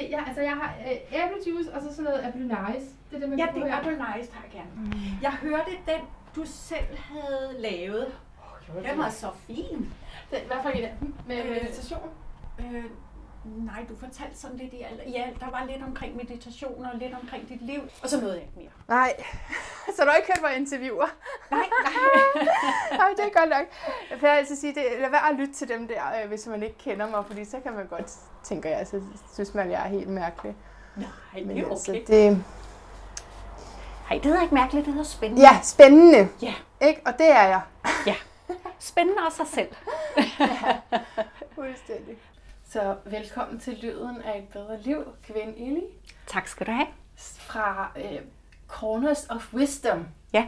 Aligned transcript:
se, 0.00 0.08
jeg, 0.10 0.24
altså 0.26 0.42
jeg 0.42 0.52
har 0.52 0.74
øh, 0.86 0.96
æblejuice 1.12 1.72
og 1.74 1.82
så 1.82 1.88
sådan 1.90 2.04
noget 2.04 2.24
apple 2.24 2.42
nice. 2.46 2.86
Det 3.10 3.16
er 3.16 3.20
det, 3.20 3.28
man 3.28 3.38
Ja, 3.38 3.46
det 3.54 3.62
er 3.62 3.76
apple 3.76 3.92
nice, 4.16 4.30
tak 4.32 4.50
gerne. 4.52 4.70
Mm. 4.76 4.92
Jeg 5.22 5.32
hørte 5.32 5.70
den, 5.86 6.00
du 6.36 6.42
selv 6.44 6.96
havde 6.96 7.56
lavet. 7.58 8.06
Den 8.90 8.98
var 8.98 9.08
så 9.08 9.30
fin. 9.46 9.92
Den, 10.30 10.38
hvad 10.46 10.56
for 10.62 10.68
en 10.68 10.84
af 10.84 10.94
dem? 11.00 11.14
Med 11.26 11.42
Øh, 11.44 11.50
meditation? 11.50 12.10
Øh, 12.58 12.84
nej, 13.46 13.84
du 13.88 13.96
fortalte 13.96 14.38
sådan 14.38 14.56
lidt 14.56 14.72
i 14.72 14.82
alt. 14.82 15.14
Ja, 15.14 15.24
der 15.40 15.50
var 15.50 15.64
lidt 15.64 15.82
omkring 15.82 16.16
meditation 16.16 16.84
og 16.84 16.98
lidt 16.98 17.14
omkring 17.22 17.48
dit 17.48 17.62
liv. 17.62 17.80
Og 18.02 18.08
så 18.08 18.20
nåede 18.20 18.34
jeg 18.34 18.42
ikke 18.42 18.54
mere. 18.56 18.68
Nej, 18.88 19.12
så 19.96 20.02
du 20.04 20.08
har 20.10 20.16
ikke 20.16 20.32
hørt 20.34 20.42
vores 20.42 20.56
interviewer? 20.56 21.06
Nej, 21.50 21.68
nej. 21.84 22.44
Nej, 22.98 23.08
det 23.16 23.24
er 23.24 23.40
godt 23.40 23.50
nok. 23.50 23.66
Jeg 24.10 24.22
vil 24.22 24.28
altså 24.28 24.56
sige, 24.56 24.74
det, 24.74 24.82
lad 25.00 25.10
være 25.10 25.28
at 25.30 25.36
lytte 25.36 25.54
til 25.54 25.68
dem 25.68 25.88
der, 25.88 26.02
øh, 26.22 26.28
hvis 26.28 26.46
man 26.46 26.62
ikke 26.62 26.78
kender 26.78 27.10
mig, 27.10 27.24
fordi 27.26 27.44
så 27.44 27.60
kan 27.60 27.72
man 27.72 27.86
godt, 27.86 28.12
tænker 28.42 28.70
jeg, 28.70 28.86
så 28.86 29.02
synes 29.34 29.54
man, 29.54 29.70
jeg 29.70 29.84
er 29.84 29.88
helt 29.88 30.08
mærkelig. 30.08 30.56
nej, 30.96 31.06
det 31.34 31.58
er 31.58 31.70
altså, 31.70 31.92
okay. 31.92 32.04
det, 32.06 32.44
Nej, 34.10 34.18
det 34.18 34.24
hedder 34.24 34.42
ikke 34.42 34.54
mærkeligt, 34.54 34.86
det 34.86 34.94
hedder 34.94 35.08
spændende. 35.08 35.42
ja, 35.42 35.60
spændende. 35.62 36.28
Ja. 36.42 36.54
Ikke? 36.80 37.00
Og 37.06 37.12
det 37.18 37.30
er 37.30 37.42
jeg. 37.42 37.60
Spændende 38.78 39.20
af 39.26 39.32
sig 39.32 39.46
selv. 39.46 39.68
Fuldstændig. 41.54 42.16
Så 42.68 42.96
velkommen 43.04 43.60
til 43.60 43.74
Lyden 43.74 44.22
af 44.22 44.38
et 44.38 44.48
bedre 44.48 44.80
liv, 44.82 45.04
kvinde 45.22 45.58
Eli, 45.58 45.84
Tak 46.26 46.48
skal 46.48 46.66
du 46.66 46.72
have. 46.72 46.86
fra 47.16 47.92
øh, 47.96 48.20
Corners 48.68 49.26
of 49.30 49.54
Wisdom. 49.54 50.06
Ja, 50.32 50.46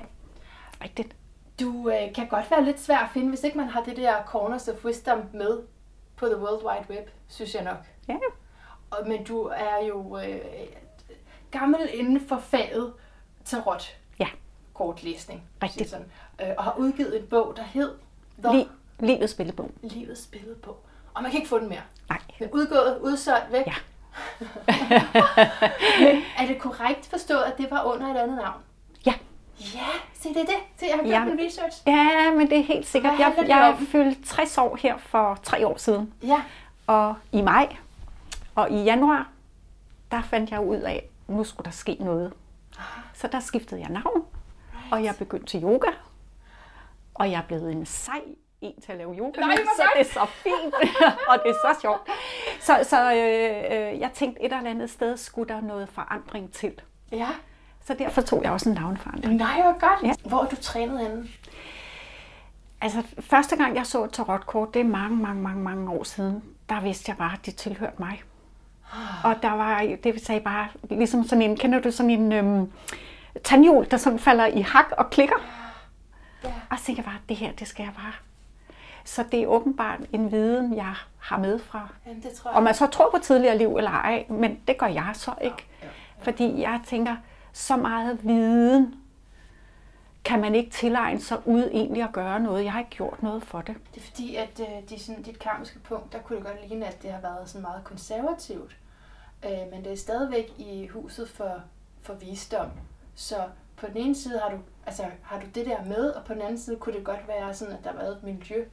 rigtigt. 0.83 1.17
Du 1.61 1.91
øh, 1.91 2.15
kan 2.15 2.29
godt 2.29 2.51
være 2.51 2.65
lidt 2.65 2.81
svær 2.81 2.99
at 2.99 3.11
finde, 3.13 3.29
hvis 3.29 3.45
ikke 3.45 3.59
man 3.59 3.69
har 3.69 3.83
det 3.85 3.97
der 3.97 4.25
Corners 4.27 4.69
of 4.69 4.85
Wisdom 4.85 5.23
med 5.33 5.61
på 6.17 6.27
The 6.27 6.37
World 6.37 6.65
Wide 6.65 6.99
Web, 6.99 7.09
synes 7.29 7.55
jeg 7.55 7.65
nok. 7.65 7.77
Ja, 8.09 8.17
Og, 8.91 9.09
men 9.09 9.25
du 9.25 9.43
er 9.43 9.85
jo 9.89 10.19
øh, 10.19 10.41
gammel 11.51 11.81
inden 11.93 12.21
for 12.29 12.39
faget 12.39 12.93
tarot. 13.45 13.97
Ja. 14.21 14.27
Kortlæsning. 14.75 15.43
Rigtigt. 15.63 15.91
Sådan. 15.91 16.07
Øh, 16.43 16.49
og 16.59 16.65
har 16.65 16.75
udgivet 16.79 17.21
en 17.21 17.27
bog, 17.27 17.57
der 17.57 17.63
hed 17.63 17.95
The 18.45 18.61
Li- 18.63 18.69
livets 19.07 19.33
spillebog. 19.33 19.71
Livets 19.83 20.27
Billedbog. 20.27 20.77
Og 21.19 21.23
man 21.23 21.31
kan 21.31 21.39
ikke 21.41 21.49
få 21.49 21.59
den 21.59 21.69
mere. 21.69 21.81
Nej. 22.09 22.19
Den 22.39 22.47
er 22.47 22.51
udgået, 22.53 22.99
udsolgt, 23.03 23.53
væk. 23.53 23.67
Ja. 23.67 23.75
Men 26.05 26.23
er 26.39 26.47
det 26.47 26.59
korrekt 26.59 27.07
forstået, 27.07 27.43
at 27.43 27.59
det 27.59 27.71
var 27.71 27.83
under 27.85 28.07
et 28.15 28.17
andet 28.17 28.37
navn? 28.37 28.61
Ja. 29.07 29.15
Ja, 29.75 29.87
se 30.15 30.29
det 30.29 30.37
er 30.37 30.45
det. 30.45 30.55
Se, 30.77 30.87
jeg 30.87 30.95
har 30.95 31.03
gjort 31.03 31.13
Ja. 31.13 31.25
min 31.25 31.41
research. 31.47 31.83
Ja, 31.87 32.31
men 32.35 32.51
det 32.51 32.59
er 32.59 32.63
helt 32.63 32.87
sikkert. 32.87 33.17
Hvad 33.17 33.27
Jeg, 33.37 33.49
jeg 33.49 33.77
fyldte 33.89 34.23
60 34.23 34.59
år 34.59 34.77
her 34.77 34.97
for 34.99 35.39
tre 35.43 35.67
år 35.67 35.77
siden. 35.77 36.13
Ja. 36.23 36.43
Og 36.87 37.15
i 37.33 37.43
maj 37.43 37.77
og 38.55 38.71
i 38.71 38.83
januar, 38.83 39.29
der 40.11 40.23
fandt 40.23 40.51
jeg 40.51 40.61
ud 40.61 40.77
af, 40.77 41.09
at 41.29 41.35
nu 41.35 41.45
skulle 41.45 41.65
der 41.65 41.71
ske 41.71 41.97
noget. 42.01 42.33
Så 43.15 43.27
der 43.33 43.41
skiftede 43.41 43.81
jeg 43.81 43.91
navn, 43.91 44.23
og 44.91 45.05
jeg 45.05 45.15
begyndte 45.19 45.47
til 45.47 45.63
yoga. 45.63 45.89
Og 47.15 47.31
jeg 47.31 47.39
er 47.39 47.43
blevet 47.47 47.73
en 47.73 47.87
sej 47.87 48.21
en 48.61 48.81
til 48.81 48.93
at 48.93 48.99
lave 48.99 49.15
yoga, 49.19 49.41
Nej, 49.41 49.57
så 49.57 49.83
det 49.95 50.09
er 50.09 50.13
så 50.13 50.27
fint, 50.27 50.75
og 51.31 51.39
det 51.45 51.51
er 51.51 51.75
så 51.75 51.81
sjovt. 51.81 52.01
Så, 52.61 52.79
så 52.83 53.13
øh, 53.13 53.93
øh, 53.93 54.01
jeg 54.01 54.11
tænkte, 54.15 54.43
et 54.43 54.53
eller 54.53 54.71
andet 54.71 54.91
sted 54.91 55.17
skulle 55.17 55.55
der 55.55 55.61
noget 55.61 55.89
forandring 55.89 56.53
til. 56.53 56.81
Ja. 57.13 57.29
Så 57.85 57.95
derfor 57.95 58.21
tog 58.21 58.43
jeg 58.43 58.53
også 58.53 58.69
en 58.69 58.75
navnforandring. 58.75 59.35
Nej, 59.35 59.63
hvor 59.63 59.79
godt. 59.79 60.03
Ja. 60.03 60.29
Hvor 60.29 60.45
du 60.45 60.57
trænet 60.57 61.01
henne? 61.01 61.29
Altså, 62.81 63.03
første 63.21 63.57
gang 63.57 63.77
jeg 63.77 63.87
så 63.87 64.05
et 64.05 64.13
tarotkort, 64.13 64.75
det 64.75 64.81
er 64.81 64.85
mange, 64.85 65.17
mange, 65.17 65.43
mange, 65.43 65.63
mange 65.63 65.91
år 65.91 66.03
siden, 66.05 66.45
der 66.69 66.81
vidste 66.81 67.11
jeg 67.11 67.17
bare, 67.17 67.33
at 67.33 67.47
det 67.47 67.57
tilhørte 67.57 67.97
mig. 67.99 68.23
Og 69.25 69.43
der 69.43 69.51
var, 69.51 69.81
det 69.81 70.05
vil 70.05 70.27
sige 70.27 70.41
bare, 70.41 70.69
ligesom 70.91 71.25
sådan 71.25 71.43
en, 71.43 71.57
kender 71.57 71.81
du 71.81 71.91
sådan 71.91 72.11
en 72.11 72.33
øhm, 72.33 72.73
tandhjul, 73.45 73.91
der 73.91 73.97
sådan 73.97 74.19
falder 74.19 74.47
i 74.47 74.61
hak 74.61 74.87
og 74.99 75.11
klikker? 75.11 75.37
Ja. 76.45 76.53
Og 76.71 76.79
så 76.79 76.85
tænkte 76.85 77.03
jeg 77.03 77.13
bare, 77.13 77.21
det 77.29 77.37
her, 77.37 77.53
det 77.53 77.69
skal 77.69 77.83
jeg 77.83 77.93
bare. 77.95 78.13
Så 79.09 79.25
det 79.33 79.43
er 79.43 79.47
åbenbart 79.47 80.01
en 80.13 80.33
viden, 80.33 80.77
jeg 80.77 80.95
har 81.19 81.39
med 81.39 81.59
fra. 81.59 81.89
Jamen, 82.07 82.23
det 82.23 82.33
tror 82.33 82.51
jeg. 82.51 82.57
Om 82.57 82.63
man 82.63 82.75
så 82.75 82.87
tror 82.87 83.11
på 83.11 83.19
tidligere 83.23 83.59
liv 83.59 83.77
eller 83.77 83.91
ej, 83.91 84.27
men 84.29 84.61
det 84.69 84.79
gør 84.79 84.87
jeg 84.87 85.11
så 85.15 85.35
ikke. 85.41 85.67
Fordi 86.19 86.61
jeg 86.61 86.81
tænker, 86.87 87.17
så 87.53 87.77
meget 87.77 88.25
viden 88.25 88.95
kan 90.25 90.41
man 90.41 90.55
ikke 90.55 90.71
tilegne 90.71 91.21
sig 91.21 91.39
uden 91.47 91.69
egentlig 91.73 92.03
at 92.03 92.13
gøre 92.13 92.41
noget. 92.41 92.65
Jeg 92.65 92.73
har 92.73 92.79
ikke 92.79 92.91
gjort 92.91 93.23
noget 93.23 93.43
for 93.43 93.61
det. 93.61 93.75
Det 93.95 94.01
er 94.01 94.05
fordi, 94.05 94.37
at 94.37 94.61
øh, 94.61 94.89
de, 94.89 94.99
sådan, 94.99 95.23
dit 95.23 95.39
karmiske 95.39 95.79
punkt, 95.79 96.13
der 96.13 96.19
kunne 96.19 96.37
det 96.37 96.47
godt 96.47 96.69
ligne, 96.69 96.87
at 96.87 97.03
det 97.03 97.13
har 97.13 97.21
været 97.21 97.49
sådan 97.49 97.63
meget 97.63 97.85
konservativt. 97.85 98.77
Øh, 99.45 99.71
men 99.73 99.85
det 99.85 99.93
er 99.93 99.97
stadigvæk 99.97 100.53
i 100.59 100.87
huset 100.87 101.29
for, 101.29 101.63
for 102.03 102.15
visdom. 102.15 102.71
Så 103.15 103.37
på 103.77 103.87
den 103.87 103.97
ene 103.97 104.15
side 104.15 104.39
har 104.39 104.51
du, 104.51 104.59
altså, 104.87 105.05
har 105.23 105.41
du 105.41 105.47
det 105.55 105.67
der 105.67 105.85
med, 105.85 106.11
og 106.11 106.25
på 106.25 106.35
den 106.35 106.43
anden 106.43 106.59
side 106.59 106.77
kunne 106.77 106.95
det 106.95 107.05
godt 107.05 107.29
være 107.29 107.55
sådan, 107.55 107.75
at 107.75 107.85
der 107.85 107.91
har 107.91 107.99
været 107.99 108.17
et 108.17 108.23
miljø, 108.23 108.65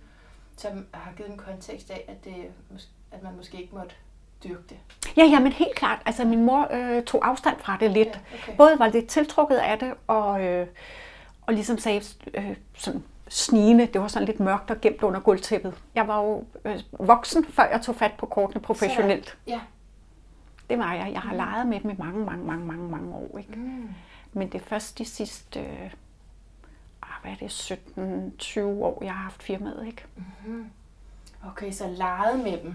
som 0.57 0.85
har 0.91 1.11
givet 1.17 1.29
en 1.31 1.37
kontekst 1.37 1.91
af, 1.91 2.05
at, 2.07 2.25
det, 2.25 2.33
at 3.11 3.23
man 3.23 3.35
måske 3.37 3.61
ikke 3.61 3.75
måtte 3.75 3.95
dyrke 4.43 4.63
det. 4.69 4.77
Ja, 5.17 5.23
ja, 5.23 5.39
men 5.39 5.51
helt 5.51 5.75
klart. 5.75 6.01
Altså, 6.05 6.25
min 6.25 6.45
mor 6.45 6.67
øh, 6.71 7.03
tog 7.03 7.27
afstand 7.27 7.59
fra 7.59 7.77
det 7.79 7.91
lidt. 7.91 8.07
Ja, 8.07 8.37
okay. 8.37 8.57
Både 8.57 8.79
var 8.79 8.87
lidt 8.87 9.07
tiltrukket 9.07 9.55
af 9.55 9.79
det, 9.79 9.93
og, 10.07 10.43
øh, 10.43 10.67
og 11.41 11.53
ligesom 11.53 11.77
sagde 11.77 12.01
øh, 12.33 12.55
sådan 12.77 13.03
snigende, 13.29 13.85
det 13.85 14.01
var 14.01 14.07
sådan 14.07 14.25
lidt 14.25 14.39
mørkt 14.39 14.71
og 14.71 14.81
gemt 14.81 15.03
under 15.03 15.19
gulvtæppet. 15.19 15.73
Jeg 15.95 16.07
var 16.07 16.23
jo 16.23 16.43
øh, 16.65 16.79
voksen, 16.99 17.45
før 17.45 17.63
jeg 17.71 17.81
tog 17.81 17.95
fat 17.95 18.11
på 18.17 18.25
kortene 18.25 18.61
professionelt. 18.61 19.37
Ja. 19.47 19.59
Det 20.69 20.79
var 20.79 20.93
jeg. 20.93 21.09
Jeg 21.13 21.21
har 21.21 21.35
leget 21.35 21.67
med 21.67 21.79
dem 21.79 21.89
i 21.89 21.95
mange, 21.97 22.25
mange, 22.25 22.45
mange, 22.45 22.65
mange, 22.65 22.89
mange 22.89 23.13
år. 23.13 23.37
Ikke? 23.37 23.55
Mm. 23.55 23.89
Men 24.33 24.49
det 24.49 24.61
er 24.61 24.65
først 24.65 24.97
de 24.97 25.05
sidste, 25.05 25.59
øh, 25.59 25.91
hvad 27.25 27.33
er 27.41 27.47
det, 27.47 28.57
17-20 28.57 28.61
år, 28.61 29.03
jeg 29.03 29.13
har 29.13 29.21
haft 29.23 29.43
firmaet. 29.43 29.83
Ikke? 29.87 30.03
Okay, 31.47 31.71
så 31.71 31.87
lege 31.97 32.37
med 32.37 32.57
dem. 32.63 32.73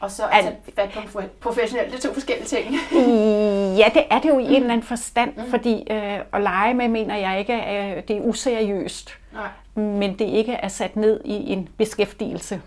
Og 0.00 0.10
så 0.10 0.24
Al- 0.26 0.46
altså, 0.46 0.72
fat 0.76 0.90
på 0.94 1.00
en 1.00 1.24
pro- 1.24 1.28
professionel, 1.40 1.86
det 1.92 1.94
er 2.04 2.08
to 2.08 2.12
forskellige 2.14 2.46
ting. 2.46 2.66
Ja, 3.78 3.90
det 3.94 4.04
er 4.10 4.20
det 4.20 4.28
jo 4.28 4.38
i 4.38 4.44
en 4.44 4.54
eller 4.54 4.72
anden 4.72 4.82
forstand, 4.82 5.36
mm. 5.36 5.50
fordi 5.50 5.86
øh, 5.90 6.20
at 6.32 6.42
lege 6.42 6.74
med, 6.74 6.88
mener 6.88 7.16
jeg 7.16 7.38
ikke, 7.38 7.54
at 7.54 8.08
det 8.08 8.16
er 8.16 8.20
useriøst, 8.20 9.18
Nej. 9.32 9.48
men 9.74 10.18
det 10.18 10.24
ikke 10.24 10.52
er 10.52 10.68
sat 10.68 10.96
ned 10.96 11.20
i 11.24 11.52
en 11.52 11.68
beskæftigelse. 11.78 12.62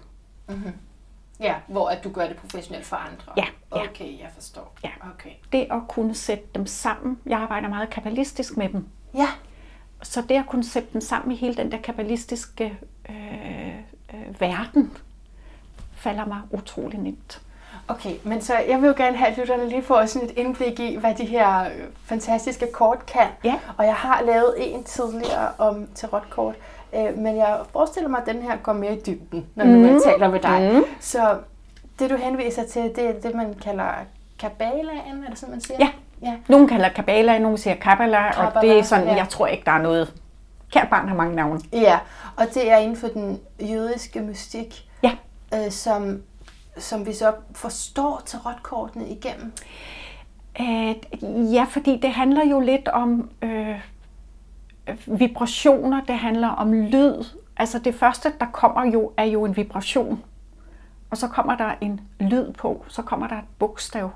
Ja, 1.40 1.56
hvor 1.68 1.90
at 1.90 2.04
du 2.04 2.10
gør 2.12 2.28
det 2.28 2.36
professionelt 2.38 2.86
for 2.86 2.96
andre. 2.96 3.34
Ja, 3.38 3.46
ja. 3.76 3.84
Okay, 3.90 4.20
jeg 4.20 4.30
forstår. 4.36 4.76
Ja. 4.84 4.90
Okay. 5.14 5.30
Det 5.52 5.68
at 5.72 5.82
kunne 5.90 6.16
sætte 6.16 6.44
dem 6.56 6.66
sammen, 6.66 7.20
jeg 7.26 7.40
arbejder 7.40 7.68
meget 7.70 7.90
kabbalistisk 7.90 8.58
med 8.58 8.70
dem, 8.70 8.86
Ja. 9.16 9.28
Så 10.04 10.22
det 10.22 10.36
at 10.36 10.46
kunne 10.48 10.64
sætte 10.64 10.90
dem 10.94 11.02
sammen 11.02 11.32
i 11.32 11.36
hele 11.36 11.56
den 11.56 11.72
der 11.72 11.78
kabbalistiske 11.78 12.78
øh, 13.10 13.68
øh, 14.14 14.42
verden, 14.42 14.98
falder 15.96 16.26
mig 16.26 16.42
utrolig 16.52 17.00
nemt. 17.00 17.42
Okay, 17.88 18.14
men 18.24 18.42
så 18.42 18.54
jeg 18.70 18.82
vil 18.82 18.88
jo 18.88 18.94
gerne 18.98 19.18
have, 19.18 19.32
at 19.32 19.38
lytterne 19.38 19.70
lige 19.70 19.84
får 19.84 20.06
sådan 20.06 20.30
et 20.30 20.38
indblik 20.38 20.80
i, 20.80 20.96
hvad 20.96 21.16
de 21.16 21.26
her 21.26 21.64
øh, 21.64 21.72
fantastiske 22.06 22.68
kort 22.72 23.06
kan. 23.06 23.28
Ja. 23.44 23.60
Og 23.78 23.86
jeg 23.86 23.96
har 23.96 24.22
lavet 24.22 24.56
en 24.58 24.84
tidligere 24.84 25.52
om 25.58 25.88
tarotkort, 25.96 26.56
øh, 26.96 27.18
men 27.18 27.38
jeg 27.38 27.60
forestiller 27.72 28.10
mig, 28.10 28.22
at 28.22 28.34
den 28.34 28.42
her 28.42 28.58
går 28.58 28.74
mere 28.74 28.98
i 28.98 29.02
dybden, 29.06 29.46
når 29.56 29.66
nu 29.66 29.88
jeg 29.88 30.02
taler 30.04 30.30
med 30.30 30.40
dig. 30.40 30.72
Mm. 30.74 30.84
Så 31.00 31.38
det, 32.00 32.10
du 32.10 32.16
henviser 32.16 32.66
til, 32.66 32.82
det 32.82 33.00
er 33.00 33.22
det, 33.22 33.36
man 33.36 33.54
kalder 33.54 33.90
kabbalaen, 34.40 35.24
er 35.26 35.30
det 35.30 35.38
sådan, 35.38 35.52
man 35.52 35.62
siger? 35.62 35.78
Ja. 35.80 35.90
Ja. 36.22 36.34
Nogle 36.50 36.68
kalder 36.68 36.90
Kabbala, 36.90 37.40
nogle 37.40 37.58
siger 37.58 37.76
Kabbala, 37.76 38.30
og 38.46 38.62
det 38.62 38.80
er 38.80 38.84
sådan, 38.84 39.08
ja. 39.08 39.16
jeg 39.16 39.30
tror 39.30 39.48
ikke, 39.48 39.66
der 39.66 39.72
er 39.72 39.82
noget. 39.82 40.14
Kært 40.72 40.90
barn 40.90 41.08
har 41.08 41.16
mange 41.16 41.36
navne. 41.36 41.60
Ja, 41.74 42.00
og 42.36 42.46
det 42.54 42.72
er 42.72 42.78
inden 42.78 42.98
for 42.98 43.08
den 43.08 43.40
jødiske 43.62 44.22
mystik, 44.22 44.90
Ja. 45.04 45.12
øh, 45.54 45.72
som, 45.72 46.22
som 46.78 47.06
vi 47.06 47.14
så 47.14 47.34
forstår 47.56 48.22
tarotkortene 48.26 49.08
igennem. 49.10 49.52
Øh, 50.62 50.96
ja, 51.54 51.66
fordi 51.70 52.00
det 52.02 52.10
handler 52.12 52.46
jo 52.46 52.60
lidt 52.60 52.88
om 52.88 53.30
øh, 53.42 53.76
vibrationer, 55.06 56.02
det 56.08 56.16
handler 56.16 56.48
om 56.48 56.74
lyd. 56.74 57.24
Altså 57.58 57.80
det 57.80 57.96
første, 57.96 58.34
der 58.40 58.46
kommer 58.46 58.86
jo, 58.86 59.12
er 59.18 59.24
jo 59.24 59.46
en 59.46 59.58
vibration. 59.58 60.24
Og 61.12 61.18
så 61.18 61.28
kommer 61.28 61.56
der 61.58 61.72
en 61.82 62.02
lyd 62.20 62.54
på, 62.54 62.86
så 62.88 63.02
kommer 63.02 63.28
der 63.28 63.36
et 63.36 63.44
bogstav. 63.60 64.12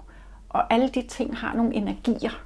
Og 0.51 0.73
alle 0.73 0.89
de 0.89 1.01
ting 1.01 1.37
har 1.37 1.53
nogle 1.53 1.75
energier. 1.75 2.41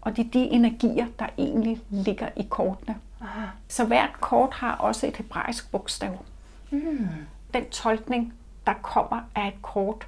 Og 0.00 0.16
det 0.16 0.26
er 0.26 0.30
de 0.30 0.38
energier, 0.44 1.06
der 1.18 1.26
egentlig 1.38 1.80
ligger 1.90 2.28
i 2.36 2.46
kortene. 2.50 2.96
Aha. 3.20 3.46
Så 3.68 3.84
hvert 3.84 4.12
kort 4.20 4.52
har 4.52 4.74
også 4.76 5.06
et 5.06 5.16
hebraisk 5.16 5.70
bogstav. 5.70 6.18
Mm. 6.70 7.08
Den 7.54 7.70
tolkning, 7.70 8.34
der 8.66 8.72
kommer 8.82 9.20
af 9.34 9.48
et 9.48 9.62
kort, 9.62 10.06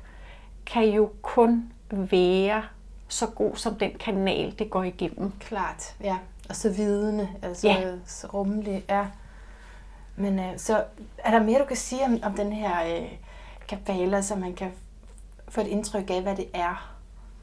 kan 0.67 0.85
jo 0.85 1.11
kun 1.23 1.73
være 1.91 2.62
så 3.09 3.27
god 3.27 3.56
som 3.56 3.75
den 3.75 3.91
kanal, 4.00 4.55
det 4.59 4.71
går 4.71 4.83
igennem. 4.83 5.33
Klart, 5.41 5.97
ja. 6.00 6.17
Og 6.49 6.56
så 6.56 6.71
vidende, 6.73 7.29
altså 7.43 7.69
Ja. 7.69 7.93
så 8.06 8.27
rummelig, 8.27 8.85
ja. 8.88 9.06
Men 10.17 10.38
øh, 10.38 10.59
så 10.59 10.85
er 11.19 11.31
der 11.31 11.43
mere, 11.43 11.59
du 11.61 11.65
kan 11.65 11.77
sige 11.77 12.05
om, 12.05 12.19
om 12.23 12.35
den 12.35 12.53
her 12.53 12.97
øh, 12.97 13.09
kabala, 13.69 14.23
så 14.23 14.37
man 14.37 14.55
kan 14.55 14.71
få 15.48 15.60
et 15.60 15.66
indtryk 15.66 16.10
af, 16.10 16.22
hvad 16.22 16.37
det 16.37 16.46
er? 16.54 16.93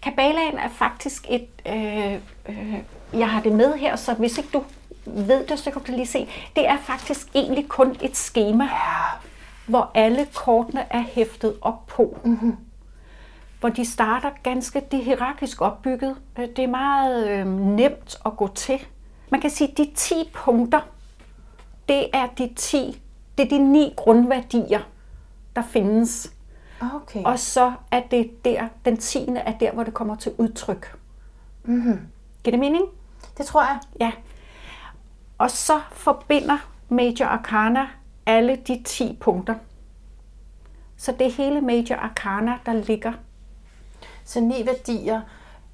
Kabalaen 0.02 0.58
er 0.58 0.70
faktisk 0.70 1.26
et... 1.30 1.48
Øh, 1.68 2.14
øh, 2.50 2.74
jeg 3.14 3.30
har 3.30 3.42
det 3.42 3.52
med 3.52 3.74
her, 3.74 3.96
så 3.96 4.14
hvis 4.14 4.38
ikke 4.38 4.50
du 4.54 4.64
ved 5.06 5.46
det, 5.48 5.60
så 5.60 5.72
kan 5.72 5.82
du 5.82 5.92
lige 5.92 6.06
se. 6.08 6.30
Det 6.56 6.68
er 6.68 6.78
faktisk 6.78 7.28
egentlig 7.36 7.70
kun 7.70 7.96
et 8.02 8.18
schema, 8.18 8.64
Ja. 8.64 9.18
hvor 9.66 9.92
alle 9.94 10.28
kortene 10.34 10.86
er 10.94 11.02
hæftet 11.02 11.56
op 11.62 11.88
på. 11.88 12.18
Mm-hmm. 12.26 12.58
Hvor 13.60 13.70
de 13.70 13.86
starter 13.86 14.30
ganske, 14.44 14.82
det 14.92 15.00
er 15.00 15.04
hierarkisk 15.04 15.62
opbygget. 15.62 16.16
Øh, 16.40 16.48
Det 16.56 16.60
er 16.60 16.68
meget 16.68 17.28
øh, 17.30 17.48
nemt 17.60 18.16
at 18.26 18.38
gå 18.38 18.48
til. 18.56 18.80
Man 19.30 19.42
kan 19.42 19.50
sige, 19.50 19.72
at 19.72 19.78
de 19.78 19.92
10 19.96 20.14
punkter, 20.34 20.82
det 21.90 22.08
er 22.14 22.28
de 22.38 22.50
10, 22.56 23.02
det 23.38 23.46
er 23.46 23.50
de 23.50 23.58
ni 23.72 23.94
grundværdier, 23.98 24.80
der 25.56 25.62
findes. 25.70 26.33
Okay. 26.96 27.24
Og 27.24 27.40
så 27.40 27.74
er 27.92 28.02
det 28.12 28.46
der, 28.46 28.68
den 28.86 28.98
tiende 28.98 29.40
er 29.42 29.58
der, 29.58 29.72
hvor 29.72 29.84
det 29.84 29.94
kommer 29.94 30.16
til 30.16 30.32
udtryk. 30.38 30.96
Mm-hmm. 31.64 32.00
Giver 32.44 32.52
det 32.52 32.60
mening? 32.60 32.86
det 33.38 33.46
tror 33.46 33.62
jeg. 33.62 33.80
Ja. 34.00 34.12
Og 35.38 35.52
så 35.52 35.82
forbinder 35.92 36.58
Major 36.90 37.26
Arcana 37.26 37.88
alle 38.26 38.56
de 38.56 38.82
10 38.86 39.18
punkter. 39.22 39.56
Så 40.98 41.12
det 41.12 41.28
er 41.28 41.32
hele 41.32 41.62
Major 41.62 41.96
Arcana, 41.96 42.54
der 42.66 42.74
ligger. 42.74 43.14
Så 44.26 44.40
ni 44.42 44.66
værdier 44.66 45.22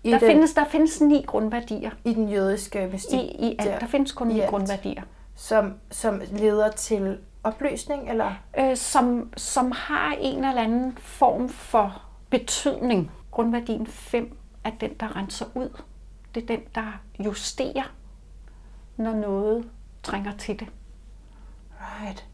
i, 0.03 0.11
Der 0.11 0.19
den, 0.19 0.27
findes, 0.27 0.53
der 0.53 0.65
findes 0.65 1.01
ni 1.01 1.23
grundværdier. 1.27 1.91
i 2.05 2.13
den 2.13 2.29
jødiske 2.29 2.89
mystik, 2.93 3.19
I, 3.19 3.47
i 3.51 3.55
alt. 3.59 3.81
Der 3.81 3.87
findes 3.87 4.11
kun 4.11 4.27
ni 4.27 4.39
grundværdier. 4.39 5.03
som, 5.35 5.73
som 5.91 6.21
leder 6.31 6.71
til 6.71 7.17
opløsning, 7.43 8.09
eller? 8.09 8.33
øh, 8.59 8.77
som, 8.77 9.33
som 9.37 9.71
har 9.71 10.15
en 10.19 10.45
eller 10.45 10.61
anden 10.61 10.97
form 10.97 11.49
for 11.49 12.01
betydning. 12.29 13.11
Grundværdien 13.31 13.87
5 13.87 14.37
er 14.63 14.71
den, 14.81 14.93
der 14.99 15.15
renser 15.15 15.45
ud. 15.55 15.81
Det 16.35 16.43
er 16.43 16.47
den, 16.47 16.61
der 16.75 17.01
justerer, 17.19 17.93
når 18.97 19.13
noget 19.13 19.69
trænger 20.03 20.37
til 20.37 20.59
det. 20.59 20.67
Right. 21.81 22.25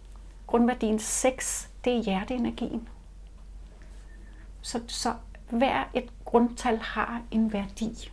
Grundværdien 0.47 0.99
6, 0.99 1.69
det 1.85 1.97
er 1.97 2.03
hjerteenergien. 2.03 2.87
Så, 4.61 4.81
så 4.87 5.13
hver 5.49 5.83
et 5.93 6.09
grundtal 6.25 6.77
har 6.77 7.21
en 7.31 7.53
værdi. 7.53 8.11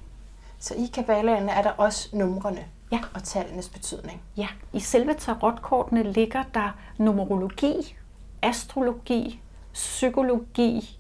Så 0.59 0.75
i 0.75 0.91
kabalaen 0.95 1.49
er 1.49 1.63
der 1.63 1.71
også 1.71 2.17
numrene 2.17 2.65
Ja. 2.93 3.01
og 3.15 3.23
tallenes 3.23 3.69
betydning. 3.69 4.23
Ja, 4.37 4.49
i 4.73 4.81
selve 4.81 5.15
tarotkortene 5.15 6.03
ligger 6.03 6.43
der 6.55 6.79
numerologi, 6.99 7.97
astrologi, 8.43 9.41
psykologi, 9.73 10.99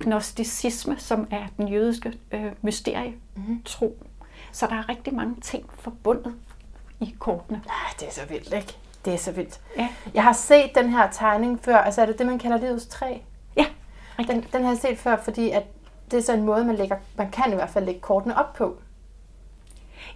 gnosticisme, 0.00 0.98
som 0.98 1.26
er 1.30 1.46
den 1.56 1.68
jødiske 1.68 2.12
øh, 2.32 2.52
mysterie, 2.62 3.14
mm-hmm. 3.34 3.62
tro. 3.64 3.96
Så 4.52 4.66
der 4.66 4.74
er 4.74 4.88
rigtig 4.88 5.14
mange 5.14 5.40
ting 5.40 5.70
forbundet 5.78 6.34
i 7.00 7.14
kortene. 7.18 7.62
Ah, 7.68 7.92
det 8.00 8.08
er 8.08 8.12
så 8.12 8.20
vildt, 8.28 8.52
ikke? 8.52 8.76
Det 9.04 9.12
er 9.12 9.18
så 9.18 9.32
vildt. 9.32 9.60
Ja, 9.78 9.88
Jeg 10.14 10.22
har 10.22 10.32
set 10.32 10.70
den 10.74 10.90
her 10.90 11.10
tegning 11.10 11.60
før. 11.64 11.76
Altså 11.76 12.02
er 12.02 12.06
det 12.06 12.18
det, 12.18 12.26
man 12.26 12.38
kalder 12.38 12.58
livets 12.58 12.86
træ? 12.86 13.18
ja 13.56 13.66
Den, 14.18 14.46
den 14.52 14.62
har 14.62 14.70
jeg 14.70 14.78
set 14.78 14.98
før, 14.98 15.16
fordi 15.16 15.50
at 15.50 15.62
det 16.10 16.18
er 16.18 16.22
så 16.22 16.32
en 16.32 16.42
måde, 16.42 16.64
man, 16.64 16.76
lægger, 16.76 16.96
man 17.16 17.30
kan 17.30 17.52
i 17.52 17.54
hvert 17.54 17.70
fald 17.70 17.84
lægge 17.84 18.00
kortene 18.00 18.38
op 18.38 18.52
på. 18.54 18.76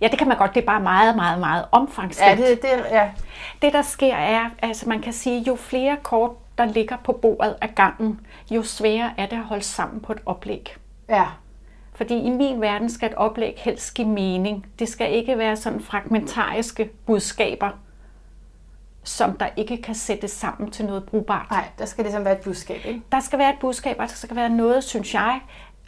Ja, 0.00 0.08
det 0.08 0.18
kan 0.18 0.28
man 0.28 0.36
godt. 0.36 0.54
Det 0.54 0.62
er 0.62 0.66
bare 0.66 0.80
meget, 0.80 1.16
meget, 1.16 1.40
meget 1.40 1.64
omfangsrigt. 1.72 2.40
Ja, 2.40 2.46
det, 2.50 2.62
det, 2.62 2.68
ja. 2.90 3.10
Det, 3.62 3.72
der 3.72 3.82
sker, 3.82 4.14
er, 4.14 4.50
altså 4.62 4.88
man 4.88 5.00
kan 5.00 5.12
sige, 5.12 5.40
jo 5.40 5.56
flere 5.56 5.96
kort, 6.02 6.30
der 6.58 6.64
ligger 6.64 6.96
på 7.04 7.12
bordet 7.12 7.56
af 7.60 7.74
gangen, 7.74 8.20
jo 8.50 8.62
sværere 8.62 9.10
er 9.18 9.26
det 9.26 9.36
at 9.36 9.42
holde 9.44 9.62
sammen 9.62 10.00
på 10.00 10.12
et 10.12 10.18
oplæg. 10.26 10.76
ja. 11.08 11.24
Fordi 11.94 12.14
i 12.18 12.30
min 12.30 12.60
verden 12.60 12.90
skal 12.90 13.08
et 13.10 13.14
oplæg 13.14 13.54
helst 13.56 13.94
give 13.94 14.08
mening. 14.08 14.66
Det 14.78 14.88
skal 14.88 15.12
ikke 15.14 15.38
være 15.38 15.56
sådan 15.56 15.80
fragmentariske 15.80 16.90
budskaber, 17.06 17.70
som 19.04 19.36
der 19.36 19.48
ikke 19.56 19.82
kan 19.82 19.94
sættes 19.94 20.30
sammen 20.30 20.70
til 20.70 20.84
noget 20.84 21.04
brugbart. 21.04 21.50
Nej, 21.50 21.64
der 21.78 21.86
skal 21.86 22.04
ligesom 22.04 22.24
være 22.24 22.34
et 22.34 22.40
budskab, 22.44 22.80
ikke? 22.84 23.02
Der 23.12 23.20
skal 23.20 23.38
være 23.38 23.50
et 23.50 23.58
budskab, 23.60 23.96
og 23.98 24.08
der 24.08 24.14
skal 24.14 24.36
være 24.36 24.48
noget, 24.50 24.84
synes 24.84 25.14
jeg, 25.14 25.40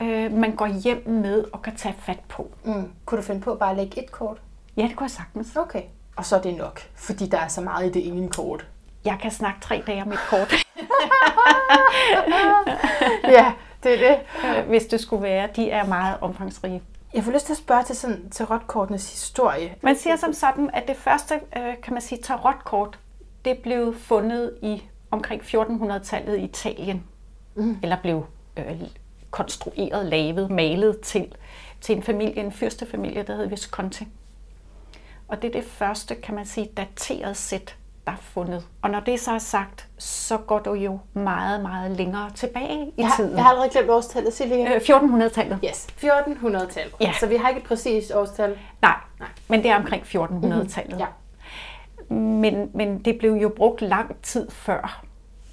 øh, 0.03 0.33
man 0.33 0.57
går 0.57 0.67
hjem 0.67 1.09
med 1.09 1.45
og 1.53 1.63
kan 1.63 1.77
tage 1.77 1.95
fat 1.99 2.21
på. 2.29 2.51
Mm. 2.65 2.93
Kunne 3.05 3.19
du 3.19 3.27
finde 3.27 3.41
på 3.41 3.55
bare 3.55 3.71
at 3.71 3.77
lægge 3.77 4.03
et 4.05 4.11
kort? 4.13 4.37
Ja, 4.77 4.83
det 4.83 4.97
kunne 4.97 5.05
jeg 5.05 5.11
sagtens. 5.11 5.57
Okay. 5.57 5.83
Og 6.17 6.25
så 6.25 6.37
er 6.37 6.41
det 6.41 6.57
nok, 6.57 6.81
fordi 6.95 7.27
der 7.27 7.39
er 7.39 7.49
så 7.49 7.61
meget 7.61 7.87
i 7.87 7.93
det 7.93 8.07
ene 8.09 8.29
kort. 8.29 8.67
Jeg 9.05 9.19
kan 9.23 9.31
snakke 9.31 9.61
tre 9.61 9.83
dage 9.87 10.03
om 10.03 10.13
et 10.13 10.19
kort, 10.29 10.53
ja, 13.25 13.53
det 13.83 13.95
er 14.05 14.09
det. 14.09 14.19
øh, 14.59 14.69
hvis 14.69 14.87
det 14.87 15.01
skulle 15.01 15.23
være. 15.23 15.49
De 15.57 15.71
er 15.71 15.87
meget 15.87 16.17
omfangsrige. 16.21 16.83
Jeg 17.15 17.25
får 17.25 17.33
lyst 17.33 17.47
til 17.47 17.53
at 17.53 17.57
spørge 17.59 17.83
til 17.85 17.97
sådan 17.97 18.31
tarotkortenes 18.31 19.11
historie. 19.11 19.75
Man 19.83 19.97
siger 19.97 20.17
som 20.17 20.33
sådan, 20.33 20.71
at 20.73 20.89
det 20.89 20.97
første, 20.97 21.35
øh, 21.57 21.75
kan 21.83 21.93
man 21.93 22.03
sige, 22.03 22.23
tarotkort, 22.23 22.99
det 23.45 23.59
blev 23.59 23.95
fundet 23.99 24.55
i 24.63 24.83
omkring 25.11 25.43
1400-tallet 25.43 26.39
i 26.39 26.43
Italien. 26.43 27.05
Mm. 27.55 27.79
Eller 27.83 27.97
blev 28.03 28.27
øh, 28.57 28.65
konstrueret, 29.31 30.07
lavet, 30.07 30.51
malet 30.51 31.01
til, 31.01 31.35
til 31.81 31.97
en 31.97 32.03
familie, 32.03 32.37
en 32.45 32.53
fyrstefamilie, 32.53 33.23
der 33.23 33.37
hed 33.37 33.47
Visconti. 33.47 34.09
Og 35.29 35.43
det 35.43 35.49
er 35.49 35.61
det 35.61 35.71
første, 35.71 36.15
kan 36.15 36.35
man 36.35 36.47
sige, 36.47 36.69
daterede 36.77 37.35
sæt, 37.35 37.77
der 38.07 38.13
er 38.13 38.17
fundet. 38.17 38.67
Og 38.83 38.91
når 38.91 39.01
det 39.01 39.21
så 39.21 39.33
er 39.33 39.39
sagt, 39.39 39.87
så 39.99 40.37
går 40.37 40.59
du 40.59 40.73
jo 40.75 40.99
meget, 41.13 41.61
meget 41.63 41.91
længere 41.91 42.31
tilbage 42.35 42.87
i 42.87 42.93
Jeg 42.99 43.07
har, 43.09 43.17
tiden. 43.17 43.35
jeg 43.37 43.43
har 43.43 43.51
allerede 43.51 43.71
glemt 43.71 43.91
årstallet. 43.91 44.33
Sig 44.33 44.47
igen. 44.47 44.67
Øh, 44.67 44.77
1400-tallet. 44.77 45.59
Yes, 45.69 45.87
1400-tallet. 46.05 46.95
Ja. 47.01 47.13
Så 47.21 47.27
vi 47.27 47.37
har 47.37 47.49
ikke 47.49 47.61
et 47.61 47.67
præcist 47.67 48.13
årstal. 48.15 48.59
Nej, 48.83 48.97
men 49.49 49.63
det 49.63 49.71
er 49.71 49.77
omkring 49.77 50.03
1400-tallet. 50.03 50.99
Ja. 50.99 51.07
Men, 52.15 52.71
men 52.75 52.99
det 52.99 53.19
blev 53.19 53.33
jo 53.33 53.49
brugt 53.57 53.83
lang 53.83 54.17
tid 54.23 54.51
før. 54.51 55.03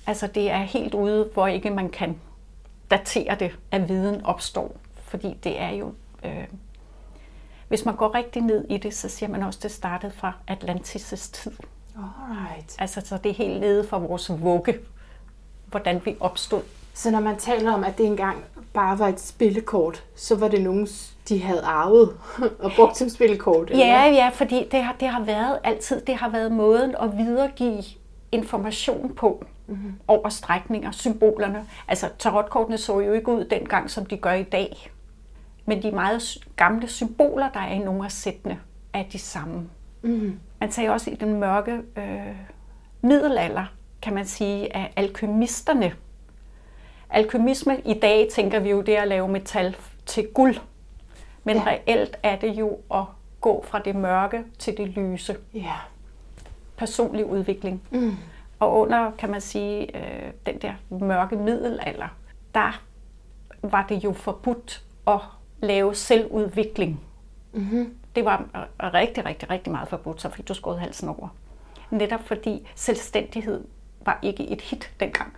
Altså 0.07 0.27
det 0.27 0.51
er 0.51 0.57
helt 0.57 0.93
ude, 0.93 1.29
hvor 1.33 1.47
ikke 1.47 1.69
man 1.69 1.89
kan 1.89 2.19
datere 2.91 3.35
det, 3.39 3.51
at 3.71 3.89
viden 3.89 4.25
opstår. 4.25 4.75
Fordi 5.03 5.37
det 5.43 5.61
er 5.61 5.69
jo... 5.69 5.93
Øh, 6.25 6.47
hvis 7.67 7.85
man 7.85 7.95
går 7.95 8.15
rigtig 8.15 8.41
ned 8.41 8.65
i 8.69 8.77
det, 8.77 8.93
så 8.93 9.09
siger 9.09 9.29
man 9.29 9.43
også, 9.43 9.59
at 9.59 9.63
det 9.63 9.71
startede 9.71 10.11
fra 10.11 10.33
Atlantis' 10.51 11.31
tid. 11.31 11.51
Alright. 11.97 12.75
Altså 12.79 13.01
så 13.05 13.17
det 13.17 13.29
er 13.29 13.33
helt 13.33 13.59
nede 13.59 13.87
fra 13.87 13.97
vores 13.97 14.31
vugge, 14.41 14.77
hvordan 15.67 16.01
vi 16.05 16.15
opstod. 16.19 16.61
Så 16.93 17.11
når 17.11 17.19
man 17.19 17.37
taler 17.37 17.73
om, 17.73 17.83
at 17.83 17.97
det 17.97 18.05
engang 18.05 18.43
bare 18.73 18.99
var 18.99 19.07
et 19.07 19.19
spillekort, 19.19 20.03
så 20.15 20.35
var 20.35 20.47
det 20.47 20.61
nogen, 20.61 20.87
de 21.29 21.41
havde 21.41 21.61
arvet 21.61 22.17
og 22.63 22.71
brugt 22.75 22.97
som 22.97 23.09
spillekort? 23.09 23.69
eller 23.69 23.85
Ja, 23.85 24.05
ja, 24.05 24.29
fordi 24.29 24.67
det 24.71 24.83
har, 24.83 24.95
det 24.99 25.07
har 25.07 25.23
været 25.23 25.59
altid, 25.63 26.01
det 26.01 26.15
har 26.15 26.29
været 26.29 26.51
måden 26.51 26.95
at 26.99 27.17
videregive 27.17 27.83
information 28.31 29.15
på 29.15 29.45
mm-hmm. 29.67 29.93
over 30.07 30.29
strækninger, 30.29 30.91
symbolerne. 30.91 31.65
Altså 31.87 32.09
tarotkortene 32.19 32.77
så 32.77 32.99
jo 32.99 33.13
ikke 33.13 33.31
ud 33.31 33.45
dengang, 33.45 33.89
som 33.89 34.05
de 34.05 34.17
gør 34.17 34.33
i 34.33 34.43
dag. 34.43 34.91
Men 35.65 35.83
de 35.83 35.91
meget 35.91 36.37
gamle 36.55 36.87
symboler, 36.87 37.51
der 37.51 37.59
er 37.59 37.73
i 37.73 37.79
nogle 37.79 38.05
af 38.05 38.11
sættene, 38.11 38.59
er 38.93 39.03
de 39.03 39.19
samme. 39.19 39.69
Mm. 40.01 40.39
Man 40.59 40.71
sagde 40.71 40.89
også 40.89 41.11
i 41.11 41.15
den 41.15 41.39
mørke 41.39 41.81
øh, 41.97 42.35
middelalder, 43.01 43.65
kan 44.01 44.13
man 44.13 44.25
sige, 44.25 44.75
at 44.75 44.91
alkymisterne. 44.95 45.93
Alkymisme 47.09 47.79
i 47.85 47.93
dag 47.93 48.27
tænker 48.33 48.59
vi 48.59 48.69
jo 48.69 48.81
det 48.81 48.95
at 48.95 49.07
lave 49.07 49.27
metal 49.27 49.75
til 50.05 50.27
guld. 50.33 50.55
Men 51.43 51.57
ja. 51.57 51.63
reelt 51.63 52.17
er 52.23 52.35
det 52.35 52.53
jo 52.53 52.77
at 52.93 53.03
gå 53.41 53.65
fra 53.67 53.79
det 53.79 53.95
mørke 53.95 54.43
til 54.59 54.77
det 54.77 54.87
lyse. 54.87 55.37
Ja. 55.53 55.75
Personlig 56.77 57.25
udvikling. 57.25 57.81
Mm. 57.91 58.15
Og 58.59 58.79
under, 58.79 59.11
kan 59.11 59.31
man 59.31 59.41
sige, 59.41 59.97
øh, 59.97 60.31
den 60.45 60.57
der 60.57 60.73
mørke 60.89 61.35
middelalder, 61.35 62.07
der 62.55 62.81
var 63.61 63.85
det 63.89 64.03
jo 64.03 64.13
forbudt 64.13 64.83
at 65.07 65.19
lave 65.61 65.95
selvudvikling. 65.95 66.99
Mm-hmm. 67.53 67.97
Det 68.15 68.25
var 68.25 68.45
øh, 68.55 68.93
rigtig, 68.93 69.25
rigtig, 69.25 69.49
rigtig 69.49 69.71
meget 69.71 69.87
forbudt, 69.87 70.21
så 70.21 70.29
fik 70.29 70.47
du 70.47 70.53
skåret 70.53 70.79
halsen 70.79 71.09
over. 71.09 71.27
Netop 71.89 72.23
fordi 72.23 72.67
selvstændighed 72.75 73.63
var 74.01 74.19
ikke 74.21 74.49
et 74.49 74.61
hit 74.61 74.93
dengang. 74.99 75.33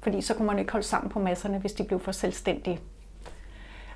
Fordi 0.00 0.20
så 0.20 0.34
kunne 0.34 0.46
man 0.46 0.58
ikke 0.58 0.72
holde 0.72 0.86
sammen 0.86 1.10
på 1.10 1.18
masserne, 1.18 1.58
hvis 1.58 1.72
de 1.72 1.84
blev 1.84 2.00
for 2.00 2.12
selvstændige. 2.12 2.80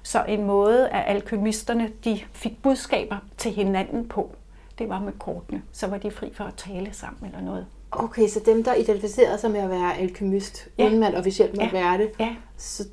Så 0.02 0.24
en 0.24 0.44
måde, 0.44 0.88
at 0.88 1.16
alkymisterne 1.16 1.92
de 2.04 2.20
fik 2.32 2.62
budskaber 2.62 3.16
til 3.36 3.52
hinanden 3.52 4.08
på, 4.08 4.34
det 4.78 4.88
var 4.88 5.00
med 5.00 5.12
kortene. 5.12 5.62
Så 5.72 5.86
var 5.86 5.98
de 5.98 6.10
fri 6.10 6.32
for 6.34 6.44
at 6.44 6.54
tale 6.54 6.92
sammen 6.92 7.24
eller 7.26 7.40
noget. 7.40 7.66
Okay, 7.92 8.28
så 8.28 8.40
dem, 8.46 8.64
der 8.64 8.74
identificerede 8.74 9.38
sig 9.38 9.50
med 9.50 9.60
at 9.60 9.70
være 9.70 9.98
alkymist, 9.98 10.68
ja. 10.78 10.82
Ja. 10.84 10.88
uden 10.88 11.00
man 11.00 11.14
officielt 11.14 11.56
må 11.56 11.62
Ja. 11.62 11.70
være 11.72 11.98
det, 11.98 12.10
Ja, 12.20 12.28
så 12.56 12.84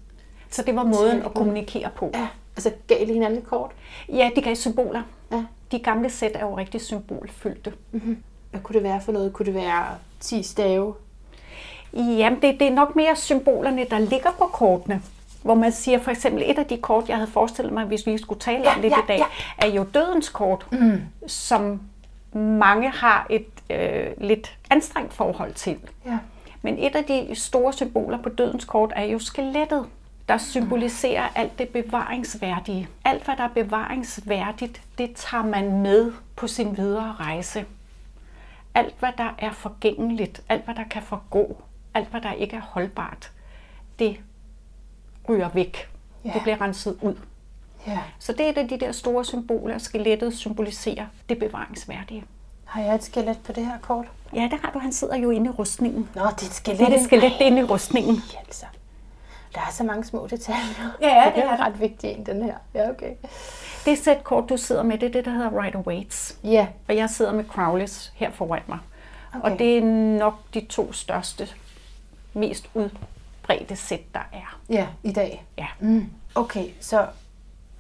så 0.52 0.64
det 0.64 0.76
var 0.76 0.84
måden 0.84 1.22
at 1.24 1.34
kommunikere 1.34 1.90
på. 1.96 2.12
ja, 2.14 2.28
altså 2.56 2.72
gav 2.88 3.00
de 3.08 3.14
hinanden 3.14 3.42
kort? 3.42 3.72
Ja, 4.10 4.30
de 4.36 4.42
gav 4.42 4.56
symboler. 4.56 5.02
Ja. 5.32 5.44
De 5.72 5.80
gamle 5.80 6.10
sæt 6.10 6.32
er 6.36 6.46
jo 6.46 6.58
rigtig 6.58 6.82
symbolfyldte. 6.82 7.74
Hvad 8.52 8.62
kunne 8.64 8.74
det 8.74 8.84
være 8.84 9.02
for 9.02 9.12
noget? 9.12 9.34
Kunne 9.34 9.46
det 9.46 9.54
være 9.54 9.86
10 10.20 10.44
stave? 10.44 10.94
Jamen, 11.94 12.42
det, 12.42 12.60
det 12.60 12.68
er 12.68 12.72
nok 12.74 12.96
mere 12.96 13.16
symbolerne, 13.16 13.86
der 13.90 14.00
ligger 14.00 14.32
på 14.38 14.46
kortene. 14.46 15.02
hvor 15.44 15.56
man 15.56 15.72
siger, 15.72 16.00
for 16.00 16.12
eksempel 16.12 16.44
et 16.46 16.58
af 16.60 16.66
de 16.66 16.78
kort, 16.78 17.10
jeg 17.10 17.18
havde 17.18 17.32
forestillet 17.32 17.74
mig, 17.74 17.86
hvis 17.86 18.06
vi 18.08 18.18
skulle 18.18 18.40
tale 18.40 18.64
Ja, 18.64 18.76
om 18.76 18.82
lidt 18.82 18.94
ja, 18.94 18.98
i 19.04 19.06
dag, 19.08 19.24
er 19.58 19.68
jo 19.68 19.86
dødens 19.94 20.30
kort, 20.30 20.66
mm. 20.72 21.02
som 21.28 21.82
mange 22.34 22.90
har 22.90 23.28
et 23.30 23.46
øh, 23.70 24.08
lidt 24.18 24.58
anstrengt 24.70 25.14
forhold 25.14 25.54
til. 25.54 25.78
Ja. 26.06 26.18
Men 26.62 26.80
et 26.80 26.96
af 26.96 27.04
de 27.06 27.36
store 27.36 27.74
symboler 27.74 28.22
på 28.22 28.30
dødens 28.30 28.66
kort 28.66 28.94
er 28.96 29.04
jo 29.04 29.20
skelettet, 29.20 29.86
der 30.30 30.38
symboliserer 30.38 31.28
alt 31.36 31.60
det 31.60 31.70
bevaringsværdige. 31.70 32.88
Alt, 33.06 33.26
hvad 33.26 33.36
der 33.38 33.44
er 33.44 33.48
bevaringsværdigt, 33.64 34.82
det 34.98 35.12
tager 35.16 35.44
man 35.46 35.82
med 35.82 36.12
på 36.36 36.48
sin 36.48 36.78
videre 36.78 37.16
rejse. 37.20 37.66
Alt, 38.76 38.96
hvad 39.00 39.10
der 39.18 39.36
er 39.38 39.52
forgængeligt, 39.52 40.42
alt, 40.50 40.66
hvad 40.66 40.76
der 40.76 40.84
kan 40.84 41.02
forgå, 41.02 41.62
alt, 41.94 42.08
hvad 42.08 42.22
der 42.22 42.34
ikke 42.34 42.56
er 42.56 42.62
holdbart, 42.62 43.32
det 44.00 44.20
ryger 45.30 45.50
væk. 45.50 45.90
Ja. 46.26 46.32
Det 46.34 46.42
bliver 46.42 46.62
renset 46.62 46.98
ud. 47.02 47.16
ja. 47.88 48.00
Så 48.20 48.34
det 48.34 48.46
er 48.46 48.50
et 48.50 48.58
af 48.58 48.68
de 48.68 48.80
der 48.80 48.92
store 48.92 49.26
symboler, 49.26 49.78
skelettet 49.78 50.38
symboliserer 50.38 51.06
det 51.30 51.40
bevaringsværdige. 51.40 52.24
Har 52.70 52.82
jeg 52.82 52.96
et 52.96 53.04
skelet 53.04 53.40
på 53.44 53.52
det 53.52 53.66
her 53.66 53.78
kort? 53.82 54.06
Ja, 54.34 54.48
der 54.52 54.58
har 54.64 54.72
du. 54.72 54.80
Han 54.80 54.92
sidder 54.94 55.16
jo 55.16 55.30
inde 55.30 55.46
i 55.48 55.50
rustningen. 55.50 56.10
Nå, 56.16 56.22
det 56.22 56.42
er 56.42 56.46
et 56.48 56.54
skelet. 56.54 56.80
Det 56.80 56.90
er 56.94 56.98
et 57.00 57.04
skelet 57.06 57.34
inde 57.42 57.60
i 57.60 57.64
rustningen. 57.64 58.16
Ej, 58.16 58.40
altså. 58.48 58.66
Der 59.56 59.62
er 59.62 59.72
så 59.72 59.84
mange 59.84 60.06
små 60.06 60.28
detaljer. 60.28 60.98
Ja, 61.02 61.24
det 61.26 61.36
det 61.36 61.44
er 61.44 61.50
er 61.50 61.66
ret 61.66 61.80
vigtigt 61.80 62.18
en, 62.18 62.26
den 62.26 62.44
her. 62.44 62.56
Ja, 62.74 62.90
okay. 62.90 63.14
Det 63.86 63.98
sæt 63.98 64.24
kort, 64.24 64.50
du 64.50 64.58
sidder 64.58 64.84
med, 64.84 64.98
det 64.98 65.08
er 65.08 65.12
det, 65.12 65.26
der 65.26 65.32
hedder 65.32 65.64
Rider 65.64 65.80
Waits. 65.80 66.38
Ja, 66.44 66.68
Og 66.88 66.96
jeg 66.96 67.10
sidder 67.10 67.34
med 67.34 67.46
Crowleys 67.46 68.12
her 68.16 68.32
foran 68.32 68.62
mig. 68.68 68.80
Okay. 69.36 69.52
Og 69.52 69.60
det 69.60 69.78
er 69.78 69.82
nok 70.20 70.34
de 70.54 70.66
to 70.70 70.94
største, 70.94 71.48
mest 72.34 72.70
udbredte 72.74 73.76
sæt, 73.76 74.14
der 74.14 74.20
er. 74.34 74.60
ja, 74.70 74.88
i 75.04 75.12
dag. 75.12 75.46
Ja. 75.58 75.68
Mm. 75.80 76.10
Okay, 76.36 76.66
så, 76.80 77.08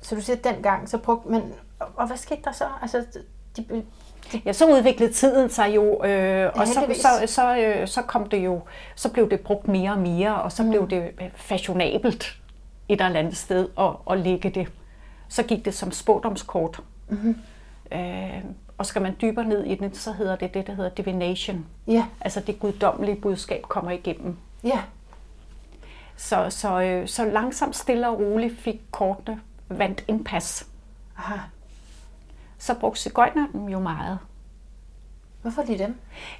så 0.01 0.15
du 0.15 0.21
siger, 0.21 0.35
at 0.37 0.43
dengang, 0.43 0.89
så 0.89 0.97
brugte 0.97 1.29
man... 1.29 1.53
Og, 1.79 1.87
og 1.95 2.07
hvad 2.07 2.17
skete 2.17 2.41
der 2.43 2.51
så? 2.51 2.65
Altså, 2.81 3.05
de, 3.57 3.83
Ja, 4.45 4.53
så 4.53 4.65
udviklede 4.71 5.13
tiden 5.13 5.49
sig 5.49 5.75
jo, 5.75 6.03
øh, 6.05 6.51
og 6.55 6.67
så, 6.67 6.85
så, 6.93 7.33
så, 7.33 7.57
øh, 7.57 7.87
så 7.87 8.01
kom 8.01 8.29
det 8.29 8.37
jo, 8.45 8.61
så 8.95 9.09
blev 9.09 9.29
det 9.29 9.39
brugt 9.39 9.67
mere 9.67 9.91
og 9.91 9.99
mere, 9.99 10.41
og 10.41 10.51
så 10.51 10.63
mm. 10.63 10.69
blev 10.69 10.89
det 10.89 11.03
øh, 11.21 11.29
fashionabelt 11.35 12.37
et 12.89 13.01
eller 13.01 13.19
andet 13.19 13.37
sted 13.37 13.69
at, 13.79 13.89
at 14.11 14.19
lægge 14.19 14.49
det. 14.49 14.67
Så 15.29 15.43
gik 15.43 15.65
det 15.65 15.73
som 15.73 15.91
spådomskort. 15.91 16.79
Mm-hmm. 17.09 17.35
Øh, 17.91 18.43
og 18.77 18.85
skal 18.85 19.01
man 19.01 19.15
dybere 19.21 19.45
ned 19.45 19.63
i 19.63 19.75
den, 19.75 19.93
så 19.93 20.11
hedder 20.11 20.35
det 20.35 20.53
det, 20.53 20.67
der 20.67 20.73
hedder 20.73 20.89
divination. 20.89 21.65
ja, 21.87 22.05
Altså 22.21 22.39
det 22.39 22.59
guddommelige 22.59 23.15
budskab 23.15 23.61
kommer 23.61 23.91
igennem. 23.91 24.37
ja, 24.63 24.79
Så, 26.17 26.45
så, 26.49 26.81
øh, 26.81 27.07
så 27.07 27.25
langsomt, 27.25 27.75
stille 27.75 28.09
og 28.09 28.19
roligt 28.19 28.59
fik 28.59 28.81
kortene 28.91 29.39
vandt 29.69 30.03
indpas. 30.07 30.67
aha. 31.17 31.35
Så 32.59 32.73
brugte 32.73 33.01
cigøjner 33.01 33.47
dem 33.53 33.69
jo 33.69 33.79
meget. 33.79 34.19
Hvorfor 35.41 35.63
lige 35.63 35.77
dem? 35.77 35.95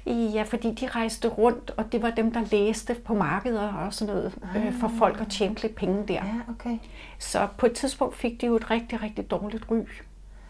Ja, 0.06 0.42
fordi 0.42 0.74
de 0.74 0.86
rejste 0.86 1.28
rundt, 1.28 1.70
og 1.76 1.92
det 1.92 2.02
var 2.02 2.10
dem, 2.10 2.32
der 2.32 2.40
læste 2.50 2.94
på 2.94 3.14
markeder 3.14 3.72
og 3.72 3.94
sådan 3.94 4.14
noget, 4.14 4.38
øh, 4.56 4.80
for 4.80 4.90
folk 4.98 5.20
at 5.20 5.28
tjene 5.28 5.54
lidt 5.54 5.74
penge 5.74 6.08
der. 6.08 6.14
Ja, 6.14 6.34
okay. 6.48 6.78
Så 7.18 7.48
på 7.58 7.66
et 7.66 7.72
tidspunkt 7.72 8.16
fik 8.16 8.40
de 8.40 8.46
jo 8.46 8.56
et 8.56 8.70
rigtig, 8.70 9.02
rigtig 9.02 9.30
dårligt 9.30 9.70
ry, 9.70 9.78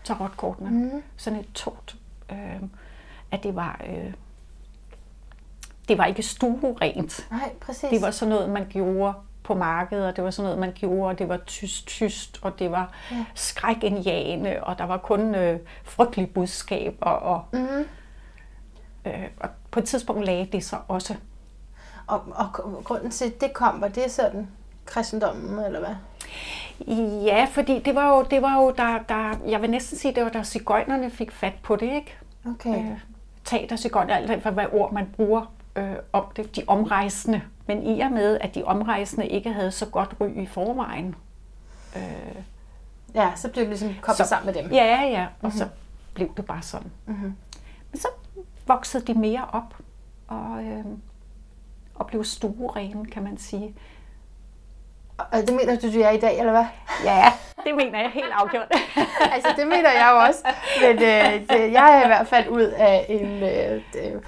tarotkortene. 0.05 0.71
Mm. 0.71 1.03
Sådan 1.17 1.39
et 1.39 1.49
tungt, 1.55 1.97
øh, 2.33 2.63
at 3.31 3.43
det 3.43 3.55
var, 3.57 3.81
øh, 3.87 4.13
det 5.89 5.99
var 5.99 6.05
ikke 6.05 6.23
stuerent. 6.23 7.29
Nej, 7.31 7.53
præcis. 7.61 7.91
Det 7.91 8.03
var 8.03 8.11
sådan 8.11 8.35
noget, 8.35 8.51
man 8.51 8.67
gjorde 8.69 9.15
på 9.43 9.55
markedet, 9.55 10.07
og 10.07 10.17
det 10.17 10.25
var 10.25 10.31
sådan 10.31 10.45
noget, 10.45 10.59
man 10.59 10.73
gjorde, 10.73 11.09
og 11.11 11.19
det 11.19 11.29
var 11.29 11.37
tyst, 11.37 11.87
tyst, 11.87 12.39
og 12.43 12.59
det 12.59 12.71
var 12.71 12.93
ja. 13.11 13.25
skrækindjagende, 13.35 14.57
og 14.63 14.79
der 14.79 14.85
var 14.85 14.97
kun 14.97 15.35
øh, 15.35 15.61
frygtelige 15.85 16.27
budskaber, 16.27 17.07
og, 17.07 17.45
Mhm. 17.53 17.85
øh, 19.05 19.29
og 19.41 19.49
på 19.71 19.79
et 19.81 19.85
tidspunkt 19.85 20.25
lagde 20.25 20.49
det 20.53 20.65
sig 20.65 20.79
også. 20.89 21.15
Og, 22.07 22.23
og 22.35 22.53
grunden 22.85 23.11
til, 23.11 23.25
at 23.25 23.41
det 23.41 23.53
kom, 23.53 23.81
var 23.81 23.89
det 23.89 24.11
sådan 24.11 24.49
kristendommen, 24.85 25.65
eller 25.65 25.79
hvad? 25.81 25.95
Ja, 27.25 27.47
fordi 27.51 27.79
det 27.79 27.95
var 27.95 28.09
jo, 28.17 28.23
det 28.23 28.43
var 28.43 28.57
jo 28.57 28.71
der, 28.77 28.99
der, 29.09 29.35
jeg 29.49 29.63
vil 29.63 29.71
næsten 29.71 29.99
sige, 29.99 30.15
det 30.15 30.23
var 30.25 30.29
der 30.31 30.43
cigøjnerne 30.43 31.11
fik 31.11 31.31
fat 31.31 31.53
på 31.63 31.77
det, 31.77 31.95
ikke? 31.95 32.17
Okay. 32.47 32.79
Øh, 32.79 32.99
teater, 33.45 33.77
cigøjner, 33.77 34.15
alt 34.17 34.31
efter 34.31 34.51
hvad 34.51 34.67
ord 34.73 34.93
man 34.93 35.07
bruger 35.17 35.53
øh, 35.77 35.93
om 36.13 36.25
det, 36.37 36.57
de 36.57 36.63
omrejsende. 36.67 37.43
Men 37.71 37.87
i 37.87 38.01
og 38.01 38.13
med, 38.13 38.39
at 38.41 38.55
de 38.55 38.65
omrejsende 38.65 39.29
ikke 39.29 39.53
havde 39.53 39.71
så 39.71 39.87
godt 39.87 40.15
ry 40.21 40.43
i 40.43 40.47
forvejen, 40.47 41.15
øh, 41.97 42.43
Ja, 43.15 43.31
så 43.37 43.49
blev 43.49 43.61
det 43.63 43.69
ligesom 43.69 43.95
koblet 44.01 44.29
sammen 44.29 44.55
med 44.55 44.63
dem. 44.63 44.73
Ja, 44.73 45.03
ja, 45.03 45.23
og 45.23 45.29
mm-hmm. 45.41 45.59
så 45.59 45.69
blev 46.15 46.35
det 46.37 46.47
bare 46.47 46.63
sådan. 46.63 46.93
Mm-hmm. 47.07 47.37
Men 47.91 48.01
så 48.01 48.09
voksede 48.67 49.07
de 49.07 49.15
mere 49.15 49.47
op 49.53 49.75
og, 50.29 50.65
øh, 50.65 50.85
og 51.95 52.07
blev 52.07 52.25
stuerene, 52.25 53.07
kan 53.07 53.23
man 53.23 53.39
sige. 53.39 53.75
Og 55.19 55.27
det 55.33 55.53
mener 55.53 55.77
du, 55.77 55.93
du 55.93 56.01
er 56.01 56.11
i 56.11 56.21
dag, 56.21 56.39
eller 56.39 56.53
hvad? 56.53 56.65
Ja, 57.05 57.33
det 57.65 57.75
mener 57.75 58.01
jeg 58.01 58.11
helt 58.11 58.33
afgjort. 58.33 58.67
altså, 59.35 59.55
det 59.57 59.67
mener 59.67 59.91
jeg 59.91 60.09
jo 60.13 60.19
også. 60.19 60.41
Men 60.81 60.97
øh, 60.97 61.49
det, 61.49 61.73
jeg 61.73 61.99
er 61.99 62.05
i 62.05 62.07
hvert 62.07 62.29
fald 62.29 62.49
ud 62.49 62.63
af 62.63 63.07
en 63.09 63.43
øh, 63.43 63.83
det, 63.93 64.23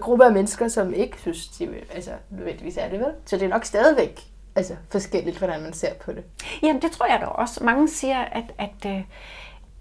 gruppe 0.00 0.24
af 0.24 0.32
mennesker, 0.32 0.68
som 0.68 0.94
ikke 0.94 1.20
synes, 1.20 1.48
de 1.48 1.74
altså, 1.94 2.10
nødvendigvis 2.30 2.76
er 2.76 2.88
det 2.88 3.00
vel. 3.00 3.12
Så 3.26 3.36
det 3.36 3.44
er 3.44 3.48
nok 3.48 3.64
stadigvæk 3.64 4.20
altså, 4.54 4.76
forskelligt, 4.90 5.38
hvordan 5.38 5.62
man 5.62 5.72
ser 5.72 5.94
på 5.94 6.12
det. 6.12 6.24
Jamen, 6.62 6.82
det 6.82 6.92
tror 6.92 7.06
jeg 7.06 7.18
da 7.20 7.26
også. 7.26 7.64
Mange 7.64 7.88
siger, 7.88 8.18
at, 8.18 8.44
at 8.58 8.86
øh, 8.86 9.04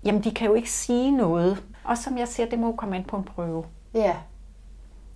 jamen, 0.06 0.24
de 0.24 0.32
kan 0.32 0.48
jo 0.48 0.54
ikke 0.54 0.72
sige 0.72 1.12
noget. 1.12 1.64
Og 1.84 1.98
som 1.98 2.18
jeg 2.18 2.28
siger, 2.28 2.50
det 2.50 2.60
må 2.60 2.76
komme 2.76 2.96
an 2.96 3.04
på 3.04 3.18
en 3.18 3.24
prøve. 3.24 3.66
Ja, 3.94 4.16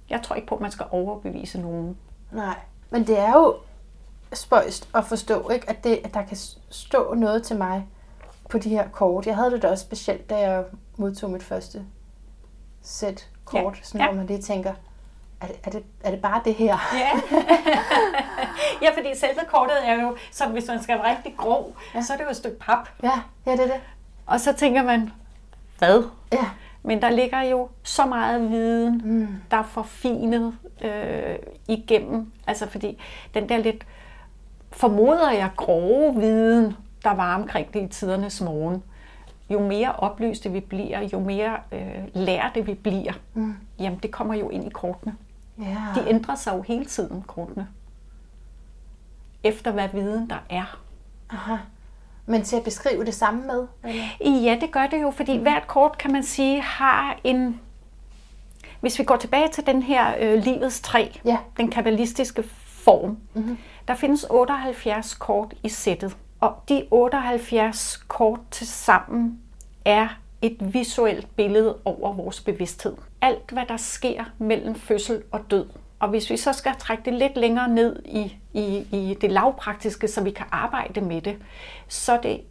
Jeg 0.10 0.22
tror 0.24 0.36
ikke 0.36 0.48
på, 0.48 0.56
at 0.56 0.62
man 0.62 0.72
skal 0.72 0.86
overbevise 0.92 1.62
nogen. 1.62 1.98
nej. 2.32 2.56
Men 2.90 3.08
det 3.08 3.20
er 3.20 3.34
jo 3.34 3.56
spøjst 4.34 4.90
at 4.96 5.06
forstå, 5.06 5.50
ikke? 5.50 5.70
At, 5.70 5.84
det, 5.84 6.00
at 6.04 6.14
der 6.14 6.24
kan 6.24 6.38
stå 6.70 7.14
noget 7.14 7.44
til 7.44 7.58
mig 7.58 7.88
på 8.50 8.58
de 8.58 8.70
her 8.70 8.90
kort. 8.90 9.26
Jeg 9.28 9.36
havde 9.36 9.52
det 9.52 9.62
da 9.62 9.68
også 9.68 9.82
specielt, 9.84 10.30
da 10.30 10.38
jeg 10.38 10.64
modtog 10.98 11.30
mit 11.30 11.44
første 11.44 11.86
sæt 12.82 13.30
kort, 13.46 13.76
Ja. 13.76 13.80
sådan, 13.84 14.02
Ja. 14.02 14.08
hvor 14.08 14.16
man 14.16 14.26
lige 14.28 14.42
tænker, 14.42 14.74
er 15.42 15.48
det, 15.48 15.56
er, 15.64 15.70
det, 15.70 15.84
er 16.04 16.12
det 16.12 16.22
bare 16.22 16.42
det 16.46 16.56
her? 16.56 16.78
Ja. 16.94 17.38
ja, 18.82 18.90
fordi 18.98 19.16
selve 19.16 19.40
kortet 19.48 19.78
er 19.90 20.02
jo, 20.02 20.18
som 20.32 20.52
hvis 20.52 20.68
man 20.68 20.84
skal 20.84 20.98
være 21.00 21.16
rigtig 21.18 21.34
grov, 21.38 21.76
ja. 21.96 22.02
så 22.02 22.14
er 22.14 22.18
det 22.18 22.24
jo 22.24 22.30
et 22.30 22.36
stykke 22.36 22.60
pap. 22.60 22.90
Ja, 23.04 23.12
ja 23.46 23.52
det 23.52 23.60
er 23.60 23.66
det. 23.66 23.82
Og 24.26 24.40
så 24.40 24.54
tænker 24.54 24.84
man, 24.84 25.12
hvad? 25.78 26.04
Ja, 26.34 26.46
Men 26.84 27.02
der 27.02 27.10
ligger 27.10 27.42
jo 27.42 27.70
så 27.84 28.06
meget 28.06 28.50
viden, 28.52 29.02
mm. 29.06 29.28
der 29.52 29.58
er 29.58 29.64
forfinet 29.64 30.54
øh, 30.82 31.36
igennem. 31.68 32.32
Altså 32.48 32.70
fordi 32.70 33.02
den 33.34 33.50
der 33.50 33.58
lidt, 33.58 33.86
formoder 34.72 35.32
jeg, 35.32 35.50
grove 35.58 36.16
viden, 36.16 36.76
der 37.04 37.14
var 37.14 37.36
omkring 37.36 37.74
det 37.74 37.82
i 37.84 37.88
tidernes 37.88 38.42
morgen, 38.42 38.84
jo 39.54 39.68
mere 39.68 39.96
oplyste 39.96 40.52
vi 40.52 40.60
bliver, 40.60 41.02
jo 41.14 41.20
mere 41.20 41.58
øh, 41.72 42.04
lærte 42.14 42.66
vi 42.66 42.74
bliver, 42.74 43.14
mm. 43.34 43.56
jamen 43.80 44.00
det 44.04 44.12
kommer 44.12 44.34
jo 44.34 44.50
ind 44.50 44.66
i 44.68 44.70
kortene. 44.70 45.16
ja. 45.60 45.78
De 45.96 46.10
ændrer 46.10 46.36
sig 46.36 46.54
jo 46.58 46.62
hele 46.62 46.86
tiden, 46.86 47.22
kortene. 47.22 47.68
Efter 49.44 49.72
hvad 49.72 49.88
viden 49.94 50.30
der 50.30 50.38
er. 50.50 50.80
Aha. 51.30 51.56
Men 52.26 52.44
til 52.44 52.56
at 52.56 52.64
beskrive 52.64 53.06
det 53.06 53.14
samme 53.14 53.48
med? 53.48 53.68
Eller? 53.84 54.42
Ja, 54.42 54.58
det 54.62 54.72
gør 54.72 54.88
det 54.88 55.02
jo, 55.02 55.12
fordi 55.12 55.38
hvert 55.38 55.68
kort, 55.68 55.98
kan 55.98 56.12
man 56.12 56.24
sige, 56.24 56.62
har 56.62 57.20
en... 57.24 57.60
Hvis 58.82 59.00
vi 59.00 59.04
går 59.04 59.16
tilbage 59.18 59.48
til 59.48 59.66
den 59.66 59.84
her 59.84 60.14
øh, 60.20 60.44
livets 60.44 60.82
træ, 60.82 61.08
Ja. 61.26 61.38
den 61.58 61.72
kabbalistiske 61.72 62.44
form, 62.66 63.18
mm-hmm. 63.34 63.58
der 63.88 63.96
findes 63.96 64.26
78 64.30 65.14
kort 65.16 65.54
i 65.64 65.70
sættet. 65.70 66.18
Og 66.40 66.56
de 66.70 66.88
78 66.92 67.98
kort 68.08 68.40
til 68.52 68.68
sammen 68.68 69.40
er 69.86 70.08
et 70.42 70.74
visuelt 70.74 71.36
billede 71.36 71.78
over 71.86 72.14
vores 72.14 72.42
bevidsthed. 72.42 72.96
Alt, 73.22 73.52
hvad 73.52 73.66
der 73.66 73.78
sker 73.78 74.24
mellem 74.38 74.76
fødsel 74.76 75.24
og 75.32 75.42
død. 75.52 75.70
Og 76.00 76.10
hvis 76.10 76.30
vi 76.30 76.38
så 76.38 76.54
skal 76.54 76.76
trække 76.80 77.04
det 77.06 77.14
lidt 77.14 77.38
længere 77.38 77.68
ned 77.68 78.04
i, 78.06 78.38
i, 78.54 78.88
i 78.92 79.18
det 79.22 79.32
lavpraktiske, 79.32 80.08
så 80.08 80.24
vi 80.24 80.32
kan 80.32 80.46
arbejde 80.52 81.02
med 81.02 81.22
det, 81.22 81.38
så 81.88 82.14
er 82.14 82.22
det 82.22 82.42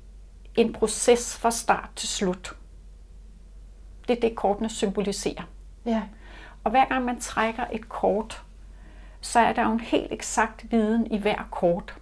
en 0.56 0.72
proces 0.72 1.38
fra 1.38 1.50
start 1.50 1.88
til 1.96 2.08
slut. 2.08 2.56
Det 4.08 4.16
er 4.16 4.20
det, 4.20 4.36
kortene 4.36 4.70
symboliserer. 4.70 5.42
Ja. 5.86 6.02
Og 6.64 6.70
hver 6.70 6.84
gang 6.84 7.04
man 7.04 7.20
trækker 7.20 7.64
et 7.72 7.88
kort, 7.88 8.42
så 9.20 9.38
er 9.40 9.52
der 9.52 9.62
jo 9.62 9.72
en 9.72 9.80
helt 9.80 10.12
eksakt 10.12 10.72
viden 10.72 11.06
i 11.06 11.18
hver 11.18 11.48
kort. 11.50 11.94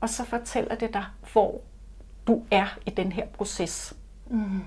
Og 0.00 0.08
så 0.08 0.24
fortæller 0.24 0.74
det 0.74 0.94
dig, 0.94 1.04
hvor 1.32 1.60
du 2.26 2.42
er 2.50 2.66
i 2.86 2.90
den 2.90 3.12
her 3.12 3.26
proces. 3.26 3.94
Mm. 4.30 4.62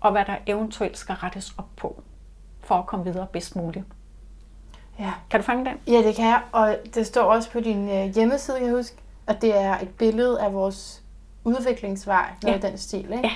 Og 0.00 0.12
hvad 0.12 0.24
der 0.24 0.36
eventuelt 0.46 0.98
skal 0.98 1.14
rettes 1.14 1.54
op 1.58 1.68
på, 1.76 2.02
for 2.60 2.74
at 2.74 2.86
komme 2.86 3.04
videre 3.04 3.26
bedst 3.32 3.56
muligt. 3.56 3.84
ja. 4.98 5.12
Kan 5.30 5.40
du 5.40 5.46
fange 5.46 5.64
den? 5.64 5.74
Ja, 5.94 6.02
det 6.02 6.14
kan 6.16 6.24
jeg. 6.24 6.40
Og 6.52 6.76
det 6.94 7.06
står 7.06 7.22
også 7.22 7.50
på 7.50 7.60
din 7.60 7.88
øh, 7.90 8.14
hjemmeside, 8.14 8.58
kan 8.58 8.66
jeg 8.66 8.76
huske, 8.76 8.96
og 9.26 9.42
det 9.42 9.56
er 9.58 9.78
et 9.78 9.88
billede 9.88 10.40
af 10.42 10.52
vores 10.52 11.02
udviklingsvej, 11.44 12.26
noget 12.42 12.62
Ja. 12.64 12.68
den 12.68 12.78
stil, 12.78 13.04
ikke? 13.12 13.18
Ja. 13.28 13.30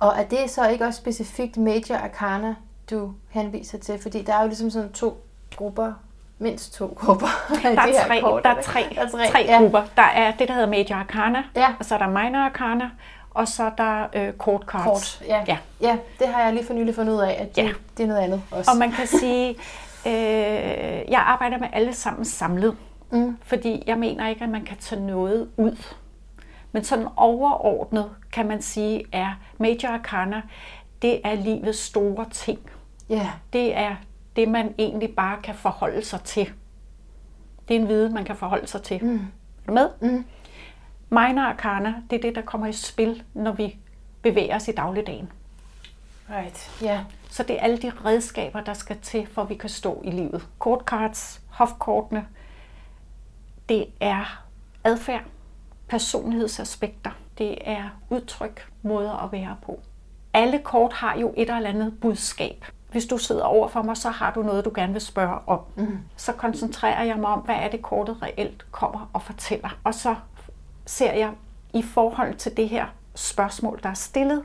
Og 0.00 0.12
er 0.16 0.24
det 0.24 0.50
så 0.50 0.68
ikke 0.68 0.84
også 0.86 0.98
specifikt 1.00 1.56
Major 1.56 1.96
Arcana, 1.96 2.54
du 2.90 3.14
henviser 3.30 3.78
til? 3.78 3.98
Fordi 4.02 4.22
der 4.22 4.34
er 4.34 4.40
jo 4.42 4.46
ligesom 4.46 4.70
sådan 4.70 4.92
to 4.92 5.24
grupper, 5.56 5.92
mindst 6.38 6.74
to 6.74 6.96
grupper. 7.00 7.26
Der 7.62 7.68
det 7.70 7.78
er 7.78 7.80
her 7.82 8.06
tre, 8.06 8.20
kort, 8.20 8.42
der 8.44 8.50
er 8.50 8.62
tre, 8.62 8.80
Der 8.94 9.00
er 9.02 9.08
tre, 9.08 9.28
tre 9.30 9.38
ja. 9.48 9.58
grupper. 9.60 9.82
Der 9.96 10.02
er 10.02 10.30
det, 10.36 10.48
der 10.48 10.54
hedder 10.54 10.68
Major 10.68 10.94
Arcana, 10.96 11.42
Ja. 11.56 11.74
og 11.78 11.84
så 11.84 11.94
er 11.94 11.98
der 11.98 12.06
Minor 12.08 12.38
Arcana, 12.38 12.90
og 13.34 13.48
så 13.48 13.62
er 13.64 13.70
der 13.70 14.06
øh, 14.14 14.32
Court 14.38 14.62
Cards. 14.62 14.84
Kort, 14.84 15.28
ja. 15.28 15.44
Ja. 15.48 15.58
ja. 15.80 15.98
det 16.18 16.28
har 16.28 16.42
jeg 16.42 16.52
lige 16.52 16.64
for 16.66 16.74
nylig 16.74 16.94
fundet 16.94 17.12
ud 17.14 17.20
af, 17.20 17.36
at 17.40 17.56
det, 17.56 17.62
Ja. 17.62 17.68
det 17.96 18.02
er 18.02 18.06
noget 18.06 18.20
andet 18.20 18.42
også. 18.50 18.70
Og 18.70 18.76
man 18.76 18.90
kan 18.92 19.06
sige, 19.06 19.48
øh, 20.06 20.12
jeg 21.10 21.22
arbejder 21.26 21.58
med 21.58 21.68
alle 21.72 21.92
sammen 21.92 22.24
samlet, 22.24 22.76
Mm. 23.10 23.36
fordi 23.42 23.82
jeg 23.86 23.98
mener 23.98 24.28
ikke, 24.28 24.44
at 24.44 24.50
man 24.50 24.64
kan 24.64 24.76
tage 24.78 25.06
noget 25.06 25.48
ud. 25.56 25.76
Men 26.72 26.84
sådan 26.84 27.06
overordnet 27.16 28.10
kan 28.32 28.46
man 28.48 28.62
sige, 28.62 29.04
er 29.12 29.40
Major 29.58 29.88
Arcana, 29.88 30.42
det 31.02 31.20
er 31.24 31.34
livets 31.34 31.78
store 31.78 32.26
ting. 32.30 32.58
Ja, 33.08 33.30
Det 33.52 33.76
er 33.76 33.94
det, 34.36 34.48
man 34.48 34.74
egentlig 34.78 35.14
bare 35.16 35.36
kan 35.42 35.54
forholde 35.54 36.04
sig 36.04 36.20
til. 36.20 36.52
Det 37.68 37.76
er 37.76 37.80
en 37.80 37.88
viden, 37.88 38.14
man 38.14 38.24
kan 38.24 38.36
forholde 38.36 38.66
sig 38.66 38.82
til. 38.82 39.04
Mm. 39.04 39.14
Er 39.16 39.20
du 39.66 39.72
med? 39.72 39.88
Mm. 40.00 40.24
Minor 41.12 41.42
Arcana, 41.42 41.94
det 42.10 42.16
er 42.16 42.20
det, 42.22 42.34
der 42.34 42.42
kommer 42.42 42.66
i 42.66 42.72
spil, 42.72 43.22
når 43.34 43.52
vi 43.52 43.76
bevæger 44.22 44.56
os 44.56 44.68
i 44.68 44.72
dagligdagen. 44.72 45.32
right. 46.30 46.70
Ja, 46.82 47.00
Så 47.30 47.42
det 47.42 47.56
er 47.58 47.60
alle 47.60 47.78
de 47.78 47.92
redskaber, 48.04 48.60
der 48.60 48.74
skal 48.74 48.98
til, 49.02 49.26
for 49.26 49.42
at 49.42 49.48
vi 49.48 49.54
kan 49.54 49.68
stå 49.70 50.02
i 50.04 50.10
livet. 50.10 50.48
Kortcards, 50.58 51.40
hofkortene, 51.50 52.26
det 53.68 53.86
er 54.00 54.44
adfærd, 54.84 55.22
personlighedsaspekter, 55.88 57.10
det 57.38 57.58
er 57.60 57.88
udtryk, 58.10 58.68
måder 58.82 59.24
at 59.24 59.32
være 59.32 59.56
på. 59.66 59.80
Alle 60.34 60.58
kort 60.58 60.92
har 60.92 61.18
jo 61.18 61.34
et 61.36 61.50
eller 61.50 61.68
andet 61.68 62.00
budskab. 62.00 62.64
Hvis 62.90 63.06
du 63.06 63.18
sidder 63.18 63.44
over 63.44 63.68
for 63.68 63.82
mig, 63.82 63.96
så 63.96 64.10
har 64.10 64.32
du 64.32 64.42
noget, 64.42 64.64
du 64.64 64.72
gerne 64.74 64.92
vil 64.92 65.02
spørge 65.02 65.38
om. 65.46 65.60
Mm. 65.76 65.98
Så 66.16 66.32
koncentrerer 66.32 67.04
jeg 67.04 67.16
mig 67.16 67.30
om, 67.30 67.38
hvad 67.40 67.54
er 67.54 67.68
det 67.68 67.82
kortet 67.82 68.22
reelt 68.22 68.66
kommer 68.72 69.10
og 69.12 69.22
fortæller. 69.22 69.78
Og 69.84 69.94
så 69.94 70.14
ser 70.86 71.12
jeg 71.12 71.32
i 71.74 71.82
forhold 71.82 72.34
til 72.34 72.56
det 72.56 72.68
her 72.68 72.86
spørgsmål, 73.14 73.80
der 73.82 73.88
er 73.88 73.94
stillet, 73.94 74.42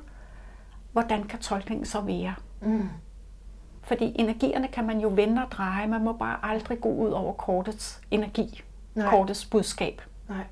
hvordan 0.91 1.23
kan 1.23 1.39
tolkningen 1.39 1.85
så 1.85 2.01
være? 2.01 2.33
Fordi 3.81 4.15
energierne 4.19 4.67
kan 4.67 4.85
man 4.87 4.99
jo 4.99 5.11
vende 5.15 5.41
og 5.45 5.51
dreje. 5.51 5.87
Man 5.87 6.03
må 6.03 6.13
bare 6.13 6.37
aldrig 6.43 6.81
gå 6.81 6.89
ud 6.89 7.09
over 7.09 7.33
kortets 7.33 8.01
energi, 8.11 8.63
Nej. 8.95 9.09
Kortets 9.09 9.45
budskab. 9.45 10.01
nej. 10.29 10.43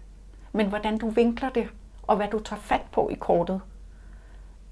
Men 0.51 0.67
hvordan 0.67 0.97
du 0.97 1.09
vinkler 1.09 1.49
det, 1.49 1.67
og 2.03 2.15
hvad 2.15 2.27
du 2.27 2.39
tager 2.39 2.59
fat 2.59 2.81
på 2.91 3.09
i 3.09 3.15
kortet, 3.15 3.61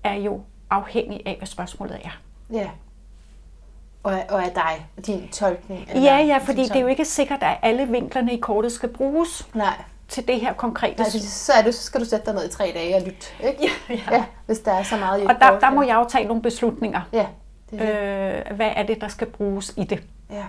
er 0.03 0.13
jo 0.13 0.41
afhængig 0.69 1.21
af, 1.25 1.37
hvad 1.37 1.47
spørgsmålet 1.47 1.99
er. 2.03 2.19
Ja. 2.51 2.69
Og, 4.03 4.11
og 4.29 4.43
af 4.43 4.51
dig, 4.51 4.87
og 4.97 5.05
din 5.05 5.27
tolkning. 5.27 5.87
Ja, 5.87 6.17
ja, 6.17 6.37
fordi 6.37 6.63
det 6.63 6.75
er 6.75 6.79
jo 6.79 6.87
ikke 6.87 7.05
sikkert, 7.05 7.43
at 7.43 7.57
alle 7.61 7.87
vinklerne 7.87 8.33
i 8.33 8.39
kortet 8.39 8.71
skal 8.71 8.89
bruges 8.89 9.49
Nej, 9.53 9.83
til 10.07 10.27
det 10.27 10.39
her 10.41 10.53
konkrete. 10.53 10.97
Nej, 10.97 11.09
så, 11.09 11.53
er 11.57 11.61
det, 11.61 11.75
så 11.75 11.83
skal 11.83 11.99
du 12.01 12.05
sætte 12.05 12.25
dig 12.25 12.33
ned 12.33 12.45
i 12.49 12.51
tre 12.51 12.71
dage 12.75 12.95
og 12.95 13.01
lytte, 13.01 13.27
ikke? 13.43 13.63
Ja, 13.89 13.93
ja. 13.95 14.15
ja 14.15 14.25
hvis 14.45 14.59
der 14.59 14.71
er 14.71 14.83
så 14.83 14.97
meget 14.97 15.19
i 15.19 15.23
et 15.23 15.29
Og 15.29 15.35
der, 15.41 15.59
der 15.59 15.71
må 15.71 15.81
jeg 15.83 15.95
jo 15.95 16.05
tage 16.09 16.27
nogle 16.27 16.41
beslutninger. 16.41 17.01
Ja, 17.13 17.27
det 17.71 17.81
er 17.81 18.35
det. 18.35 18.51
Øh, 18.51 18.55
hvad 18.55 18.71
er 18.75 18.83
det, 18.83 19.01
der 19.01 19.07
skal 19.07 19.27
bruges 19.27 19.73
i 19.77 19.83
det? 19.83 20.03
Ja. 20.29 20.43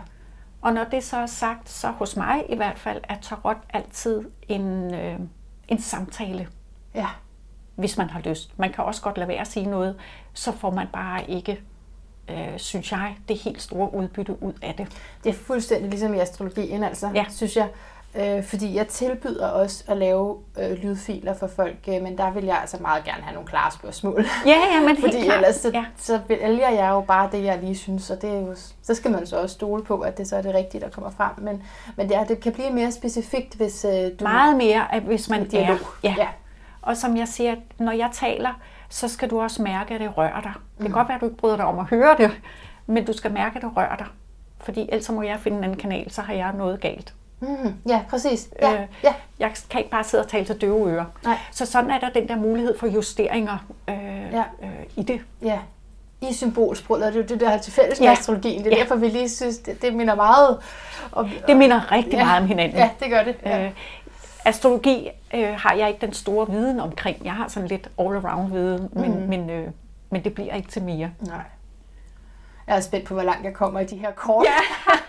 Og 0.62 0.72
når 0.72 0.84
det 0.84 1.04
så 1.04 1.16
er 1.16 1.26
sagt, 1.26 1.70
så 1.70 1.88
hos 1.88 2.16
mig 2.16 2.44
i 2.48 2.56
hvert 2.56 2.78
fald 2.78 3.00
er 3.08 3.16
tarot 3.22 3.56
altid 3.72 4.20
en, 4.48 4.94
øh, 4.94 5.18
en 5.68 5.78
samtale, 5.80 6.48
ja. 6.94 7.06
hvis 7.74 7.98
man 7.98 8.10
har 8.10 8.20
lyst. 8.20 8.58
Man 8.58 8.72
kan 8.72 8.84
også 8.84 9.02
godt 9.02 9.18
lade 9.18 9.28
være 9.28 9.40
at 9.40 9.46
sige 9.46 9.66
noget, 9.66 9.96
så 10.32 10.52
får 10.52 10.70
man 10.70 10.86
bare 10.92 11.30
ikke, 11.30 11.60
øh, 12.30 12.58
synes 12.58 12.92
jeg, 12.92 13.16
det 13.28 13.36
helt 13.38 13.62
store 13.62 13.94
udbytte 13.94 14.42
ud 14.42 14.52
af 14.62 14.74
det. 14.74 14.86
Det 15.24 15.30
er 15.30 15.34
fuldstændig 15.34 15.90
ligesom 15.90 16.14
i 16.14 16.18
astrologien, 16.18 16.84
altså, 16.84 17.10
Ja. 17.14 17.24
synes 17.30 17.56
jeg. 17.56 17.68
Øh, 18.20 18.44
fordi 18.44 18.76
jeg 18.76 18.88
tilbyder 18.88 19.46
også 19.48 19.84
at 19.88 19.96
lave 19.96 20.38
øh, 20.58 20.70
lydfiler 20.72 21.34
for 21.34 21.46
folk, 21.46 21.76
øh, 21.88 22.02
men 22.02 22.18
der 22.18 22.30
vil 22.30 22.44
jeg 22.44 22.58
altså 22.60 22.76
meget 22.80 23.04
gerne 23.04 23.22
have 23.22 23.34
nogle 23.34 23.48
klare 23.48 23.70
spørgsmål. 23.72 24.24
Ja, 24.46 24.50
ja, 24.74 24.80
men 24.80 24.88
helt 24.88 25.00
Fordi 25.00 25.24
klart. 25.24 25.36
ellers 25.36 25.56
så, 25.56 25.70
Ja. 25.74 25.84
så 25.96 26.20
vælger 26.28 26.68
jeg 26.70 26.88
jo 26.90 27.00
bare 27.00 27.28
det, 27.32 27.44
jeg 27.44 27.58
lige 27.58 27.76
synes, 27.76 28.10
og 28.10 28.22
det 28.22 28.30
er 28.30 28.40
jo, 28.40 28.54
så 28.82 28.94
skal 28.94 29.10
man 29.10 29.26
så 29.26 29.36
også 29.40 29.54
stole 29.54 29.84
på, 29.84 30.00
at 30.00 30.18
det 30.18 30.28
så 30.28 30.36
er 30.36 30.42
det 30.42 30.54
rigtige, 30.54 30.80
der 30.80 30.88
kommer 30.90 31.10
frem. 31.10 31.30
Men, 31.38 31.62
men 31.96 32.08
det, 32.08 32.16
er, 32.16 32.24
det 32.24 32.40
kan 32.40 32.52
blive 32.52 32.70
mere 32.70 32.92
specifikt, 32.92 33.54
hvis 33.54 33.84
øh, 33.84 33.92
du... 33.92 34.24
Meget 34.24 34.56
mere, 34.56 34.86
hvis 35.06 35.30
man 35.30 35.48
dialog. 35.48 35.76
er. 35.76 35.78
Ja. 36.02 36.14
Ja. 36.18 36.28
Og 36.82 36.96
som 36.96 37.16
jeg 37.16 37.28
siger, 37.28 37.54
når 37.78 37.92
jeg 37.92 38.08
taler, 38.12 38.60
så 38.88 39.08
skal 39.08 39.30
du 39.30 39.40
også 39.40 39.62
mærke, 39.62 39.94
at 39.94 40.00
det 40.00 40.16
rører 40.18 40.40
dig. 40.40 40.52
Det 40.54 40.80
Mm. 40.80 40.84
kan 40.86 40.92
godt 40.92 41.08
være, 41.08 41.14
at 41.14 41.20
du 41.20 41.26
ikke 41.26 41.36
bryder 41.38 41.56
dig 41.56 41.64
om 41.64 41.78
at 41.78 41.84
høre 41.84 42.16
det, 42.18 42.30
men 42.86 43.04
du 43.04 43.12
skal 43.12 43.32
mærke, 43.32 43.56
at 43.56 43.62
det 43.62 43.76
rører 43.76 43.96
dig. 43.96 44.06
Fordi 44.60 44.88
ellers 44.92 45.10
må 45.10 45.22
jeg 45.22 45.38
finde 45.40 45.58
en 45.58 45.64
anden 45.64 45.78
kanal, 45.78 46.10
så 46.10 46.22
har 46.22 46.32
jeg 46.34 46.52
noget 46.52 46.80
galt. 46.80 47.14
Mm, 47.48 47.74
ja, 47.88 48.00
præcis. 48.10 48.48
Ja, 48.62 48.72
Øh, 48.72 48.86
ja. 49.04 49.14
Jeg 49.38 49.50
kan 49.70 49.78
ikke 49.80 49.90
bare 49.90 50.04
sidde 50.04 50.24
og 50.24 50.28
tale 50.28 50.44
til 50.44 50.60
døve 50.60 50.90
ører. 50.90 51.04
Nej. 51.24 51.38
Så 51.52 51.66
sådan 51.66 51.90
er 51.90 51.98
der 52.00 52.08
den 52.10 52.28
der 52.28 52.36
mulighed 52.36 52.78
for 52.78 52.86
justeringer 52.86 53.66
øh, 53.88 53.94
Ja. 54.32 54.42
øh, 54.62 54.68
i 54.96 55.02
det. 55.02 55.20
Ja. 55.42 55.58
I 56.20 56.32
symbolsproget, 56.32 57.02
og 57.04 57.12
det 57.12 57.18
er 57.18 57.22
jo 57.22 57.28
det, 57.28 57.40
der 57.40 57.48
har 57.48 57.58
til 57.58 57.72
fælles 57.72 58.00
med 58.00 58.08
Ja. 58.08 58.12
astrologien. 58.12 58.64
Det 58.64 58.72
er 58.72 58.76
Ja. 58.76 58.82
derfor, 58.82 58.96
vi 58.96 59.08
lige 59.08 59.28
synes, 59.28 59.58
det, 59.58 59.82
det 59.82 59.94
minder 59.94 60.14
meget 60.14 60.58
om... 61.12 61.28
Det 61.46 61.56
minder 61.56 61.92
rigtig 61.92 62.12
ja. 62.12 62.24
meget 62.24 62.42
om 62.42 62.48
hinanden. 62.48 62.78
Ja, 62.78 62.90
det 63.00 63.10
gør 63.10 63.22
det. 63.24 63.36
Ja. 63.44 63.64
Øh, 63.64 63.70
astrologi 64.44 65.08
øh, 65.34 65.54
har 65.58 65.74
jeg 65.74 65.88
ikke 65.88 66.00
den 66.06 66.12
store 66.12 66.50
viden 66.50 66.80
omkring. 66.80 67.16
Jeg 67.24 67.32
har 67.32 67.48
sådan 67.48 67.68
lidt 67.68 67.88
all-around 68.00 68.52
viden, 68.52 68.88
men, 68.92 69.10
Mhm. 69.10 69.28
men, 69.28 69.50
øh, 69.50 69.68
men 70.10 70.24
det 70.24 70.34
bliver 70.34 70.54
ikke 70.54 70.68
til 70.70 70.82
mere. 70.82 71.10
Nej. 71.20 71.36
Jeg 72.66 72.76
er 72.76 72.80
spændt 72.80 73.06
på, 73.06 73.14
hvor 73.14 73.22
langt 73.22 73.44
jeg 73.44 73.52
kommer 73.54 73.80
i 73.80 73.84
de 73.84 73.96
her 73.96 74.10
kort. 74.12 74.46
Ja. 74.46 74.52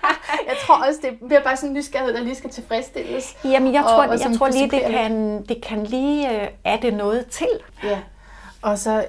jeg 0.50 0.56
tror 0.66 0.76
også, 0.88 1.00
det 1.04 1.12
bliver 1.28 1.44
bare 1.44 1.56
sådan 1.58 1.70
en 1.70 1.76
nysgerrighed, 1.76 2.14
der 2.14 2.22
lige 2.24 2.36
skal 2.36 2.50
tilfredsstilles. 2.50 3.38
Jamen, 3.44 3.74
jeg 3.74 3.84
Og- 3.84 3.90
tror, 3.90 4.04
og 4.04 4.12
jeg 4.12 4.20
som 4.20 4.38
tror 4.38 4.48
lige, 4.48 4.70
det 4.72 4.82
kan, 4.82 5.44
det 5.44 5.62
kan 5.64 5.84
lige 5.84 6.42
øh, 6.42 6.48
adde 6.64 6.92
noget 6.92 7.26
til. 7.28 7.48
Ja. 7.84 8.00
Og 8.62 8.80
så 8.80 9.06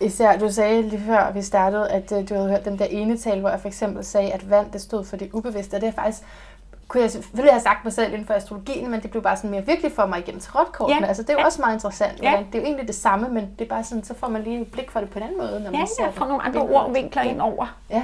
især, 0.00 0.38
du 0.38 0.52
sagde 0.52 0.82
lige 0.82 1.02
før 1.06 1.30
vi 1.32 1.42
startede, 1.42 1.90
at 1.90 2.12
øh, 2.12 2.28
du 2.28 2.34
havde 2.34 2.48
hørt 2.48 2.64
den 2.64 2.78
der 2.78 2.84
ene 2.84 3.18
tale, 3.18 3.40
hvor 3.40 3.50
jeg 3.50 3.60
for 3.60 3.68
eksempel 3.68 4.04
sagde, 4.04 4.32
at 4.32 4.50
vand, 4.50 4.70
det 4.72 4.80
stod 4.80 5.04
for 5.04 5.16
det 5.16 5.30
ubevidste. 5.32 5.74
Og 5.74 5.80
det 5.80 5.88
er 5.88 5.92
faktisk, 5.92 6.22
kunne 6.94 7.02
jeg 7.02 7.10
selvfølgelig 7.10 7.52
have 7.52 7.60
sagt 7.62 7.84
mig 7.84 7.92
selv 7.92 8.12
inden 8.12 8.26
for 8.26 8.34
astrologien, 8.34 8.90
men 8.90 9.02
det 9.02 9.10
blev 9.10 9.22
bare 9.22 9.36
sådan 9.36 9.50
mere 9.50 9.66
virkelig 9.66 9.92
for 9.92 10.06
mig 10.06 10.18
igennem 10.18 10.40
tarotkortene. 10.40 11.00
Ja. 11.00 11.06
Altså, 11.06 11.22
det 11.22 11.30
er 11.30 11.34
jo 11.34 11.38
Ja. 11.38 11.44
også 11.46 11.60
meget 11.60 11.74
interessant. 11.74 12.22
Ja. 12.22 12.30
Hvordan, 12.30 12.46
det 12.46 12.54
er 12.54 12.58
jo 12.58 12.64
egentlig 12.64 12.86
det 12.86 12.94
samme, 12.94 13.28
men 13.28 13.50
det 13.58 13.64
er 13.64 13.68
bare 13.68 13.84
sådan, 13.84 14.04
så 14.04 14.14
får 14.14 14.28
man 14.28 14.42
lige 14.42 14.60
et 14.60 14.72
blik 14.72 14.90
for 14.90 15.00
det 15.00 15.10
på 15.10 15.18
en 15.18 15.22
anden 15.22 15.38
måde, 15.38 15.60
når 15.64 15.70
man 15.70 15.80
Ja, 15.80 15.86
ser 15.86 15.94
jeg 15.98 16.06
det. 16.08 16.18
får 16.18 16.26
nogle 16.26 16.42
andre 16.42 16.60
ord 16.60 16.92
vinkler 16.92 17.22
Ja. 17.24 17.30
ind 17.30 17.40
over. 17.40 17.66
Ja. 17.90 18.02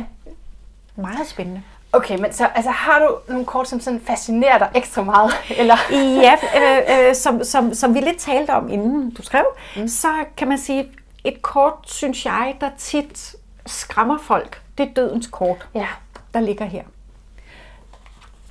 Meget 0.97 1.27
spændende. 1.27 1.63
Okay, 1.93 2.19
men 2.21 2.33
så 2.33 2.47
altså, 2.55 2.71
har 2.71 2.99
du 2.99 3.17
nogle 3.33 3.45
kort, 3.47 3.69
som 3.69 3.81
sådan 3.81 4.01
fascinerer 4.01 4.59
dig 4.59 4.71
ekstra 4.75 5.03
meget? 5.03 5.31
Eller? 5.61 5.77
Ja, 6.23 6.35
øh, 6.57 7.09
øh, 7.09 7.15
som, 7.15 7.45
som, 7.45 7.75
som 7.75 7.95
vi 7.95 8.01
lidt 8.01 8.19
talte 8.19 8.51
om, 8.51 8.69
inden 8.69 9.11
du 9.11 9.23
skrev, 9.23 9.45
mm. 9.77 9.89
så 9.89 10.09
kan 10.37 10.49
man 10.49 10.59
sige, 10.59 10.89
et 11.25 11.43
kort, 11.43 11.75
synes 11.87 12.27
jeg, 12.27 12.57
der 12.61 12.71
tit 12.79 13.35
skræmmer 13.67 14.19
folk, 14.23 14.63
det 14.79 14.89
er 14.89 14.95
dødens 14.95 15.27
kort, 15.27 15.69
Ja. 15.75 15.87
der 16.35 16.41
ligger 16.41 16.65
her. 16.65 16.83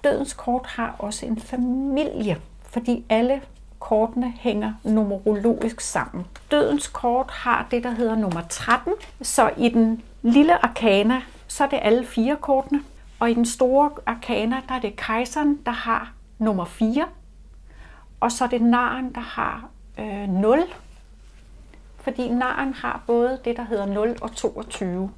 Dødens 0.04 0.34
kort 0.34 0.66
har 0.66 0.96
også 1.00 1.26
en 1.26 1.40
familie, 1.40 2.38
fordi 2.62 3.06
alle 3.10 3.42
kortene 3.80 4.34
hænger 4.40 4.74
numerologisk 4.84 5.82
sammen. 5.82 6.26
Dødens 6.52 6.88
kort 6.88 7.32
har 7.32 7.68
det, 7.72 7.84
der 7.84 7.92
hedder 7.92 8.16
nummer 8.16 8.42
13, 8.50 8.94
så 9.22 9.52
i 9.58 9.70
den 9.70 10.04
lille 10.22 10.66
arkana, 10.66 11.22
så 11.48 11.64
er 11.64 11.68
det 11.68 11.80
alle 11.82 12.06
fire 12.06 12.36
kortene, 12.36 12.84
og 13.20 13.32
i 13.32 13.34
den 13.34 13.46
store 13.46 13.92
arkana, 14.06 14.62
der 14.68 14.76
er 14.76 14.80
det 14.80 14.96
kejseren, 14.96 15.60
der 15.66 15.72
har 15.72 16.14
nummer 16.38 16.66
4, 16.66 17.08
og 18.20 18.32
så 18.32 18.44
er 18.44 18.48
det 18.50 18.62
naren, 18.62 19.16
der 19.16 19.22
har 19.22 19.70
øh, 20.00 20.30
0, 20.30 20.60
fordi 21.98 22.30
naren 22.30 22.74
har 22.74 23.04
både 23.08 23.40
det, 23.46 23.58
der 23.58 23.64
hedder 23.64 23.86
0 23.86 24.16
og 24.22 24.32
22. 24.36 25.12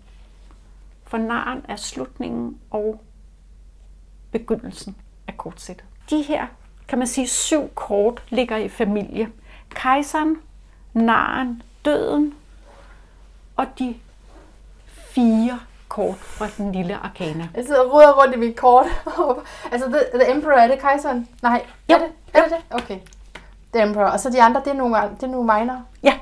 For 1.03 1.17
naren 1.17 1.65
er 1.67 1.75
slutningen 1.75 2.57
og 2.71 3.01
begyndelsen 4.31 4.95
af 5.27 5.37
kortsættet. 5.37 5.85
De 6.09 6.21
her, 6.21 6.45
kan 6.87 6.97
man 6.99 7.07
sige, 7.07 7.27
syv 7.27 7.69
kort 7.75 8.23
ligger 8.29 8.57
i 8.57 8.69
familie. 8.69 9.29
Kejseren, 9.69 10.37
naren, 10.93 11.63
døden 11.85 12.33
og 13.55 13.65
de 13.79 13.95
fire 14.95 15.59
kort 15.87 16.15
fra 16.17 16.47
den 16.57 16.71
lille 16.71 16.95
arkana. 16.97 17.47
Jeg 17.55 17.65
sidder 17.65 17.81
og 17.81 17.93
ruder 17.93 18.21
rundt 18.21 18.35
i 18.35 18.37
mit 18.39 18.55
kort. 18.57 18.85
altså, 19.71 19.87
the, 19.87 19.99
the 20.19 20.31
Emperor, 20.31 20.57
er 20.57 20.67
det 20.67 20.79
kejseren? 20.79 21.27
Nej, 21.41 21.65
Jo. 21.89 21.95
er 21.95 21.99
det? 21.99 22.07
Er 22.33 22.41
det 22.43 22.51
det? 22.51 22.75
Okay. 22.83 22.99
The 23.73 23.83
Emperor. 23.83 24.05
Og 24.09 24.19
så 24.19 24.29
de 24.29 24.41
andre, 24.41 24.59
det 24.59 24.67
er 24.67 24.73
nogle, 24.73 24.97
det 25.15 25.23
er 25.23 25.27
nogle 25.27 25.53
minor. 25.59 25.83
Ja, 26.03 26.19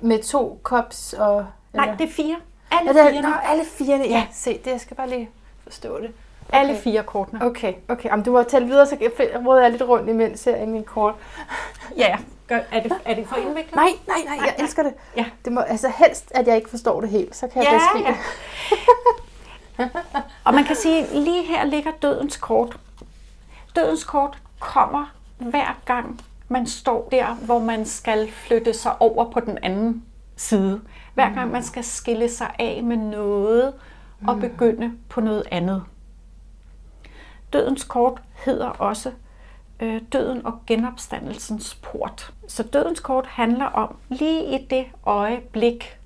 Med 0.00 0.22
to 0.22 0.60
cups 0.62 1.12
og... 1.12 1.46
nej, 1.72 1.94
det 1.98 2.08
er 2.08 2.12
fire. 2.12 2.36
Alle 2.70 2.90
Ja, 2.90 2.98
det 2.98 3.06
er, 3.08 3.10
fire. 3.12 3.22
nå, 3.22 3.34
alle 3.44 3.64
fire. 3.64 3.96
Ja, 4.08 4.26
se, 4.32 4.58
det 4.64 4.70
jeg 4.70 4.80
skal 4.80 4.96
bare 4.96 5.08
lige 5.08 5.30
forstå 5.64 6.00
det. 6.00 6.10
Alle 6.52 6.76
fire 6.76 7.02
kortene. 7.02 7.44
Okay, 7.44 7.74
okay. 7.88 8.10
Om 8.10 8.22
du 8.22 8.32
må 8.32 8.42
tælle 8.42 8.68
videre, 8.68 8.86
så 8.86 8.96
råder 9.46 9.62
jeg 9.62 9.70
lidt 9.70 9.82
rundt 9.82 10.10
imens 10.10 10.46
jeg 10.46 10.62
i 10.62 10.66
min 10.66 10.84
kort. 10.84 11.14
Ja, 11.96 12.16
gør, 12.48 12.58
er, 12.72 12.82
det, 12.82 12.92
er 13.04 13.14
det 13.14 13.26
for 13.28 13.36
indviklet? 13.36 13.74
Nej, 13.74 13.88
nej, 14.06 14.16
nej, 14.24 14.46
jeg 14.46 14.54
elsker 14.58 14.82
det. 14.82 14.94
Ja. 15.16 15.24
Det 15.44 15.52
må 15.52 15.60
altså 15.60 15.92
helst, 15.96 16.32
at 16.34 16.46
jeg 16.46 16.56
ikke 16.56 16.70
forstår 16.70 17.00
det 17.00 17.10
helt, 17.10 17.36
så 17.36 17.48
kan 17.48 17.62
jeg 17.62 17.72
Ja, 17.72 17.98
bedst 17.98 18.18
ja. 19.78 19.88
Og 20.44 20.54
man 20.54 20.64
kan 20.64 20.76
sige, 20.76 21.06
lige 21.12 21.42
her 21.42 21.64
ligger 21.64 21.90
dødens 22.02 22.36
kort. 22.36 22.76
Dødens 23.76 24.04
kort 24.04 24.38
kommer 24.60 25.14
hver 25.38 25.78
gang 25.84 26.20
man 26.48 26.66
står 26.66 27.08
der, 27.10 27.34
hvor 27.34 27.58
man 27.58 27.86
skal 27.86 28.30
flytte 28.32 28.72
sig 28.72 28.92
over 29.00 29.30
på 29.30 29.40
den 29.40 29.58
anden 29.62 30.04
side. 30.36 30.80
Hver 31.14 31.34
gang 31.34 31.50
man 31.50 31.62
skal 31.62 31.84
skille 31.84 32.28
sig 32.28 32.54
af 32.58 32.82
med 32.84 32.96
noget 32.96 33.72
og 34.26 34.40
begynde 34.40 34.92
på 35.08 35.20
noget 35.20 35.42
andet. 35.50 35.82
Dødens 37.56 37.84
kort 37.84 38.22
hedder 38.44 38.68
også 38.68 39.12
øh, 39.80 40.02
døden 40.12 40.46
og 40.46 40.60
genopstandelsens 40.66 41.74
port. 41.74 42.32
Så 42.48 42.62
dødens 42.62 43.00
kort 43.00 43.26
handler 43.26 43.64
om 43.64 43.96
lige 44.08 44.60
i 44.60 44.66
det 44.70 44.86
øjeblik, 45.06 45.98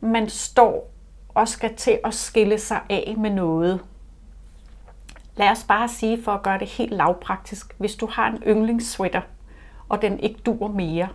man 0.00 0.28
står 0.28 0.90
og 1.28 1.48
skal 1.48 1.76
til 1.76 1.98
at 2.04 2.14
skille 2.14 2.58
sig 2.58 2.80
af 2.90 3.14
med 3.18 3.30
noget. 3.30 3.80
Lad 5.36 5.50
os 5.50 5.64
bare 5.68 5.88
sige, 5.88 6.22
for 6.22 6.32
at 6.32 6.42
gøre 6.42 6.58
det 6.58 6.68
helt 6.68 6.92
lavpraktisk, 6.92 7.74
hvis 7.78 7.96
du 7.96 8.06
har 8.06 8.26
en 8.26 8.42
yndlingssweater, 8.46 9.22
og 9.88 10.02
den 10.02 10.20
ikke 10.20 10.40
dur 10.46 10.68
mere, 10.68 11.08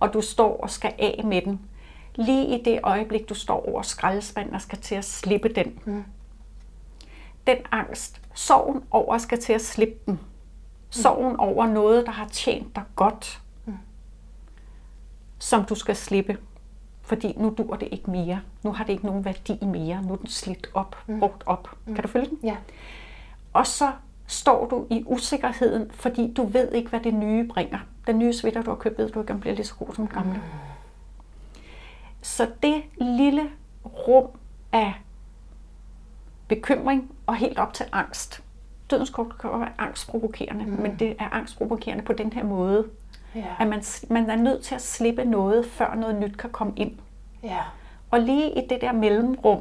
og 0.00 0.12
du 0.12 0.20
står 0.20 0.56
og 0.56 0.70
skal 0.70 0.92
af 0.98 1.20
med 1.24 1.42
den, 1.42 1.60
lige 2.14 2.58
i 2.58 2.62
det 2.62 2.80
øjeblik, 2.82 3.28
du 3.28 3.34
står 3.34 3.68
over 3.68 3.82
skraldespanden 3.82 4.54
og 4.54 4.60
skal 4.60 4.78
til 4.78 4.94
at 4.94 5.04
slippe 5.04 5.48
den. 5.48 5.78
Mm. 5.84 6.04
Den 7.46 7.56
angst, 7.70 8.20
sorgen 8.34 8.84
over 8.90 9.18
skal 9.18 9.40
til 9.40 9.52
at 9.52 9.60
slippe 9.60 9.98
den. 10.06 10.20
Sorgen 10.90 11.36
over 11.36 11.66
noget, 11.66 12.06
der 12.06 12.12
har 12.12 12.28
tjent 12.28 12.76
dig 12.76 12.82
godt, 12.96 13.40
mm. 13.64 13.74
som 15.38 15.64
du 15.64 15.74
skal 15.74 15.96
slippe. 15.96 16.38
Fordi 17.02 17.34
nu 17.36 17.54
dur 17.58 17.76
det 17.76 17.88
ikke 17.92 18.10
mere. 18.10 18.40
Nu 18.62 18.72
har 18.72 18.84
det 18.84 18.92
ikke 18.92 19.06
nogen 19.06 19.24
værdi 19.24 19.64
mere. 19.64 20.02
Nu 20.02 20.12
er 20.12 20.16
den 20.16 20.26
slidt 20.26 20.70
op, 20.74 20.96
brugt 21.18 21.42
op. 21.46 21.68
Kan 21.86 21.96
du 21.96 22.08
følge 22.08 22.26
den? 22.26 22.38
Ja. 22.42 22.56
Og 23.52 23.66
så 23.66 23.92
står 24.26 24.68
du 24.68 24.86
i 24.90 25.02
usikkerheden, 25.06 25.90
fordi 25.90 26.32
du 26.32 26.44
ved 26.44 26.72
ikke, 26.72 26.90
hvad 26.90 27.00
det 27.00 27.14
nye 27.14 27.48
bringer. 27.48 27.78
Den 28.06 28.18
nye 28.18 28.32
sweater, 28.32 28.62
du 28.62 28.70
har 28.70 28.76
købt, 28.76 28.98
ved 28.98 29.10
du 29.10 29.20
ikke, 29.20 29.32
om 29.32 29.40
bliver 29.40 29.54
lige 29.54 29.66
så 29.66 29.74
god 29.74 29.94
som 29.94 30.06
den 30.06 30.14
gamle. 30.14 30.42
Så 32.22 32.50
det 32.62 32.82
lille 33.00 33.50
rum 33.84 34.28
af 34.72 34.94
bekymring 36.54 37.10
og 37.26 37.36
helt 37.36 37.58
op 37.58 37.72
til 37.74 37.86
angst. 37.92 38.42
Dødens 38.90 39.10
kort 39.10 39.38
kan 39.40 39.50
være 39.50 39.68
angstprovokerende, 39.78 40.64
mm. 40.64 40.82
men 40.82 40.96
det 40.98 41.16
er 41.18 41.28
angstprovokerende 41.32 42.04
på 42.04 42.12
den 42.12 42.32
her 42.32 42.44
måde, 42.44 42.84
Ja. 43.34 43.44
at 43.60 43.66
man, 43.66 43.82
man 44.10 44.30
er 44.30 44.36
nødt 44.36 44.62
til 44.62 44.74
at 44.74 44.82
slippe 44.82 45.24
noget, 45.24 45.66
før 45.66 45.94
noget 45.94 46.14
nyt 46.20 46.36
kan 46.38 46.50
komme 46.50 46.72
ind. 46.76 46.92
ja. 47.42 47.58
Og 48.10 48.20
lige 48.20 48.50
i 48.50 48.66
det 48.70 48.80
der 48.80 48.92
mellemrum, 48.92 49.60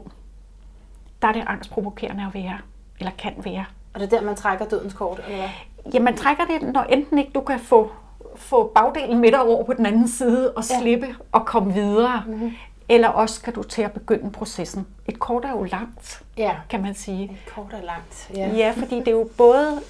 der 1.21 1.27
er 1.27 1.31
det 1.31 1.43
angstprovokerende 1.47 2.23
at 2.27 2.33
være, 2.33 2.57
eller 2.99 3.11
kan 3.17 3.33
være. 3.37 3.65
Og 3.93 3.99
det 3.99 4.13
er 4.13 4.17
der, 4.19 4.25
man 4.25 4.35
trækker 4.35 4.65
dødens 4.65 4.93
kort, 4.93 5.21
eller 5.25 5.37
hvad? 5.37 5.93
Ja, 5.93 5.99
man 5.99 6.17
trækker 6.17 6.43
det, 6.45 6.73
når 6.73 6.81
enten 6.83 7.17
ikke 7.19 7.31
du 7.35 7.41
kan 7.41 7.59
få, 7.59 7.91
få 8.35 8.71
bagdelen 8.75 9.19
med 9.19 9.31
dig 9.31 9.41
over 9.41 9.63
på 9.63 9.73
den 9.73 9.85
anden 9.85 10.07
side 10.07 10.51
og 10.53 10.63
Ja. 10.69 10.79
slippe 10.79 11.07
og 11.31 11.45
komme 11.45 11.73
videre. 11.73 12.23
Mm-hmm. 12.27 12.51
Eller 12.89 13.07
også 13.07 13.35
skal 13.35 13.55
du 13.55 13.63
til 13.63 13.81
at 13.81 13.91
begynde 13.91 14.31
processen. 14.31 14.87
Et 15.07 15.19
kort 15.19 15.45
er 15.45 15.49
jo 15.51 15.63
langt, 15.63 16.23
Ja. 16.37 16.55
kan 16.69 16.81
man 16.81 16.95
sige. 16.95 17.23
Et 17.23 17.53
kort 17.55 17.73
er 17.73 17.81
langt. 17.85 18.31
Ja, 18.35 18.47
ja 18.49 18.73
fordi 18.77 18.99
det 18.99 19.07
er 19.07 19.11
jo 19.11 19.29
både, 19.37 19.81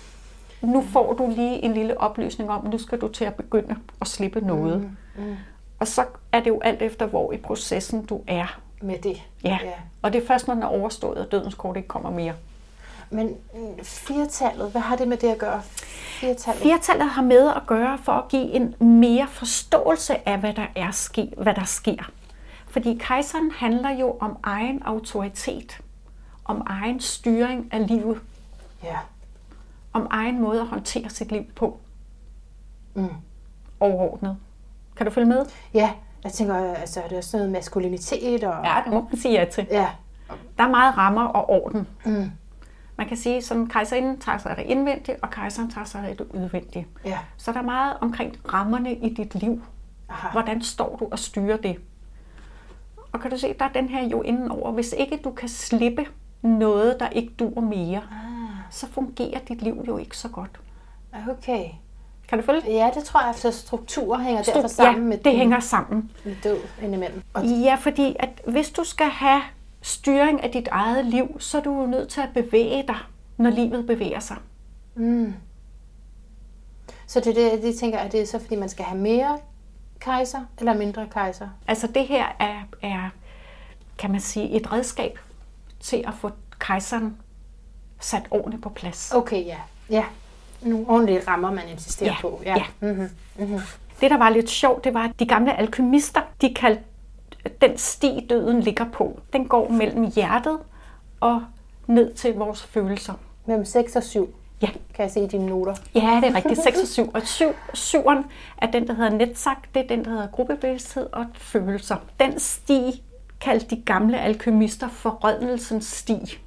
nu 0.62 0.82
får 0.94 1.14
du 1.14 1.34
lige 1.36 1.64
en 1.64 1.74
lille 1.74 2.00
oplysning 2.00 2.50
om, 2.50 2.66
nu 2.66 2.78
skal 2.78 3.02
du 3.02 3.08
til 3.08 3.26
at 3.26 3.34
begynde 3.36 3.76
at 4.02 4.08
slippe 4.08 4.42
noget. 4.42 4.82
Mm, 4.82 5.24
mm. 5.26 5.36
Og 5.80 5.88
så 5.88 6.06
er 6.32 6.40
det 6.40 6.48
jo 6.48 6.60
alt 6.64 6.82
efter, 6.82 7.06
hvor 7.06 7.32
i 7.32 7.38
processen 7.38 8.06
du 8.06 8.22
er. 8.28 8.60
Med 8.82 8.98
det. 8.98 9.22
Ja. 9.44 9.58
Ja. 9.64 9.70
Og 10.02 10.14
det 10.14 10.24
er 10.24 10.28
først, 10.28 10.48
når 10.48 10.54
den 10.54 10.64
er 10.64 10.68
overstået, 10.68 11.18
at 11.18 11.32
dødens 11.32 11.56
kort 11.56 11.78
ikke 11.78 11.88
kommer 11.88 12.10
mere. 12.12 12.34
Men 13.10 13.28
mm, 13.54 13.84
firetallet, 13.84 14.72
hvad 14.72 14.82
har 14.82 14.96
det 14.96 15.08
med 15.08 15.18
det 15.18 15.28
at 15.28 15.38
gøre? 15.38 15.62
Firetallet? 16.20 16.62
Flertallet 16.62 17.10
har 17.10 17.22
med 17.22 17.50
at 17.56 17.62
gøre 17.68 17.98
for 18.04 18.12
at 18.12 18.28
give 18.28 18.52
en 18.52 18.76
mere 18.80 19.28
forståelse 19.28 20.30
af, 20.30 20.38
hvad 20.38 20.54
der, 20.54 20.66
er 20.76 20.92
ske, 20.92 21.30
hvad 21.38 21.54
der 21.54 21.64
sker. 21.64 22.12
Fordi 22.74 22.98
kejseren 23.02 23.52
handler 23.52 23.90
jo 23.90 24.18
om 24.20 24.38
egen 24.44 24.84
autoritet, 24.84 25.82
om 26.46 26.62
egen 26.66 27.00
styring 27.00 27.74
af 27.74 27.88
livet, 27.88 28.22
Ja. 28.84 28.98
om 29.94 30.08
egen 30.10 30.42
måde 30.42 30.62
at 30.62 30.68
håndtere 30.68 31.10
sit 31.10 31.32
liv 31.32 31.44
på 31.56 31.80
Mm. 32.96 33.08
overordnet. 33.80 34.38
Kan 34.98 35.06
du 35.06 35.12
følge 35.12 35.28
med? 35.28 35.46
Ja, 35.74 35.92
jeg 36.24 36.32
tænker, 36.32 36.56
altså, 36.74 37.02
er 37.02 37.08
det 37.08 37.18
også 37.18 37.38
noget 37.38 37.52
maskulinitet? 37.52 38.44
Og... 38.44 38.66
Ja, 38.66 38.82
det 38.86 38.94
må 38.94 39.02
man 39.12 39.18
sige 39.20 39.34
ja 39.40 39.46
til. 39.46 39.68
Ja. 39.72 39.90
Der 40.58 40.64
er 40.64 40.70
meget 40.70 40.98
rammer 40.98 41.24
og 41.26 41.50
orden. 41.50 41.88
Mm. 42.06 42.32
Man 42.98 43.08
kan 43.08 43.18
sige, 43.18 43.36
at 43.38 43.54
kejserinden 43.70 44.20
tager 44.20 44.38
sig 44.38 44.52
af 44.52 44.58
det 44.58 44.66
indvendige, 44.66 45.18
og 45.24 45.30
kejseren 45.30 45.72
tager 45.72 45.86
sig 45.86 46.08
af 46.08 46.18
det 46.18 46.28
udvendige. 46.34 46.88
Ja. 47.06 47.20
Så 47.38 47.52
der 47.52 47.60
er 47.60 47.64
meget 47.64 47.98
omkring 48.02 48.36
rammerne 48.54 48.96
i 48.96 49.14
dit 49.14 49.36
liv. 49.36 49.64
Aha. 50.10 50.28
Hvordan 50.32 50.62
står 50.62 50.96
du 50.98 51.08
og 51.12 51.20
styrer 51.20 51.58
det? 51.58 51.78
Og 53.14 53.20
kan 53.22 53.32
du 53.32 53.38
se, 53.38 53.54
der 53.60 53.66
er 53.66 53.70
den 53.70 53.90
her 53.90 54.08
jo 54.08 54.22
indenover. 54.22 54.72
Hvis 54.72 54.96
ikke 54.98 55.20
du 55.24 55.32
kan 55.32 55.50
slippe 55.50 56.06
noget, 56.42 57.00
der 57.00 57.10
ikke 57.10 57.34
dur 57.40 57.62
mere, 57.62 57.98
Ah. 57.98 58.50
så 58.72 58.88
fungerer 58.88 59.40
dit 59.48 59.62
liv 59.62 59.84
jo 59.88 59.98
ikke 59.98 60.18
så 60.18 60.28
godt. 60.30 60.60
Okay. 61.30 61.66
Kan 62.28 62.40
du 62.40 62.46
følge? 62.46 62.62
Ja, 62.68 62.90
det 62.96 63.04
tror 63.04 63.26
jeg, 63.26 63.36
for 63.36 63.50
strukturer 63.52 64.20
hænger 64.20 64.42
derfor 64.44 64.60
ja, 64.62 64.68
sammen 64.68 65.08
med, 65.10 65.18
det 65.18 65.36
hænger 65.38 65.60
sammen. 65.60 66.12
med 66.26 66.36
død 66.44 66.58
indimellem. 66.84 67.22
Og 67.34 67.46
Ja, 67.46 67.76
fordi 67.76 68.16
at 68.20 68.42
hvis 68.48 68.70
du 68.70 68.84
skal 68.84 69.08
have 69.08 69.42
styring 69.82 70.44
af 70.44 70.52
dit 70.52 70.68
eget 70.72 71.06
liv, 71.06 71.40
så 71.40 71.58
er 71.58 71.62
du 71.62 71.82
jo 71.82 71.86
nødt 71.86 72.10
til 72.10 72.22
at 72.22 72.30
bevæge 72.34 72.84
dig, 72.88 72.96
når 73.38 73.50
livet 73.50 73.88
bevæger 73.88 74.20
sig. 74.20 74.38
Mm. 74.96 75.34
Så 77.08 77.20
det 77.20 77.28
er 77.38 77.52
det, 77.52 77.64
de 77.64 77.78
tænker, 77.78 78.00
at 78.00 78.12
det 78.12 78.22
er 78.22 78.26
så, 78.26 78.40
fordi 78.40 78.56
man 78.56 78.70
skal 78.70 78.86
have 78.86 79.02
mere 79.02 79.38
kejser 80.04 80.40
eller 80.60 80.74
mindre 80.74 81.08
kejser? 81.12 81.48
Altså 81.68 81.88
det 81.88 82.08
her 82.08 82.26
er, 82.40 82.56
er, 82.82 83.10
kan 83.98 84.12
man 84.12 84.20
sige, 84.22 84.50
et 84.50 84.72
redskab 84.74 85.20
til 85.80 86.04
at 86.08 86.14
få 86.14 86.32
kejseren 86.60 87.18
sat 88.00 88.24
ordentligt 88.32 88.64
på 88.64 88.70
plads. 88.70 89.12
Okay, 89.16 89.46
ja. 89.46 89.58
Ja. 89.90 90.04
Nogle 90.62 90.86
ordentlige 90.90 91.22
rammer, 91.28 91.52
man 91.52 91.68
insisterer 91.68 92.10
Ja, 92.10 92.22
på. 92.22 92.42
ja. 92.46 92.64
Mm-hmm. 92.80 93.10
Mm-hmm. 93.36 93.60
Det, 94.02 94.12
der 94.12 94.18
var 94.18 94.30
lidt 94.30 94.50
sjovt, 94.50 94.84
det 94.84 94.94
var, 94.94 95.04
at 95.04 95.20
de 95.20 95.26
gamle 95.26 95.58
alkymister, 95.60 96.22
de 96.42 96.54
kaldte 96.54 96.84
den 97.62 97.78
sti, 97.78 98.26
døden 98.30 98.60
ligger 98.60 98.86
på. 98.92 99.20
Den 99.34 99.48
går 99.48 99.70
mellem 99.70 100.12
hjertet 100.12 100.60
og 101.20 101.44
ned 101.88 102.14
til 102.14 102.34
vores 102.36 102.64
følelser. 102.64 103.14
Mellem 103.46 103.66
6 103.66 103.96
og 103.96 104.04
7, 104.04 104.36
Ja, 104.64 104.70
kan 104.94 105.04
jeg 105.04 105.12
se 105.12 105.20
i 105.20 105.28
dine 105.28 105.46
noter. 105.46 105.76
ja 105.96 106.20
det 106.24 106.30
er 106.30 106.36
rigtigt. 106.36 106.64
6 106.64 106.78
og 106.82 106.88
7. 106.88 107.12
Og 107.14 107.22
7, 107.22 107.46
7'eren 107.74 108.24
er 108.58 108.72
den, 108.72 108.88
der 108.88 108.94
hedder 108.94 109.10
netzak. 109.10 109.58
Det 109.74 109.84
er 109.84 109.88
den, 109.88 110.06
der 110.06 110.12
hedder 110.12 110.28
gruppebevidsthed 110.28 111.08
og 111.12 111.26
følelser. 111.34 111.98
Den 112.20 112.40
sti 112.40 113.04
kaldte 113.42 113.76
de 113.76 113.82
gamle 113.82 114.20
alkymister 114.20 114.90
forrødnelsens 114.90 115.86
sti. 115.86 116.40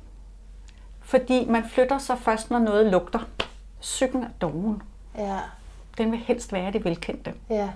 Fordi 1.01 1.45
man 1.49 1.65
flytter 1.69 1.99
sig 1.99 2.19
først, 2.19 2.51
når 2.51 2.59
noget 2.59 2.91
lugter. 2.91 3.19
Psyken 3.81 4.23
er 4.23 4.29
doven. 4.41 4.83
Ja. 5.19 5.39
Den 5.99 6.11
vil 6.13 6.19
helst 6.19 6.53
være 6.53 6.73
det 6.73 6.85
velkendte. 6.85 7.35
Ja. 7.51 7.69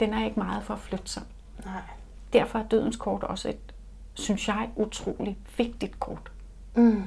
Den 0.00 0.14
er 0.14 0.24
ikke 0.24 0.40
meget 0.40 0.62
for 0.62 0.74
at 0.74 0.80
flytte 0.80 1.10
sig. 1.10 1.22
Nej. 1.64 1.82
Derfor 2.32 2.58
er 2.58 2.62
dødens 2.62 2.96
kort 2.96 3.22
også 3.22 3.48
et, 3.48 3.74
synes 4.14 4.48
jeg, 4.48 4.68
utroligt 4.76 5.38
vigtigt 5.58 6.00
kort. 6.00 6.30
Mm. 6.74 7.04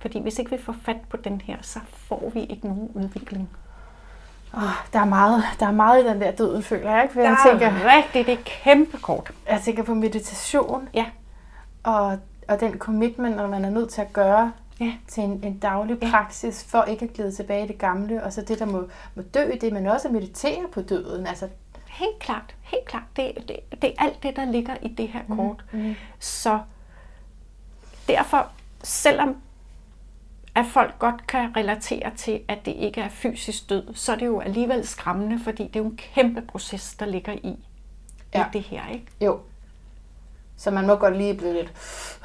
Fordi 0.00 0.20
hvis 0.22 0.38
ikke 0.38 0.50
vi 0.50 0.58
får 0.62 0.74
fat 0.82 0.96
på 1.08 1.16
den 1.16 1.40
her, 1.44 1.56
så 1.62 1.78
får 1.92 2.30
vi 2.34 2.40
ikke 2.40 2.66
nogen 2.66 2.90
udvikling. 2.94 3.48
Oh, 4.54 4.60
der, 4.92 4.98
er 5.00 5.04
meget, 5.04 5.42
der 5.60 5.66
er 5.66 5.72
meget 5.72 6.04
i 6.04 6.08
den 6.08 6.20
der 6.20 6.30
døden, 6.30 6.62
føler 6.62 6.90
jeg. 6.90 7.02
Ikke? 7.02 7.12
For 7.14 7.20
Der 7.20 7.28
jeg, 7.28 7.36
er 7.46 7.50
tænker, 7.50 7.96
rigtig, 7.96 8.26
det 8.26 8.34
er 8.34 8.42
kæmpe 8.44 8.98
kort. 8.98 9.30
jeg 9.48 9.60
tænker 9.60 9.82
på 9.82 9.94
meditation 9.94 10.88
Ja, 10.94 11.06
og, 11.82 12.18
og 12.48 12.60
den 12.60 12.78
commitment, 12.78 13.36
når 13.36 13.46
man 13.46 13.64
er 13.64 13.70
nødt 13.70 13.90
til 13.90 14.00
at 14.00 14.12
gøre 14.12 14.52
ja, 14.80 14.92
til 15.08 15.22
en, 15.24 15.40
en 15.44 15.58
daglig 15.58 15.98
Ja. 16.02 16.10
praksis, 16.10 16.64
for 16.64 16.82
ikke 16.82 17.04
at 17.04 17.12
glide 17.12 17.32
tilbage 17.32 17.64
i 17.64 17.68
det 17.68 17.78
gamle, 17.78 18.22
og 18.24 18.32
så 18.32 18.42
det, 18.42 18.58
der 18.58 18.64
må, 18.66 18.88
må 19.14 19.22
dø 19.34 19.42
i 19.52 19.58
det, 19.58 19.72
men 19.72 19.86
også 19.86 20.08
at 20.08 20.14
meditere 20.14 20.64
på 20.72 20.80
døden. 20.82 21.26
Altså, 21.26 21.48
helt 21.86 22.18
klart. 22.20 22.54
Helt 22.62 22.84
klart. 22.84 23.02
Det, 23.16 23.32
det, 23.48 23.82
det 23.82 23.90
er 23.98 24.02
alt 24.04 24.22
det, 24.22 24.36
der 24.36 24.44
ligger 24.44 24.76
i 24.82 24.88
det 24.88 25.08
her 25.08 25.20
kort. 25.36 25.64
mm. 25.72 25.94
Så 26.18 26.58
derfor, 28.08 28.46
selvom 28.82 29.36
at 30.58 30.66
folk 30.66 30.98
godt 30.98 31.26
kan 31.26 31.56
relatere 31.56 32.10
til, 32.16 32.40
at 32.48 32.66
det 32.66 32.72
ikke 32.72 33.00
er 33.00 33.08
fysisk 33.08 33.68
død, 33.70 33.94
så 33.94 34.12
er 34.12 34.16
det 34.16 34.26
jo 34.26 34.40
alligevel 34.40 34.86
skræmmende, 34.86 35.40
fordi 35.44 35.62
det 35.62 35.76
er 35.76 35.80
jo 35.80 35.86
en 35.90 35.96
kæmpe 36.14 36.42
proces, 36.42 36.94
der 36.94 37.06
ligger 37.06 37.32
i, 37.32 37.56
Ja. 38.34 38.40
i 38.44 38.48
det 38.52 38.62
her. 38.62 38.80
Ikke? 38.92 39.06
Jo. 39.20 39.40
Så 40.56 40.70
man 40.70 40.86
må 40.86 40.94
godt 40.96 41.16
lige 41.16 41.34
blive 41.34 41.52
lidt, 41.52 41.72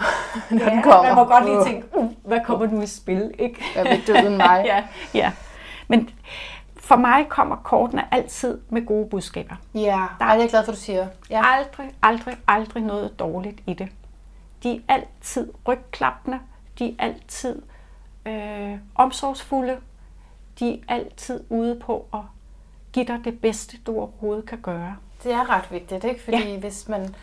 når 0.52 0.60
Ja, 0.60 0.69
den 0.69 0.82
kommer. 0.82 1.04
man 1.04 1.15
må 1.15 1.24
godt 1.26 1.46
lige 1.46 1.63
tænke, 1.65 1.98
uh, 1.98 2.12
hvad 2.26 2.39
kommer 2.46 2.67
nu 2.67 2.82
i 2.82 2.88
spil, 2.88 3.32
ikke? 3.39 3.63
Hvad 3.74 3.84
vil 3.84 4.08
døden 4.08 4.38
mig? 4.38 4.63
ja, 4.72 4.84
ja. 5.13 5.32
Men 5.88 6.10
for 6.78 6.96
mig 6.96 7.26
kommer 7.30 7.56
kortene 7.56 8.13
altid 8.13 8.60
med 8.69 8.86
gode 8.86 9.10
budskaber. 9.10 9.56
ja. 9.74 10.08
Det 10.19 10.26
er 10.26 10.34
jeg 10.34 10.50
glad 10.50 10.65
for, 10.65 10.72
du 10.72 10.78
siger. 10.78 11.08
Ja. 11.30 11.41
Aldrig, 11.58 11.91
aldrig, 12.04 12.38
aldrig 12.48 12.84
noget 12.84 13.19
dårligt 13.19 13.60
i 13.67 13.74
det. 13.74 13.88
De 14.63 14.76
er 14.88 14.93
altid 14.93 15.52
rygklappende, 15.67 16.39
de 16.80 16.96
er 17.00 17.04
altid 17.04 17.62
øh, 18.26 18.78
omsorgsfulde, 18.96 19.78
de 20.60 20.74
er 20.74 20.94
altid 20.96 21.44
ude 21.50 21.76
på 21.86 22.06
at 22.14 22.20
give 22.94 23.06
dig 23.06 23.20
det 23.26 23.42
bedste, 23.42 23.78
du 23.88 23.98
overhovedet 23.98 24.46
kan 24.46 24.58
gøre. 24.62 24.96
Det 25.24 25.32
er 25.32 25.50
ret 25.50 25.72
vigtigt, 25.72 26.04
ikke? 26.04 26.24
Fordi 26.24 26.52
ja. 26.52 26.60
hvis 26.60 26.88
man 26.90 27.16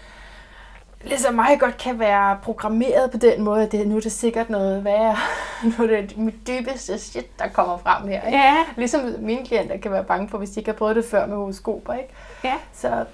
ligesom 1.04 1.34
mig 1.34 1.60
godt 1.60 1.76
kan 1.76 1.98
være 1.98 2.38
programmeret 2.42 3.10
på 3.10 3.16
den 3.16 3.42
måde, 3.42 3.62
at 3.62 3.72
det, 3.72 3.88
nu 3.88 3.96
er 3.96 4.00
det 4.00 4.12
sikkert 4.12 4.50
noget 4.50 4.84
værre, 4.84 5.16
nu 5.78 5.84
er 5.84 5.86
det 6.00 6.16
mit 6.18 6.46
dybeste 6.46 6.98
shit, 6.98 7.38
der 7.38 7.48
kommer 7.48 7.78
frem 7.78 8.08
her. 8.08 8.22
Ikke? 8.26 8.38
Ja, 8.38 8.56
Ligesom 8.76 9.00
mine 9.18 9.44
klienter 9.46 9.76
kan 9.78 9.90
være 9.92 10.04
bange 10.04 10.28
for, 10.28 10.38
hvis 10.38 10.50
de 10.50 10.60
ikke 10.60 10.70
har 10.70 10.76
prøvet 10.78 10.96
det 10.96 11.04
før 11.04 11.26
med 11.26 11.36
horoskoper. 11.36 11.92
Ikke? 11.94 12.08
ja, 12.44 12.54
Så, 12.72 13.04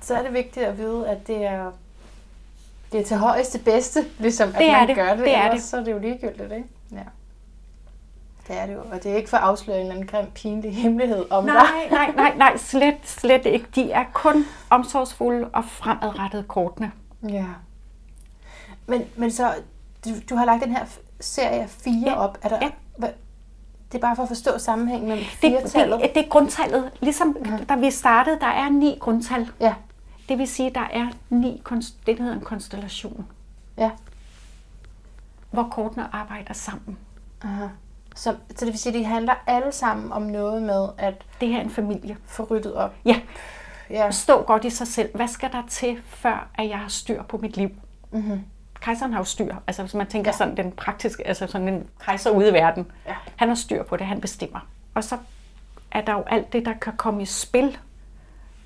så 0.00 0.14
er 0.14 0.22
det 0.22 0.32
vigtigt 0.34 0.66
at 0.66 0.78
vide, 0.78 1.08
at 1.08 1.26
det 1.26 1.44
er, 1.44 1.70
det 2.92 3.00
er 3.00 3.04
til 3.04 3.16
højeste 3.16 3.58
bedste, 3.58 4.04
ligesom 4.18 4.48
at 4.48 4.54
Det 4.58 4.68
er 4.68 4.78
man 4.78 4.88
det. 4.88 4.96
gør 4.96 5.08
det. 5.10 5.18
Det 5.18 5.36
er 5.36 5.44
ellers 5.44 5.60
det. 5.60 5.70
så 5.70 5.76
er 5.76 5.84
det 5.84 5.92
jo 5.92 5.98
ligegyldigt, 5.98 6.52
ikke? 6.52 6.68
Ja. 6.92 6.98
Det 8.48 8.58
er 8.58 8.66
det 8.66 8.74
jo, 8.74 8.80
og 8.92 9.02
det 9.02 9.12
er 9.12 9.16
ikke 9.16 9.30
for 9.30 9.36
at 9.36 9.42
afsløre 9.42 9.76
en 9.76 9.80
eller 9.82 9.94
anden 9.94 10.06
grim, 10.06 10.26
pinlig 10.34 10.74
hemmelighed 10.76 11.26
om 11.30 11.44
dig. 11.44 11.54
nej, 11.54 11.88
nej, 11.90 12.12
nej, 12.16 12.34
nej, 12.36 12.56
slet, 12.56 12.96
slet 13.04 13.46
ikke. 13.46 13.66
De 13.74 13.92
er 13.92 14.04
kun 14.12 14.44
omsorgsfulde 14.70 15.48
og 15.52 15.64
fremadrettede 15.64 16.42
kortene. 16.42 16.92
Ja. 17.28 17.44
Men, 18.86 19.02
men 19.16 19.30
så, 19.30 19.54
du, 20.04 20.10
du 20.30 20.36
har 20.36 20.44
lagt 20.44 20.64
den 20.64 20.76
her 20.76 20.84
serie 21.20 21.60
af 21.62 21.70
fire 21.70 22.10
Ja. 22.10 22.14
op. 22.18 22.38
Er 22.42 22.48
der, 22.48 22.58
Ja. 22.62 22.70
hvad, 22.96 23.08
det 23.92 23.98
er 23.98 24.02
bare 24.02 24.16
for 24.16 24.22
at 24.22 24.28
forstå 24.28 24.58
sammenhængen 24.58 25.08
mellem 25.08 25.24
Det, 25.24 25.32
firetallet. 25.38 26.00
det, 26.00 26.10
det 26.14 26.24
er 26.24 26.28
grundtallet. 26.28 26.90
Ligesom 27.00 27.36
da 27.68 27.74
vi 27.76 27.90
startede, 27.90 28.38
der 28.40 28.46
er 28.46 28.68
ni 28.68 28.96
grundtal. 29.00 29.50
Ja, 29.60 29.74
Det 30.28 30.38
vil 30.38 30.48
sige, 30.48 30.70
der 30.74 30.88
er 30.92 31.06
ni, 31.30 31.62
det 32.06 32.16
der 32.18 32.22
hedder 32.22 32.36
en 32.36 32.44
konstellation, 32.44 33.26
ja. 33.78 33.90
hvor 35.50 35.68
kortene 35.70 36.14
arbejder 36.14 36.54
sammen. 36.54 36.98
Aha. 37.42 37.66
Så, 38.14 38.36
så 38.56 38.64
det 38.64 38.72
vil 38.72 38.78
sige, 38.78 38.92
at 38.92 38.98
de 38.98 39.04
handler 39.04 39.34
alle 39.46 39.72
sammen 39.72 40.12
om 40.12 40.22
noget 40.22 40.62
med 40.62 40.88
at 40.98 41.14
Det 41.40 41.48
her 41.48 41.58
er 41.58 41.62
en 41.62 41.70
familie. 41.70 42.16
få 42.26 42.42
ryddet 42.50 42.74
op. 42.74 42.94
Ja, 43.04 43.20
Ja. 43.90 44.10
stå 44.10 44.42
godt 44.42 44.64
i 44.64 44.70
sig 44.70 44.86
selv. 44.86 45.16
Hvad 45.16 45.28
skal 45.28 45.52
der 45.52 45.62
til, 45.68 45.98
før 46.06 46.48
at 46.54 46.68
jeg 46.68 46.78
har 46.78 46.88
styr 46.88 47.22
på 47.22 47.36
mit 47.38 47.56
liv? 47.56 47.70
Mm-hmm. 48.10 48.40
Kejseren 48.80 49.12
har 49.12 49.20
jo 49.20 49.24
styr. 49.24 49.54
Altså 49.66 49.82
hvis 49.82 49.94
man 49.94 50.06
tænker 50.06 50.30
Ja. 50.30 50.36
sådan 50.36 50.56
den 50.56 50.72
praktiske, 50.72 51.26
altså 51.26 51.46
sådan 51.46 51.68
en 51.68 51.88
kejser 52.00 52.30
ude 52.30 52.48
i 52.50 52.52
verden. 52.52 52.86
Ja. 53.06 53.14
Han 53.36 53.48
har 53.48 53.54
styr 53.54 53.82
på 53.82 53.96
det, 53.96 54.06
han 54.06 54.20
bestemmer. 54.20 54.60
Og 54.94 55.04
så 55.04 55.16
er 55.90 56.00
der 56.00 56.12
jo 56.12 56.22
alt 56.26 56.52
det, 56.52 56.66
der 56.66 56.72
kan 56.74 56.92
komme 56.96 57.22
i 57.22 57.26
spil, 57.26 57.78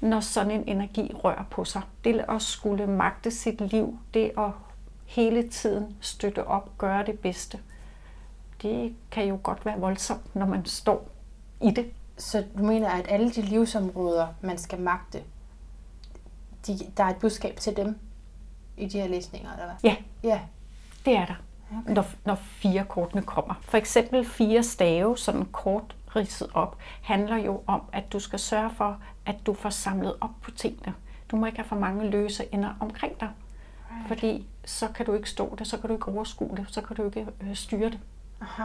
når 0.00 0.20
sådan 0.20 0.50
en 0.52 0.64
energi 0.66 1.12
rører 1.24 1.44
på 1.50 1.64
sig. 1.64 1.82
Det 2.04 2.24
at 2.28 2.42
skulle 2.42 2.86
magte 2.86 3.30
sit 3.30 3.60
liv, 3.60 3.98
det 4.14 4.30
at 4.38 4.50
hele 5.06 5.48
tiden 5.48 5.96
støtte 6.00 6.46
op, 6.46 6.78
gøre 6.78 7.06
det 7.06 7.18
bedste. 7.18 7.58
Det 8.62 8.94
kan 9.10 9.24
jo 9.28 9.38
godt 9.42 9.66
være 9.66 9.78
voldsomt, 9.80 10.34
når 10.36 10.46
man 10.46 10.64
står 10.66 11.08
i 11.62 11.70
det. 11.70 11.90
Så 12.18 12.44
du 12.58 12.62
mener, 12.62 12.88
at 12.90 13.06
alle 13.08 13.30
de 13.30 13.42
livsområder, 13.42 14.26
man 14.40 14.58
skal 14.58 14.80
magte, 14.80 15.22
de, 16.66 16.78
der 16.96 17.04
er 17.04 17.08
et 17.08 17.16
budskab 17.16 17.56
til 17.56 17.76
dem 17.76 17.98
i 18.76 18.86
de 18.86 19.00
her 19.00 19.08
læsninger, 19.08 19.52
eller 19.52 19.64
hvad? 19.64 19.74
Ja, 19.90 19.96
Ja. 20.22 20.40
det 21.04 21.16
er 21.16 21.26
der. 21.26 21.34
Okay. 21.82 21.94
Når, 21.94 22.04
når 22.24 22.34
fire 22.34 22.84
kortene 22.84 23.22
kommer. 23.22 23.54
For 23.62 23.76
eksempel 23.76 24.24
fire 24.24 24.62
stave, 24.62 25.18
sådan 25.18 25.44
kort 25.44 25.96
ridset 26.16 26.48
op, 26.54 26.78
handler 27.02 27.36
jo 27.36 27.62
om, 27.66 27.82
at 27.92 28.12
du 28.12 28.18
skal 28.20 28.38
sørge 28.38 28.70
for, 28.74 28.98
at 29.26 29.36
du 29.46 29.54
får 29.54 29.70
samlet 29.70 30.14
op 30.20 30.30
på 30.42 30.50
tingene. 30.50 30.94
Du 31.30 31.36
må 31.36 31.46
ikke 31.46 31.58
have 31.58 31.68
for 31.68 31.76
mange 31.76 32.10
løse 32.10 32.54
ender 32.54 32.74
omkring 32.80 33.20
dig. 33.20 33.28
Right. 33.90 34.08
Fordi 34.08 34.46
så 34.64 34.88
kan 34.88 35.06
du 35.06 35.12
ikke 35.12 35.30
stå 35.30 35.54
det, 35.58 35.66
så 35.66 35.78
kan 35.78 35.88
du 35.88 35.94
ikke 35.94 36.08
overskue 36.08 36.56
det, 36.56 36.66
så 36.68 36.80
kan 36.82 36.96
du 36.96 37.04
ikke 37.04 37.26
øh, 37.40 37.54
styre 37.56 37.90
det. 37.90 37.98
Aha. 38.40 38.64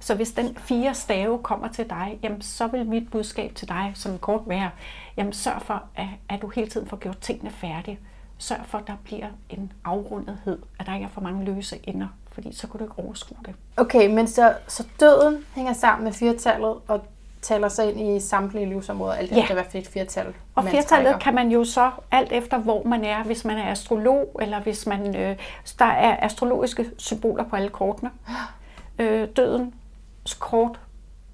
Så 0.00 0.14
hvis 0.14 0.32
den 0.32 0.56
fire 0.56 0.94
stave 0.94 1.38
kommer 1.38 1.68
til 1.68 1.90
dig, 1.90 2.18
jamen, 2.22 2.42
så 2.42 2.66
vil 2.66 2.86
mit 2.86 3.10
budskab 3.10 3.54
til 3.54 3.68
dig 3.68 3.92
som 3.94 4.18
kort 4.18 4.42
være, 4.46 4.70
jamen, 5.16 5.32
sørg 5.32 5.62
for, 5.62 5.82
at, 5.94 6.06
at 6.28 6.42
du 6.42 6.48
hele 6.48 6.68
tiden 6.68 6.86
får 6.86 6.96
gjort 6.96 7.18
tingene 7.18 7.50
færdige. 7.50 7.98
Sørg 8.38 8.66
for, 8.66 8.78
at 8.78 8.86
der 8.86 8.96
bliver 9.04 9.28
en 9.50 9.72
afrundethed, 9.84 10.58
at 10.78 10.86
der 10.86 10.94
ikke 10.94 11.04
er 11.04 11.10
for 11.10 11.20
mange 11.20 11.44
løse 11.44 11.80
ender, 11.82 12.08
fordi 12.32 12.54
så 12.54 12.68
kan 12.68 12.78
du 12.78 12.84
ikke 12.84 12.98
overskue 12.98 13.38
det. 13.46 13.54
Okay, 13.76 14.14
men 14.14 14.28
så, 14.28 14.56
så 14.68 14.86
døden 15.00 15.44
hænger 15.54 15.72
sammen 15.72 16.04
med 16.04 16.12
firetallet 16.12 16.80
og 16.88 17.04
taler 17.44 17.68
sig 17.68 17.90
ind 17.92 18.16
i 18.16 18.20
samtlige 18.20 18.66
livsområder, 18.66 19.14
alt 19.14 19.30
Ja. 19.32 19.42
efter 19.42 19.54
hvad 19.54 19.64
for 19.70 19.78
et 19.78 19.86
firtal 19.86 20.34
Og 20.54 20.64
firtallet 20.64 21.20
kan 21.20 21.34
man 21.34 21.48
jo 21.50 21.64
så, 21.64 21.90
alt 22.10 22.32
efter 22.32 22.58
hvor 22.58 22.82
man 22.84 23.04
er, 23.04 23.22
hvis 23.22 23.44
man 23.44 23.58
er 23.58 23.70
astrolog, 23.70 24.36
eller 24.42 24.60
hvis 24.60 24.86
man, 24.86 25.16
øh, 25.16 25.36
der 25.78 25.84
er 25.84 26.16
astrologiske 26.26 26.86
symboler 26.98 27.44
på 27.44 27.56
alle 27.56 27.68
kortene. 27.68 28.10
Øh, 28.98 29.28
dødens 29.36 30.34
kort 30.38 30.80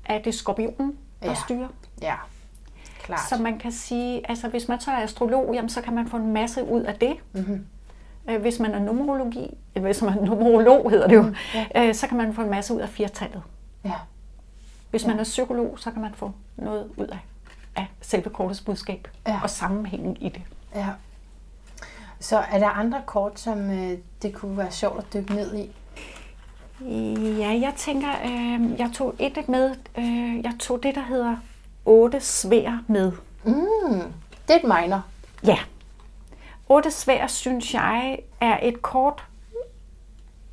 er 0.05 0.19
det 0.19 0.35
skorpionen, 0.35 0.97
der 1.23 1.29
Ja. 1.29 1.35
styrer. 1.35 1.69
Ja, 2.03 2.15
klart. 3.03 3.21
Så 3.29 3.43
man 3.43 3.59
kan 3.59 3.73
sige, 3.73 4.31
altså 4.31 4.49
hvis 4.49 4.69
man 4.69 4.81
så 4.81 4.91
er 4.91 5.03
astrolog, 5.03 5.55
jamen, 5.55 5.69
så 5.69 5.81
kan 5.81 5.95
man 5.95 6.07
få 6.09 6.17
en 6.17 6.33
masse 6.33 6.65
ud 6.65 6.81
af 6.83 6.95
det. 6.95 7.15
Mhm. 7.33 7.67
Øh, 8.31 8.41
Hvis 8.41 8.59
man 8.61 8.71
er 8.75 8.79
numerologi, 8.79 9.57
eller 9.75 9.87
hvis 9.89 10.03
man 10.03 10.19
er 10.19 10.25
numerolog 10.25 10.91
hedder 10.91 11.07
det 11.09 11.17
jo, 11.17 11.23
Mhm, 11.23 11.35
øh, 11.77 11.95
så 11.95 12.07
kan 12.09 12.17
man 12.17 12.35
få 12.35 12.43
en 12.43 12.51
masse 12.51 12.75
ud 12.75 12.81
af 12.81 12.89
firtallet. 12.89 13.43
Ja. 13.85 13.93
Hvis 14.91 15.07
man 15.07 15.19
er 15.19 15.25
psykolog, 15.25 15.79
så 15.79 15.91
kan 15.91 16.03
man 16.03 16.15
få 16.15 16.33
noget 16.57 16.91
ud 16.97 17.07
af, 17.07 17.19
af 17.77 17.87
selve 18.01 18.31
kortets 18.31 18.61
budskab 18.61 19.09
Ja. 19.27 19.41
og 19.43 19.51
sammenhængen 19.51 20.17
i 20.17 20.29
det. 20.29 20.43
ja. 20.75 20.87
Så 22.23 22.39
er 22.39 22.59
der 22.59 22.69
andre 22.69 23.03
kort, 23.07 23.41
som 23.41 23.71
øh, 23.71 23.99
det 24.23 24.35
kunne 24.35 24.57
være 24.57 24.71
sjovt 24.71 24.99
at 24.99 25.13
dykke 25.15 25.35
ned 25.35 25.57
i? 25.57 25.71
Ja, 27.41 27.49
jeg 27.61 27.73
tænker, 27.77 28.09
øh, 28.25 28.81
jeg 28.81 28.91
tog 28.95 29.15
et 29.19 29.49
med, 29.49 29.75
øh, 29.99 30.45
jeg 30.45 30.53
tog 30.61 30.83
det, 30.83 30.95
der 30.95 31.03
hedder 31.05 31.37
otte 31.85 32.21
svær 32.21 32.79
med. 32.87 33.13
Mm, 33.45 34.13
det 34.49 34.55
er 34.55 34.57
et 34.57 34.65
minor. 34.83 35.03
Ja. 35.47 35.59
Otte 36.69 36.91
svær, 36.91 37.27
synes 37.27 37.75
jeg, 37.75 38.19
er 38.41 38.59
et 38.63 38.83
kort, 38.83 39.25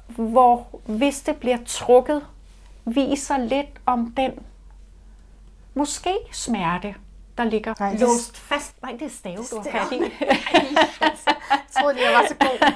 hvor 0.07 0.67
hvis 0.85 1.21
det 1.21 1.35
bliver 1.35 1.57
trukket, 1.65 2.21
viser 2.87 3.37
lidt 3.37 3.67
om 3.85 4.13
den 4.17 4.31
måske 5.73 6.17
smerte, 6.31 6.95
der 7.37 7.43
ligger 7.43 7.73
Nej, 7.79 7.91
det- 7.91 7.99
låst 7.99 8.37
fast. 8.37 8.81
Nej, 8.81 8.91
det 8.91 9.01
er 9.01 9.09
stave, 9.09 9.37
du 9.51 9.55
har 9.57 9.63
fat 9.71 9.91
i. 9.91 9.99
Jeg 11.51 11.81
troede 11.81 11.95
lige, 11.95 12.09
jeg 12.09 12.13
var 12.19 12.25
så 12.27 12.35
god. 12.39 12.71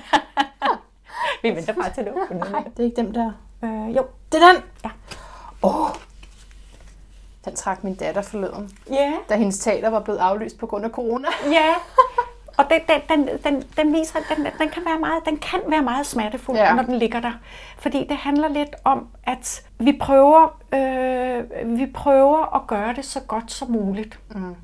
Vi 1.43 1.50
venter 1.56 1.74
bare 1.74 1.93
til 1.93 2.04
nu. 2.06 2.12
Nej, 2.52 2.63
det 2.63 2.80
er 2.80 2.84
ikke 2.84 2.95
dem 3.02 3.13
der. 3.13 3.32
Øh, 3.63 3.95
jo. 3.95 4.06
Det 4.32 4.43
er 4.43 4.54
den! 4.54 4.63
Ja. 4.84 4.89
Åh! 5.63 5.82
Oh. 5.82 5.89
Den 7.45 7.56
trak 7.56 7.84
min 7.84 7.95
datter 7.95 8.21
forleden, 8.21 8.78
Ja. 8.89 9.13
da 9.30 9.36
hendes 9.36 9.60
teater 9.60 9.89
var 9.89 10.00
blevet 10.00 10.19
aflyst 10.19 10.58
på 10.58 10.67
grund 10.67 10.86
af 10.86 10.91
corona. 10.91 11.28
Ja. 11.52 11.74
Og 12.62 12.67
den, 12.69 12.82
den, 13.10 13.28
den, 13.28 13.38
den, 13.43 13.63
den 13.78 13.93
viser, 13.93 14.19
at 14.19 14.38
den, 14.38 14.45
den, 14.60 14.69
kan 14.69 14.84
være 14.86 15.00
meget, 15.00 15.26
den 15.26 15.38
kan 15.38 15.60
være 15.67 15.82
meget 15.82 16.06
smertefuld, 16.06 16.58
Ja. 16.58 16.63
ja. 16.63 16.74
når 16.76 16.84
den 16.84 16.95
ligger 16.95 17.19
der. 17.19 17.32
Fordi 17.78 18.06
det 18.10 18.17
handler 18.17 18.47
lidt 18.47 18.76
om, 18.84 19.08
at 19.24 19.63
vi 19.80 19.97
prøver, 20.02 20.60
øh, 20.74 21.78
vi 21.80 21.86
prøver 21.86 22.56
at 22.56 22.67
gøre 22.67 22.93
det 22.93 23.06
så 23.06 23.19
godt 23.19 23.52
som 23.52 23.71
muligt. 23.71 24.19
Mm. 24.36 24.56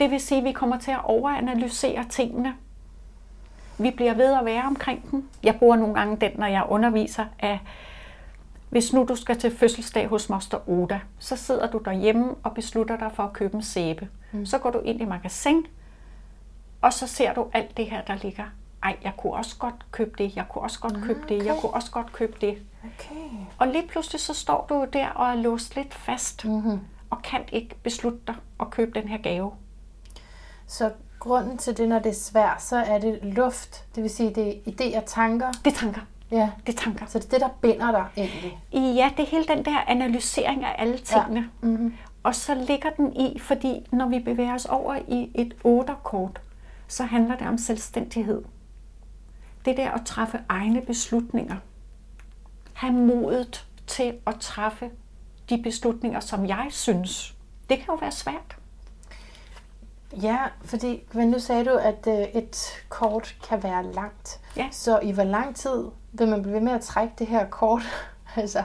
Det 0.00 0.10
vil 0.10 0.20
sige, 0.20 0.38
at 0.38 0.44
vi 0.44 0.52
kommer 0.52 0.78
til 0.78 0.90
at 0.90 1.00
overanalysere 1.04 2.04
tingene. 2.10 2.54
Vi 3.78 3.90
bliver 3.90 4.14
ved 4.14 4.32
at 4.38 4.44
være 4.44 4.62
omkring 4.66 5.10
dem. 5.10 5.28
Jeg 5.42 5.56
bruger 5.58 5.76
nogle 5.76 5.94
gange 5.94 6.16
den, 6.16 6.30
når 6.34 6.46
jeg 6.46 6.64
underviser, 6.68 7.24
at 7.38 7.58
hvis 8.70 8.92
nu 8.92 9.04
du 9.08 9.14
skal 9.14 9.38
til 9.38 9.56
fødselsdag 9.56 10.06
hos 10.06 10.28
Moster 10.28 10.68
Oda, 10.68 11.00
så 11.18 11.36
sidder 11.36 11.66
du 11.70 11.78
derhjemme 11.78 12.34
og 12.42 12.54
beslutter 12.54 12.96
dig 12.96 13.10
for 13.14 13.22
at 13.22 13.32
købe 13.32 13.54
en 13.56 13.62
sæbe. 13.62 14.08
Mm. 14.32 14.46
Så 14.46 14.58
går 14.58 14.70
du 14.70 14.80
ind 14.84 15.00
i 15.00 15.04
magasin, 15.04 15.66
og 16.82 16.92
så 16.92 17.06
ser 17.06 17.34
du 17.34 17.46
alt 17.52 17.76
det 17.76 17.90
her, 17.90 18.02
der 18.02 18.14
ligger. 18.22 18.44
Ej, 18.82 18.96
jeg 19.04 19.12
kunne 19.16 19.32
også 19.32 19.56
godt 19.58 19.74
købe 19.90 20.10
det, 20.18 20.36
jeg 20.36 20.44
kunne 20.48 20.62
også 20.62 20.80
godt 20.80 21.02
købe 21.04 21.20
det, 21.28 21.44
jeg 21.44 21.52
okay. 21.52 21.60
kunne 21.60 21.74
også 21.74 21.90
godt 21.90 22.12
købe 22.12 22.36
det. 22.40 22.58
Okay. 22.84 23.30
Og 23.58 23.68
lige 23.68 23.88
pludselig 23.88 24.20
så 24.20 24.34
står 24.34 24.66
du 24.68 24.86
der 24.92 25.08
og 25.08 25.30
er 25.30 25.34
låst 25.34 25.76
lidt 25.76 25.94
fast, 25.94 26.44
Mm-hmm. 26.44 26.80
og 27.10 27.22
kan 27.22 27.40
ikke 27.52 27.74
beslutte 27.82 28.18
dig 28.26 28.34
at 28.60 28.70
købe 28.70 29.00
den 29.00 29.08
her 29.08 29.18
gave. 29.18 29.52
Så 30.66 30.90
grunden 31.18 31.58
til 31.58 31.76
det, 31.76 31.88
når 31.88 31.98
det 31.98 32.10
er 32.10 32.14
svært, 32.14 32.62
så 32.62 32.76
er 32.76 32.98
det 32.98 33.18
luft. 33.22 33.84
Det 33.94 34.02
vil 34.02 34.10
sige, 34.10 34.34
det 34.34 34.48
er 34.48 34.52
idéer 34.70 34.96
og 34.96 35.04
tanker. 35.06 35.52
Det 35.64 35.72
er 35.72 35.76
tanker. 35.76 36.00
Ja. 36.30 36.50
Det 36.66 36.74
er 36.78 36.82
tanker. 36.82 37.06
Så 37.06 37.18
det 37.18 37.24
er 37.26 37.30
det, 37.30 37.40
der 37.40 37.48
binder 37.60 37.90
dig 37.90 38.06
egentlig. 38.16 38.58
Ja, 38.72 39.10
det 39.16 39.22
er 39.22 39.26
hele 39.26 39.44
den 39.44 39.64
der 39.64 39.78
analysering 39.86 40.64
af 40.64 40.74
alle 40.78 40.98
tingene. 40.98 41.50
Ja. 41.62 41.66
Mm-hmm. 41.68 41.94
Og 42.22 42.34
så 42.34 42.54
ligger 42.54 42.90
den 42.90 43.16
i, 43.16 43.38
fordi 43.38 43.86
når 43.92 44.08
vi 44.08 44.18
bevæger 44.18 44.54
os 44.54 44.64
over 44.64 44.94
i 45.08 45.30
et 45.34 45.54
otterkort, 45.64 46.40
så 46.92 47.04
handler 47.04 47.36
det 47.36 47.46
om 47.46 47.58
selvstændighed. 47.58 48.42
det 49.64 49.76
der 49.76 49.90
at 49.90 50.00
træffe 50.06 50.40
egne 50.48 50.82
beslutninger. 50.82 51.56
have 52.72 52.92
modet 52.92 53.66
til 53.86 54.14
at 54.26 54.34
træffe 54.40 54.90
de 55.50 55.62
beslutninger, 55.62 56.20
som 56.20 56.46
jeg 56.46 56.66
synes. 56.70 57.34
Det 57.70 57.78
kan 57.78 57.86
jo 57.88 57.94
være 57.94 58.12
svært. 58.12 58.56
Ja, 60.22 60.38
fordi 60.64 61.02
men 61.12 61.28
nu 61.30 61.38
sagde 61.38 61.64
du, 61.64 61.70
at 61.76 62.06
øh, 62.08 62.14
et 62.42 62.84
kort 62.88 63.36
kan 63.48 63.62
være 63.62 63.92
langt. 63.92 64.40
Ja. 64.56 64.68
Så 64.70 65.00
i 65.02 65.10
hvor 65.12 65.24
lang 65.24 65.56
tid 65.56 65.84
vil 66.12 66.28
man 66.28 66.42
blive 66.42 66.54
ved 66.54 66.60
med 66.60 66.72
at 66.72 66.80
trække 66.80 67.14
det 67.18 67.26
her 67.26 67.46
kort? 67.46 67.82
altså, 68.36 68.62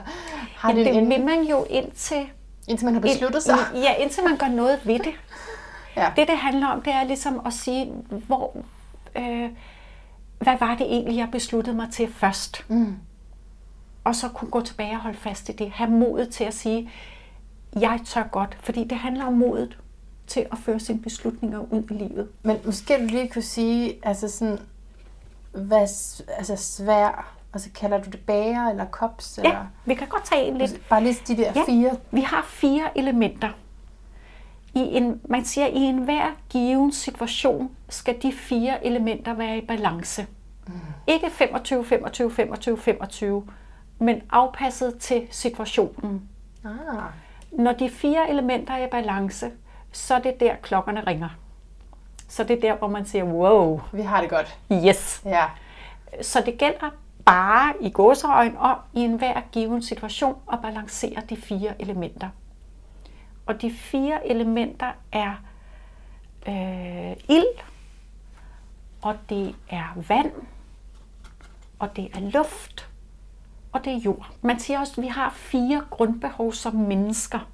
har 0.56 0.70
Ja, 0.70 0.76
det 0.76 0.86
det 0.86 0.96
en 0.96 1.08
vil 1.08 1.24
man 1.24 1.42
jo 1.42 1.64
indtil, 1.70 2.26
indtil 2.68 2.84
man 2.84 2.94
har 2.94 3.00
besluttet 3.00 3.42
sig? 3.42 3.54
ind, 3.74 3.82
ja, 3.84 3.94
indtil 3.94 4.24
man 4.24 4.36
gør 4.36 4.48
noget 4.48 4.80
ved 4.86 4.98
det. 4.98 5.12
Ja. 5.98 6.12
Det, 6.16 6.28
det 6.28 6.38
handler 6.38 6.66
om, 6.66 6.82
det 6.82 6.92
er 6.92 7.04
ligesom 7.04 7.40
at 7.46 7.52
sige, 7.52 7.92
hvor, 8.26 8.56
øh, 9.16 9.50
hvad 10.38 10.58
var 10.60 10.74
det 10.76 10.86
egentlig, 10.86 11.16
jeg 11.16 11.28
besluttede 11.32 11.76
mig 11.76 11.88
til 11.92 12.12
først? 12.12 12.64
Mm. 12.68 12.94
Og 14.04 14.14
så 14.14 14.28
kunne 14.28 14.50
gå 14.50 14.60
tilbage 14.60 14.92
og 14.92 15.00
holde 15.00 15.18
fast 15.18 15.48
i 15.48 15.52
det. 15.52 15.70
Have 15.70 15.90
modet 15.90 16.28
til 16.30 16.44
at 16.44 16.54
sige, 16.54 16.90
jeg 17.80 18.00
tør 18.04 18.22
godt. 18.22 18.56
Fordi 18.60 18.84
det 18.84 18.98
handler 18.98 19.24
om 19.24 19.32
modet 19.32 19.78
til 20.26 20.46
at 20.52 20.58
føre 20.58 20.80
sine 20.80 20.98
beslutninger 21.02 21.58
ud 21.72 21.82
i 21.90 21.92
livet. 21.94 22.28
Men 22.42 22.56
måske 22.64 22.98
du 23.00 23.04
lige 23.06 23.28
kunne 23.28 23.42
sige, 23.42 23.94
altså 24.02 24.28
sådan, 24.28 24.58
hvad, 25.52 25.80
altså 26.38 26.56
svær, 26.56 27.34
altså 27.52 27.68
kalder 27.74 27.98
du 28.02 28.10
det 28.10 28.20
bager 28.20 28.68
eller 28.70 28.84
kops? 28.84 29.38
Ja, 29.38 29.48
Eller, 29.48 29.66
vi 29.84 29.94
kan 29.94 30.06
godt 30.08 30.24
tage 30.24 30.46
en 30.46 30.58
lidt. 30.58 30.88
Bare 30.88 31.02
lige 31.04 31.16
de 31.28 31.36
der 31.36 31.52
Ja. 31.56 31.62
fire. 31.66 31.96
Vi 32.10 32.20
har 32.20 32.44
fire 32.48 32.98
elementer. 32.98 33.48
I 34.78 34.96
en, 34.96 35.20
man 35.28 35.44
siger, 35.44 35.66
at 35.66 35.72
i 35.72 35.76
enhver 35.76 36.26
given 36.50 36.92
situation 36.92 37.70
skal 37.88 38.22
de 38.22 38.32
fire 38.32 38.86
elementer 38.86 39.34
være 39.34 39.58
i 39.58 39.66
balance. 39.66 40.26
Mm. 40.66 40.72
Ikke 41.06 41.30
25, 41.30 41.84
25, 41.84 42.30
25, 42.30 42.78
25, 42.78 43.44
men 43.98 44.22
afpasset 44.30 44.98
til 44.98 45.26
situationen. 45.30 46.28
Ah. 46.64 46.70
Når 47.52 47.72
de 47.72 47.90
fire 47.90 48.30
elementer 48.30 48.74
er 48.74 48.86
i 48.86 48.90
balance, 48.90 49.50
så 49.92 50.14
er 50.14 50.18
det 50.18 50.40
der, 50.40 50.54
klokkerne 50.62 51.00
ringer. 51.06 51.28
Så 52.28 52.44
det 52.44 52.56
er 52.56 52.60
der, 52.60 52.76
hvor 52.76 52.88
man 52.88 53.06
siger, 53.06 53.24
wow, 53.24 53.80
Vi 53.92 54.02
har 54.02 54.20
det 54.20 54.30
godt. 54.30 54.58
yes. 54.72 55.22
Ja. 55.24 55.44
Så 56.22 56.42
det 56.46 56.58
gælder 56.58 56.90
bare 57.24 57.74
i 57.80 57.90
gåseøjen 57.90 58.56
om 58.56 58.76
i 58.94 59.00
enhver 59.00 59.40
given 59.52 59.82
situation 59.82 60.36
at 60.52 60.58
balancere 60.62 61.22
de 61.30 61.36
fire 61.36 61.82
elementer. 61.82 62.28
Og 63.48 63.62
de 63.62 63.70
fire 63.70 64.26
elementer 64.26 64.92
er 65.12 65.34
øh, 66.48 67.16
ild, 67.36 67.58
og 69.02 69.16
det 69.28 69.54
er 69.68 70.04
vand, 70.08 70.32
og 71.78 71.96
det 71.96 72.16
er 72.16 72.20
luft, 72.20 72.90
og 73.72 73.84
det 73.84 73.92
er 73.92 73.96
jord. 73.98 74.30
Man 74.42 74.58
siger 74.58 74.78
også, 74.78 75.00
at 75.00 75.02
vi 75.02 75.08
har 75.08 75.30
fire 75.30 75.84
grundbehov 75.90 76.52
som 76.52 76.74
mennesker. 76.74 77.48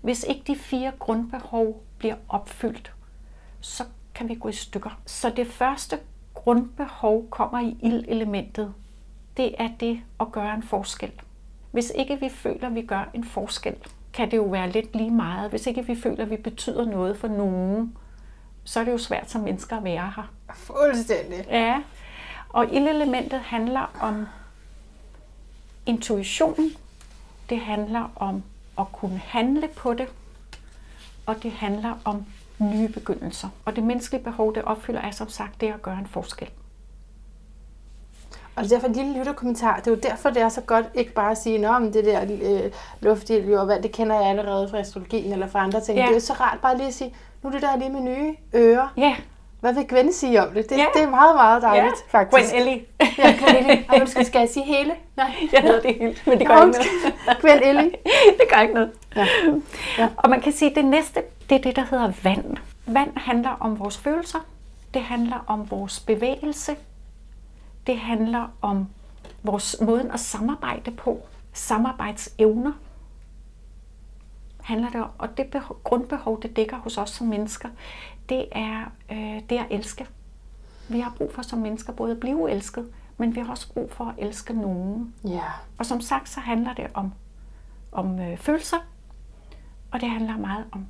Hvis 0.00 0.24
ikke 0.28 0.42
de 0.46 0.56
fire 0.56 0.92
grundbehov 0.98 1.82
bliver 1.98 2.16
opfyldt, 2.28 2.92
så 3.60 3.84
kan 4.14 4.28
vi 4.28 4.34
gå 4.34 4.48
i 4.48 4.52
stykker. 4.52 5.00
Så 5.06 5.30
det 5.30 5.46
første 5.46 5.98
grundbehov 6.34 7.30
kommer 7.30 7.60
i 7.60 7.76
ildelementet. 7.82 8.74
Det 9.36 9.54
er 9.58 9.68
det 9.80 10.00
at 10.20 10.32
gøre 10.32 10.54
en 10.54 10.62
forskel. 10.62 11.12
Hvis 11.70 11.92
ikke 11.94 12.20
vi 12.20 12.28
føler, 12.28 12.66
at 12.66 12.74
vi 12.74 12.82
gør 12.82 13.10
en 13.14 13.24
forskel, 13.24 13.76
kan 14.16 14.30
det 14.30 14.36
jo 14.36 14.42
være 14.42 14.70
lidt 14.70 14.96
lige 14.96 15.10
meget. 15.10 15.50
Hvis 15.50 15.66
ikke 15.66 15.86
vi 15.86 16.00
føler, 16.00 16.22
at 16.22 16.30
vi 16.30 16.36
betyder 16.36 16.84
noget 16.84 17.18
for 17.18 17.28
nogen, 17.28 17.96
så 18.64 18.80
er 18.80 18.84
det 18.84 18.92
jo 18.92 18.98
svært 18.98 19.30
som 19.30 19.40
mennesker 19.40 19.76
at 19.76 19.84
være 19.84 20.12
her. 20.16 20.32
Fuldstændig. 20.54 21.46
Ja, 21.50 21.82
og 22.48 22.74
ildelementet 22.74 23.40
handler 23.40 23.96
om 24.00 24.26
intuition. 25.86 26.70
Det 27.50 27.60
handler 27.60 28.12
om 28.16 28.42
at 28.78 28.92
kunne 28.92 29.18
handle 29.18 29.68
på 29.76 29.94
det. 29.94 30.08
Og 31.26 31.42
det 31.42 31.52
handler 31.52 31.94
om 32.04 32.26
nye 32.58 32.88
begyndelser. 32.88 33.48
Og 33.64 33.76
det 33.76 33.84
menneskelige 33.84 34.24
behov, 34.24 34.54
det 34.54 34.62
opfylder, 34.62 35.00
er 35.00 35.10
som 35.10 35.28
sagt 35.28 35.60
det 35.60 35.72
at 35.72 35.82
gøre 35.82 35.98
en 35.98 36.06
forskel. 36.06 36.50
Og 38.56 38.62
det 38.64 38.72
er 38.72 38.76
derfor 38.76 38.86
en 38.88 38.94
lille 38.94 39.18
lytterkommentar. 39.18 39.76
Det 39.76 39.86
er 39.86 39.90
jo 39.90 39.96
derfor, 39.96 40.30
det 40.30 40.42
er 40.42 40.48
så 40.48 40.60
godt 40.60 40.86
ikke 40.94 41.12
bare 41.12 41.30
at 41.30 41.38
sige, 41.38 41.68
at 41.68 41.82
det 41.94 42.04
der 42.04 42.20
øh, 42.42 42.70
luftild, 43.00 43.54
og 43.54 43.68
vand, 43.68 43.82
det 43.82 43.92
kender 43.92 44.20
jeg 44.20 44.30
allerede 44.30 44.68
fra 44.68 44.78
astrologien 44.78 45.32
eller 45.32 45.46
fra 45.48 45.58
andre 45.64 45.80
ting. 45.80 45.98
Ja. 45.98 46.02
Det 46.02 46.10
er 46.10 46.14
jo 46.14 46.20
så 46.20 46.32
rart 46.32 46.58
bare 46.62 46.76
lige 46.76 46.86
at 46.86 46.94
sige, 46.94 47.14
nu 47.42 47.50
lytter 47.50 47.70
jeg 47.70 47.78
lige 47.78 47.90
med 47.90 48.00
nye 48.00 48.34
ører. 48.54 48.92
Ja, 48.96 49.16
Hvad 49.60 49.74
vil 49.74 49.88
Gwen 49.88 50.12
sige 50.12 50.42
om 50.46 50.54
det? 50.54 50.70
Det, 50.70 50.76
Ja. 50.76 50.84
det 50.94 51.02
er 51.02 51.10
meget, 51.10 51.34
meget 51.36 51.62
dejligt, 51.62 51.94
ja. 52.12 52.18
faktisk. 52.18 52.52
Gwen 52.52 52.60
Ellie. 52.62 52.84
Ja, 53.18 53.34
Gwen 53.40 53.56
Ellie. 53.56 53.84
Ej, 53.88 54.00
undskyld, 54.00 54.24
skal 54.24 54.38
jeg 54.38 54.48
sige 54.48 54.64
hele? 54.64 54.92
Nej. 55.16 55.30
Jeg 55.52 55.62
hedder 55.62 55.80
det 55.80 55.94
helt, 56.00 56.26
men 56.26 56.38
det 56.38 56.48
Nå, 56.48 56.54
gør 56.54 56.62
ikke 56.64 56.78
noget. 56.78 57.40
Gwen 57.40 57.62
Ellie. 57.62 57.90
det 58.40 58.48
gør 58.54 58.60
ikke 58.60 58.74
noget. 58.74 58.90
Ja. 59.16 59.26
Ja. 59.98 60.08
Og 60.16 60.30
man 60.30 60.40
kan 60.40 60.52
sige, 60.52 60.70
at 60.70 60.76
det 60.76 60.84
næste, 60.84 61.22
det 61.50 61.54
er 61.58 61.62
det, 61.62 61.76
der 61.76 61.84
hedder 61.90 62.12
vand. 62.22 62.56
Vand 62.86 63.10
handler 63.16 63.56
om 63.60 63.78
vores 63.80 63.98
følelser. 63.98 64.38
Det 64.94 65.02
handler 65.02 65.44
om 65.46 65.70
vores 65.70 66.00
bevægelse. 66.00 66.76
Det 67.86 67.98
handler 67.98 68.48
om 68.62 68.86
vores 69.42 69.76
måden 69.80 70.10
at 70.10 70.20
samarbejde 70.20 70.90
på. 70.90 71.26
Samarbejdsevner 71.52 72.72
handler 74.60 74.90
det 74.90 75.02
om. 75.02 75.10
Og 75.18 75.36
det 75.36 75.46
behov, 75.46 75.80
grundbehov, 75.84 76.42
det 76.42 76.56
dækker 76.56 76.76
hos 76.76 76.98
os 76.98 77.10
som 77.10 77.26
mennesker, 77.26 77.68
det 78.28 78.48
er 78.52 78.84
øh, 79.12 79.40
det 79.50 79.58
at 79.58 79.66
elske. 79.70 80.06
Vi 80.88 81.00
har 81.00 81.14
brug 81.16 81.34
for 81.34 81.42
som 81.42 81.58
mennesker 81.58 81.92
både 81.92 82.12
at 82.12 82.20
blive 82.20 82.50
elsket, 82.50 82.92
men 83.16 83.34
vi 83.34 83.40
har 83.40 83.50
også 83.50 83.72
brug 83.72 83.92
for 83.92 84.04
at 84.04 84.14
elske 84.18 84.52
nogen. 84.52 85.14
Ja. 85.24 85.42
Og 85.78 85.86
som 85.86 86.00
sagt, 86.00 86.28
så 86.28 86.40
handler 86.40 86.74
det 86.74 86.86
om, 86.94 87.12
om 87.92 88.18
øh, 88.18 88.38
følelser, 88.38 88.76
og 89.92 90.00
det 90.00 90.10
handler 90.10 90.36
meget 90.36 90.64
om 90.72 90.86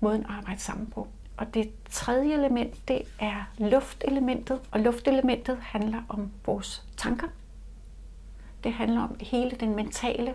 måden 0.00 0.24
at 0.24 0.30
arbejde 0.30 0.60
sammen 0.60 0.86
på. 0.86 1.08
Og 1.38 1.54
det 1.54 1.70
tredje 1.90 2.34
element, 2.34 2.88
det 2.88 3.02
er 3.18 3.50
luftelementet, 3.58 4.60
og 4.70 4.80
luftelementet 4.80 5.58
handler 5.60 6.02
om 6.08 6.30
vores 6.46 6.86
tanker. 6.96 7.28
Det 8.64 8.72
handler 8.72 9.02
om 9.02 9.16
hele 9.20 9.50
den 9.50 9.76
mentale 9.76 10.34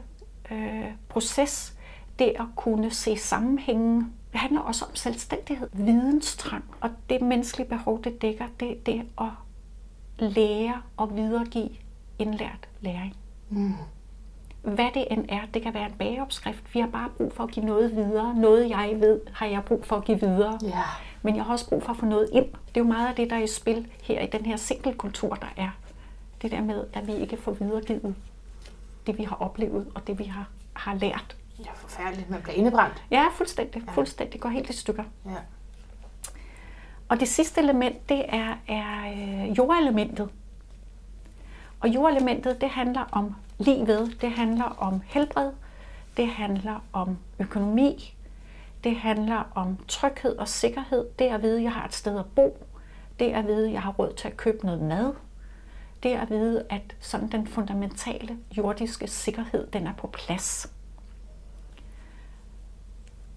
øh, 0.52 0.92
proces, 1.10 1.78
det 2.20 2.34
at 2.40 2.46
kunne 2.56 2.92
se 2.92 3.18
sammenhængen. 3.18 4.14
Det 4.32 4.40
handler 4.40 4.62
også 4.62 4.86
om 4.86 4.96
selvstændighed, 4.96 5.70
videnstrang, 5.74 6.64
og 6.82 6.90
det 7.10 7.22
menneskelige 7.22 7.70
behov, 7.70 8.04
det 8.04 8.22
dækker, 8.22 8.46
det 8.60 8.72
er 8.72 8.76
det 8.86 9.06
at 9.22 9.30
lære 10.18 10.82
og 10.98 11.16
videregive 11.16 11.70
indlært 12.20 12.70
læring. 12.82 13.16
Mm. 13.50 13.74
Hvad 14.64 14.90
det 14.94 15.08
end 15.12 15.26
er, 15.30 15.40
det 15.54 15.62
kan 15.62 15.74
være 15.74 15.86
en 15.86 15.96
bageopskrift. 16.00 16.74
Vi 16.74 16.80
har 16.80 16.88
bare 16.88 17.10
brug 17.18 17.34
for 17.34 17.44
at 17.44 17.52
give 17.52 17.66
noget 17.66 17.96
videre. 17.96 18.36
Noget 18.36 18.70
jeg 18.70 18.96
ved, 19.00 19.22
har 19.34 19.46
jeg 19.46 19.64
brug 19.66 19.86
for 19.86 19.96
at 19.96 20.06
give 20.06 20.20
videre. 20.20 20.60
Ja. 20.64 20.84
Men 21.22 21.36
jeg 21.36 21.44
har 21.44 21.52
også 21.52 21.70
brug 21.70 21.84
for 21.84 21.92
at 21.92 21.98
få 21.98 22.06
noget 22.06 22.30
ind. 22.34 22.46
Det 22.46 22.82
er 22.82 22.82
jo 22.82 22.88
meget 22.88 23.08
af 23.08 23.16
det, 23.16 23.30
der 23.30 23.36
er 23.36 23.44
i 23.44 23.48
spil 23.48 23.88
her 24.04 24.22
i 24.22 24.26
den 24.26 24.46
her 24.46 24.56
single-kultur, 24.56 25.36
der 25.36 25.48
er. 25.58 25.70
Det 26.42 26.52
der 26.52 26.62
med, 26.62 26.86
at 26.94 27.08
vi 27.08 27.14
ikke 27.16 27.38
får 27.38 27.52
videregivet 27.52 28.16
det, 29.08 29.18
vi 29.18 29.24
har 29.24 29.36
oplevet, 29.36 29.88
og 29.96 30.08
det, 30.08 30.20
vi 30.20 30.24
har, 30.24 30.50
har 30.74 30.94
lært. 30.96 31.36
Ja, 31.60 31.72
forfærdeligt. 31.76 32.30
Man 32.30 32.42
bliver 32.42 32.56
indebrændt. 32.56 33.04
Ja, 33.12 33.26
fuldstændig. 33.34 33.84
Fuldstændig. 33.90 34.34
Det 34.34 34.42
går 34.42 34.50
helt 34.50 34.70
i 34.70 34.74
stykker. 34.74 35.04
Ja. 35.26 35.32
Og 37.10 37.20
det 37.20 37.28
sidste 37.28 37.62
element, 37.62 38.10
det 38.10 38.26
er, 38.30 38.56
er 38.68 39.12
øh, 39.12 39.58
jordelementet. 39.58 40.30
Og 41.80 41.90
jordelementet, 41.90 42.62
det 42.62 42.70
handler 42.70 43.04
om 43.12 43.36
livet, 43.66 44.18
det 44.22 44.32
handler 44.32 44.66
om 44.66 45.02
helbred, 45.06 45.52
det 46.18 46.28
handler 46.28 46.80
om 46.94 47.18
økonomi, 47.40 48.16
det 48.84 48.96
handler 48.96 49.44
om 49.56 49.78
tryghed 49.88 50.38
og 50.38 50.48
sikkerhed, 50.48 51.06
det 51.20 51.26
at 51.26 51.42
vide, 51.42 51.58
at 51.58 51.64
jeg 51.64 51.72
har 51.74 51.86
et 51.86 51.94
sted 51.94 52.20
at 52.20 52.26
bo, 52.36 52.58
det 53.20 53.34
at 53.34 53.48
vide, 53.48 53.68
at 53.68 53.74
jeg 53.74 53.82
har 53.82 53.92
råd 53.92 54.14
til 54.14 54.28
at 54.28 54.38
købe 54.38 54.66
noget 54.66 54.82
mad, 54.82 55.14
det 56.04 56.10
at 56.10 56.30
vide, 56.30 56.66
at 56.70 56.96
sådan 57.00 57.32
den 57.32 57.48
fundamentale 57.48 58.38
jordiske 58.58 59.08
sikkerhed, 59.08 59.68
den 59.68 59.88
er 59.88 59.94
på 59.94 60.08
plads. 60.08 60.74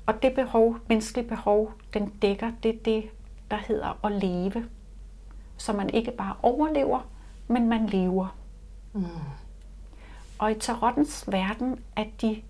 Og 0.06 0.22
det 0.22 0.34
behov, 0.34 0.76
menneskelige 0.88 1.28
behov, 1.28 1.72
den 1.94 2.08
dækker, 2.08 2.52
det 2.62 2.74
er 2.74 2.78
det, 2.84 3.04
der 3.50 3.56
hedder 3.56 4.06
at 4.06 4.12
leve. 4.12 4.68
Så 5.56 5.72
man 5.72 5.90
ikke 5.90 6.10
bare 6.10 6.34
overlever, 6.42 7.00
men 7.48 7.68
man 7.68 7.86
lever. 7.86 8.36
Mm. 8.92 9.04
Og 10.38 10.50
i 10.50 10.54
tarottens 10.54 11.24
verden 11.28 11.78
er 11.96 12.04
de 12.20 12.42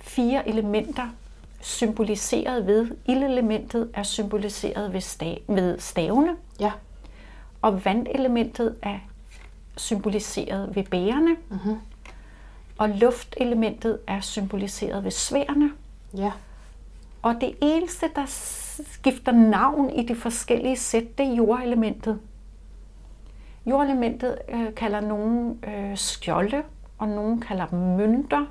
fire 0.00 0.48
elementer 0.48 1.08
symboliseret 1.60 2.66
ved. 2.66 2.90
Ildelementet 3.06 3.90
er 3.94 4.02
symboliseret 4.02 4.92
ved, 4.92 5.00
sta- 5.00 5.52
ved 5.52 5.78
stavene, 5.78 6.36
Ja. 6.60 6.72
og 7.62 7.84
vandelementet 7.84 8.76
er 8.82 8.98
symboliseret 9.76 10.76
ved 10.76 10.84
bærerne, 10.84 11.36
Mhm. 11.48 11.76
og 12.78 12.88
luftelementet 12.88 13.98
er 14.06 14.20
symboliseret 14.20 15.04
ved 15.04 15.10
sværene. 15.10 15.70
Ja. 16.16 16.32
Og 17.22 17.34
det 17.40 17.54
eneste, 17.62 18.06
der 18.16 18.24
skifter 18.92 19.32
navn 19.32 19.90
i 19.90 20.06
de 20.06 20.16
forskellige 20.16 20.76
sæt, 20.76 21.18
det 21.18 21.26
er 21.26 21.34
jordelementet. 21.34 22.20
Jordelementet 23.66 24.38
øh, 24.48 24.74
kalder 24.74 25.00
nogen 25.00 25.58
øh, 25.68 25.96
skjolde, 25.96 26.62
og 26.98 27.08
nogen 27.08 27.40
kalder 27.40 27.66
dem 27.66 27.78
mønter. 27.78 28.46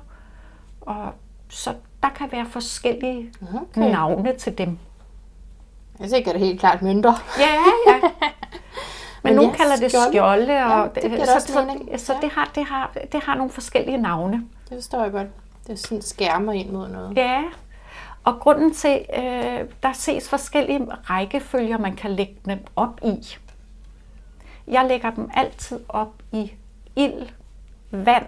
Og 0.80 1.12
så 1.48 1.74
der 2.02 2.08
kan 2.08 2.32
være 2.32 2.46
forskellige 2.46 3.32
Okay. 3.54 3.90
navne 3.90 4.32
til 4.38 4.58
dem. 4.58 4.78
Jeg 6.00 6.10
tænker 6.10 6.32
det 6.32 6.40
helt 6.40 6.60
klart 6.60 6.82
mønter. 6.82 7.12
Ja, 7.38 7.44
ja. 7.92 8.00
Men, 9.22 9.30
Men 9.30 9.34
nogen 9.34 9.50
ja, 9.50 9.56
kalder 9.56 9.76
det 9.76 9.90
skjolde. 9.90 10.08
skjolde, 10.12 10.52
Ja, 10.52 10.80
og 10.80 10.94
det 10.94 11.02
giver 11.02 11.24
så, 11.24 11.34
også 11.34 11.64
mening. 11.66 12.00
så, 12.00 12.06
så 12.06 12.12
Ja. 12.12 12.20
det, 12.20 12.30
har, 12.30 12.50
det, 12.54 12.64
har, 12.64 12.92
det 13.12 13.22
har 13.22 13.34
nogle 13.34 13.50
forskellige 13.50 13.96
navne. 13.96 14.36
Det 14.68 14.76
forstår 14.76 15.02
jeg 15.02 15.12
godt. 15.12 15.26
Det 15.66 15.72
er 15.72 15.76
sådan 15.76 16.02
skærmer 16.02 16.52
ind 16.52 16.70
mod 16.70 16.88
noget. 16.88 17.16
Ja, 17.16 17.42
og 18.24 18.34
grunden 18.40 18.72
til, 18.74 19.04
øh, 19.16 19.22
der 19.82 19.92
ses 19.92 20.28
forskellige 20.28 20.86
rækkefølger, 20.90 21.78
man 21.78 21.96
kan 21.96 22.10
lægge 22.10 22.36
dem 22.46 22.58
op 22.76 23.00
i. 23.02 23.36
Jeg 24.66 24.86
lægger 24.88 25.10
dem 25.10 25.30
altid 25.34 25.80
op 25.88 26.22
i 26.32 26.52
ild, 26.96 27.28
vand, 27.90 28.26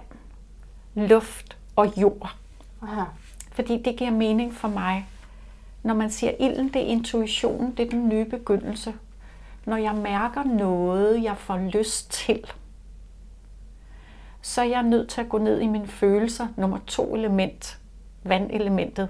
luft 0.95 1.57
og 1.76 1.93
jord. 1.97 2.37
Aha. 2.82 3.05
Fordi 3.53 3.82
det 3.82 3.97
giver 3.97 4.11
mening 4.11 4.55
for 4.55 4.68
mig. 4.68 5.07
Når 5.82 5.95
man 5.95 6.11
siger 6.11 6.32
ilden, 6.41 6.68
det 6.68 6.82
er 6.82 6.87
intuitionen, 6.87 7.70
det 7.76 7.87
er 7.87 7.91
den 7.91 8.09
nye 8.09 8.24
begyndelse. 8.24 8.95
Når 9.66 9.76
jeg 9.76 9.95
mærker 9.95 10.45
noget, 10.45 11.22
jeg 11.22 11.37
får 11.37 11.59
lyst 11.59 12.11
til, 12.12 12.45
så 14.43 14.61
er 14.61 14.66
jeg 14.66 14.82
nødt 14.82 15.09
til 15.09 15.20
at 15.20 15.28
gå 15.28 15.39
ned 15.39 15.61
i 15.61 15.66
mine 15.66 15.87
følelser, 15.87 16.47
nummer 16.57 16.78
to 16.87 17.14
element, 17.14 17.78
vandelementet, 18.24 19.09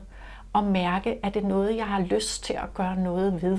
og 0.52 0.64
mærke, 0.64 1.18
at 1.22 1.34
det 1.34 1.44
er 1.44 1.48
noget, 1.48 1.76
jeg 1.76 1.86
har 1.86 2.00
lyst 2.00 2.44
til 2.44 2.52
at 2.52 2.74
gøre 2.74 2.96
noget 2.96 3.42
ved. 3.42 3.58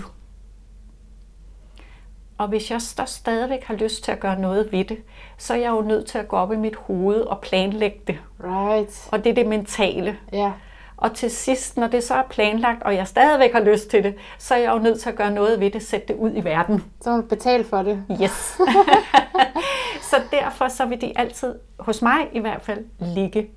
Og 2.37 2.47
hvis 2.47 2.71
jeg 2.71 2.81
stadigvæk 3.05 3.63
har 3.63 3.73
lyst 3.73 4.03
til 4.03 4.11
at 4.11 4.19
gøre 4.19 4.39
noget 4.39 4.71
ved 4.71 4.85
det, 4.85 4.97
så 5.37 5.53
er 5.53 5.57
jeg 5.57 5.69
jo 5.69 5.81
nødt 5.81 6.05
til 6.05 6.17
at 6.17 6.27
gå 6.27 6.35
op 6.35 6.51
i 6.51 6.55
mit 6.55 6.75
hoved 6.75 7.21
og 7.21 7.41
planlægge 7.41 7.99
det. 8.07 8.19
Right. 8.43 9.09
Og 9.11 9.23
det 9.23 9.29
er 9.29 9.33
det 9.33 9.47
mentale. 9.47 10.17
Ja. 10.33 10.51
Og 10.97 11.13
til 11.13 11.31
sidst, 11.31 11.77
når 11.77 11.87
det 11.87 12.03
så 12.03 12.13
er 12.13 12.23
planlagt, 12.29 12.83
og 12.83 12.95
jeg 12.95 13.07
stadigvæk 13.07 13.53
har 13.53 13.59
lyst 13.59 13.89
til 13.89 14.03
det, 14.03 14.15
så 14.37 14.53
er 14.53 14.57
jeg 14.59 14.71
jo 14.71 14.79
nødt 14.79 14.99
til 14.99 15.09
at 15.09 15.15
gøre 15.15 15.31
noget 15.31 15.59
ved 15.59 15.71
det, 15.71 15.83
sætte 15.83 16.07
det 16.07 16.15
ud 16.15 16.31
i 16.35 16.43
verden. 16.43 16.83
Så 17.01 17.09
må 17.09 17.17
du 17.17 17.21
betale 17.21 17.63
for 17.63 17.83
det. 17.83 18.03
Yes. 18.21 18.31
så 20.09 20.21
derfor 20.31 20.67
så 20.67 20.85
vil 20.85 21.01
de 21.01 21.13
altid, 21.15 21.55
hos 21.79 22.01
mig 22.01 22.27
i 22.33 22.39
hvert 22.39 22.61
fald, 22.61 22.85
ligge 22.99 23.47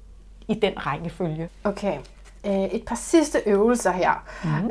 i 0.49 0.55
den 0.55 0.73
rækkefølge. 0.87 1.49
Okay. 1.65 1.99
Øh, 2.47 2.65
et 2.65 2.85
par 2.85 2.97
sidste 2.97 3.39
øvelser 3.47 3.91
her. 3.91 4.25
Mm. 4.45 4.71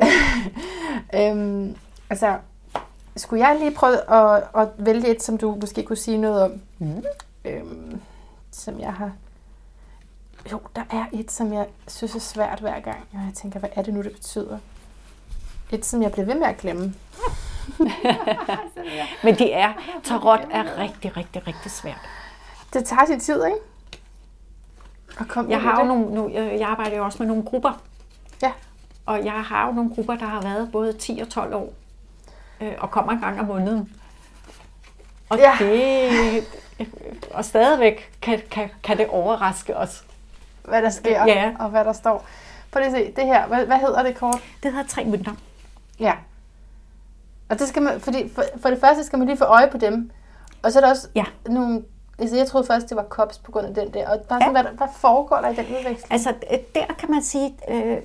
øhm, 1.20 1.76
altså, 2.10 2.34
skulle 3.16 3.48
jeg 3.48 3.56
lige 3.58 3.74
prøve 3.74 4.10
at, 4.12 4.42
at 4.56 4.68
vælge 4.78 5.08
et, 5.08 5.22
som 5.22 5.38
du 5.38 5.58
måske 5.60 5.82
kunne 5.82 5.96
sige 5.96 6.18
noget 6.18 6.42
om? 6.42 6.52
Mm. 6.78 7.02
Øhm, 7.44 8.00
som 8.52 8.80
jeg 8.80 8.92
har... 8.94 9.10
Jo, 10.52 10.60
der 10.76 10.82
er 10.90 11.04
et, 11.12 11.30
som 11.32 11.52
jeg 11.52 11.66
synes 11.88 12.14
er 12.14 12.20
svært 12.20 12.60
hver 12.60 12.80
gang. 12.80 13.08
Og 13.12 13.18
jeg 13.26 13.32
tænker, 13.34 13.58
hvad 13.58 13.70
er 13.74 13.82
det 13.82 13.94
nu, 13.94 14.02
det 14.02 14.12
betyder? 14.12 14.58
Et, 15.70 15.86
som 15.86 16.02
jeg 16.02 16.12
bliver 16.12 16.26
ved 16.26 16.34
med 16.34 16.46
at 16.46 16.56
glemme. 16.56 16.94
Men 19.24 19.34
det 19.34 19.56
er, 19.56 19.72
tarot 20.04 20.40
er 20.50 20.78
rigtig, 20.78 21.16
rigtig, 21.16 21.46
rigtig 21.46 21.70
svært. 21.70 22.00
Det 22.72 22.84
tager 22.84 23.06
sin 23.06 23.20
tid, 23.20 23.44
ikke? 23.44 23.58
At 25.18 25.28
komme 25.28 25.50
Jeg 25.50 25.60
har 25.60 25.80
jo 25.80 25.86
nogle, 25.86 26.14
nu, 26.14 26.28
jeg 26.28 26.58
jeg 26.58 26.68
arbejder 26.68 26.96
jo 26.96 27.04
også 27.04 27.18
med 27.18 27.26
nogle 27.26 27.42
grupper, 27.42 27.82
Ja. 28.42 28.52
og 29.06 29.24
jeg 29.24 29.32
har 29.44 29.66
jo 29.66 29.72
nogle 29.72 29.94
grupper, 29.94 30.16
der 30.16 30.26
har 30.26 30.42
været 30.42 30.72
både 30.72 30.92
10 30.92 31.18
og 31.22 31.28
12 31.28 31.54
år, 31.54 31.72
øh, 32.60 32.72
og 32.78 32.90
kommer 32.90 33.12
en 33.12 33.18
gang 33.20 33.40
om 33.40 33.46
måneden. 33.46 33.92
Og 35.28 35.38
Ja. 35.38 35.52
det, 35.58 36.44
og 37.30 37.44
stadigvæk 37.44 38.12
kan, 38.22 38.40
kan, 38.50 38.68
kan 38.82 38.98
det 38.98 39.06
overraske 39.06 39.76
os. 39.76 40.04
Hvad 40.64 40.82
der 40.82 40.90
sker, 40.90 41.24
Ja. 41.26 41.52
og 41.58 41.70
hvad 41.70 41.84
der 41.84 41.92
står. 41.92 42.24
Prøv 42.72 42.80
lige 42.82 42.96
at 43.00 43.06
se, 43.06 43.12
det 43.16 43.26
her, 43.26 43.46
hvad, 43.46 43.66
hvad 43.66 43.76
hedder 43.78 44.02
det 44.02 44.16
kort? 44.16 44.40
Det 44.62 44.72
hedder 44.72 44.86
tre 44.86 45.04
mønter. 45.04 45.32
Ja. 46.00 46.14
Og 47.48 47.58
det 47.58 47.68
skal 47.68 47.82
man, 47.82 48.00
fordi 48.00 48.32
for, 48.34 48.42
for 48.62 48.68
det 48.70 48.80
første 48.80 49.04
skal 49.04 49.18
man 49.18 49.28
lige 49.28 49.38
få 49.38 49.44
øje 49.44 49.70
på 49.70 49.78
dem. 49.78 50.10
Og 50.62 50.72
så 50.72 50.78
er 50.78 50.82
der 50.82 50.90
også 50.90 51.08
Ja. 51.14 51.24
nogle, 51.46 51.82
altså 52.18 52.36
jeg 52.36 52.46
troede 52.46 52.66
først, 52.66 52.88
det 52.88 52.96
var 52.96 53.02
kops 53.02 53.38
på 53.38 53.50
grund 53.52 53.66
af 53.66 53.74
den 53.74 53.94
der. 53.94 54.08
Og 54.08 54.20
bare 54.28 54.40
sådan, 54.40 54.52
hvad, 54.52 54.72
hvad 54.72 54.86
foregår 54.96 55.36
der 55.36 55.48
i 55.48 55.54
den 55.54 55.64
udveksling? 55.66 56.12
Altså, 56.12 56.34
der 56.74 56.84
kan 56.98 57.10
man 57.10 57.22
sige, 57.22 57.54
øh, 57.70 57.98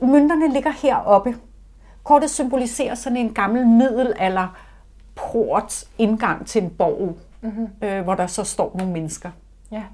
mønterne 0.00 0.52
ligger 0.52 0.70
heroppe. 0.70 1.36
Kortet 2.04 2.30
symboliserer 2.30 2.94
sådan 2.94 3.16
en 3.16 3.34
gammel 3.34 3.66
middelalder 3.66 4.56
port 5.14 5.84
indgang 5.98 6.46
til 6.46 6.62
en 6.62 6.70
borg, 6.70 7.16
mm-hmm. 7.40 7.68
øh, 7.82 8.02
hvor 8.02 8.14
der 8.14 8.26
så 8.26 8.44
står 8.44 8.76
nogle 8.78 8.92
mennesker. 8.92 9.30
Ja. 9.70 9.84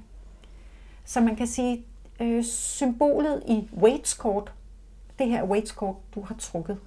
Så 1.05 1.21
man 1.21 1.35
kan 1.35 1.47
sige, 1.47 1.85
øh, 2.19 2.43
symbolet 2.43 3.43
i 3.47 3.69
Waits 3.77 4.13
kort, 4.13 4.53
det 5.19 5.27
her 5.27 5.43
Waits 5.43 5.71
kort, 5.71 5.95
du 6.15 6.21
har 6.21 6.35
trukket, 6.39 6.77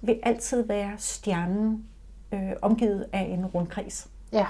vil 0.00 0.20
altid 0.22 0.62
være 0.62 0.92
stjernen 0.98 1.84
øh, 2.32 2.52
omgivet 2.62 3.06
af 3.12 3.20
en 3.20 3.46
rundkreds. 3.46 4.08
Ja. 4.32 4.46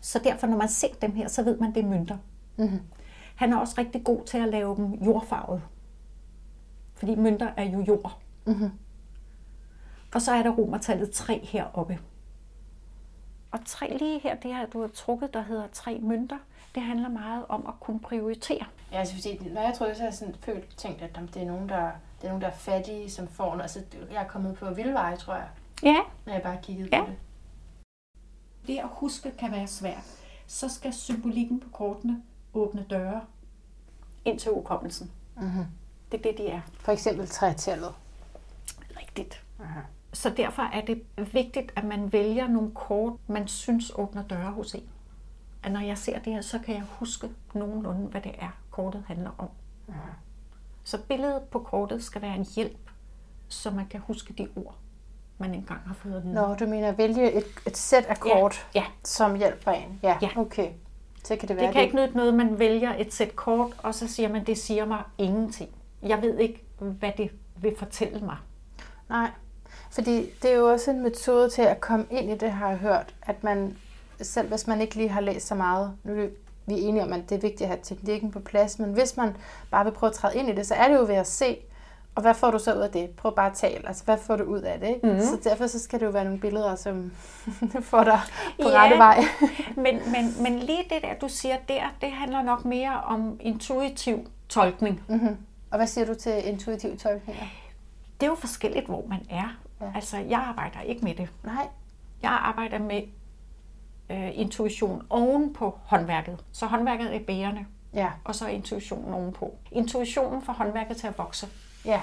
Så 0.00 0.18
derfor, 0.18 0.46
når 0.46 0.56
man 0.56 0.68
ser 0.68 0.94
dem 1.02 1.12
her, 1.12 1.28
så 1.28 1.42
ved 1.42 1.58
man, 1.58 1.74
det 1.74 1.84
er 1.84 1.88
mønter. 1.88 2.18
Mhm. 2.56 2.80
Han 3.36 3.52
er 3.52 3.56
også 3.56 3.74
rigtig 3.78 4.04
god 4.04 4.24
til 4.24 4.38
at 4.38 4.48
lave 4.48 4.76
dem 4.76 4.94
jordfarvet. 4.94 5.62
Fordi 6.94 7.14
mønter 7.14 7.48
er 7.56 7.64
jo 7.64 7.80
jord. 7.88 8.18
Mhm. 8.46 8.70
Og 10.14 10.22
så 10.22 10.32
er 10.32 10.42
der 10.42 10.50
romertallet 10.50 11.10
3 11.10 11.40
heroppe. 11.44 11.98
Og 13.50 13.58
tre 13.66 13.96
lige 13.98 14.18
her, 14.20 14.34
det 14.34 14.54
her, 14.54 14.66
du 14.66 14.80
har 14.80 14.88
trukket, 14.88 15.34
der 15.34 15.42
hedder 15.42 15.66
tre 15.72 15.98
mønter, 16.02 16.38
det 16.74 16.82
handler 16.82 17.08
meget 17.08 17.44
om 17.48 17.66
at 17.68 17.74
kunne 17.80 18.00
prioritere. 18.00 18.64
Ja, 18.92 18.98
altså, 18.98 19.14
fordi, 19.14 19.48
når 19.48 19.60
jeg 19.60 19.74
tror, 19.78 19.92
så 19.92 19.98
har 19.98 20.06
jeg 20.06 20.14
sådan 20.14 20.34
følt, 20.40 20.76
tænkt, 20.76 21.02
at 21.02 21.20
det 21.34 21.42
er 21.42 21.46
nogen, 21.46 21.68
der, 21.68 21.90
det 22.20 22.24
er 22.24 22.28
nogen, 22.28 22.42
der 22.42 22.48
er 22.48 22.52
fattige, 22.54 23.10
som 23.10 23.28
får 23.28 23.44
noget. 23.50 23.62
Altså, 23.62 23.82
jeg 24.12 24.22
er 24.22 24.28
kommet 24.28 24.56
på 24.56 24.70
vildveje, 24.70 25.16
tror 25.16 25.34
jeg, 25.34 25.48
Ja, 25.82 25.96
når 26.26 26.32
jeg 26.32 26.42
bare 26.42 26.58
kiggede 26.62 26.88
Ja. 26.92 27.04
på 27.04 27.10
det. 27.10 27.16
det 28.66 28.78
at 28.78 28.88
huske 28.90 29.30
kan 29.30 29.52
være 29.52 29.66
svært. 29.66 30.04
Så 30.46 30.68
skal 30.68 30.92
symbolikken 30.92 31.60
på 31.60 31.68
kortene 31.68 32.22
åbne 32.54 32.86
døre 32.90 33.20
ind 34.24 34.38
til 34.38 34.50
ukommelsen. 34.52 35.10
Mhm. 35.36 35.64
Det 36.12 36.18
er 36.18 36.22
det, 36.22 36.38
de 36.38 36.48
er. 36.48 36.60
For 36.80 36.92
eksempel 36.92 37.28
trætallet. 37.28 37.94
Rigtigt. 39.00 39.42
Aha. 39.60 39.80
Så 40.16 40.30
derfor 40.30 40.62
er 40.62 40.80
det 40.80 41.02
vigtigt, 41.32 41.72
at 41.76 41.84
man 41.84 42.12
vælger 42.12 42.48
nogle 42.48 42.70
kort, 42.74 43.12
man 43.26 43.48
synes 43.48 43.92
åbner 43.94 44.22
døre 44.22 44.50
hos 44.50 44.74
en. 44.74 44.88
At 45.62 45.72
når 45.72 45.80
jeg 45.80 45.98
ser 45.98 46.18
det 46.18 46.32
her, 46.32 46.40
så 46.40 46.58
kan 46.58 46.74
jeg 46.74 46.82
huske 46.98 47.28
nogenlunde, 47.54 48.06
hvad 48.06 48.20
det 48.20 48.34
er, 48.38 48.48
kortet 48.70 49.04
handler 49.06 49.30
om. 49.38 49.48
Så 50.84 50.98
billedet 51.08 51.42
på 51.42 51.58
kortet 51.58 52.04
skal 52.04 52.22
være 52.22 52.34
en 52.36 52.46
hjælp, 52.56 52.90
så 53.48 53.70
man 53.70 53.86
kan 53.86 54.00
huske 54.00 54.32
de 54.32 54.48
ord, 54.56 54.74
man 55.38 55.54
engang 55.54 55.80
har 55.86 55.94
fået 55.94 56.22
vide. 56.24 56.34
Når 56.34 56.54
du 56.54 56.66
mener 56.66 56.88
at 56.88 56.98
vælge 56.98 57.32
et, 57.32 57.44
et 57.66 57.76
sæt 57.76 58.04
af 58.04 58.20
kort, 58.20 58.66
Ja, 58.74 58.84
som 59.04 59.34
hjælper 59.36 59.70
en. 59.72 60.00
Ja, 60.02 60.18
Ja. 60.22 60.28
okay. 60.36 60.70
Så 61.24 61.36
kan 61.36 61.48
det 61.48 61.56
være 61.56 61.66
det 61.66 61.74
kan 61.74 61.82
ikke 61.82 61.96
nytte 61.96 62.16
noget, 62.16 62.34
man 62.34 62.58
vælger 62.58 62.94
et 62.98 63.12
sæt 63.14 63.36
kort, 63.36 63.70
og 63.78 63.94
så 63.94 64.08
siger 64.08 64.28
man, 64.28 64.46
det 64.46 64.58
siger 64.58 64.84
mig 64.84 65.02
ingenting. 65.18 65.70
Jeg 66.02 66.22
ved 66.22 66.38
ikke, 66.38 66.64
hvad 66.78 67.12
det 67.18 67.30
vil 67.56 67.74
fortælle 67.78 68.20
mig. 68.20 68.36
Nej, 69.08 69.30
fordi 69.96 70.26
det 70.42 70.50
er 70.52 70.56
jo 70.56 70.70
også 70.72 70.90
en 70.90 71.02
metode 71.02 71.50
til 71.50 71.62
at 71.62 71.80
komme 71.80 72.06
ind 72.10 72.30
i 72.30 72.34
det, 72.36 72.50
har 72.50 72.68
jeg 72.68 72.78
hørt, 72.78 73.14
at 73.22 73.44
man, 73.44 73.76
selv 74.22 74.48
hvis 74.48 74.66
man 74.66 74.80
ikke 74.80 74.94
lige 74.94 75.08
har 75.08 75.20
læst 75.20 75.46
så 75.46 75.54
meget, 75.54 75.92
nu 76.04 76.12
er 76.22 76.26
vi 76.68 76.74
er 76.74 76.88
enige 76.88 77.02
om, 77.02 77.12
at 77.12 77.20
det 77.28 77.34
er 77.36 77.40
vigtigt 77.40 77.62
at 77.62 77.68
have 77.68 77.78
teknikken 77.82 78.30
på 78.30 78.40
plads, 78.40 78.78
men 78.78 78.92
hvis 78.92 79.16
man 79.16 79.36
bare 79.70 79.84
vil 79.84 79.90
prøve 79.92 80.10
at 80.10 80.14
træde 80.16 80.36
ind 80.38 80.48
i 80.48 80.54
det, 80.54 80.66
så 80.66 80.74
er 80.74 80.88
det 80.88 80.94
jo 80.94 81.00
ved 81.00 81.14
at 81.14 81.26
se, 81.26 81.56
og 82.14 82.22
hvad 82.22 82.34
får 82.34 82.50
du 82.50 82.58
så 82.58 82.74
ud 82.74 82.80
af 82.80 82.90
det? 82.90 83.10
Prøv 83.10 83.34
bare 83.34 83.50
at 83.50 83.56
tale, 83.56 83.88
altså 83.88 84.04
hvad 84.04 84.16
får 84.18 84.36
du 84.36 84.44
ud 84.44 84.60
af 84.60 84.80
det? 84.80 84.88
Ikke? 84.88 85.06
Mm. 85.06 85.20
Så 85.20 85.38
derfor 85.44 85.66
så 85.66 85.78
skal 85.78 86.00
det 86.00 86.06
jo 86.06 86.10
være 86.10 86.24
nogle 86.24 86.40
billeder, 86.40 86.74
som 86.74 87.12
får 87.90 88.04
dig 88.04 88.20
på 88.62 88.68
Ja. 88.68 88.82
rette 88.82 88.96
vej. 88.98 89.18
Men, 89.84 89.98
men, 90.12 90.42
men 90.42 90.58
lige 90.58 90.82
det 90.90 91.02
der, 91.02 91.14
du 91.20 91.28
siger 91.28 91.56
der, 91.68 91.82
det 92.00 92.10
handler 92.10 92.42
nok 92.42 92.64
mere 92.64 93.00
om 93.04 93.36
intuitiv 93.40 94.18
tolkning. 94.48 95.02
mm-hmm. 95.08 95.36
Og 95.70 95.76
hvad 95.78 95.86
siger 95.86 96.04
du 96.06 96.14
til 96.14 96.48
intuitive 96.48 96.96
tolkninger? 96.96 97.42
Det 98.20 98.26
er 98.26 98.30
jo 98.30 98.34
forskelligt, 98.36 98.86
hvor 98.86 99.04
man 99.08 99.20
er. 99.30 99.56
Ja. 99.80 99.86
Altså, 99.94 100.16
jeg 100.18 100.38
arbejder 100.38 100.80
ikke 100.80 101.04
med 101.04 101.14
det. 101.14 101.28
Nej. 101.44 101.68
Jeg 102.22 102.30
arbejder 102.30 102.78
med 102.78 103.02
øh, 104.10 104.38
intuition 104.38 105.06
oven 105.10 105.54
på 105.54 105.78
håndværket. 105.84 106.44
Så 106.52 106.66
håndværket 106.66 107.14
er 107.16 107.20
bærende, 107.26 107.66
Ja, 107.94 108.10
og 108.24 108.34
så 108.34 108.46
intuitionen 108.48 109.14
ovenpå. 109.14 109.54
Intuitionen 109.72 110.42
får 110.42 110.52
håndværket 110.52 110.96
til 110.96 111.06
at 111.06 111.18
vokse. 111.18 111.48
ja. 111.84 112.00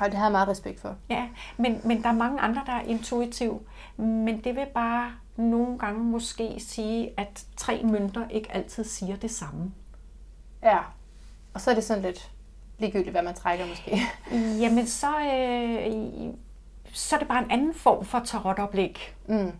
Og 0.00 0.06
det 0.06 0.14
har 0.14 0.24
jeg 0.24 0.32
meget 0.32 0.48
respekt 0.48 0.80
for. 0.80 0.96
Ja, 1.10 1.28
men, 1.56 1.80
men 1.84 2.02
der 2.02 2.08
er 2.08 2.12
mange 2.12 2.40
andre, 2.40 2.62
der 2.66 2.72
er 2.72 2.80
intuitive. 2.82 3.60
Men 3.96 4.44
det 4.44 4.56
vil 4.56 4.66
bare 4.74 5.12
nogle 5.36 5.78
gange 5.78 6.00
måske 6.04 6.54
sige, 6.58 7.10
at 7.16 7.46
tre 7.56 7.82
mønter 7.84 8.28
ikke 8.28 8.52
altid 8.54 8.84
siger 8.84 9.16
det 9.16 9.30
samme. 9.30 9.72
Ja. 10.62 10.78
Og 11.54 11.60
så 11.60 11.70
er 11.70 11.74
det 11.74 11.84
sådan 11.84 12.02
lidt 12.02 12.30
ligegyldigt, 12.78 13.10
hvad 13.10 13.22
man 13.22 13.34
trækker 13.34 13.66
måske. 13.66 14.00
Jamen, 14.62 14.86
så, 14.86 15.06
øh, 15.20 16.32
så 16.92 17.16
er 17.16 17.18
det 17.18 17.28
bare 17.28 17.44
en 17.44 17.50
anden 17.50 17.74
form 17.74 18.04
for 18.04 18.18
tarotoplæg. 18.24 19.14
Mm. 19.26 19.52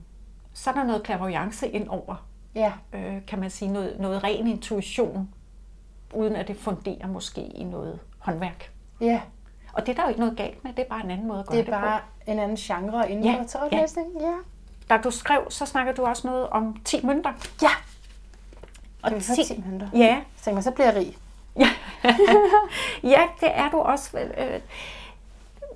så 0.54 0.70
er 0.70 0.74
der 0.74 0.84
noget 0.84 1.04
clairvoyance 1.04 1.68
ind 1.68 1.88
over, 1.88 2.26
Ja. 2.54 2.72
øh, 2.92 3.26
kan 3.26 3.40
man 3.40 3.50
sige, 3.50 3.72
noget, 3.72 3.96
noget 4.00 4.24
ren 4.24 4.46
intuition, 4.46 5.28
uden 6.14 6.36
at 6.36 6.48
det 6.48 6.56
funderer 6.56 7.06
måske 7.06 7.40
i 7.40 7.64
noget 7.64 7.98
håndværk. 8.18 8.70
Ja, 9.00 9.20
Og 9.72 9.86
det 9.86 9.92
er 9.92 9.96
der 9.96 10.02
jo 10.02 10.08
ikke 10.08 10.20
noget 10.20 10.36
galt 10.36 10.64
med, 10.64 10.72
det 10.72 10.82
er 10.82 10.88
bare 10.88 11.04
en 11.04 11.10
anden 11.10 11.28
måde 11.28 11.40
at 11.40 11.46
gøre 11.46 11.58
det 11.58 11.66
det, 11.66 11.74
er 11.74 11.80
bare 11.80 12.00
en 12.26 12.38
anden 12.38 12.56
genre 12.56 13.10
inden 13.10 13.24
Ja, 13.24 13.38
for 13.40 13.44
tarotlæsning. 13.44 14.06
Ja. 14.20 14.26
ja. 14.26 14.32
på. 14.32 14.86
Da 14.90 14.96
du 14.96 15.10
skrev, 15.10 15.46
så 15.50 15.66
snakker 15.66 15.92
du 15.92 16.04
også 16.04 16.26
noget 16.26 16.48
om 16.48 16.76
10 16.84 17.06
mønter. 17.06 17.32
Ja. 17.62 17.68
Og 19.02 19.08
Kan 19.10 19.16
vi 19.18 19.22
få 19.22 19.32
10 19.46 19.62
minutter? 19.66 19.88
Ja, 19.94 20.20
Så 20.36 20.44
tænker 20.44 20.54
man, 20.54 20.62
så 20.62 20.70
bliver 20.70 20.86
jeg 20.92 20.96
rig. 20.96 21.16
ja, 23.14 23.22
det 23.40 23.48
er 23.55 23.70
du 23.70 23.78
også. 23.78 24.18
Øh, 24.18 24.61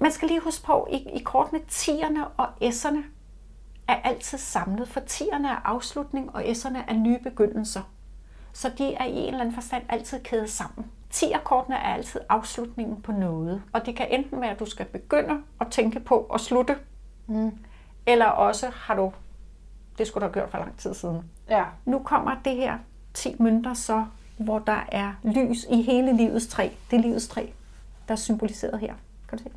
man 0.01 0.11
skal 0.12 0.29
lige 0.29 0.41
huske 0.41 0.64
på, 0.64 0.89
i, 0.91 0.97
i 0.97 1.22
kortene, 1.22 1.61
tierne 1.68 2.29
og 2.29 2.49
s'erne 2.62 3.05
er 3.89 3.95
altid 4.05 4.39
samlet, 4.39 4.89
for 4.89 5.01
tierne 5.01 5.49
er 5.49 5.57
afslutning, 5.64 6.35
og 6.35 6.43
s'erne 6.43 6.79
er 6.89 6.95
nye 6.95 7.18
begyndelser. 7.18 7.83
Så 8.53 8.70
de 8.79 8.95
er 8.95 9.05
i 9.05 9.12
en 9.16 9.27
eller 9.27 9.41
anden 9.41 9.55
forstand 9.55 9.83
altid 9.89 10.20
kædet 10.20 10.51
sammen. 10.51 10.87
Tierkortene 11.11 11.77
er 11.77 11.95
altid 11.95 12.20
afslutningen 12.29 13.03
på 13.03 13.12
noget, 13.12 13.62
og 13.72 13.87
det 13.87 13.97
kan 13.97 14.07
enten 14.11 14.41
være, 14.41 14.51
at 14.51 14.59
du 14.61 14.66
skal 14.66 14.87
begynde 14.87 15.43
at 15.61 15.66
tænke 15.70 16.01
på 16.01 16.31
at 16.35 16.41
slutte, 16.41 16.77
Mm. 17.29 17.59
eller 18.07 18.27
også 18.27 18.70
har 18.74 18.95
du, 18.95 19.12
det 19.99 20.07
skulle 20.07 20.22
du 20.22 20.27
have 20.27 20.33
gjort 20.33 20.51
for 20.51 20.59
lang 20.59 20.79
tid 20.79 20.95
siden. 20.95 21.31
Ja. 21.49 21.64
Nu 21.85 21.99
kommer 21.99 22.37
det 22.45 22.57
her 22.57 22.79
10 23.14 23.37
mønter 23.39 23.74
så, 23.74 24.05
hvor 24.37 24.59
der 24.59 24.80
er 24.93 25.12
lys 25.22 25.66
i 25.70 25.82
hele 25.82 26.16
livets 26.16 26.47
træ. 26.47 26.68
Det 26.91 26.97
er 26.97 27.01
livets 27.03 27.28
træ, 27.28 27.47
der 28.09 28.12
er 28.12 28.16
symboliseret 28.16 28.80
her. 28.80 28.95
Kan 29.28 29.39
du 29.39 29.45
se? 29.45 29.51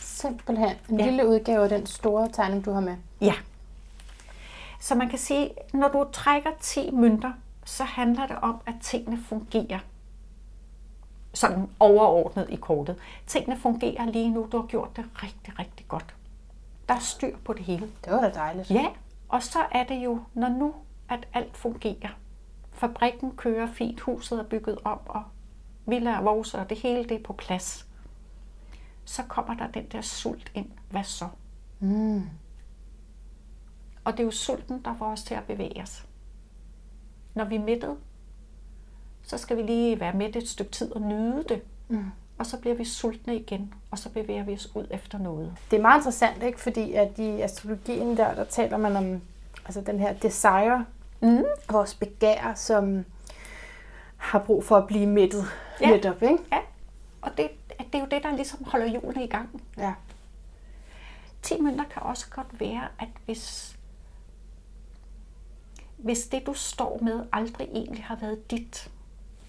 Simpelthen 0.00 0.76
en 0.88 0.98
Ja. 1.00 1.04
lille 1.06 1.28
udgave 1.28 1.62
af 1.62 1.68
den 1.68 1.86
store 1.86 2.28
tegning, 2.32 2.64
du 2.64 2.72
har 2.72 2.80
med. 2.80 2.96
Ja. 3.20 3.34
Så 4.80 4.94
man 4.94 5.08
kan 5.08 5.18
sige, 5.18 5.50
når 5.72 5.88
du 5.88 6.06
trækker 6.12 6.50
10 6.60 6.90
mønter, 6.90 7.32
så 7.64 7.84
handler 7.84 8.26
det 8.26 8.36
om, 8.42 8.60
at 8.66 8.74
tingene 8.82 9.18
fungerer. 9.28 9.78
Sådan 11.34 11.66
overordnet 11.80 12.46
i 12.50 12.56
kortet. 12.56 12.96
Tingene 13.26 13.58
fungerer 13.60 14.06
lige 14.06 14.30
nu. 14.30 14.48
Du 14.52 14.60
har 14.60 14.66
gjort 14.66 14.96
det 14.96 15.04
rigtig, 15.22 15.58
rigtig 15.58 15.88
godt. 15.88 16.14
Der 16.88 16.94
er 16.94 16.98
styr 16.98 17.36
på 17.44 17.52
det 17.52 17.62
hele. 17.62 17.88
Det 18.04 18.12
var 18.12 18.20
da 18.20 18.30
dejligt. 18.30 18.70
Ja, 18.70 18.86
og 19.28 19.42
så 19.42 19.58
er 19.72 19.84
det 19.84 19.94
jo, 20.04 20.20
når 20.34 20.48
nu 20.48 20.74
at 21.08 21.28
alt 21.34 21.56
fungerer. 21.56 22.08
Fabrikken 22.80 23.36
kører 23.36 23.66
fint, 23.66 24.00
huset 24.00 24.38
er 24.38 24.42
bygget 24.42 24.78
op, 24.84 25.02
og 25.06 25.22
villa 25.86 26.18
og 26.18 26.24
vores, 26.24 26.54
og 26.54 26.70
det 26.70 26.78
hele 26.78 27.02
det 27.08 27.12
er 27.12 27.22
på 27.22 27.32
plads. 27.32 27.86
Så 29.04 29.22
kommer 29.22 29.54
der 29.54 29.66
den 29.66 29.86
der 29.92 30.00
sult 30.00 30.50
ind. 30.54 30.70
Hvad 30.90 31.04
så? 31.04 31.28
Mm. 31.80 32.22
Og 34.04 34.12
det 34.12 34.20
er 34.20 34.24
jo 34.24 34.30
sulten, 34.30 34.82
der 34.84 34.94
får 34.94 35.06
os 35.06 35.22
til 35.22 35.34
at 35.34 35.44
bevæge 35.44 35.82
os. 35.82 36.06
Når 37.34 37.44
vi 37.44 37.56
er 37.56 37.64
mættet, 37.64 37.96
så 39.22 39.38
skal 39.38 39.56
vi 39.56 39.62
lige 39.62 40.00
være 40.00 40.16
mætte 40.16 40.38
et 40.38 40.48
stykke 40.48 40.72
tid 40.72 40.92
og 40.92 41.00
nyde 41.00 41.44
det. 41.48 41.62
Mm. 41.88 42.04
Og 42.38 42.46
så 42.46 42.60
bliver 42.60 42.76
vi 42.76 42.84
sultne 42.84 43.36
igen, 43.36 43.74
og 43.90 43.98
så 43.98 44.10
bevæger 44.10 44.44
vi 44.44 44.52
os 44.52 44.76
ud 44.76 44.86
efter 44.90 45.18
noget. 45.18 45.56
Det 45.70 45.76
er 45.76 45.82
meget 45.82 45.98
interessant, 45.98 46.42
ikke? 46.42 46.60
Fordi 46.60 46.92
at 46.92 47.18
i 47.18 47.40
astrologien 47.40 48.16
der, 48.16 48.34
der 48.34 48.44
taler 48.44 48.76
man 48.76 48.96
om 48.96 49.20
altså 49.64 49.80
den 49.80 49.98
her 49.98 50.12
desire, 50.12 50.86
Mm. 51.20 51.44
vores 51.70 51.94
begær, 51.94 52.52
som 52.54 53.04
har 54.16 54.38
brug 54.38 54.64
for 54.64 54.76
at 54.76 54.86
blive 54.86 55.06
mættet 55.06 55.44
Ja. 55.80 55.90
netop, 55.90 56.22
ikke? 56.22 56.38
Ja, 56.52 56.58
og 57.22 57.30
det, 57.36 57.48
det 57.78 57.94
er 57.94 57.98
jo 57.98 58.06
det, 58.10 58.22
der 58.22 58.36
ligesom 58.36 58.64
holder 58.64 58.86
hjulene 58.86 59.24
i 59.24 59.28
gang. 59.28 59.62
Ja. 59.78 59.92
10 61.42 61.60
mønter 61.60 61.84
kan 61.84 62.02
også 62.02 62.26
godt 62.30 62.60
være, 62.60 62.82
at 62.98 63.08
hvis, 63.24 63.76
hvis 65.96 66.26
det, 66.26 66.46
du 66.46 66.52
står 66.54 66.98
med, 67.02 67.20
aldrig 67.32 67.68
egentlig 67.72 68.04
har 68.04 68.16
været 68.20 68.50
dit, 68.50 68.90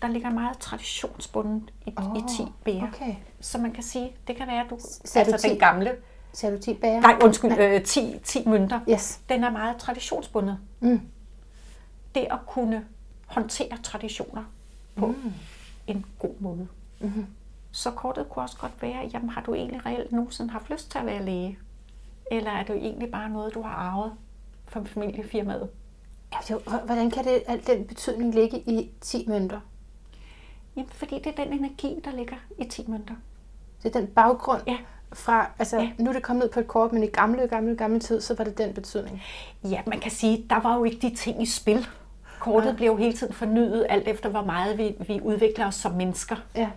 der 0.01 0.07
ligger 0.07 0.29
meget 0.29 0.57
traditionsbundet 0.57 1.73
i, 1.85 1.93
oh, 1.97 2.17
i 2.17 2.21
10 2.37 2.43
bære. 2.63 2.89
Okay. 2.93 3.15
Så 3.41 3.57
man 3.57 3.71
kan 3.71 3.83
sige, 3.83 4.15
det 4.27 4.35
kan 4.35 4.47
være, 4.47 4.63
at 4.63 4.69
du, 4.69 4.75
du 4.75 5.19
altså 5.19 5.47
den 5.47 5.51
10? 5.51 5.57
gamle, 5.57 5.95
Ser 6.33 6.49
du 6.49 6.57
10 6.61 6.73
bager? 6.73 7.01
nej 7.01 7.17
undskyld, 7.23 7.51
øh, 7.59 7.83
10, 7.83 8.19
10 8.23 8.49
mønter, 8.49 8.79
Yes. 8.89 9.19
den 9.29 9.43
er 9.43 9.49
meget 9.51 9.77
traditionsbundet. 9.77 10.57
Mm. 10.79 11.01
Det 12.15 12.27
at 12.31 12.39
kunne 12.47 12.85
håndtere 13.25 13.77
traditioner 13.83 14.43
på 14.95 15.07
mm. 15.07 15.33
en 15.87 16.05
god 16.19 16.33
måde. 16.39 16.67
Mm-hmm. 16.99 17.25
Så 17.71 17.91
kortet 17.91 18.29
kunne 18.29 18.43
også 18.43 18.57
godt 18.57 18.81
være, 18.81 19.09
jamen 19.13 19.29
har 19.29 19.41
du 19.41 19.53
egentlig 19.53 19.85
reelt 19.85 20.11
nogensinde 20.11 20.51
haft 20.51 20.69
lyst 20.69 20.91
til 20.91 20.97
at 20.99 21.05
være 21.05 21.25
læge? 21.25 21.57
Eller 22.31 22.51
er 22.51 22.63
det 22.63 22.75
egentlig 22.75 23.11
bare 23.11 23.29
noget, 23.29 23.53
du 23.53 23.61
har 23.61 23.69
arvet 23.71 24.13
fra 24.67 24.83
familiefirmaet? 24.85 25.69
Ja, 26.33 26.37
det 26.41 26.49
jo- 26.49 26.79
hvordan 26.85 27.11
kan 27.11 27.23
det, 27.25 27.43
al 27.47 27.67
den 27.67 27.85
betydning 27.87 28.35
ligge 28.35 28.59
i 28.59 28.89
10 29.01 29.25
mønter? 29.27 29.59
Jamen, 30.75 30.89
fordi 30.89 31.15
det 31.15 31.27
er 31.27 31.43
den 31.45 31.53
energi, 31.53 31.99
der 32.05 32.11
ligger 32.11 32.35
i 32.59 32.63
10 32.65 32.85
mønter. 32.87 33.15
Det 33.83 33.95
er 33.95 33.99
den 33.99 34.07
baggrund 34.07 34.61
Ja. 34.67 34.77
fra, 35.13 35.51
altså 35.59 35.77
Ja. 35.77 35.83
ja. 35.83 35.91
nu 36.03 36.09
er 36.09 36.13
det 36.13 36.23
kommet 36.23 36.43
ud 36.43 36.49
på 36.49 36.59
et 36.59 36.67
kort, 36.67 36.93
men 36.93 37.03
i 37.03 37.07
gamle, 37.07 37.47
gamle, 37.47 37.75
gamle 37.75 37.99
tid, 37.99 38.21
så 38.21 38.35
var 38.35 38.43
det 38.43 38.57
den 38.57 38.73
betydning. 38.73 39.21
Ja, 39.63 39.81
man 39.87 39.99
kan 39.99 40.11
sige, 40.11 40.45
der 40.49 40.59
var 40.59 40.75
jo 40.77 40.83
ikke 40.83 41.09
de 41.09 41.15
ting 41.15 41.41
i 41.41 41.45
spil. 41.45 41.87
Kortet 42.41 42.65
Nej. 42.67 42.75
bliver 42.75 42.91
jo 42.91 42.97
hele 42.97 43.13
tiden 43.13 43.33
fornyet, 43.33 43.85
alt 43.89 44.07
efter 44.07 44.29
hvor 44.29 44.43
meget 44.43 44.77
vi, 44.77 44.95
vi 45.07 45.21
udvikler 45.23 45.67
os 45.67 45.75
som 45.75 45.91
mennesker. 45.91 46.35
Ja. 46.55 46.69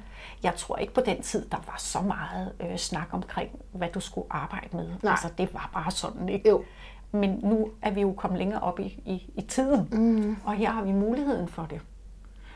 Jeg 0.43 0.55
tror 0.55 0.77
ikke 0.77 0.95
på 0.95 1.01
den 1.01 1.23
tid, 1.23 1.47
der 1.49 1.57
var 1.67 1.75
så 1.79 2.01
meget 2.01 2.53
øh, 2.61 2.77
snak 2.77 3.09
omkring, 3.13 3.51
hvad 3.73 3.89
du 3.95 4.01
skulle 4.01 4.27
arbejde 4.31 4.77
med. 4.77 4.89
Nej. 5.03 5.11
Altså, 5.11 5.29
det 5.39 5.55
var 5.55 5.71
bare 5.75 5.91
sådan, 5.91 6.29
ikke? 6.29 6.49
Jo. 6.49 6.65
Men 7.13 7.31
nu 7.43 7.69
er 7.83 7.91
vi 7.91 8.01
jo 8.01 8.13
kommet 8.13 8.39
længere 8.39 8.61
op 8.61 8.81
i, 8.81 8.85
i, 9.05 9.33
i 9.37 9.43
tiden, 9.43 9.89
mm. 9.93 10.37
og 10.45 10.55
her 10.55 10.71
har 10.71 10.83
vi 10.83 10.93
muligheden 10.93 11.49
for 11.49 11.67
det. 11.71 11.81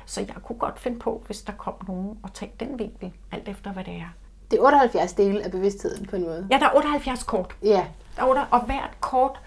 Så 0.07 0.21
jeg 0.21 0.35
kunne 0.45 0.59
godt 0.59 0.79
finde 0.81 0.99
på, 0.99 1.23
hvis 1.27 1.43
der 1.43 1.53
kom 1.53 1.75
nogen 1.89 2.19
og 2.23 2.35
tage 2.35 2.53
den 2.61 2.79
vinkel, 2.79 3.13
alt 3.33 3.49
efter 3.49 3.73
hvad 3.73 3.85
det 3.85 3.95
er. 3.95 4.09
Det 4.51 4.59
er 4.59 4.63
78 4.63 5.13
dele 5.13 5.45
af 5.45 5.51
bevidstheden 5.51 6.07
på 6.07 6.17
en 6.17 6.23
måde. 6.23 6.49
Ja, 6.51 6.59
der 6.59 6.67
er 6.67 6.75
78 6.77 7.23
kort, 7.23 7.57
Ja. 7.63 7.87
der 8.17 8.23
er, 8.23 8.27
otte- 8.27 8.47
og 8.51 8.61
hvert 8.61 8.97
kort 9.01 9.41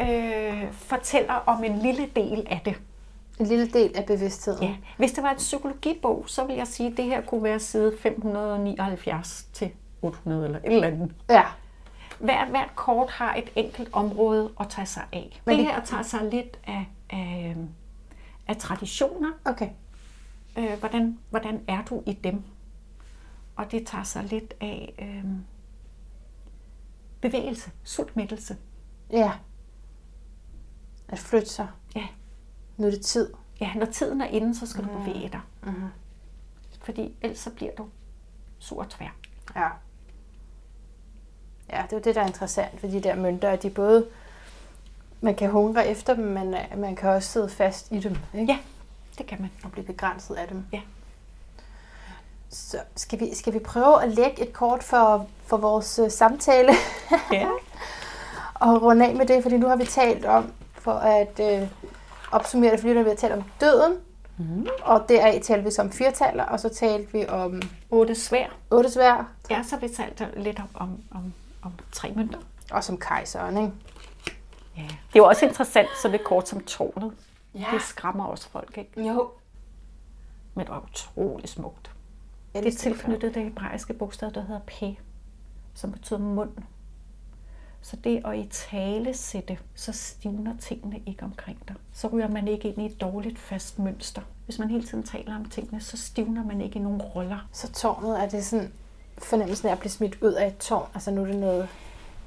øh, 0.00 0.72
fortæller 0.72 1.34
om 1.46 1.64
en 1.64 1.78
lille 1.78 2.06
del 2.16 2.46
af 2.50 2.60
det. 2.64 2.74
En 3.40 3.46
lille 3.46 3.68
del 3.68 3.96
af 3.96 4.06
bevidstheden. 4.06 4.62
Ja. 4.62 4.76
Hvis 4.96 5.12
det 5.12 5.22
var 5.22 5.30
en 5.30 5.36
psykologibog, 5.36 6.24
så 6.28 6.44
vil 6.44 6.56
jeg 6.56 6.66
sige, 6.66 6.90
at 6.90 6.96
det 6.96 7.04
her 7.04 7.20
kunne 7.20 7.42
være 7.42 7.58
side 7.60 7.92
579 8.02 9.48
til 9.52 9.70
800 10.02 10.44
eller 10.44 10.58
et 10.58 10.72
eller 10.72 10.86
andet. 10.88 11.14
ja. 11.30 11.44
Hvert, 12.18 12.48
hvert 12.48 12.70
kort 12.76 13.10
har 13.10 13.34
et 13.34 13.50
enkelt 13.56 13.88
område 13.92 14.50
at 14.60 14.68
tage 14.68 14.86
sig 14.86 15.02
af. 15.12 15.40
Men 15.44 15.58
det 15.58 15.66
det- 15.66 15.74
her 15.74 15.84
tager 15.84 16.02
sig 16.02 16.20
lidt 16.30 16.58
af, 16.66 16.86
af, 17.10 17.56
af 18.48 18.56
traditioner. 18.56 19.28
Okay. 19.44 19.68
Øh, 20.58 20.78
hvordan, 20.80 21.18
hvordan 21.30 21.60
er 21.68 21.84
du 21.84 22.02
i 22.06 22.12
dem? 22.12 22.42
Og 23.56 23.70
det 23.72 23.86
tager 23.86 24.04
sig 24.04 24.24
lidt 24.24 24.54
af 24.60 24.94
øh, 25.02 25.24
bevægelse, 27.20 27.70
sultmættelse. 27.84 28.56
Ja. 29.10 29.32
At 31.08 31.18
flytte 31.18 31.48
sig. 31.48 31.66
Nu 32.78 32.86
er 32.86 32.90
det 32.90 33.00
tid. 33.00 33.32
ja, 33.60 33.74
når 33.74 33.86
tiden 33.86 34.20
er 34.20 34.26
inde, 34.26 34.58
så 34.58 34.66
skal 34.66 34.82
mm. 34.84 34.88
du 34.88 34.98
bevæge 34.98 35.28
dig. 35.28 35.40
Mm-hmm. 35.62 35.88
Fordi 36.82 37.14
ellers 37.22 37.38
så 37.38 37.50
bliver 37.50 37.72
du 37.78 37.86
sur 38.58 38.78
og 38.78 38.88
tvær. 38.90 39.14
Ja. 39.56 39.68
Ja, 41.72 41.82
det 41.82 41.92
er 41.92 41.96
jo 41.96 42.02
det, 42.02 42.14
der 42.14 42.22
er 42.22 42.26
interessant 42.26 42.82
ved 42.82 42.92
de 42.92 43.00
der 43.00 43.14
mønter, 43.14 43.50
at 43.50 43.62
de 43.62 43.70
både, 43.70 44.06
man 45.20 45.34
kan 45.34 45.50
hungre 45.50 45.88
efter 45.88 46.14
dem, 46.14 46.24
men 46.24 46.54
øh, 46.54 46.78
man 46.78 46.96
kan 46.96 47.10
også 47.10 47.28
sidde 47.28 47.48
fast 47.48 47.92
i 47.92 48.00
dem, 48.00 48.16
ikke? 48.34 48.52
Ja, 48.52 48.58
det 49.18 49.26
kan 49.26 49.40
man. 49.40 49.50
Og 49.64 49.72
blive 49.72 49.86
begrænset 49.86 50.34
af 50.34 50.48
dem. 50.48 50.64
Ja. 50.72 50.80
Så 52.50 52.78
skal 52.96 53.20
vi, 53.20 53.34
skal 53.34 53.54
vi 53.54 53.58
prøve 53.58 54.02
at 54.02 54.08
lægge 54.08 54.42
et 54.42 54.52
kort 54.52 54.82
for, 54.82 55.26
for 55.46 55.56
vores 55.56 55.98
øh, 55.98 56.10
samtale 56.10 56.72
Ja. 57.32 57.48
og 58.54 58.82
runde 58.82 59.06
af 59.06 59.14
med 59.14 59.26
det, 59.26 59.42
fordi 59.42 59.56
nu 59.56 59.66
har 59.68 59.76
vi 59.76 59.84
talt 59.84 60.24
om, 60.24 60.52
for 60.72 60.92
at 60.92 61.40
øh, 61.40 61.68
opsummere 62.32 62.70
det, 62.72 62.80
fordi 62.80 62.92
nu 62.94 63.02
har 63.02 63.10
vi 63.10 63.16
talt 63.16 63.32
om 63.32 63.44
døden, 63.60 63.96
Mm. 64.40 64.66
og 64.82 65.04
deraf 65.08 65.40
talte 65.42 65.64
vi 65.64 65.70
så 65.70 65.82
om 65.82 65.92
firetaler, 65.92 66.44
og 66.44 66.60
så 66.60 66.68
talte 66.68 67.12
vi 67.12 67.26
om 67.28 67.62
Otte 67.90 68.14
svær. 68.14 68.46
otte 68.70 68.90
svær, 68.90 69.28
Ja, 69.50 69.62
så 69.62 69.76
vi 69.76 69.88
talt 69.88 70.22
lidt 70.36 70.58
om, 70.58 70.68
om, 70.74 71.02
om, 71.10 71.32
om 71.62 71.72
tre 71.92 72.12
mønter. 72.16 72.38
og 72.72 72.84
som 72.84 72.98
kejseren, 73.00 73.56
ikke? 73.56 73.72
Ja. 74.76 74.82
Det 74.82 74.90
er 75.14 75.16
jo 75.16 75.24
også 75.24 75.46
interessant, 75.46 75.88
så 76.02 76.08
det 76.08 76.24
kort 76.24 76.48
som 76.48 76.60
tårnet. 76.64 77.12
Ja. 77.54 77.64
Det 77.72 77.82
skræmmer 77.82 78.24
også 78.24 78.48
folk, 78.48 78.78
ikke? 78.78 79.02
Jo. 79.08 79.30
Men 80.54 80.66
det 80.66 80.74
var 80.74 80.84
utrolig 80.90 81.48
smukt. 81.48 81.90
Ja, 82.54 82.60
Det 82.60 82.74
er 82.74 82.78
tilknyttet 82.78 83.34
det 83.34 83.42
hebraiske 83.44 83.92
bogstav, 83.94 84.30
der 84.30 84.40
hedder 84.40 84.60
P, 84.66 84.98
som 85.74 85.92
betyder 85.92 86.18
mund. 86.20 86.50
Så 87.90 87.96
det 88.04 88.22
at 88.24 88.38
i 88.38 88.48
tale 88.50 89.14
sætte, 89.14 89.58
så 89.74 89.92
stivner 89.92 90.56
tingene 90.60 91.00
ikke 91.06 91.22
omkring 91.22 91.58
dig. 91.68 91.76
Så 91.92 92.08
ryger 92.08 92.28
man 92.28 92.48
ikke 92.48 92.68
ind 92.68 92.82
i 92.82 92.86
et 92.86 93.00
dårligt 93.00 93.38
fast 93.38 93.78
mønster. 93.78 94.22
Hvis 94.44 94.58
man 94.58 94.70
hele 94.70 94.84
tiden 94.84 95.04
taler 95.04 95.36
om 95.36 95.44
tingene, 95.44 95.80
så 95.80 95.96
stivner 95.96 96.44
man 96.44 96.60
ikke 96.60 96.78
i 96.78 96.82
nogen 96.82 97.02
roller. 97.02 97.48
Så 97.52 97.72
tårnet 97.72 98.20
er 98.20 98.28
det 98.28 98.44
sådan 98.44 98.72
fornemmelsen 99.18 99.68
af 99.68 99.72
at 99.72 99.78
blive 99.78 99.90
smidt 99.90 100.22
ud 100.22 100.32
af 100.32 100.46
et 100.46 100.56
tårn. 100.56 100.88
Altså 100.94 101.10
nu 101.10 101.22
er 101.22 101.26
det 101.26 101.36
noget 101.36 101.68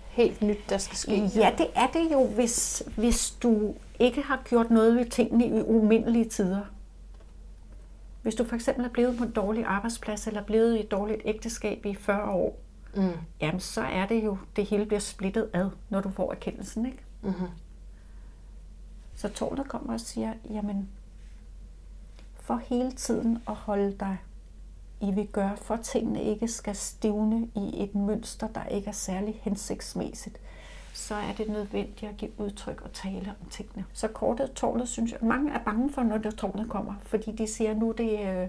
helt 0.10 0.42
nyt, 0.42 0.70
der 0.70 0.78
skal 0.78 0.98
ske. 0.98 1.26
Ja, 1.36 1.52
det 1.58 1.68
er 1.76 1.88
det 1.88 2.12
jo, 2.12 2.28
hvis, 2.28 2.84
hvis 2.96 3.32
du 3.32 3.76
ikke 4.00 4.22
har 4.22 4.42
gjort 4.46 4.72
noget 4.72 4.96
ved 4.96 5.06
tingene 5.06 5.48
i 5.48 5.62
umindelige 5.62 6.30
tider. 6.30 6.62
Hvis 8.22 8.36
du 8.36 8.46
for 8.46 8.56
eksempel 8.56 8.86
er 8.86 8.90
blevet 8.90 9.18
på 9.18 9.24
en 9.24 9.32
dårlig 9.32 9.66
arbejdsplads, 9.66 10.28
eller 10.28 10.44
blevet 10.44 10.78
i 10.78 10.80
et 10.80 10.92
dårligt 10.92 11.22
ægteskab 11.26 11.86
i 11.86 11.96
40 11.96 12.32
år, 12.32 12.60
Mm. 12.94 13.12
jamen 13.42 13.60
så 13.60 13.82
er 13.82 14.06
det 14.08 14.26
jo, 14.26 14.38
det 14.56 14.66
hele 14.66 14.86
bliver 14.86 15.00
splittet 15.00 15.50
ad, 15.54 15.70
når 15.90 16.02
du 16.02 16.10
får 16.10 16.32
erkendelsen, 16.32 16.86
ikke? 16.86 17.04
Mm-hmm. 17.22 17.48
Så 19.16 19.30
tårnet 19.30 19.68
kommer 19.68 19.94
og 19.94 20.00
siger, 20.00 20.34
jamen, 20.50 20.90
for 22.36 22.62
hele 22.66 22.92
tiden 22.92 23.44
at 23.48 23.56
holde 23.56 23.96
dig 24.00 24.18
i 25.02 25.12
vi 25.12 25.26
gør, 25.26 25.56
for 25.56 25.76
tingene 25.76 26.24
ikke 26.24 26.48
skal 26.48 26.76
stivne 26.76 27.48
i 27.56 27.84
et 27.84 27.96
mønster, 27.96 28.48
der 28.48 28.66
ikke 28.66 28.88
er 28.88 28.94
særlig 28.94 29.40
hensigtsmæssigt, 29.44 30.40
så 30.94 31.16
er 31.16 31.34
det 31.38 31.50
nødvendigt 31.50 32.12
at 32.12 32.18
give 32.18 32.32
udtryk 32.40 32.82
og 32.82 32.94
tale 32.94 33.36
om 33.42 33.50
tingene. 33.50 33.86
Så 33.94 34.08
kortet 34.08 34.52
tårnet, 34.52 34.88
synes 34.88 35.12
jeg, 35.12 35.20
mange 35.22 35.52
er 35.52 35.64
bange 35.64 35.94
for, 35.94 36.04
når 36.04 36.18
det 36.18 36.36
tårnet 36.36 36.70
kommer, 36.70 36.94
fordi 37.04 37.32
de 37.32 37.48
siger, 37.48 37.74
nu 37.74 37.92
det 37.92 38.20
øh, 38.28 38.48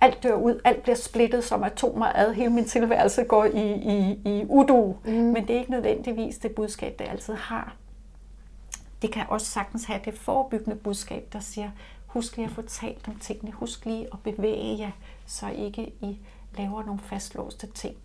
alt 0.00 0.22
dør 0.22 0.34
ud, 0.34 0.60
alt 0.64 0.82
bliver 0.82 0.96
splittet 0.96 1.44
som 1.44 1.62
atomer 1.62 2.06
ad, 2.14 2.34
hele 2.34 2.50
min 2.50 2.64
tilværelse 2.64 3.24
går 3.24 3.44
i, 3.44 3.72
i, 3.72 4.20
i 4.24 4.44
udu. 4.48 4.96
Mm. 5.04 5.12
Men 5.12 5.36
det 5.36 5.50
er 5.50 5.58
ikke 5.58 5.70
nødvendigvis 5.70 6.38
det 6.38 6.54
budskab, 6.54 6.98
det 6.98 7.08
altid 7.08 7.34
har. 7.34 7.74
Det 9.02 9.12
kan 9.12 9.24
også 9.28 9.46
sagtens 9.46 9.84
have 9.84 10.00
det 10.04 10.14
forebyggende 10.14 10.76
budskab, 10.76 11.28
der 11.32 11.40
siger, 11.40 11.70
husk 12.06 12.36
lige 12.36 12.46
at 12.46 12.52
få 12.52 12.62
talt 12.62 13.08
om 13.08 13.14
tingene, 13.14 13.52
husk 13.52 13.84
lige 13.84 14.08
at 14.12 14.18
bevæge 14.24 14.78
jer, 14.78 14.90
så 15.26 15.48
ikke 15.48 15.92
I 16.00 16.18
laver 16.58 16.84
nogle 16.84 17.00
fastlåste 17.00 17.66
ting. 17.66 17.96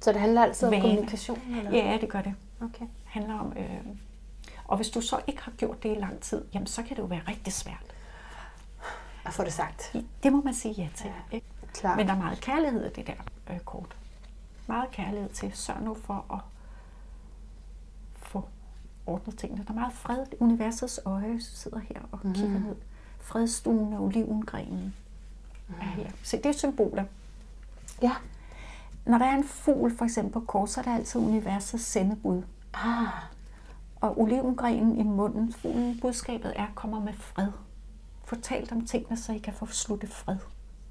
Så 0.00 0.12
det 0.12 0.20
handler 0.20 0.42
altid 0.42 0.68
om 0.68 0.72
Vaner. 0.72 0.82
kommunikation? 0.82 1.40
Eller? 1.58 1.70
Ja, 1.70 1.98
det 2.00 2.08
gør 2.08 2.22
det. 2.22 2.34
Okay. 2.60 2.80
Det 2.80 2.88
handler 3.04 3.38
om, 3.38 3.52
øh, 3.56 3.80
og 4.64 4.76
hvis 4.76 4.90
du 4.90 5.00
så 5.00 5.20
ikke 5.26 5.42
har 5.42 5.52
gjort 5.52 5.82
det 5.82 5.96
i 5.96 6.00
lang 6.00 6.20
tid, 6.20 6.44
jamen 6.54 6.66
så 6.66 6.82
kan 6.82 6.96
det 6.96 7.02
jo 7.02 7.06
være 7.06 7.22
rigtig 7.28 7.52
svært. 7.52 7.84
At 9.28 9.34
få 9.34 9.44
det 9.44 9.52
sagt. 9.52 9.96
Det 10.22 10.32
må 10.32 10.42
man 10.42 10.54
sige 10.54 10.74
ja 10.74 10.88
til. 10.94 11.06
Ja. 11.06 11.36
Ikke? 11.36 11.46
Klar. 11.74 11.96
Men 11.96 12.06
der 12.06 12.12
er 12.12 12.18
meget 12.18 12.40
kærlighed 12.40 12.86
i 12.86 12.90
det 12.90 13.06
der 13.06 13.14
øh, 13.50 13.58
kort. 13.60 13.96
Meget 14.66 14.90
kærlighed 14.90 15.28
til. 15.28 15.52
Sørg 15.54 15.82
nu 15.82 15.94
for 15.94 16.24
at 16.32 16.40
få 18.16 18.48
ordnet 19.06 19.38
tingene. 19.38 19.64
Der 19.64 19.70
er 19.70 19.74
meget 19.74 19.92
fred. 19.92 20.24
Universets 20.40 21.00
øje 21.04 21.40
sidder 21.40 21.78
her 21.78 22.00
og 22.12 22.18
mm. 22.22 22.32
kigger 22.34 22.58
ned. 22.58 22.76
Fredstuen 23.20 23.92
og 23.92 24.02
olivengrenen 24.04 24.94
mm. 25.68 25.74
er 25.80 25.84
her. 25.84 26.10
Se, 26.22 26.36
det 26.36 26.46
er 26.46 26.52
symboler. 26.52 27.04
Ja. 28.02 28.12
Når 29.06 29.18
der 29.18 29.26
er 29.26 29.34
en 29.36 29.44
fugl 29.44 29.96
for 29.96 30.04
eksempel 30.04 30.32
på 30.32 30.40
kort, 30.40 30.70
så 30.70 30.80
er 30.80 30.84
det 30.84 30.90
altid 30.90 31.20
universets 31.20 31.84
sendebud. 31.84 32.42
Ah, 32.74 33.08
Og 34.00 34.20
olivengrenen 34.20 34.96
i 34.98 35.02
munden, 35.02 35.52
fuglen, 35.52 36.00
budskabet 36.00 36.52
er, 36.56 36.66
kommer 36.74 37.00
med 37.00 37.12
fred. 37.12 37.48
Fortalt 38.28 38.72
om 38.72 38.86
tingene, 38.86 39.16
så 39.16 39.32
I 39.32 39.38
kan 39.38 39.52
få 39.52 39.66
sluttet 39.66 40.10
fred. 40.10 40.36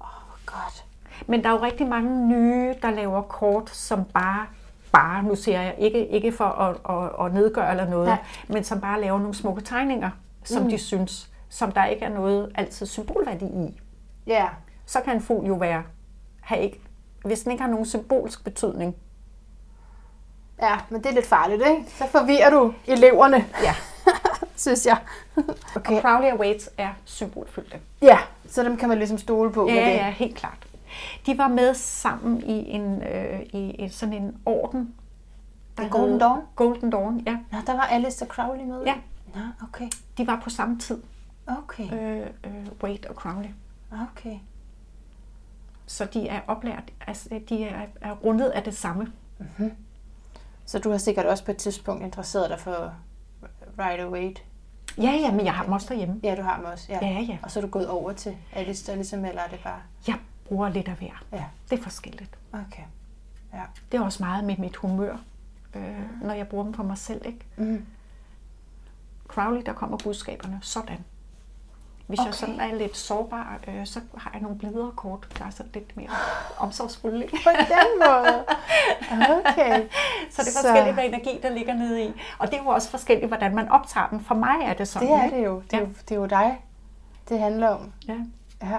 åh, 0.00 0.06
hvor 0.26 0.38
godt. 0.46 0.84
Men 1.26 1.42
der 1.44 1.48
er 1.48 1.52
jo 1.52 1.62
rigtig 1.62 1.86
mange 1.86 2.28
nye, 2.28 2.74
der 2.82 2.90
laver 2.90 3.22
kort, 3.22 3.70
som 3.70 4.04
bare, 4.04 4.46
bare 4.92 5.22
nu 5.22 5.34
siger 5.34 5.60
jeg, 5.62 5.74
ikke, 5.78 6.08
ikke 6.08 6.32
for 6.32 6.44
at, 6.44 6.76
at, 6.96 7.26
at 7.26 7.34
nedgøre 7.34 7.70
eller 7.70 7.88
noget, 7.88 8.08
Nej. 8.08 8.18
men 8.48 8.64
som 8.64 8.80
bare 8.80 9.00
laver 9.00 9.18
nogle 9.18 9.34
smukke 9.34 9.60
tegninger, 9.62 10.10
som 10.44 10.62
mm. 10.62 10.68
de 10.70 10.78
synes, 10.78 11.30
som 11.48 11.72
der 11.72 11.84
ikke 11.84 12.04
er 12.04 12.08
noget 12.14 12.52
altid 12.54 12.86
symbolværdi 12.86 13.44
i. 13.44 13.80
Ja. 14.26 14.48
Så 14.86 15.00
kan 15.00 15.14
en 15.14 15.22
fugl 15.22 15.46
jo 15.46 15.54
være, 15.54 15.82
have 16.40 16.60
ikke, 16.62 16.80
hvis 17.24 17.40
den 17.40 17.52
ikke 17.52 17.62
har 17.62 17.70
nogen 17.70 17.86
symbolsk 17.86 18.44
betydning. 18.44 18.96
Ja, 20.62 20.78
men 20.90 21.02
det 21.02 21.10
er 21.10 21.14
lidt 21.14 21.26
farligt, 21.26 21.62
ikke? 21.66 21.84
Så 21.90 22.04
forvirrer 22.06 22.50
du 22.50 22.74
eleverne, 22.86 23.36
Ja. 23.62 23.74
Synes 24.60 24.86
jeg. 24.86 24.98
Okay. 25.76 25.94
Og 25.96 26.02
Crowley 26.02 26.32
og 26.32 26.38
Waits 26.40 26.70
er 26.78 26.90
symbolfyldte. 27.04 27.80
Ja, 28.02 28.18
så 28.48 28.62
dem 28.64 28.76
kan 28.76 28.88
man 28.88 28.98
ligesom 28.98 29.18
stole 29.18 29.52
på 29.52 29.68
Ja, 29.68 29.74
med 29.74 29.82
det. 29.82 29.90
ja, 29.96 30.10
helt 30.10 30.36
klart. 30.36 30.66
De 31.26 31.38
var 31.38 31.48
med 31.48 31.74
sammen 31.74 32.42
i 32.42 32.70
en 32.70 33.02
øh, 33.02 33.40
i 33.42 33.76
en, 33.78 33.90
sådan 33.90 34.14
en 34.14 34.36
orden. 34.46 34.94
der 35.76 35.82
En 35.84 35.90
Golden 35.90 36.18
Dawn? 36.18 36.40
Golden 36.56 36.90
Dawn, 36.90 37.22
ja. 37.26 37.38
Nå, 37.52 37.58
der 37.66 37.72
var 37.72 37.82
Alistair 37.82 38.28
Crowley 38.28 38.64
med? 38.64 38.82
Ja. 38.86 38.94
Nå, 39.34 39.40
okay. 39.68 39.88
De 40.18 40.26
var 40.26 40.40
på 40.44 40.50
samme 40.50 40.78
tid, 40.78 41.02
Okay. 41.46 41.92
øh, 41.92 42.26
øh, 42.44 42.66
Wade 42.82 43.08
og 43.08 43.14
Crowley. 43.14 43.48
Okay. 43.92 44.38
Så 45.86 46.04
de 46.04 46.28
er 46.28 46.40
oplært, 46.46 46.82
altså 47.06 47.28
de 47.48 47.64
er, 47.64 47.82
er 48.00 48.12
rundet 48.12 48.48
af 48.48 48.62
det 48.62 48.76
samme. 48.76 49.12
Så 50.64 50.78
du 50.78 50.90
har 50.90 50.98
sikkert 50.98 51.26
også 51.26 51.44
på 51.44 51.50
et 51.50 51.56
tidspunkt 51.56 52.02
interesseret 52.04 52.50
dig 52.50 52.60
for 52.60 52.92
Rider 53.78 54.08
Waite? 54.08 54.40
Ja, 55.02 55.10
ja, 55.12 55.32
men 55.32 55.44
jeg 55.46 55.54
har 55.54 55.64
dem 55.64 55.72
også 55.72 55.86
derhjemme. 55.88 56.20
Ja, 56.22 56.34
du 56.34 56.42
har 56.42 56.56
også. 56.72 56.86
Ja. 56.92 57.06
Ja, 57.06 57.20
ja. 57.20 57.38
Og 57.42 57.50
så 57.50 57.60
er 57.60 57.62
du 57.62 57.68
gået 57.68 57.88
over 57.88 58.12
til 58.12 58.36
Alistair, 58.52 58.94
ligesom, 58.96 59.24
eller 59.24 59.42
er 59.42 59.48
det 59.48 59.60
bare... 59.64 59.80
Jeg 60.08 60.16
bruger 60.44 60.68
lidt 60.68 60.88
af 60.88 60.94
hver. 60.94 61.24
Ja, 61.32 61.44
Det 61.70 61.78
er 61.78 61.82
forskelligt. 61.82 62.38
okay. 62.52 62.82
Ja. 63.54 63.62
Det 63.92 63.98
er 64.00 64.04
også 64.04 64.22
meget 64.22 64.44
med 64.44 64.56
mit 64.56 64.76
humør, 64.76 65.16
øh, 65.74 66.22
når 66.22 66.34
jeg 66.34 66.48
bruger 66.48 66.64
dem 66.64 66.74
for 66.74 66.82
mig 66.82 66.98
selv. 66.98 67.26
Ikke? 67.26 67.38
Mm. 67.56 67.86
Crowley, 69.28 69.62
der 69.66 69.72
kommer 69.72 69.96
budskaberne 69.96 70.58
sådan. 70.62 70.98
Hvis 72.08 72.18
okay. 72.18 72.26
jeg 72.26 72.34
sådan 72.34 72.60
er 72.60 72.74
lidt 72.74 72.96
sårbar, 72.96 73.58
øh, 73.68 73.86
så 73.86 74.00
har 74.16 74.30
jeg 74.32 74.40
nogle 74.42 74.58
blidere 74.58 74.90
kort, 74.96 75.26
der 75.38 75.44
er 75.44 75.50
så 75.50 75.62
lidt 75.74 75.96
mere 75.96 76.08
omsorgsfulde. 76.58 77.26
På 77.44 77.50
den 77.50 78.06
måde. 78.06 78.44
Okay. 79.12 79.86
Så 80.30 80.42
det 80.42 80.48
er 80.48 80.52
Så- 80.52 80.58
forskelligt, 80.62 80.94
hvad 80.94 81.04
energi 81.04 81.38
der 81.42 81.50
ligger 81.50 81.74
nede 81.74 82.04
i. 82.04 82.12
Og 82.38 82.50
det 82.50 82.58
er 82.58 82.62
jo 82.62 82.68
også 82.68 82.90
forskelligt, 82.90 83.28
hvordan 83.28 83.54
man 83.54 83.68
optager 83.68 84.08
dem. 84.08 84.24
For 84.24 84.34
mig 84.34 84.56
er 84.62 84.72
det 84.74 84.88
sådan. 84.88 85.08
Det 85.08 85.16
er 85.16 85.24
ikke? 85.24 85.36
det 85.36 85.44
jo. 85.44 85.62
Det 85.70 85.74
er, 85.74 85.78
Ja. 85.78 85.84
jo, 85.84 85.88
det 86.08 86.10
er 86.10 86.16
jo 86.20 86.26
dig, 86.26 86.64
det 87.28 87.38
handler 87.38 87.68
om. 87.68 87.92
Ja. 88.08 88.16
Ja. 88.62 88.78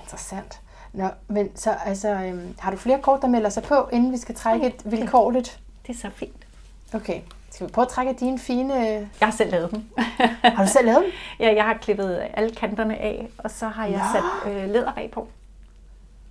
Interessant. 0.00 0.60
Nå, 0.92 1.08
men 1.28 1.56
så 1.56 1.70
altså, 1.70 2.08
øhm, 2.08 2.54
har 2.58 2.70
du 2.70 2.76
flere 2.76 2.98
kort, 3.02 3.22
der 3.22 3.28
melder 3.28 3.50
sig 3.50 3.62
på, 3.62 3.88
inden 3.92 4.12
vi 4.12 4.16
skal 4.16 4.34
trække 4.34 4.66
et 4.66 4.82
vilkårligt? 4.84 5.60
Det 5.86 5.94
er 5.94 5.98
så 5.98 6.10
fint. 6.10 6.46
Okay. 6.94 7.20
Skal 7.50 7.66
vi 7.66 7.72
prøve 7.72 7.82
at 7.84 7.88
trække 7.88 8.12
dine 8.12 8.38
fine... 8.38 8.74
Jeg 8.74 9.08
har 9.28 9.30
selv 9.30 9.50
lavet 9.50 9.70
dem. 9.70 9.84
Har 10.56 10.64
du 10.64 10.70
selv 10.70 10.86
lavet 10.86 11.02
dem? 11.04 11.12
ja, 11.40 11.54
jeg 11.54 11.64
har 11.64 11.74
klippet 11.74 12.26
alle 12.34 12.54
kanterne 12.54 12.96
af, 12.96 13.28
og 13.38 13.50
så 13.50 13.68
har 13.68 13.86
jeg 13.86 13.98
Nå. 14.14 14.20
sat 14.44 14.52
øh, 14.52 14.68
læder 14.70 14.92
bagpå. 14.92 15.28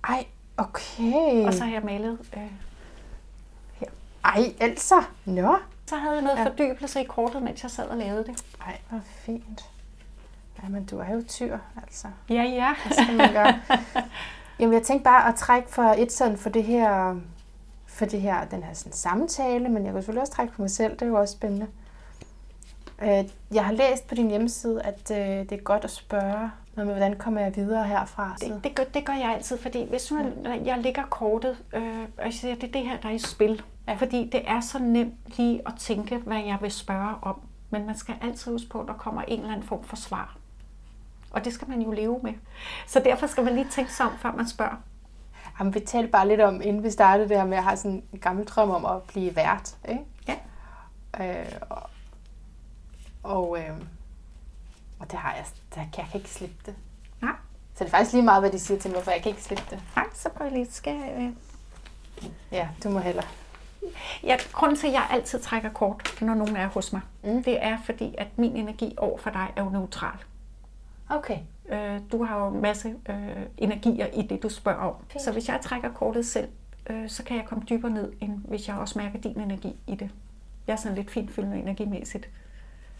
Ej, 0.08 0.24
okay. 0.56 1.46
Og 1.46 1.54
så 1.54 1.64
har 1.64 1.72
jeg 1.72 1.82
malet 1.84 2.18
øh, 2.36 2.42
Ej, 4.24 4.52
altså. 4.60 5.02
Nå. 5.24 5.56
Så 5.86 5.96
havde 5.96 6.14
jeg 6.14 6.22
noget 6.22 6.36
Ja. 6.36 6.42
ja. 6.42 6.48
fordybelse 6.48 7.00
i 7.00 7.04
kortet, 7.04 7.42
mens 7.42 7.62
jeg 7.62 7.70
sad 7.70 7.84
og 7.86 7.96
lavede 7.96 8.24
det. 8.24 8.44
Ej, 8.66 8.78
hvor 8.88 9.00
fint. 9.04 9.64
Jamen, 10.64 10.84
du 10.84 10.98
er 10.98 11.14
jo 11.14 11.22
tyr, 11.28 11.58
altså. 11.82 12.08
Ja, 12.28 12.42
ja. 12.42 12.74
Hvad 12.86 13.04
skal 13.04 13.16
man 13.16 13.32
gøre? 13.32 13.60
Jamen, 14.60 14.74
jeg 14.74 14.82
tænkte 14.82 15.04
bare 15.04 15.28
at 15.28 15.34
trække 15.34 15.68
for 15.70 15.82
et 15.98 16.12
sådan 16.12 16.36
for 16.38 16.48
det 16.50 16.64
her, 16.64 17.16
for 17.90 18.04
det 18.04 18.20
her, 18.20 18.44
den 18.44 18.62
her 18.62 18.72
sådan 18.74 18.92
samtale, 18.92 19.68
men 19.68 19.84
jeg 19.84 19.92
kan 19.92 20.02
selvfølgelig 20.02 20.20
også 20.20 20.32
trække 20.32 20.54
for 20.54 20.62
mig 20.62 20.70
selv, 20.70 20.92
det 20.92 21.02
er 21.02 21.06
jo 21.06 21.14
også 21.20 21.32
spændende. 21.32 21.66
Øh, 23.02 23.24
Jeg 23.54 23.64
har 23.64 23.72
læst 23.72 24.06
på 24.08 24.14
din 24.14 24.28
hjemmeside, 24.30 24.82
at 24.82 25.10
øh, 25.10 25.18
det 25.18 25.52
er 25.52 25.56
godt 25.62 25.84
at 25.84 25.90
spørge, 25.90 26.50
med, 26.74 26.84
hvordan 26.84 27.16
kommer 27.18 27.40
jeg 27.40 27.56
videre 27.56 27.84
herfra? 27.86 28.36
Så- 28.40 28.46
Det, 28.54 28.64
det, 28.64 28.74
gør, 28.74 28.84
det 28.84 29.04
gør 29.06 29.12
jeg 29.12 29.30
altid, 29.36 29.58
fordi 29.58 29.88
hvis 29.88 30.10
nu 30.12 30.18
jeg, 30.44 30.62
jeg 30.64 30.78
lægger 30.78 31.02
kortet, 31.10 31.58
øh, 31.74 31.98
og 32.18 32.24
jeg 32.24 32.32
siger, 32.32 32.54
det 32.54 32.64
er 32.68 32.72
det 32.72 32.82
her, 32.82 32.96
der 33.00 33.08
er 33.08 33.12
i 33.12 33.18
spil. 33.18 33.62
Ja. 33.88 33.94
Fordi 33.94 34.28
det 34.32 34.42
er 34.50 34.60
så 34.60 34.78
nemt 34.78 35.14
lige 35.36 35.62
at 35.66 35.72
tænke, 35.78 36.16
hvad 36.16 36.36
jeg 36.38 36.58
vil 36.60 36.70
spørge 36.70 37.14
om. 37.22 37.40
Men 37.70 37.86
man 37.86 37.96
skal 37.96 38.14
altid 38.22 38.52
huske 38.52 38.68
på, 38.68 38.80
at 38.80 38.86
der 38.88 38.94
kommer 38.94 39.22
en 39.22 39.40
eller 39.40 39.52
anden 39.52 39.66
form 39.66 39.84
for 39.84 39.96
svar. 39.96 40.36
Og 41.30 41.44
det 41.44 41.52
skal 41.52 41.68
man 41.68 41.82
jo 41.82 41.90
leve 41.90 42.20
med. 42.22 42.32
Så 42.86 43.00
derfor 43.04 43.26
skal 43.26 43.44
man 43.44 43.54
lige 43.54 43.66
tænke 43.70 43.92
sig 43.92 44.06
om, 44.06 44.12
før 44.18 44.32
man 44.32 44.48
spørger. 44.48 44.74
Jamen, 45.60 45.74
vi 45.74 45.80
talte 45.80 46.08
bare 46.08 46.28
lidt 46.28 46.40
om, 46.40 46.62
inden 46.62 46.82
vi 46.82 46.90
startede 46.90 47.28
det 47.28 47.36
her 47.36 47.44
med, 47.44 47.52
at 47.52 47.56
jeg 47.56 47.64
har 47.64 47.76
sådan 47.76 48.02
en 48.12 48.18
gammel 48.18 48.46
drøm 48.46 48.70
om 48.70 48.84
at 48.84 49.02
blive 49.02 49.36
vært. 49.36 49.76
Ikke? 49.88 50.04
Ja. 50.28 50.36
Øh, 51.20 51.52
og 51.70 51.90
og, 53.22 53.58
øh, 53.58 53.70
og 55.00 55.10
det 55.10 55.18
har 55.18 55.34
jeg, 55.34 55.44
der 55.74 55.80
kan 55.80 55.88
jeg 55.96 56.06
kan 56.10 56.20
ikke 56.20 56.30
slippe 56.30 56.56
det. 56.66 56.74
Nej, 57.22 57.32
Så 57.74 57.84
det 57.84 57.86
er 57.86 57.90
faktisk 57.96 58.12
lige 58.12 58.24
meget, 58.24 58.42
hvad 58.42 58.50
de 58.50 58.58
siger 58.58 58.80
til 58.80 58.90
mig, 58.90 59.02
for 59.02 59.10
jeg 59.10 59.22
kan 59.22 59.30
ikke 59.30 59.42
slippe 59.42 59.64
det. 59.70 59.82
nej 59.96 60.06
så 60.14 60.28
prøv 60.28 60.50
lige. 60.50 60.66
Skal, 60.70 60.94
jeg, 60.94 61.14
øh. 61.18 62.30
Ja, 62.52 62.68
du 62.84 62.90
må 62.90 62.98
heller. 62.98 63.22
Ja, 64.22 64.36
grunden 64.52 64.78
til, 64.78 64.86
at 64.86 64.92
jeg 64.92 65.06
altid 65.10 65.40
trækker 65.40 65.70
kort, 65.70 66.14
når 66.20 66.34
nogen 66.34 66.56
er 66.56 66.66
hos 66.66 66.92
mig, 66.92 67.00
mm. 67.24 67.44
det 67.44 67.64
er 67.64 67.78
fordi, 67.84 68.14
at 68.18 68.26
min 68.36 68.56
energi 68.56 68.94
over 68.98 69.18
for 69.18 69.30
dig 69.30 69.52
er 69.56 69.64
jo 69.64 69.70
neutral. 69.70 70.18
Okay. 71.08 71.38
Øh, 71.70 72.00
du 72.12 72.24
har 72.24 72.38
jo 72.40 72.54
en 72.54 72.60
masse 72.62 72.94
øh, 73.08 73.16
energier 73.58 74.06
i 74.06 74.22
det, 74.22 74.42
du 74.42 74.48
spørger 74.48 74.78
om. 74.78 74.94
Fint. 75.08 75.22
Så 75.22 75.32
hvis 75.32 75.48
jeg 75.48 75.58
trækker 75.62 75.92
kortet 75.92 76.26
selv, 76.26 76.48
øh, 76.90 77.08
så 77.08 77.24
kan 77.24 77.36
jeg 77.36 77.44
komme 77.44 77.64
dybere 77.70 77.90
ned, 77.90 78.12
end 78.20 78.32
hvis 78.48 78.68
jeg 78.68 78.76
også 78.76 78.98
mærker 78.98 79.18
din 79.18 79.40
energi 79.40 79.76
i 79.86 79.94
det. 79.94 80.10
Jeg 80.66 80.72
er 80.72 80.76
sådan 80.76 80.96
lidt 80.96 81.10
finfyldende 81.10 81.58
energimæssigt. 81.58 82.28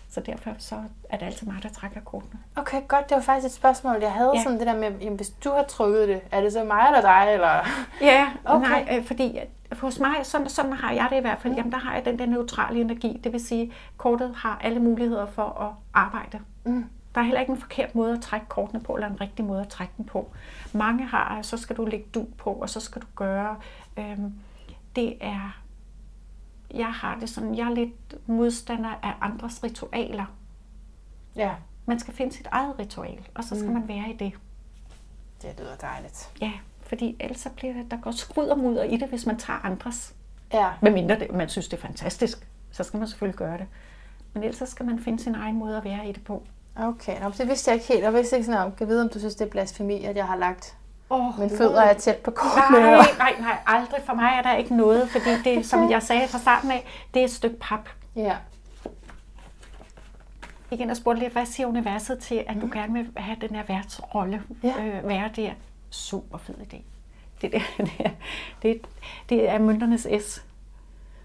Så 0.09 0.21
derfor 0.21 0.51
så 0.59 0.75
er 1.11 1.17
det 1.19 1.27
altid 1.27 1.47
mig, 1.47 1.63
der 1.63 1.69
trækker 1.69 2.01
kortene. 2.01 2.41
Okay, 2.57 2.83
godt. 2.89 3.09
Det 3.09 3.15
var 3.17 3.23
faktisk 3.23 3.47
et 3.47 3.53
spørgsmål, 3.53 3.97
jeg 4.01 4.13
havde. 4.13 4.33
Ja. 4.35 4.43
Sådan 4.43 4.59
det 4.59 4.67
der 4.67 4.77
med, 4.77 4.91
jamen, 5.01 5.17
hvis 5.17 5.31
du 5.31 5.51
har 5.51 5.63
trykket 5.63 6.09
det, 6.09 6.21
er 6.31 6.41
det 6.41 6.53
så 6.53 6.65
mig 6.65 6.85
eller 6.87 7.01
dig? 7.01 7.33
Eller? 7.33 7.67
Ja, 8.11 8.27
Okay. 8.45 8.69
nej, 8.69 8.89
øh, 8.99 9.05
fordi 9.05 9.37
at 9.37 9.49
hos 9.79 9.99
mig, 9.99 10.15
sådan, 10.23 10.49
sådan 10.49 10.73
har 10.73 10.93
jeg 10.93 11.07
det 11.11 11.17
i 11.17 11.21
hvert 11.21 11.39
fald, 11.39 11.55
jamen 11.55 11.73
der 11.73 11.79
har 11.79 11.95
jeg 11.95 12.05
den 12.05 12.19
der 12.19 12.27
neutrale 12.27 12.81
energi. 12.81 13.21
Det 13.25 13.33
vil 13.33 13.47
sige, 13.47 13.73
kortet 13.97 14.35
har 14.37 14.61
alle 14.65 14.81
muligheder 14.81 15.27
for 15.27 15.43
at 15.63 15.71
arbejde. 15.95 16.39
Mm. 16.65 16.85
Der 17.15 17.21
er 17.21 17.25
heller 17.25 17.41
ikke 17.41 17.53
en 17.53 17.61
forkert 17.61 17.95
måde 17.95 18.13
at 18.13 18.21
trække 18.21 18.47
kortene 18.47 18.81
på, 18.81 18.95
eller 18.95 19.09
en 19.09 19.21
rigtig 19.21 19.45
måde 19.45 19.61
at 19.61 19.69
trække 19.69 19.95
dem 19.97 20.05
på. 20.07 20.33
Mange 20.73 21.07
har, 21.07 21.43
så 21.43 21.57
skal 21.57 21.77
du 21.77 21.85
lægge 21.85 22.07
du 22.15 22.27
på, 22.39 22.53
og 22.53 22.71
så 22.71 22.81
skal 22.81 23.03
du 23.03 23.07
gøre. 23.17 23.57
Øhm, 23.99 24.35
det 24.97 25.17
er, 25.21 25.61
jeg 26.75 26.93
har 26.93 27.19
det 27.19 27.29
sådan, 27.31 27.55
jeg 27.55 27.67
er 27.67 27.75
lidt 27.75 28.29
modstander 28.29 28.91
af 29.03 29.13
andres 29.21 29.65
ritualer. 29.65 30.25
Ja, 31.37 31.55
Man 31.87 31.99
skal 31.99 32.15
finde 32.15 32.33
sit 32.33 32.47
eget 32.53 32.79
ritual, 32.79 33.29
og 33.35 33.45
så 33.45 33.55
skal 33.55 33.69
mm. 33.69 33.75
man 33.75 33.89
være 33.89 34.11
i 34.11 34.17
det. 34.17 34.33
det 35.43 35.55
lyder 35.59 35.77
dejligt. 35.77 36.33
Ja, 36.41 36.53
fordi 36.81 37.17
ellers 37.21 37.41
så 37.41 37.51
bliver 37.51 37.73
det, 37.75 37.91
der 37.91 37.97
går 37.97 38.11
skrud 38.11 38.47
og 38.47 38.59
mudder 38.59 38.85
i 38.85 38.97
det, 38.97 39.09
hvis 39.09 39.27
man 39.27 39.39
tager 39.39 39.59
andres. 39.65 40.15
Ja, 40.53 40.71
Med 40.83 40.91
mindre 40.91 41.19
det, 41.19 41.33
man 41.33 41.49
synes, 41.49 41.69
det 41.69 41.77
er 41.77 41.81
fantastisk, 41.81 42.49
så 42.71 42.85
skal 42.85 42.99
man 42.99 43.09
selvfølgelig 43.09 43.39
gøre 43.39 43.59
det. 43.59 43.67
Men 44.35 44.43
ellers 44.43 44.57
så 44.57 44.67
skal 44.67 44.87
man 44.87 44.99
finde 44.99 45.23
sin 45.23 45.35
egen 45.35 45.57
måde 45.59 45.77
at 45.77 45.85
være 45.85 46.09
i 46.09 46.13
det 46.13 46.25
på. 46.25 46.47
Okay. 46.89 47.21
Nå, 47.21 47.29
men 47.29 47.33
det 47.39 47.49
vidste 47.49 47.71
jeg 47.71 47.75
ikke 47.75 47.89
helt. 47.89 48.03
Jeg 48.03 48.15
vidste 48.15 48.37
ikke 48.37 48.47
sådan, 48.47 48.61
om 48.67 48.73
kan 48.73 48.89
vide, 48.89 49.03
om 49.03 49.09
du 49.09 49.19
synes, 49.19 49.35
det 49.35 49.47
er 49.47 49.51
blasfemi, 49.51 50.05
at 50.05 50.17
jeg 50.17 50.27
har 50.27 50.37
lagt 50.37 50.77
Oh, 51.13 51.39
mine 51.39 51.57
fødder 51.57 51.81
er 51.83 51.95
tæt 51.95 52.17
på 52.17 52.31
kortene. 52.31 52.81
Nej, 52.81 53.07
nej, 53.19 53.35
nej, 53.41 53.59
aldrig. 53.67 54.01
For 54.07 54.15
mig 54.15 54.33
er 54.39 54.43
der 54.43 54.57
ikke 54.57 54.77
noget, 54.77 55.11
fordi 55.11 55.31
det, 55.45 55.67
som 55.71 55.91
jeg 55.91 56.03
sagde 56.03 56.29
fra 56.29 56.39
starten 56.39 56.71
af, 56.71 56.87
det 57.15 57.21
er 57.21 57.25
et 57.25 57.31
stykke 57.31 57.57
pap. 57.61 57.89
Ja. 58.17 58.37
Igen 60.71 60.91
og 60.91 60.97
spurgte 60.97 61.21
lidt, 61.23 61.33
hvad 61.33 61.47
siger 61.47 61.67
universet 61.67 62.19
til, 62.19 62.45
at 62.49 62.57
du 62.63 62.69
gerne 62.73 62.93
vil 62.93 63.09
have 63.17 63.37
den 63.41 63.55
her 63.57 63.63
værtsrolle 63.69 64.43
Ja. 64.63 64.75
øh, 64.85 65.09
være 65.09 65.31
der? 65.37 65.51
Super 65.91 66.39
fed 66.39 66.55
idé. 66.55 66.77
Det, 67.43 67.53
der, 67.53 67.61
det, 67.85 67.91
er, 68.05 68.11
det, 68.63 68.81
det 69.29 69.49
er 69.49 69.59
mønternes 69.59 70.07
S, 70.21 70.45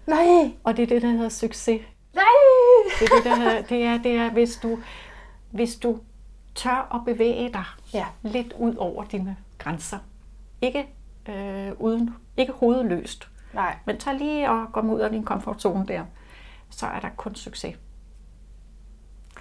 Nej! 0.06 0.50
og 0.64 0.76
det 0.76 0.82
er 0.82 0.86
det, 0.86 1.02
der 1.02 1.08
hedder 1.08 1.28
succes. 1.28 1.80
Nej! 2.14 2.24
Det 3.00 3.08
er, 3.10 3.14
det, 3.16 3.24
der 3.24 3.36
hedder, 3.36 3.62
det 3.62 3.82
er, 3.82 3.98
det 3.98 4.12
er 4.12 4.30
hvis, 4.30 4.56
du, 4.56 4.78
hvis 5.50 5.76
du 5.76 6.00
tør 6.54 6.94
at 6.94 7.04
bevæge 7.04 7.52
dig 7.52 7.64
Ja. 7.94 8.06
lidt 8.22 8.52
ud 8.52 8.74
over 8.74 9.04
dine 9.04 9.36
grænser. 9.58 9.98
Ikke, 10.62 10.86
øh, 11.28 11.72
uden, 11.78 12.10
ikke 12.36 12.52
hovedløst, 12.52 13.28
Nej. 13.54 13.78
men 13.84 13.98
tag 13.98 14.14
lige 14.14 14.50
og 14.50 14.72
komme 14.72 14.94
ud 14.94 15.00
af 15.00 15.10
din 15.10 15.24
komfortzone 15.24 15.86
der, 15.86 16.04
så 16.70 16.86
er 16.86 17.00
der 17.00 17.08
kun 17.16 17.34
succes 17.34 17.76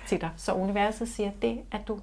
til 0.08 0.22
dig. 0.22 0.30
Så 0.38 0.54
universet 0.54 1.10
siger, 1.10 1.30
at 1.32 1.42
det, 1.42 1.62
at 1.72 1.88
du 1.88 2.00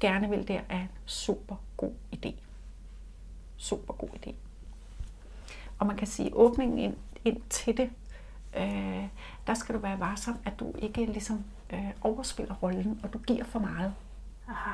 gerne 0.00 0.30
vil 0.30 0.48
der, 0.48 0.60
er 0.68 0.80
en 0.80 0.88
super 1.06 1.56
god 1.76 1.92
idé. 2.16 2.32
Super 3.56 3.94
god 3.94 4.08
idé. 4.08 4.32
Og 5.78 5.86
man 5.86 5.96
kan 5.96 6.06
sige, 6.06 6.30
åbningen 6.34 6.78
ind, 6.78 6.96
ind 7.24 7.40
til 7.50 7.76
det, 7.76 7.90
øh, 8.56 9.04
der 9.46 9.54
skal 9.54 9.74
du 9.74 9.80
være 9.80 10.00
varsom, 10.00 10.36
at 10.44 10.52
du 10.60 10.72
ikke 10.78 11.04
ligesom 11.06 11.44
øh, 11.72 11.90
overspiller 12.02 12.54
rollen, 12.54 13.00
og 13.02 13.12
du 13.12 13.18
giver 13.18 13.44
for 13.44 13.58
meget. 13.58 13.94
Aha. 14.48 14.70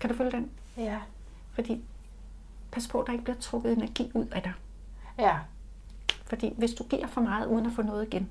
Kan 0.00 0.10
du 0.10 0.16
følge 0.16 0.30
den? 0.30 0.50
Ja. 0.76 0.98
Fordi 1.52 1.84
pas 2.72 2.88
på, 2.88 3.00
at 3.00 3.06
der 3.06 3.12
ikke 3.12 3.24
bliver 3.24 3.38
trukket 3.38 3.72
energi 3.72 4.10
ud 4.14 4.26
af 4.26 4.42
dig. 4.42 4.52
Ja. 5.18 5.38
Fordi 6.26 6.54
hvis 6.58 6.70
du 6.74 6.84
giver 6.84 7.06
for 7.06 7.20
meget 7.20 7.46
uden 7.46 7.66
at 7.66 7.72
få 7.72 7.82
noget 7.82 8.06
igen, 8.06 8.30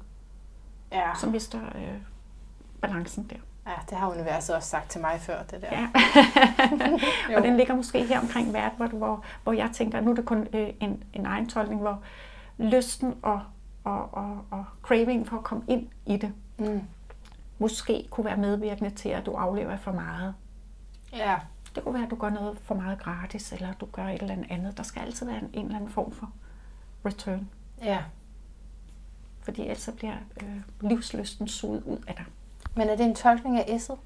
Ja. 0.91 1.11
så 1.15 1.29
mister 1.29 1.59
øh, 1.75 1.97
balancen 2.81 3.29
der. 3.29 3.35
ja, 3.71 3.75
det 3.89 3.97
har 3.97 4.09
universet 4.11 4.55
også 4.55 4.69
sagt 4.69 4.89
til 4.89 5.01
mig 5.01 5.19
før, 5.21 5.43
det 5.43 5.61
der. 5.61 5.67
Ja. 5.71 5.87
Og 7.37 7.43
den 7.43 7.57
ligger 7.57 7.75
måske 7.75 8.05
her 8.05 8.19
omkring 8.19 8.53
verden, 8.53 8.77
hvor, 8.77 8.87
hvor, 8.97 9.23
hvor 9.43 9.53
jeg 9.53 9.69
tænker, 9.73 10.01
nu 10.01 10.11
er 10.11 10.15
det 10.15 10.25
kun 10.25 10.47
øh, 10.53 10.69
en, 10.79 11.03
en 11.13 11.25
egen 11.25 11.47
tolkning, 11.49 11.81
hvor 11.81 12.01
lysten 12.57 13.15
og, 13.21 13.41
og, 13.83 14.13
og, 14.13 14.45
og 14.51 14.65
craving 14.81 15.27
for 15.27 15.37
at 15.37 15.43
komme 15.43 15.63
ind 15.67 15.87
i 16.05 16.17
det, 16.17 16.33
Mm. 16.57 16.81
Måske 17.59 18.07
kunne 18.09 18.25
være 18.25 18.37
medvirkende 18.37 18.89
til, 18.89 19.09
at 19.09 19.25
du 19.25 19.31
aflever 19.31 19.77
for 19.77 19.91
meget. 19.91 20.33
Ja. 21.13 21.35
Det 21.75 21.83
kunne 21.83 21.93
være, 21.93 22.03
at 22.03 22.09
du 22.09 22.15
gør 22.15 22.29
noget 22.29 22.57
for 22.63 22.75
meget 22.75 22.99
gratis, 22.99 23.51
eller 23.53 23.73
du 23.73 23.85
gør 23.85 24.03
et 24.05 24.21
eller 24.21 24.37
andet. 24.49 24.77
Der 24.77 24.83
skal 24.83 25.01
altid 25.01 25.25
være 25.25 25.37
en, 25.37 25.49
en 25.53 25.65
eller 25.65 25.75
anden 25.77 25.89
form 25.89 26.11
for 26.11 26.31
return. 27.05 27.49
Ja. 27.83 28.03
Fordi 29.41 29.61
ellers 29.61 29.89
bliver 29.97 30.15
øh, 30.41 30.89
livsløsten 30.89 31.47
suget 31.47 31.83
ud 31.83 31.97
af 32.07 32.15
dig. 32.15 32.25
Men 32.75 32.89
er 32.89 32.95
det 32.95 33.05
en 33.05 33.15
tolkning 33.15 33.57
af 33.59 33.77
S'et? 33.77 33.97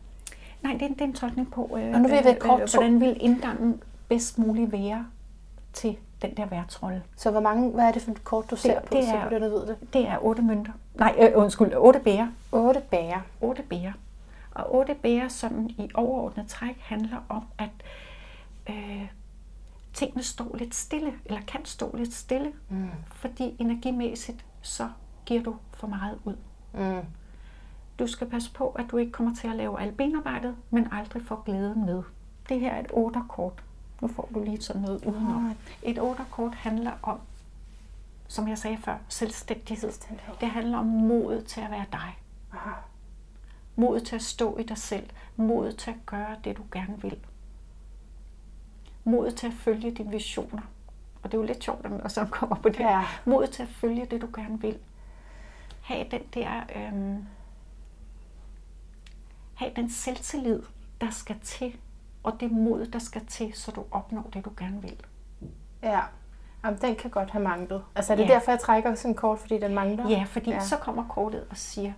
Nej, 0.62 0.74
det 0.74 0.82
er, 0.82 0.88
det 0.88 1.02
er 1.02 1.06
en 1.06 1.14
tolkning 1.14 1.52
på, 1.52 1.78
øh, 1.78 1.94
Og 1.94 2.02
nu 2.02 2.08
vil 2.08 2.22
jeg 2.26 2.38
kort 2.40 2.70
to. 2.70 2.78
hvordan 2.80 3.00
vil 3.02 3.18
indgangen 3.22 3.82
bedst 4.10 4.38
muligt 4.38 4.72
være 4.72 5.06
til 5.74 5.98
den 6.22 6.38
der 6.38 6.46
værtsrolle. 6.46 7.04
Så 7.16 7.32
hvor 7.32 7.40
mange, 7.40 7.72
hvad 7.72 7.86
er 7.88 7.92
det 7.92 8.02
for 8.02 8.12
et 8.12 8.24
kort, 8.24 8.52
du 8.52 8.56
ser 8.56 8.80
på, 8.82 8.88
det 8.96 9.04
så 9.06 9.16
er- 9.16 9.30
du 9.30 9.40
ved 9.40 9.68
det? 9.68 9.94
Det 9.94 10.08
er 10.08 10.18
otte 10.22 10.42
mønter. 10.42 10.72
Nej, 10.96 11.16
øh, 11.22 11.32
undskyld, 11.36 11.74
otte 11.78 12.00
bærer. 12.00 12.28
Otte 12.52 12.82
bager. 12.92 13.20
Otte 13.42 13.62
bærer. 13.64 13.94
Og 14.52 14.76
otte 14.76 14.94
bærer 14.96 15.28
sådan 15.28 15.70
i 15.70 15.90
overordnet 15.94 16.48
træk 16.48 16.78
handler 16.82 17.18
om, 17.30 17.44
at 17.58 17.70
øh, 18.70 19.08
tingene 19.94 20.24
står 20.24 20.56
lidt 20.58 20.76
stille, 20.76 21.14
eller 21.26 21.42
kan 21.48 21.66
stå 21.66 21.96
lidt 21.98 22.14
stille, 22.14 22.52
Mm. 22.70 22.90
fordi 23.12 23.56
energimæssigt 23.60 24.46
så 24.62 24.90
giver 25.26 25.44
du 25.44 25.56
for 25.74 25.88
meget 25.88 26.18
ud. 26.26 26.36
Mm. 26.74 27.02
Du 28.00 28.08
skal 28.08 28.30
passe 28.30 28.52
på, 28.54 28.70
at 28.70 28.86
du 28.92 28.98
ikke 28.98 29.12
kommer 29.12 29.36
til 29.36 29.48
at 29.48 29.56
lave 29.56 29.82
alt 29.82 29.98
benarbejdet, 29.98 30.56
men 30.70 30.88
aldrig 30.92 31.22
får 31.26 31.44
glæden 31.46 31.86
med. 31.86 32.04
Det 32.50 32.60
her 32.60 32.72
er 32.72 32.80
et 32.80 32.88
otterkort. 32.94 33.64
Nu 34.04 34.08
får 34.08 34.30
du 34.34 34.44
lige 34.44 34.62
sådan 34.62 34.82
noget 34.82 35.06
udenom. 35.06 35.50
Ah. 35.50 35.56
Et 35.84 36.00
otterkort 36.00 36.56
handler 36.56 36.92
om, 37.02 37.20
som 38.28 38.48
jeg 38.48 38.58
sagde 38.58 38.78
før, 38.78 38.98
selvstændighed. 39.08 39.82
Selvstændighed. 39.82 40.36
Det 40.42 40.50
handler 40.50 40.78
om 40.78 40.86
modet 40.86 41.46
til 41.46 41.62
at 41.62 41.72
være 41.72 41.86
dig. 41.92 42.18
Aha. 42.54 42.72
Modet 43.76 44.04
til 44.04 44.16
at 44.16 44.22
stå 44.22 44.58
i 44.58 44.64
dig 44.64 44.78
selv. 44.78 45.10
Modet 45.36 45.78
til 45.78 45.92
at 45.92 45.98
gøre 46.06 46.36
det, 46.44 46.58
du 46.58 46.64
gerne 46.72 47.02
vil. 47.02 47.18
Modet 49.04 49.36
til 49.36 49.48
at 49.48 49.54
følge 49.54 49.92
dine 49.92 50.12
visioner. 50.12 50.62
Og 51.22 51.32
det 51.32 51.38
er 51.38 51.42
jo 51.42 51.48
lidt 51.48 51.64
sjovt, 51.64 51.86
at 51.86 52.12
så 52.12 52.26
kommer 52.26 52.56
på 52.56 52.70
det. 52.70 52.80
Ja. 52.80 53.06
Modet 53.26 53.50
til 53.50 53.64
at 53.64 53.70
følge 53.70 54.06
det, 54.06 54.22
du 54.22 54.30
gerne 54.36 54.62
vil. 54.62 54.78
Ha' 55.82 56.04
den 56.12 56.22
der... 56.34 56.64
Øhm, 56.76 57.26
have 59.54 59.72
den 59.76 59.90
selvtillid, 59.90 60.62
der 61.02 61.10
skal 61.10 61.40
til, 61.40 61.76
og 62.24 62.40
det 62.40 62.52
mod, 62.52 62.86
der 62.86 63.00
skal 63.00 63.26
til, 63.26 63.52
så 63.54 63.72
du 63.72 63.84
opnår 63.92 64.30
det, 64.34 64.46
du 64.46 64.52
gerne 64.58 64.82
vil. 64.82 64.98
Ja. 65.84 66.00
Jamen, 66.66 66.82
den 66.82 66.96
kan 66.96 67.10
godt 67.12 67.32
have 67.32 67.44
manglet. 67.44 67.84
Altså, 67.96 68.14
er 68.14 68.18
det 68.18 68.24
Ja. 68.30 68.34
derfor, 68.34 68.52
jeg 68.52 68.60
trækker 68.60 68.96
sådan 68.96 69.16
kort, 69.16 69.40
fordi 69.40 69.60
den 69.60 69.74
mangler? 69.74 70.10
Ja, 70.10 70.24
fordi 70.28 70.50
ja. 70.52 70.60
så 70.60 70.78
kommer 70.78 71.08
kortet 71.08 71.46
og 71.50 71.58
siger, 71.58 71.94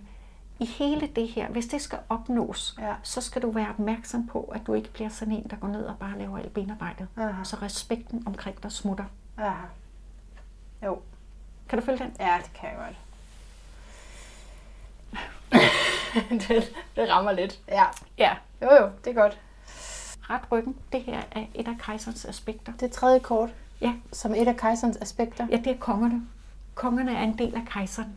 i 0.58 0.64
hele 0.66 1.06
det 1.06 1.28
her, 1.28 1.48
hvis 1.48 1.66
det 1.66 1.82
skal 1.82 1.98
opnås, 2.08 2.76
Ja. 2.80 2.94
så 3.02 3.20
skal 3.20 3.42
du 3.42 3.50
være 3.50 3.68
opmærksom 3.70 4.26
på, 4.26 4.42
at 4.54 4.66
du 4.66 4.74
ikke 4.74 4.92
bliver 4.92 5.08
sådan 5.08 5.34
en, 5.34 5.46
der 5.50 5.56
går 5.56 5.68
ned 5.68 5.84
og 5.84 5.98
bare 5.98 6.18
laver 6.18 6.38
alt 6.38 6.54
benarbejdet. 6.54 7.08
Aha. 7.16 7.44
Så 7.44 7.56
respekten 7.62 8.22
omkring 8.26 8.62
dig 8.62 8.72
smutter. 8.72 9.04
Aha. 9.38 9.66
Jo. 10.84 10.98
Kan 11.68 11.78
du 11.78 11.84
følge 11.84 11.98
den? 11.98 12.12
Ja, 12.20 12.38
det 12.42 12.52
kan 12.52 12.68
jeg 12.68 12.76
godt. 12.86 12.96
det, 16.48 16.74
det 16.96 17.10
rammer 17.10 17.32
lidt. 17.32 17.60
Ja. 17.68 17.84
Ja. 18.18 18.36
Jo, 18.62 18.68
jo, 18.80 18.90
det 19.04 19.10
er 19.10 19.14
godt. 19.14 19.40
Ret 20.30 20.52
ryggen, 20.52 20.76
det 20.92 21.02
her 21.02 21.22
er 21.30 21.44
et 21.54 21.68
af 21.68 21.74
kejserens 21.78 22.24
aspekter. 22.24 22.72
Det 22.80 22.92
tredje 22.92 23.18
kort, 23.18 23.50
Ja, 23.80 23.92
som 24.12 24.34
et 24.34 24.48
af 24.48 24.56
kejserens 24.56 24.96
aspekter. 24.96 25.46
ja 25.50 25.56
det 25.56 25.66
er 25.66 25.76
kongerne. 25.78 26.22
Kongerne 26.74 27.16
er 27.16 27.22
en 27.22 27.38
del 27.38 27.54
af 27.54 27.62
kejseren. 27.66 28.12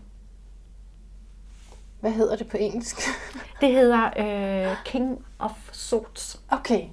Hvad 1.99 2.11
hedder 2.11 2.35
det 2.35 2.47
på 2.47 2.57
engelsk? 2.57 2.97
Det 3.61 3.71
hedder 3.71 4.05
øh, 4.71 4.77
King 4.85 5.25
of 5.39 5.69
Swords. 5.71 6.41
okay. 6.49 6.87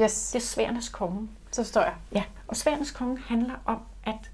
Yes, 0.00 0.30
Det 0.32 0.38
er 0.38 0.44
sværnes 0.46 0.88
konge. 0.88 1.28
så 1.50 1.64
står 1.64 1.80
jeg. 1.80 1.94
Ja, 2.12 2.24
og 2.48 2.56
sværens 2.56 2.90
konge 2.90 3.18
handler 3.26 3.54
om, 3.64 3.80
at 4.04 4.30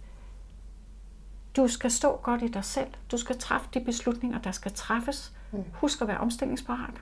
du 1.57 1.68
skal 1.68 1.91
stå 1.91 2.16
godt 2.22 2.43
i 2.43 2.49
dig 2.49 2.64
selv. 2.64 2.89
Du 3.11 3.16
skal 3.16 3.39
træffe 3.39 3.68
de 3.74 3.80
beslutninger, 3.80 4.39
der 4.39 4.51
skal 4.53 4.72
træffes. 4.72 5.32
Mm. 5.53 5.64
Husk 5.74 6.01
at 6.03 6.09
være 6.09 6.18
omstillingsparat. 6.18 6.95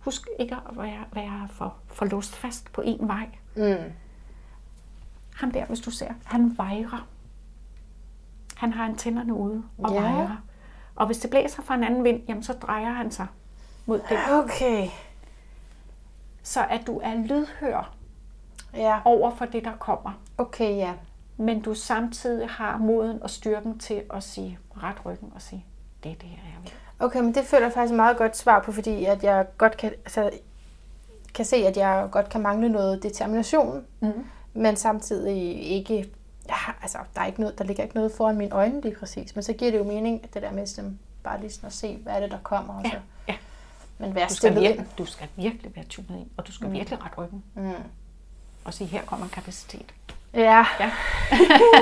Husk 0.00 0.28
ikke 0.38 0.54
at 0.54 0.76
være, 0.76 1.04
være 1.12 1.48
for, 1.52 1.74
for 1.86 2.04
låst 2.04 2.36
fast 2.36 2.72
på 2.72 2.82
én 2.82 3.06
vej. 3.06 3.28
Mm. 3.56 3.92
Ham 5.36 5.50
der, 5.50 5.66
hvis 5.66 5.80
du 5.80 5.90
ser, 5.90 6.12
han 6.24 6.58
vejrer. 6.58 7.06
Han 8.56 8.72
har 8.72 8.84
antennerne 8.84 9.34
ude 9.34 9.62
og 9.78 9.92
Ja. 9.92 10.00
vejrer. 10.00 10.36
Og 10.96 11.06
hvis 11.06 11.18
det 11.18 11.30
blæser 11.30 11.62
fra 11.62 11.74
en 11.74 11.84
anden 11.84 12.04
vind, 12.04 12.22
jamen 12.28 12.42
så 12.42 12.52
drejer 12.52 12.92
han 12.92 13.10
sig 13.10 13.26
mod 13.86 14.00
det. 14.08 14.18
Okay. 14.44 14.88
Så 16.42 16.66
at 16.66 16.86
du 16.86 17.00
er 17.02 17.14
lydhør 17.14 17.94
Ja, 18.74 19.00
over 19.04 19.34
for 19.34 19.44
det, 19.44 19.64
der 19.64 19.76
kommer. 19.76 20.12
okay, 20.38 20.76
ja. 20.76 20.94
men 21.36 21.62
du 21.62 21.74
samtidig 21.74 22.48
har 22.48 22.76
moden 22.78 23.22
og 23.22 23.30
styrken 23.30 23.78
til 23.78 24.02
at 24.10 24.22
sige 24.22 24.58
ret 24.82 25.04
ryggen 25.06 25.32
og 25.34 25.42
sige, 25.42 25.64
det 26.04 26.10
er 26.12 26.16
det 26.16 26.28
her, 26.28 26.42
jeg 26.52 26.62
vil. 26.62 26.72
Okay, 27.00 27.20
men 27.20 27.34
det 27.34 27.44
føler 27.44 27.66
jeg 27.66 27.72
faktisk 27.72 27.90
et 27.92 27.96
meget 27.96 28.16
godt 28.16 28.36
svar 28.36 28.62
på, 28.62 28.72
fordi 28.72 29.04
at 29.04 29.22
jeg 29.24 29.46
godt 29.58 29.76
kan, 29.76 29.90
altså, 30.04 30.30
kan 31.34 31.44
se, 31.44 31.56
at 31.56 31.76
jeg 31.76 32.08
godt 32.10 32.28
kan 32.28 32.40
mangle 32.40 32.68
noget 32.68 33.02
determination, 33.02 33.84
Mm. 34.00 34.12
men 34.54 34.76
samtidig 34.76 35.62
ikke, 35.62 36.10
ja, 36.48 36.54
altså, 36.82 36.98
der, 37.14 37.20
er 37.20 37.26
ikke 37.26 37.40
noget, 37.40 37.58
der 37.58 37.64
ligger 37.64 37.82
ikke 37.82 37.94
noget 37.94 38.12
foran 38.12 38.36
mine 38.36 38.54
øjne 38.54 38.80
lige 38.80 38.94
præcis, 38.96 39.34
men 39.36 39.42
så 39.42 39.52
giver 39.52 39.70
det 39.70 39.78
jo 39.78 39.84
mening, 39.84 40.20
at 40.24 40.34
det 40.34 40.42
der 40.42 40.52
med 40.52 40.66
sådan, 40.66 40.98
bare 41.24 41.40
lige 41.40 41.50
sådan 41.50 41.66
at 41.66 41.72
se, 41.72 41.96
hvad 41.96 42.12
er 42.12 42.20
det, 42.20 42.30
der 42.30 42.38
kommer. 42.42 42.74
Og 42.74 42.84
Ja, 42.84 42.90
så. 42.90 42.96
ja. 43.28 43.34
Men 43.98 44.14
være 44.14 44.28
Du 44.28 44.34
skal, 44.34 44.54
virkelig, 44.60 44.86
du 44.98 45.04
skal 45.04 45.28
virkelig 45.36 45.76
være 45.76 45.84
tunet 45.84 46.10
ind, 46.20 46.26
og 46.36 46.46
du 46.46 46.52
skal 46.52 46.66
mm. 46.66 46.72
virkelig 46.72 47.04
ret 47.04 47.18
ryggen. 47.18 47.44
Mm. 47.54 47.72
Og 48.64 48.74
sige, 48.74 48.88
her 48.88 49.02
kommer 49.04 49.26
en 49.26 49.30
kapacitet. 49.30 49.94
Ja. 50.34 50.66
Ja. 50.80 50.90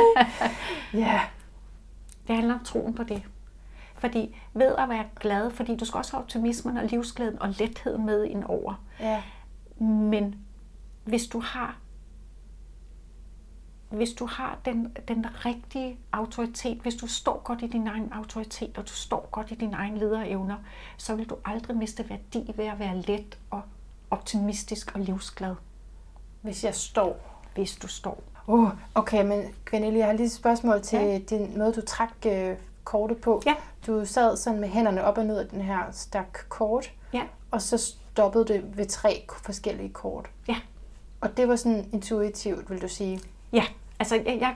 ja. 1.04 1.20
Det 2.28 2.36
handler 2.36 2.54
om 2.54 2.64
troen 2.64 2.94
på 2.94 3.02
det. 3.02 3.22
Fordi 3.98 4.36
ved 4.54 4.74
at 4.78 4.88
være 4.88 5.04
glad, 5.20 5.50
fordi 5.50 5.76
du 5.76 5.84
skal 5.84 5.98
også 5.98 6.12
have 6.12 6.22
optimismen 6.22 6.76
og 6.76 6.84
livsglæden 6.84 7.42
og 7.42 7.48
letheden 7.48 8.06
med 8.06 8.24
ind 8.24 8.44
over. 8.44 8.74
Ja. 9.00 9.22
Men 9.84 10.34
hvis 11.04 11.26
du 11.26 11.40
har 11.40 11.78
hvis 13.90 14.12
du 14.12 14.26
har 14.26 14.58
den, 14.64 14.96
den 15.08 15.26
rigtige 15.46 15.98
autoritet, 16.12 16.78
hvis 16.78 16.94
du 16.94 17.06
står 17.06 17.40
godt 17.44 17.62
i 17.62 17.66
din 17.66 17.86
egen 17.86 18.12
autoritet, 18.12 18.78
og 18.78 18.84
du 18.88 18.92
står 18.92 19.28
godt 19.30 19.50
i 19.50 19.54
dine 19.54 19.76
egne 19.76 19.98
lederevner, 19.98 20.56
så 20.96 21.14
vil 21.14 21.28
du 21.28 21.36
aldrig 21.44 21.76
miste 21.76 22.10
værdi 22.10 22.52
ved 22.56 22.64
at 22.64 22.78
være 22.78 22.96
let 22.96 23.38
og 23.50 23.62
optimistisk 24.10 24.94
og 24.94 25.00
livsglad, 25.00 25.54
Hvis 26.42 26.64
jeg 26.64 26.74
står. 26.74 27.40
hvis 27.54 27.76
du 27.76 27.86
står. 27.86 28.22
Uh, 28.46 28.70
okay, 28.94 29.26
men 29.26 29.42
Gwenelle, 29.70 29.98
jeg 29.98 30.06
har 30.06 30.12
lige 30.12 30.26
et 30.26 30.32
spørgsmål 30.32 30.82
til 30.82 30.98
Ja. 30.98 31.18
den 31.18 31.58
måde, 31.58 31.72
du 31.72 31.80
trak 31.86 32.12
øh, 32.26 32.56
kortet 32.88 33.16
på. 33.20 33.42
Ja. 33.46 33.54
Du 33.86 34.04
sad 34.04 34.36
sådan 34.36 34.60
med 34.60 34.68
hænderne 34.68 35.04
op 35.04 35.18
og 35.18 35.24
ned 35.24 35.38
af 35.38 35.46
den 35.48 35.60
her 35.60 35.78
stak 35.92 36.38
kort, 36.48 36.90
Ja, 37.12 37.22
og 37.50 37.62
så 37.62 37.78
stoppede 37.78 38.44
det 38.44 38.78
ved 38.78 38.86
tre 38.86 39.24
forskellige 39.44 39.88
kort. 39.88 40.30
ja, 40.48 40.56
Og 41.20 41.36
det 41.36 41.48
var 41.48 41.56
sådan 41.56 41.88
intuitivt, 41.92 42.70
vil 42.70 42.82
du 42.82 42.88
sige? 42.88 43.20
ja. 43.52 43.64
Altså, 44.00 44.14
jeg, 44.14 44.38
jeg, 44.40 44.54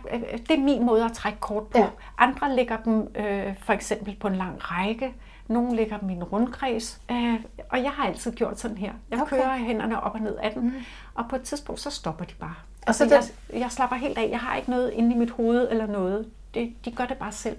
det 0.49 0.51
er 0.51 0.61
min 0.61 0.87
måde 0.87 1.05
at 1.05 1.13
trække 1.13 1.39
kort 1.41 1.67
på. 1.67 1.79
Ja. 1.79 1.87
Andre 2.19 2.57
lægger 2.57 2.77
dem 2.77 3.11
øh, 3.15 3.55
for 3.65 3.73
eksempel 3.73 4.17
på 4.21 4.29
en 4.29 4.37
lang 4.37 4.57
række. 4.61 5.15
Nogle 5.49 5.77
lægger 5.77 5.99
dem 5.99 6.11
i 6.11 6.13
en 6.13 6.25
rundkreds. 6.25 7.01
Øh, 7.11 7.35
og 7.71 7.83
jeg 7.83 7.91
har 7.91 8.07
altid 8.07 8.33
gjort 8.33 8.61
sådan 8.61 8.77
her. 8.79 8.93
Jeg 9.11 9.23
Okay. 9.23 9.37
kører 9.37 9.57
hænderne 9.57 10.03
op 10.03 10.15
og 10.15 10.21
ned 10.21 10.37
af 10.37 10.53
den. 10.53 10.63
Mm. 10.63 10.73
Og 11.15 11.25
på 11.31 11.37
et 11.37 11.43
tidspunkt, 11.43 11.81
så 11.81 11.91
stopper 11.91 12.25
de 12.25 12.35
bare. 12.41 12.55
Og 12.83 12.83
Altså, 12.87 13.09
så 13.09 13.15
jeg, 13.15 13.61
jeg 13.61 13.71
slapper 13.71 13.97
helt 13.97 14.19
af. 14.19 14.29
Jeg 14.31 14.39
har 14.41 14.57
ikke 14.57 14.71
noget 14.71 14.91
inde 14.93 15.15
i 15.15 15.19
mit 15.19 15.31
hoved 15.31 15.69
eller 15.71 15.87
noget. 15.87 16.31
Det, 16.55 16.73
de 16.85 16.91
gør 16.91 17.07
det 17.07 17.17
bare 17.17 17.33
selv. 17.33 17.57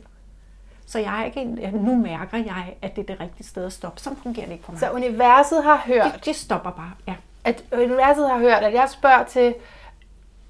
Så 0.88 1.00
jeg 1.00 1.22
er 1.22 1.26
ikke 1.26 1.46
nu 1.72 1.96
mærker 1.96 2.38
jeg, 2.38 2.76
at 2.82 2.96
det 2.96 3.02
er 3.02 3.06
det 3.06 3.20
rigtige 3.20 3.48
sted 3.48 3.66
at 3.66 3.74
stoppe. 3.74 4.02
Sådan 4.02 4.18
fungerer 4.18 4.46
det 4.46 4.54
ikke 4.54 4.66
for 4.66 4.72
mig. 4.72 4.80
Så 4.80 4.92
universet 4.92 5.64
har 5.64 5.78
hørt, 5.86 6.14
de, 6.26 6.32
de 6.32 6.34
stopper 6.34 6.72
bare, 6.72 6.92
ja. 7.08 7.16
at 7.44 7.64
universet 7.72 8.30
har 8.30 8.38
hørt, 8.38 8.64
at 8.64 8.74
jeg 8.74 8.90
spørger 8.90 9.24
til, 9.24 9.56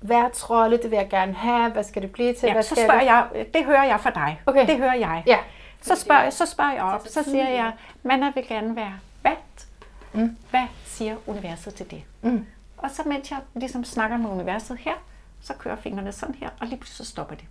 hvad 0.04 0.34
trolde, 0.34 0.78
det 0.78 0.92
vil 0.92 0.98
jeg 0.98 1.10
gerne 1.10 1.34
have, 1.34 1.72
hvad 1.72 1.84
skal 1.84 2.02
det 2.02 2.12
blive 2.12 2.34
til, 2.34 2.48
ja 2.48 2.54
hvad 2.54 2.64
så 2.64 2.76
skal 2.76 2.86
spørger 2.86 3.00
det? 3.00 3.06
jeg, 3.06 3.48
det 3.54 3.66
hører 3.66 3.84
jeg 3.84 4.00
for 4.00 4.10
dig. 4.10 4.42
Okay. 4.46 4.68
Det 4.68 4.78
hører 4.78 4.96
jeg. 4.96 5.24
Ja. 5.28 5.38
Så 5.82 5.96
spørger, 5.96 6.30
så 6.30 6.46
spørger 6.46 6.74
jeg 6.74 6.84
op, 6.84 7.08
så 7.08 7.24
siger 7.24 7.50
jeg, 7.50 7.74
Manna 8.04 8.32
vil 8.36 8.48
gerne 8.48 8.76
være 8.76 8.94
vat. 9.24 9.68
Mm. 10.14 10.38
Hvad 10.50 10.66
siger 10.86 11.16
universet 11.28 11.74
til 11.74 11.92
det? 11.92 12.04
Mm. 12.22 12.46
Og 12.78 12.92
så 12.92 13.04
mens 13.06 13.32
jeg 13.32 13.40
ligesom 13.56 13.84
snakker 13.84 14.18
med 14.18 14.30
universet 14.30 14.78
her, 14.78 14.94
så 15.42 15.54
kører 15.54 15.76
fingrene 15.76 16.12
sådan 16.12 16.36
her, 16.36 16.50
og 16.62 16.68
lige 16.68 16.78
pludselig 16.78 17.06
så 17.06 17.12
stopper 17.12 17.36
det. 17.36 17.46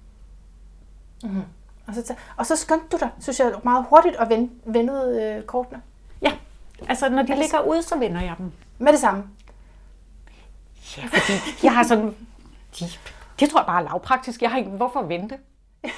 Og 1.89 1.95
så, 1.95 2.15
og 2.37 2.47
så 2.47 2.57
skyndte 2.57 2.87
du 2.93 2.97
dig, 2.97 3.11
synes 3.21 3.41
jeg, 3.41 3.53
meget 3.63 3.87
hurtigt 3.89 4.17
at 4.17 4.29
vende, 4.29 4.51
vendede 4.65 5.23
øh, 5.23 5.43
kortene. 5.43 5.83
Ja, 6.23 6.33
altså 6.89 7.09
når 7.09 7.23
de 7.23 7.29
det 7.29 7.39
ligger 7.39 7.61
ude, 7.61 7.83
så 7.83 7.99
vender 7.99 8.21
jeg 8.21 8.35
dem. 8.39 8.53
Med 8.79 8.93
det 8.93 9.01
samme. 9.01 9.25
Ja, 10.99 11.03
fordi 11.03 11.33
jeg 11.63 11.75
har 11.75 11.83
sådan... 11.83 12.17
De, 12.81 12.85
det 13.41 13.51
tror 13.51 13.61
jeg 13.61 13.67
bare 13.67 13.81
er 13.81 13.85
lavpraktisk. 13.85 14.43
Jeg 14.43 14.51
har 14.51 14.59
ikke... 14.59 14.71
Hvorfor 14.71 15.03
vente? 15.03 15.39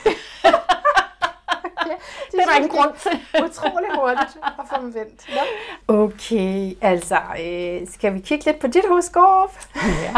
Ja, 1.86 1.94
Det 2.32 2.40
er 2.40 2.46
der 2.46 2.56
ingen 2.56 2.70
grund 2.70 2.92
til. 3.02 3.10
Utrolig 3.44 3.88
hurtigt 3.94 4.38
at 4.44 4.64
få 4.70 4.80
dem 4.80 4.94
vendt. 4.94 5.28
Ja. 5.28 5.42
Okay, 5.88 6.72
altså, 6.80 7.18
øh, 7.40 7.88
skal 7.92 8.14
vi 8.14 8.18
kigge 8.20 8.44
lidt 8.44 8.58
på 8.58 8.66
dit 8.66 8.84
horoskop? 8.88 9.58
Ja. 9.76 10.14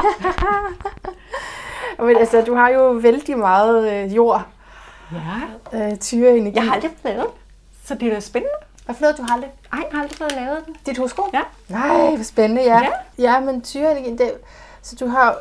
Men 2.05 2.17
altså, 2.17 2.43
du 2.43 2.55
har 2.55 2.69
jo 2.69 2.91
vældig 2.91 3.39
meget 3.39 3.93
øh, 3.93 4.17
jord, 4.17 4.47
ja. 5.12 5.90
øh, 5.90 5.96
tyreenergi. 5.98 6.57
Jeg 6.57 6.64
har 6.64 6.74
aldrig 6.74 6.90
lavet 7.04 7.20
den, 7.20 7.32
så 7.84 7.94
det 7.94 8.09
er 8.09 8.14
da 8.14 8.20
spændende. 8.20 8.54
Hvad 8.84 8.94
for 8.94 9.02
noget, 9.02 9.16
du 9.16 9.22
har 9.22 9.34
aldrig? 9.34 9.50
Ej, 9.72 9.78
jeg 9.78 9.88
har 9.92 10.02
aldrig 10.02 10.18
fået 10.18 10.32
lavet 10.32 10.66
den. 10.66 10.76
Dit 10.86 10.96
horoskop? 10.98 11.34
Ja. 11.34 11.42
Nej, 11.68 12.14
hvor 12.14 12.24
spændende, 12.24 12.62
ja. 12.62 12.80
Ja. 12.82 12.90
Ja, 13.18 13.40
men 13.40 13.62
tyreenergi, 13.62 14.11
det, 14.11 14.32
så 14.82 14.96
du 15.00 15.07
har, 15.07 15.38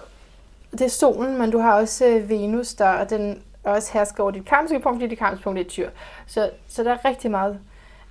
det 0.72 0.82
er 0.82 0.90
solen, 0.90 1.38
men 1.38 1.52
du 1.52 1.60
har 1.60 1.74
også 1.74 2.06
øh, 2.06 2.30
Venus, 2.30 2.74
der 2.74 2.90
og 2.90 3.10
den 3.10 3.42
også 3.64 3.94
hersker 3.94 4.24
over 4.24 4.32
dit 4.32 4.46
karmiske 4.46 4.80
punkt, 4.80 4.96
fordi 4.96 5.08
dit 5.08 5.18
karmiske 5.18 5.44
punkt 5.44 5.60
er 5.60 5.64
tyr. 5.64 5.90
Så, 6.28 6.50
så 6.68 6.84
der 6.84 6.92
er 6.92 7.06
rigtig 7.06 7.32
meget 7.32 7.60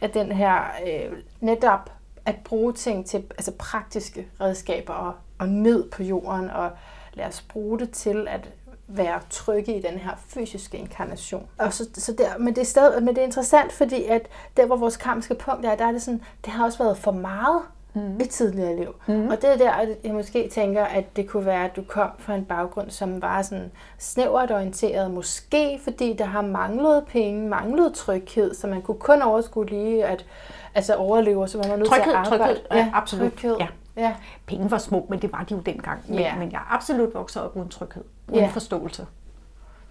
af 0.01 0.11
den 0.11 0.33
her 0.33 0.59
øh, 0.87 1.19
netop 1.41 1.91
at 2.27 2.37
bruge 2.45 2.73
ting 2.73 3.07
til 3.07 3.25
altså 3.31 3.53
praktiske 3.59 4.27
redskaber 4.41 4.95
og, 4.95 5.15
og 5.39 5.49
ned 5.49 5.91
på 5.91 6.03
jorden 6.03 6.51
og 6.51 6.71
lad 7.15 7.27
os 7.27 7.41
bruge 7.41 7.79
det 7.79 7.91
til 7.91 8.29
at 8.29 8.49
være 8.87 9.21
trygge 9.31 9.77
i 9.77 9.83
den 9.83 9.99
her 9.99 10.11
fysiske 10.29 10.79
inkarnation. 10.79 11.47
Og 11.59 11.73
så, 11.73 11.89
så 11.95 12.13
der, 12.13 12.39
men, 12.39 12.55
det 12.55 12.61
er 12.61 12.67
stadig, 12.67 13.03
men 13.03 13.15
det 13.15 13.21
er 13.21 13.27
interessant, 13.27 13.73
fordi 13.73 14.05
at 14.05 14.29
der, 14.57 14.67
hvor 14.67 14.77
vores 14.77 14.97
karmiske 14.97 15.35
punkt 15.35 15.67
er, 15.67 15.75
der 15.75 15.87
er 15.87 15.93
det 15.93 16.03
sådan, 16.03 16.23
det 16.45 16.53
har 16.53 16.65
også 16.65 16.79
været 16.79 16.99
for 16.99 17.13
meget 17.13 17.63
mm. 17.95 18.21
i 18.21 18.25
tidligere 18.25 18.77
liv. 18.77 18.95
Mm. 19.07 19.29
Og 19.29 19.43
det 19.43 19.53
er 19.53 19.57
der, 19.57 19.95
jeg 20.05 20.15
måske 20.15 20.49
tænker, 20.49 20.85
at 20.85 21.17
det 21.17 21.29
kunne 21.29 21.47
være, 21.47 21.65
at 21.65 21.77
du 21.77 21.83
kom 21.89 22.09
fra 22.19 22.35
en 22.35 22.45
baggrund, 22.45 22.91
som 22.91 23.23
var 23.23 23.43
sådan 23.43 23.71
snævert 23.99 24.51
orienteret, 24.51 25.11
måske 25.11 25.81
fordi 25.85 26.13
der 26.13 26.25
har 26.25 26.43
manglet 26.43 27.05
penge, 27.07 27.49
manglet 27.49 27.95
tryghed, 27.95 28.55
så 28.55 28.67
man 28.67 28.83
kunne 28.83 28.99
kun 28.99 29.23
overskue 29.23 29.67
lige 29.67 30.05
at 30.05 30.27
altså 30.75 30.95
overleve, 30.95 31.49
så 31.49 31.59
var 31.59 31.69
man 31.69 31.79
nødt 31.79 31.89
Tryghed, 31.89 32.05
til 32.05 32.11
at 32.11 32.17
arbejde. 32.17 32.45
tryghed, 32.45 32.67
ja, 32.73 32.91
absolut. 32.95 33.33
Tryghed. 33.33 33.57
Ja. 33.61 33.67
Ja. 33.97 34.15
Penge 34.47 34.71
var 34.71 34.79
små, 34.79 35.07
men 35.11 35.23
det 35.23 35.33
var 35.33 35.43
de 35.45 35.55
jo 35.55 35.61
dengang. 35.61 36.01
Men, 36.09 36.19
Ja. 36.19 36.37
men 36.37 36.53
jeg 36.53 36.59
er 36.59 36.73
absolut 36.75 37.15
vokset 37.15 37.43
op 37.43 37.57
uden 37.57 37.69
tryghed. 37.69 38.05
Uden 38.29 38.41
Ja. 38.41 38.47
forståelse. 38.49 39.07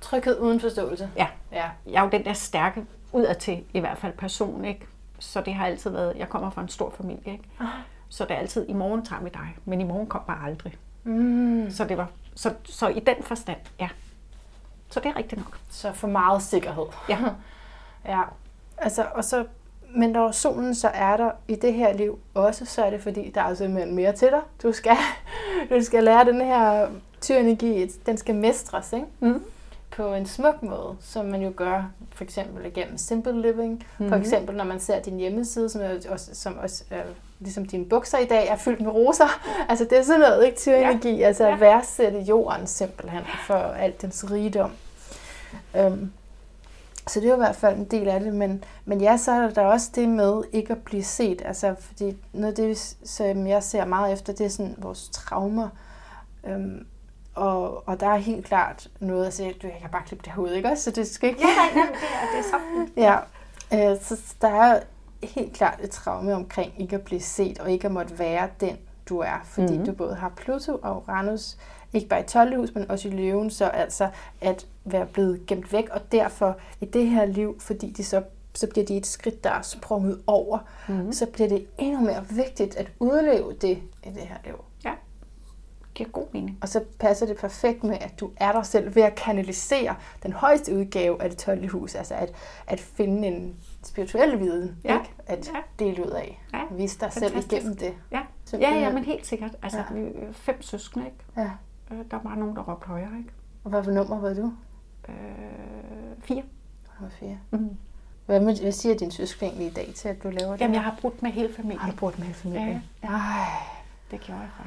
Tryghed 0.02 0.40
uden 0.40 0.60
forståelse. 0.60 1.10
Ja. 1.18 1.28
Ja. 1.52 1.70
Jeg 1.86 2.00
er 2.00 2.04
jo 2.04 2.10
den 2.10 2.26
der 2.26 2.34
stærke, 2.34 2.86
udadtil 3.12 3.64
i 3.74 3.80
hvert 3.80 3.98
fald 3.98 4.14
person, 4.14 4.66
ikke? 4.66 4.88
Så 5.20 5.42
det 5.42 5.54
har 5.54 5.66
altid 5.66 5.90
været, 5.90 6.14
jeg 6.18 6.30
kommer 6.30 6.50
fra 6.50 6.62
en 6.62 6.70
stor 6.70 6.90
familie, 6.98 7.32
ikke? 7.34 7.44
Så 8.10 8.24
det 8.26 8.32
er 8.32 8.36
altid, 8.40 8.70
i 8.70 8.74
morgen 8.74 9.06
tager 9.06 9.22
vi 9.22 9.30
dig, 9.30 9.56
men 9.66 9.82
i 9.82 9.84
morgen 9.84 10.08
kom 10.08 10.22
bare 10.28 10.46
aldrig. 10.46 10.74
Mm. 11.04 11.72
Så 11.72 11.84
det 11.86 11.98
var, 11.98 12.08
så, 12.36 12.54
så 12.64 12.88
i 12.88 13.00
den 13.00 13.16
forstand, 13.24 13.60
ja. 13.80 13.90
Så 14.90 15.00
det 15.00 15.10
er 15.10 15.18
rigtigt 15.18 15.42
nok. 15.42 15.60
Så 15.70 15.94
for 15.94 16.08
meget 16.08 16.42
sikkerhed. 16.44 16.86
Ja. 17.10 17.18
Ja, 18.06 18.22
altså, 18.78 19.08
og 19.16 19.24
så, 19.24 19.46
men 19.96 20.10
når 20.10 20.32
solen 20.32 20.76
så 20.76 20.88
er 20.94 21.18
der 21.18 21.32
i 21.48 21.56
det 21.56 21.74
her 21.74 21.94
liv 21.94 22.20
også, 22.34 22.66
så 22.66 22.84
er 22.84 22.90
det 22.90 23.02
fordi, 23.02 23.32
der 23.36 23.42
er 23.42 23.54
simpelthen 23.54 23.96
mere 23.96 24.12
til 24.14 24.28
dig. 24.28 24.40
Du 24.64 24.72
skal, 24.72 24.96
du 25.70 25.82
skal 25.84 26.04
lære 26.04 26.26
den 26.26 26.42
her 26.42 26.88
tyrenergi, 27.22 27.86
den 28.06 28.18
skal 28.18 28.36
mestres, 28.36 28.94
ikke? 28.94 29.06
Mm. 29.20 29.44
på 29.92 30.14
en 30.14 30.26
smuk 30.26 30.64
måde, 30.64 30.96
som 31.02 31.26
man 31.26 31.42
jo 31.42 31.52
gør 31.56 31.90
for 32.16 32.24
eksempel 32.24 32.66
igennem 32.66 32.98
Simple 32.98 33.42
Living. 33.42 33.72
Mm-hmm. 33.74 34.10
For 34.10 34.16
Mhm. 34.16 34.22
eksempel 34.26 34.56
når 34.56 34.64
man 34.64 34.80
ser 34.80 35.00
din 35.02 35.18
hjemmeside, 35.18 35.70
som, 35.70 35.82
er 35.82 35.90
også, 36.10 36.30
som 36.34 36.58
også 36.58 36.84
er, 36.92 37.02
ligesom 37.40 37.66
dine 37.66 37.86
bukser 37.86 38.18
i 38.18 38.26
dag 38.26 38.48
er 38.48 38.56
fyldt 38.56 38.82
med 38.82 38.92
roser. 38.92 39.40
Altså 39.70 39.86
det 39.90 39.98
er 39.98 40.04
sådan 40.04 40.20
noget, 40.22 40.46
ikke? 40.46 40.58
Tyrenergi, 40.58 41.16
ja. 41.18 41.28
altså 41.28 41.48
at 41.48 41.60
værdsætte 41.60 42.20
jorden 42.20 42.68
simpelthen 42.68 43.22
for 43.48 43.54
alt 43.56 44.02
dens 44.02 44.26
rigdom. 44.32 44.72
Um, 45.86 46.12
så 47.08 47.20
det 47.20 47.26
er 47.26 47.30
jo 47.30 47.36
i 47.36 47.46
hvert 47.46 47.56
fald 47.56 47.78
en 47.78 47.86
del 47.86 48.08
af 48.08 48.20
det, 48.20 48.34
men, 48.34 48.64
men 48.86 49.02
ja, 49.02 49.18
så 49.18 49.32
er 49.32 49.50
der 49.50 49.62
også 49.66 49.90
det 49.96 50.10
med 50.10 50.44
ikke 50.52 50.72
at 50.74 50.80
blive 50.84 51.04
set. 51.04 51.42
Altså, 51.46 51.76
fordi 51.80 52.18
noget 52.34 52.48
af 52.50 52.56
det, 52.56 52.96
som 53.04 53.48
jeg 53.48 53.64
ser 53.64 53.86
meget 53.86 54.14
efter, 54.14 54.34
det 54.34 54.46
er 54.46 54.50
sådan 54.50 54.76
vores 54.78 55.10
traumer. 55.14 55.70
Um, 56.44 56.86
og, 57.36 57.88
og 57.88 58.00
der 58.00 58.08
er 58.08 58.18
helt 58.18 58.46
klart 58.46 58.88
noget 59.00 59.26
at 59.26 59.34
sige, 59.34 59.54
du 59.62 59.68
jeg 59.68 59.78
kan 59.82 59.90
bare 59.90 60.04
klippe 60.06 60.24
det 60.26 60.34
hoved, 60.34 60.54
ikke 60.54 60.70
også? 60.70 60.84
Så 60.84 60.92
det 60.92 61.08
skal 61.08 61.30
ikke... 61.30 61.42
Ja, 61.42 61.48
nej, 61.56 61.86
nej, 61.86 61.94
det 61.94 62.08
er, 62.22 62.32
det 62.32 62.40
er 62.40 62.50
så. 62.52 63.20
Ja, 63.82 63.92
øh, 63.92 64.02
så 64.02 64.34
der 64.42 64.48
er 64.48 64.80
helt 65.24 65.54
klart 65.54 65.80
et 65.84 65.90
traume 65.90 66.34
omkring 66.36 66.74
ikke 66.78 66.96
at 66.96 67.02
blive 67.02 67.22
set, 67.22 67.60
og 67.60 67.72
ikke 67.72 67.86
at 67.86 67.92
måtte 67.92 68.20
være 68.20 68.48
den, 68.60 68.78
du 69.10 69.20
er. 69.20 69.42
Fordi 69.44 69.66
Mhm. 69.66 69.72
mm-hmm. 69.74 69.86
du 69.86 69.92
både 69.92 70.16
har 70.16 70.30
Pluto 70.30 70.80
og 70.84 70.98
Uranus, 70.98 71.58
ikke 71.94 72.08
bare 72.08 72.20
i 72.20 72.24
12. 72.24 72.56
hus, 72.58 72.74
men 72.76 72.92
også 72.92 73.08
i 73.08 73.12
løven, 73.12 73.50
så 73.50 73.66
altså 73.68 74.10
at 74.42 74.68
være 74.86 75.06
blevet 75.06 75.46
gemt 75.48 75.74
væk, 75.74 75.90
og 75.90 76.12
derfor 76.12 76.58
i 76.82 76.86
det 76.86 77.08
her 77.08 77.26
liv, 77.26 77.60
fordi 77.60 77.90
de 77.92 78.04
så, 78.04 78.24
så 78.54 78.68
bliver 78.68 78.86
de 78.86 78.98
et 78.98 79.06
skridt, 79.06 79.44
der 79.44 79.50
er 79.50 79.62
sprunget 79.62 80.22
over, 80.28 80.60
mm-hmm. 80.88 81.14
så 81.14 81.26
bliver 81.26 81.50
det 81.50 81.66
endnu 81.78 82.02
mere 82.02 82.26
vigtigt 82.30 82.76
at 82.76 82.92
udleve 83.00 83.54
det 83.62 83.78
i 84.04 84.10
det 84.10 84.22
her 84.22 84.38
liv. 84.46 84.56
Ja, 84.86 84.92
giver 85.96 86.10
god 86.10 86.26
mening. 86.32 86.58
Og 86.62 86.70
så 86.70 86.84
passer 87.00 87.26
det 87.26 87.38
perfekt 87.38 87.84
med, 87.84 87.98
at 88.02 88.20
du 88.20 88.32
er 88.38 88.52
dig 88.52 88.66
selv 88.66 88.96
ved 88.96 89.04
at 89.04 89.16
kanalisere 89.16 89.96
den 90.24 90.34
højeste 90.34 90.76
udgave 90.76 91.22
af 91.24 91.30
det 91.30 91.38
12. 91.40 91.70
hus. 91.70 91.96
Altså 91.96 92.14
at, 92.14 92.34
at 92.68 92.80
finde 92.80 93.28
en 93.28 93.56
spirituel 93.84 94.40
viden, 94.40 94.78
Ja. 94.84 94.94
ikke? 95.00 95.12
at 95.28 95.48
Ja. 95.54 95.86
dele 95.86 96.06
ud 96.06 96.12
af. 96.12 96.42
Ja. 96.54 96.60
Vise 96.72 97.00
dig 97.00 97.14
selv 97.14 97.32
Fantastisk. 97.32 97.54
igennem 97.54 97.78
det. 97.78 97.94
Ja, 98.12 98.18
ja, 98.18 98.24
Simpelthen. 98.46 98.82
ja 98.82 98.92
men 98.94 99.04
helt 99.04 99.28
sikkert. 99.28 99.52
Altså, 99.64 99.78
Ja. 99.78 99.84
ja. 99.96 100.02
vi 100.02 100.08
er 100.26 100.32
fem 100.34 100.62
søskende, 100.62 101.06
ikke? 101.06 101.18
Ja. 101.38 101.50
Øh, 101.94 102.06
Der 102.12 102.20
var 102.24 102.36
nogen, 102.36 102.56
der 102.56 102.62
råbte 102.62 102.88
højere, 102.88 103.18
ikke? 103.18 103.30
Og 103.64 103.70
hvad 103.70 103.84
for 103.84 103.92
nummer 103.92 104.20
var 104.20 104.34
du? 104.34 104.54
øh, 105.10 105.16
fire. 106.20 106.44
Nummer 107.00 107.10
fire. 107.20 107.40
Mm. 107.52 107.78
Hvad, 108.26 108.40
med, 108.40 108.62
hvad 108.62 108.72
siger 108.72 108.98
din 108.98 109.12
søskende 109.12 109.46
egentlig 109.52 109.68
i 109.68 109.74
dag 109.74 109.94
til, 109.96 110.08
at 110.10 110.24
du 110.24 110.30
laver 110.30 110.52
det? 110.52 110.62
Jamen, 110.62 110.76
jeg 110.76 110.84
har 110.84 110.98
brudt 111.02 111.22
med 111.24 111.32
hele 111.32 111.54
familien. 111.54 111.80
har 111.80 111.92
du 111.92 111.98
brugt 111.98 112.18
med 112.20 112.26
hele 112.28 112.38
familien? 112.40 112.68
Ja, 112.70 112.82
ja. 113.04 113.08
Ej. 113.14 113.46
Det 114.12 114.20
gjorde 114.20 114.42
jeg 114.42 114.50
for 114.58 114.64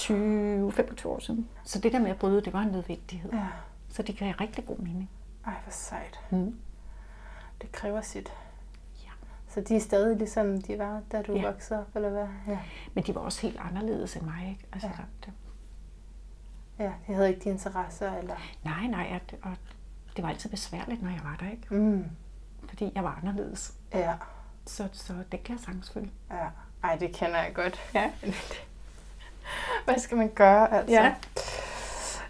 20-25 0.00 1.08
år 1.08 1.18
siden. 1.18 1.48
Så 1.64 1.78
det 1.78 1.92
der 1.92 1.98
med 1.98 2.10
at 2.10 2.16
bryde, 2.18 2.40
det 2.40 2.52
var 2.52 2.60
en 2.60 2.68
nødvendighed. 2.68 3.32
Ja. 3.32 3.46
Så 3.88 4.02
det 4.02 4.18
gav 4.18 4.32
rigtig 4.40 4.66
god 4.66 4.78
mening. 4.78 5.10
Ej, 5.46 5.52
hvor 5.64 5.70
sejt. 5.72 6.20
Mm. 6.30 6.58
Det 7.62 7.72
kræver 7.72 8.00
sit. 8.00 8.32
Så 9.56 9.62
de 9.62 9.76
er 9.76 9.80
stadig 9.80 10.16
ligesom 10.16 10.62
de 10.62 10.78
var, 10.78 11.00
da 11.12 11.22
du 11.22 11.32
Ja. 11.36 11.42
voksede 11.50 11.80
op, 11.80 11.86
eller 11.96 12.08
hvad? 12.10 12.26
Ja. 12.48 12.58
Men 12.94 13.04
de 13.04 13.14
var 13.14 13.20
også 13.20 13.42
helt 13.42 13.60
anderledes 13.70 14.16
end 14.16 14.24
mig. 14.24 14.48
Ikke? 14.50 14.66
Altså, 14.72 14.88
Ja. 14.88 14.92
ja. 14.98 15.02
det, 15.24 15.32
ja, 16.78 16.92
de 17.06 17.14
havde 17.14 17.28
ikke 17.28 17.40
de 17.44 17.48
interesser, 17.48 18.16
eller... 18.18 18.34
nej, 18.64 18.86
nej. 18.86 19.20
Og, 19.42 19.50
og 19.50 19.56
det 20.16 20.22
var 20.24 20.30
altid 20.30 20.50
besværligt, 20.50 21.02
når 21.02 21.10
jeg 21.10 21.20
var 21.24 21.36
der. 21.40 21.50
ikke? 21.50 21.74
Mm. 21.74 22.04
Fordi 22.68 22.92
jeg 22.94 23.04
var 23.04 23.18
anderledes. 23.22 23.74
Ja, 23.94 24.14
Så, 24.66 24.88
så 24.92 25.12
det 25.32 25.42
kan 25.44 25.54
jeg 25.56 25.64
sagtens 25.64 25.90
følge. 25.90 26.10
ja. 26.30 26.46
Ej, 26.84 26.96
det 26.96 27.12
kender 27.14 27.42
jeg 27.42 27.54
godt. 27.54 27.80
Ja. 27.94 28.10
Hvad 29.84 29.98
skal 29.98 30.16
man 30.16 30.28
gøre, 30.28 30.72
altså? 30.74 30.92
Ja. 30.94 31.14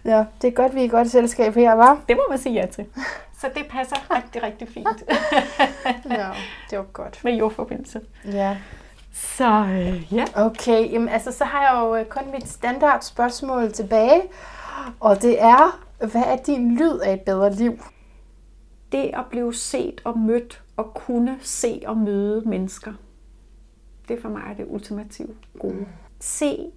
Ja, 0.05 0.25
det 0.41 0.47
er 0.47 0.51
godt, 0.51 0.75
vi 0.75 0.79
er 0.79 0.83
i 0.85 0.87
godt 0.87 1.11
selskab 1.11 1.53
her, 1.53 1.73
var. 1.73 2.01
Det 2.09 2.15
må 2.17 2.23
man 2.29 2.37
sige 2.39 2.53
ja 2.53 2.65
til. 2.65 2.85
Så 3.41 3.49
det 3.55 3.65
passer 3.69 3.95
rigtig, 4.17 4.43
rigtig 4.43 4.67
fint 4.67 5.03
Ja, 6.19 6.29
det 6.69 6.77
var 6.77 6.85
godt. 6.93 7.23
med 7.23 7.33
jordforbindelse. 7.33 8.01
Ja. 8.25 8.57
Så 9.13 9.49
øh, 9.65 10.13
ja. 10.13 10.25
Okay, 10.35 10.91
jamen 10.91 11.09
altså, 11.09 11.31
så 11.31 11.43
har 11.45 11.61
jeg 11.61 11.85
jo 11.85 11.95
øh, 11.95 12.05
kun 12.05 12.31
mit 12.31 12.47
standard 12.49 13.01
spørgsmål 13.01 13.71
tilbage. 13.71 14.21
Og 14.99 15.21
det 15.21 15.41
er, 15.41 15.87
hvad 15.97 16.23
er 16.25 16.35
din 16.35 16.77
lyd 16.77 16.99
af 16.99 17.13
et 17.13 17.21
bedre 17.21 17.53
liv? 17.53 17.79
Det 18.91 19.11
at 19.13 19.25
blive 19.29 19.53
set 19.53 20.01
og 20.05 20.19
mødt 20.19 20.63
og 20.77 20.93
kunne 20.93 21.37
se 21.41 21.81
og 21.85 21.97
møde 21.97 22.49
mennesker, 22.49 22.93
det 24.07 24.21
for 24.21 24.29
mig 24.29 24.41
er 24.49 24.53
det 24.53 24.65
ultimative 24.69 25.35
gode. 25.59 25.85
Se 26.19 26.71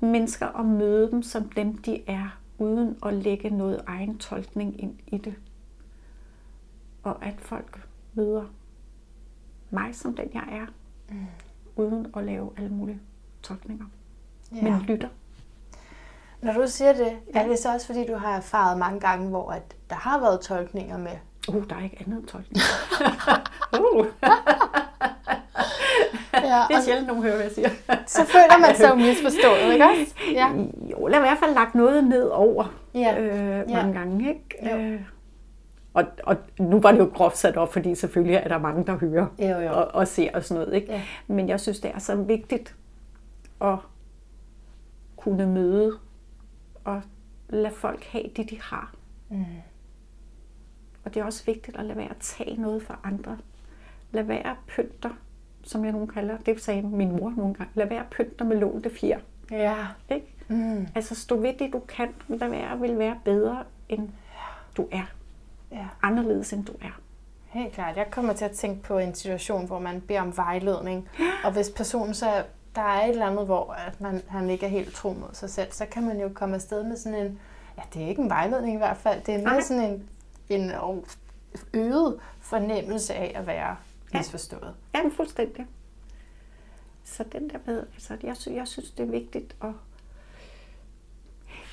mennesker 0.00 0.46
og 0.46 0.64
møde 0.64 1.10
dem 1.10 1.22
som 1.22 1.48
dem, 1.48 1.78
de 1.78 2.02
er, 2.06 2.39
uden 2.60 2.96
at 3.06 3.14
lægge 3.14 3.50
noget 3.50 3.80
egen 3.86 4.18
tolkning 4.18 4.82
ind 4.82 4.98
i 5.06 5.18
det. 5.18 5.34
Og 7.02 7.24
at 7.24 7.34
folk 7.38 7.88
møder 8.14 8.44
mig 9.70 9.94
som 9.94 10.16
den, 10.16 10.30
jeg 10.34 10.44
er, 10.50 10.66
mm. 11.08 11.26
uden 11.76 12.06
at 12.16 12.24
lave 12.24 12.52
alle 12.56 12.68
mulige 12.68 13.00
tolkninger. 13.42 13.84
Ja. 14.54 14.62
Men 14.62 14.80
lytter. 14.80 15.08
Når 16.42 16.52
du 16.52 16.66
siger 16.66 16.92
det, 16.92 17.18
er 17.34 17.48
det 17.48 17.58
så 17.58 17.72
også 17.72 17.86
fordi, 17.86 18.06
du 18.06 18.16
har 18.16 18.36
erfaret 18.36 18.78
mange 18.78 19.00
gange, 19.00 19.28
hvor 19.28 19.50
at 19.50 19.76
der 19.90 19.96
har 19.96 20.20
været 20.20 20.40
tolkninger 20.40 20.98
med? 20.98 21.16
Uh, 21.48 21.68
der 21.68 21.76
er 21.76 21.84
ikke 21.84 22.02
andet 22.06 22.28
tolkning. 22.28 22.62
uh. 23.80 24.06
Ja, 26.34 26.62
Det 26.68 26.76
er 26.76 26.80
sjældent, 26.84 27.06
nogen 27.08 27.22
hører, 27.22 27.34
hvad 27.36 27.44
jeg 27.44 27.52
siger. 27.54 27.68
så 28.06 28.24
føler 28.24 28.58
man 28.66 28.76
sig 28.76 28.90
jo 28.90 28.94
misforstået, 28.94 29.72
ikke 29.72 29.84
også? 29.84 30.14
Ja. 30.32 30.48
Jo, 30.90 31.08
der 31.08 31.14
er 31.14 31.18
i 31.18 31.20
hvert 31.28 31.38
fald 31.38 31.54
lagt 31.54 31.74
noget 31.74 32.04
ned 32.04 32.28
over 32.28 32.74
Ja. 32.94 33.20
øh, 33.20 33.70
mange 33.70 33.86
Ja. 33.92 33.98
gange. 33.98 34.28
Ikke? 34.28 34.70
Jo. 34.70 34.76
Øh, 34.76 35.00
og, 35.94 36.04
og 36.24 36.36
nu 36.58 36.80
var 36.80 36.92
det 36.92 36.98
jo 36.98 37.10
groft 37.14 37.36
sat 37.38 37.56
op, 37.56 37.72
fordi 37.72 37.94
selvfølgelig 37.94 38.34
er 38.36 38.48
der 38.48 38.58
mange, 38.58 38.86
der 38.86 38.96
hører 38.98 39.26
Jo, 39.38 39.46
jo. 39.60 39.72
Og, 39.72 39.84
og 39.94 40.08
ser 40.08 40.30
og 40.34 40.44
sådan 40.44 40.62
noget. 40.62 40.76
Ikke? 40.80 40.92
Ja. 40.92 41.02
Men 41.26 41.48
jeg 41.48 41.60
synes, 41.60 41.80
det 41.80 41.90
er 41.94 41.98
så 41.98 42.14
vigtigt 42.16 42.74
at 43.62 43.76
kunne 45.16 45.46
møde 45.46 45.98
og 46.84 47.02
lade 47.48 47.74
folk 47.74 48.04
have 48.04 48.24
det, 48.36 48.50
de 48.50 48.60
har. 48.62 48.92
Mm. 49.28 49.44
Og 51.04 51.14
det 51.14 51.20
er 51.20 51.24
også 51.24 51.44
vigtigt 51.44 51.76
at 51.76 51.84
lade 51.84 51.98
være 51.98 52.10
at 52.10 52.16
tage 52.20 52.60
noget 52.60 52.82
fra 52.82 52.98
andre. 53.04 53.38
Lad 54.12 54.22
være 54.22 54.46
at 54.46 54.56
pynte 54.76 54.94
dig, 55.02 55.10
som 55.62 55.84
jeg 55.84 55.92
nogen 55.92 56.08
kalder. 56.08 56.36
Det 56.46 56.62
sagde 56.62 56.82
min 56.82 57.12
mor 57.16 57.32
nogle 57.36 57.54
gange. 57.54 57.72
Lad 57.74 57.86
være 57.86 58.00
at 58.00 58.10
pynte 58.10 58.34
dig 58.38 58.46
med 58.46 58.56
lånte 58.56 58.90
fjer. 58.90 59.18
Ja. 59.50 59.76
Ikke? 60.10 60.26
Mm. 60.48 60.86
Altså 60.94 61.14
stå 61.14 61.36
ved 61.36 61.52
det, 61.58 61.72
du 61.72 61.78
kan. 61.78 62.08
Lad 62.28 62.48
være 62.48 62.80
vil 62.80 62.98
være 62.98 63.20
bedre, 63.24 63.64
end 63.88 64.08
du 64.76 64.88
er. 64.92 65.12
Ja. 65.72 65.86
Anderledes, 66.02 66.52
end 66.52 66.64
du 66.64 66.72
er. 66.72 67.00
Helt 67.46 67.72
klart. 67.72 67.96
Jeg 67.96 68.06
kommer 68.10 68.32
til 68.32 68.44
at 68.44 68.50
tænke 68.50 68.82
på 68.82 68.98
en 68.98 69.14
situation, 69.14 69.66
hvor 69.66 69.78
man 69.78 70.00
beder 70.00 70.20
om 70.20 70.36
vejledning. 70.36 71.08
Og 71.44 71.52
hvis 71.52 71.70
personen 71.76 72.14
så, 72.14 72.44
der 72.74 72.82
er 72.82 73.04
et 73.04 73.10
eller 73.10 73.26
andet, 73.26 73.46
hvor 73.46 73.72
at 73.72 74.00
man, 74.00 74.22
han 74.28 74.50
ikke 74.50 74.66
er 74.66 74.70
helt 74.70 74.94
tro 74.94 75.12
mod 75.12 75.28
sig 75.32 75.50
selv, 75.50 75.72
så 75.72 75.86
kan 75.86 76.06
man 76.06 76.20
jo 76.20 76.30
komme 76.34 76.54
afsted 76.54 76.82
med 76.82 76.96
sådan 76.96 77.18
en, 77.18 77.38
ja, 77.76 77.82
det 77.94 78.04
er 78.04 78.08
ikke 78.08 78.22
en 78.22 78.30
vejledning 78.30 78.74
i 78.74 78.78
hvert 78.78 78.96
fald, 78.96 79.20
det 79.26 79.34
er 79.34 79.38
mere 79.38 79.46
Nej. 79.46 79.60
sådan 79.60 79.82
en, 79.82 80.08
en 80.48 80.72
øget 81.74 82.16
fornemmelse 82.40 83.14
af 83.14 83.32
at 83.34 83.46
være. 83.46 83.76
Misforstået. 84.14 84.74
Ja, 84.94 85.02
men 85.02 85.12
fuldstændig. 85.12 85.66
Så 87.04 87.24
den 87.32 87.50
der 87.50 87.58
med, 87.66 87.86
altså 87.92 88.16
jeg, 88.22 88.36
sy- 88.36 88.48
jeg 88.48 88.68
synes, 88.68 88.90
det 88.90 89.06
er 89.06 89.10
vigtigt 89.10 89.56
at... 89.62 89.70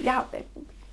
Ja, 0.04 0.20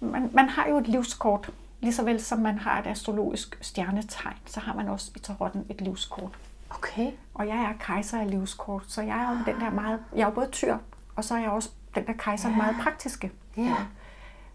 man, 0.01 0.31
man 0.33 0.49
har 0.49 0.69
jo 0.69 0.79
et 0.79 0.89
livskort, 0.89 1.51
lige 1.81 1.93
så 1.93 2.05
vel 2.05 2.21
som 2.23 2.39
man 2.39 2.59
har 2.59 2.81
et 2.81 2.87
astrologisk 2.87 3.59
stjernetegn, 3.61 4.37
så 4.47 4.61
har 4.61 4.75
man 4.75 4.89
også 4.89 5.13
i 5.17 5.19
tarotten 5.19 5.67
et 5.69 5.81
livskort. 5.81 6.39
Okay. 6.71 7.13
Og 7.35 7.49
jeg 7.49 7.57
er 7.57 7.73
kejser 7.81 8.21
af 8.21 8.31
livskort, 8.31 8.83
så 8.89 9.03
jeg 9.03 9.23
er 9.23 9.31
jo 9.31 9.53
den 9.53 9.61
der 9.61 9.71
meget, 9.71 10.05
jeg 10.15 10.21
er 10.23 10.27
jo 10.27 10.33
både 10.33 10.51
tyr, 10.51 10.79
og 11.17 11.25
så 11.25 11.35
er 11.35 11.39
jeg 11.39 11.51
også 11.51 11.71
den 11.95 12.07
der 12.07 12.13
kejser 12.13 12.49
ja. 12.49 12.57
meget 12.57 12.77
praktiske. 12.83 13.33
Ja. 13.57 13.77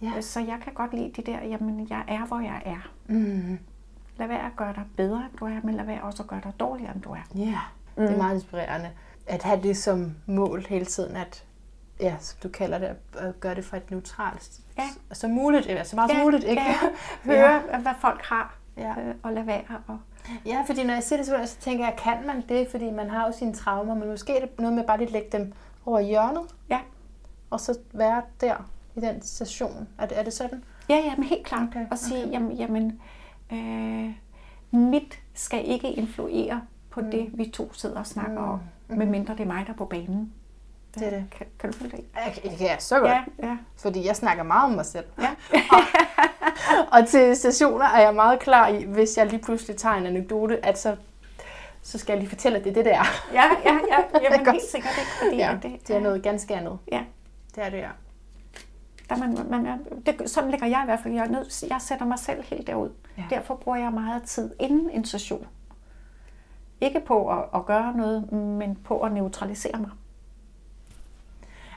Ja. 0.01 0.21
Så 0.21 0.39
jeg 0.39 0.59
kan 0.63 0.73
godt 0.73 0.93
lide 0.93 1.11
de 1.15 1.31
der, 1.31 1.43
jamen 1.43 1.87
jeg 1.89 2.03
er, 2.07 2.25
hvor 2.25 2.39
jeg 2.39 2.61
er. 2.65 2.91
Mm. 3.07 3.59
Lad 4.19 4.27
være 4.27 4.45
at 4.45 4.51
gøre 4.55 4.73
dig 4.73 4.83
bedre, 4.97 5.17
end 5.17 5.37
du 5.39 5.45
er, 5.45 5.59
men 5.63 5.75
lad 5.75 5.85
være 5.85 6.01
også 6.01 6.23
at 6.23 6.29
gøre 6.29 6.41
dig 6.43 6.53
dårligere, 6.59 6.93
end 6.95 7.01
du 7.01 7.11
er. 7.11 7.21
Ja, 7.35 7.59
det 7.97 8.11
er 8.13 8.17
meget 8.17 8.35
inspirerende. 8.35 8.89
At 9.27 9.43
have 9.43 9.61
det 9.63 9.77
som 9.77 10.15
mål 10.25 10.65
hele 10.69 10.85
tiden, 10.85 11.15
at 11.15 11.43
ja, 11.99 12.15
som 12.19 12.39
du 12.43 12.49
kalder 12.49 12.77
det, 12.77 12.95
at 13.17 13.39
gøre 13.39 13.55
det 13.55 13.65
fra 13.65 13.77
et 13.77 13.91
neutralt, 13.91 14.59
Ja. 14.77 14.83
så 15.13 15.27
muligt, 15.27 15.67
eller 15.67 15.83
så 15.83 15.95
meget 15.95 16.11
som 16.11 16.17
Ja, 16.17 16.23
muligt, 16.23 16.43
ikke? 16.43 16.61
ja. 16.61 16.75
Høre, 17.33 17.61
ja. 17.71 17.77
hvad 17.79 17.91
folk 17.99 18.21
har, 18.23 18.55
Ja. 18.77 18.89
øh, 19.01 19.15
og 19.23 19.33
lad 19.33 19.43
være. 19.43 19.63
Og, 19.87 19.97
Ja, 20.45 20.63
fordi 20.67 20.83
når 20.83 20.93
jeg 20.93 21.03
siger 21.03 21.17
det, 21.17 21.25
så 21.25 21.41
så 21.45 21.57
tænker 21.59 21.85
jeg, 21.85 21.95
kan 21.97 22.17
man 22.27 22.43
det? 22.49 22.67
Fordi 22.71 22.91
man 22.91 23.09
har 23.09 23.25
jo 23.27 23.31
sine 23.37 23.53
traumer, 23.53 23.93
men 23.95 24.09
måske 24.09 24.37
er 24.37 24.45
det 24.45 24.59
noget 24.59 24.75
med 24.75 24.83
bare 24.87 24.97
lige 24.97 25.07
at 25.07 25.13
lægge 25.13 25.29
dem 25.37 25.53
over 25.85 25.99
hjørnet, 25.99 26.41
ja. 26.69 26.79
og 27.49 27.59
så 27.59 27.77
være 27.93 28.21
der 28.41 28.55
i 28.95 28.99
den 29.01 29.21
station. 29.21 29.87
Er 29.97 30.05
det, 30.05 30.19
er 30.19 30.23
det 30.23 30.33
sådan? 30.33 30.63
ja, 30.89 30.95
ja, 30.95 31.15
men 31.15 31.23
helt 31.23 31.45
klart. 31.45 31.61
Okay, 31.67 31.79
Okay, 31.79 31.91
og 31.91 31.97
sige, 31.97 32.27
jamen, 32.29 32.51
jamen 32.51 33.01
øh, 33.51 34.09
mit 34.71 35.19
skal 35.33 35.67
ikke 35.69 35.91
influere 35.91 36.61
på 36.89 36.99
mm. 37.01 37.11
det, 37.11 37.29
vi 37.33 37.49
to 37.49 37.73
sidder 37.73 37.99
og 37.99 38.07
snakker 38.07 38.41
Mm. 38.41 38.49
om, 38.49 38.59
medmindre 38.97 39.33
det 39.33 39.41
er 39.41 39.45
mig, 39.47 39.65
der 39.67 39.73
er 39.73 39.77
på 39.77 39.85
banen. 39.85 40.33
Det 40.95 41.05
er 41.05 41.09
det. 41.09 41.25
Kan, 41.31 41.45
kan 41.59 41.71
du 41.71 41.77
følge 41.77 41.97
det? 41.97 42.05
Kan 42.57 42.67
jeg 42.67 42.75
så 42.79 42.99
godt. 42.99 43.11
Ja, 43.11 43.23
ja. 43.47 43.57
Fordi 43.77 44.05
jeg 44.07 44.15
snakker 44.15 44.43
meget 44.43 44.65
om 44.65 44.71
mig 44.71 44.85
selv. 44.85 45.05
Ja. 45.21 45.29
og 46.99 47.07
til 47.07 47.35
stationer 47.35 47.85
er 47.85 48.01
jeg 48.01 48.15
meget 48.15 48.39
klar 48.39 48.67
i, 48.67 48.83
hvis 48.83 49.17
jeg 49.17 49.25
lige 49.27 49.41
pludselig 49.41 49.77
tager 49.77 49.95
en 49.95 50.05
anekdote, 50.05 50.65
at 50.65 50.79
så, 50.79 50.95
så 51.81 51.97
skal 51.97 52.13
jeg 52.13 52.19
lige 52.19 52.29
fortælle, 52.29 52.57
at 52.57 52.63
det 52.63 52.69
er 52.69 52.73
det, 52.73 52.85
der. 52.85 52.91
Ja, 53.33 53.43
ja, 53.65 53.73
ja. 53.73 54.19
Jamen, 54.31 54.45
helt 54.51 54.63
sikkert 54.71 54.93
ikke, 54.97 55.11
fordi 55.23 55.35
Ja, 55.37 55.57
det, 55.61 55.87
det 55.87 55.95
er 55.95 55.99
noget 55.99 56.23
ganske 56.23 56.55
andet. 56.55 56.77
Ja, 56.91 57.01
Det 57.55 57.63
er 57.65 57.69
det, 57.69 57.77
ja. 57.77 57.89
Der 59.09 59.17
man, 59.17 59.37
man 59.49 59.65
er, 59.65 59.77
det, 60.05 60.29
sådan 60.29 60.51
ligger 60.51 60.67
jeg 60.67 60.81
i 60.83 60.85
hvert 60.85 60.99
fald. 61.03 61.13
Jeg, 61.13 61.25
er 61.25 61.29
nødt, 61.29 61.63
jeg 61.69 61.77
sætter 61.81 62.05
mig 62.05 62.19
selv 62.19 62.43
helt 62.43 62.67
derud. 62.67 62.89
Ja. 63.17 63.23
Ja. 63.31 63.35
Derfor 63.35 63.55
bruger 63.55 63.77
jeg 63.77 63.91
meget 63.91 64.23
tid 64.23 64.51
inden 64.59 64.89
en 64.89 65.05
session. 65.05 65.47
Ikke 66.81 66.99
på 66.99 67.29
at, 67.31 67.45
at 67.55 67.65
gøre 67.65 67.93
noget, 67.97 68.31
men 68.31 68.75
på 68.75 68.99
at 69.01 69.11
neutralisere 69.13 69.79
mig. 69.79 69.89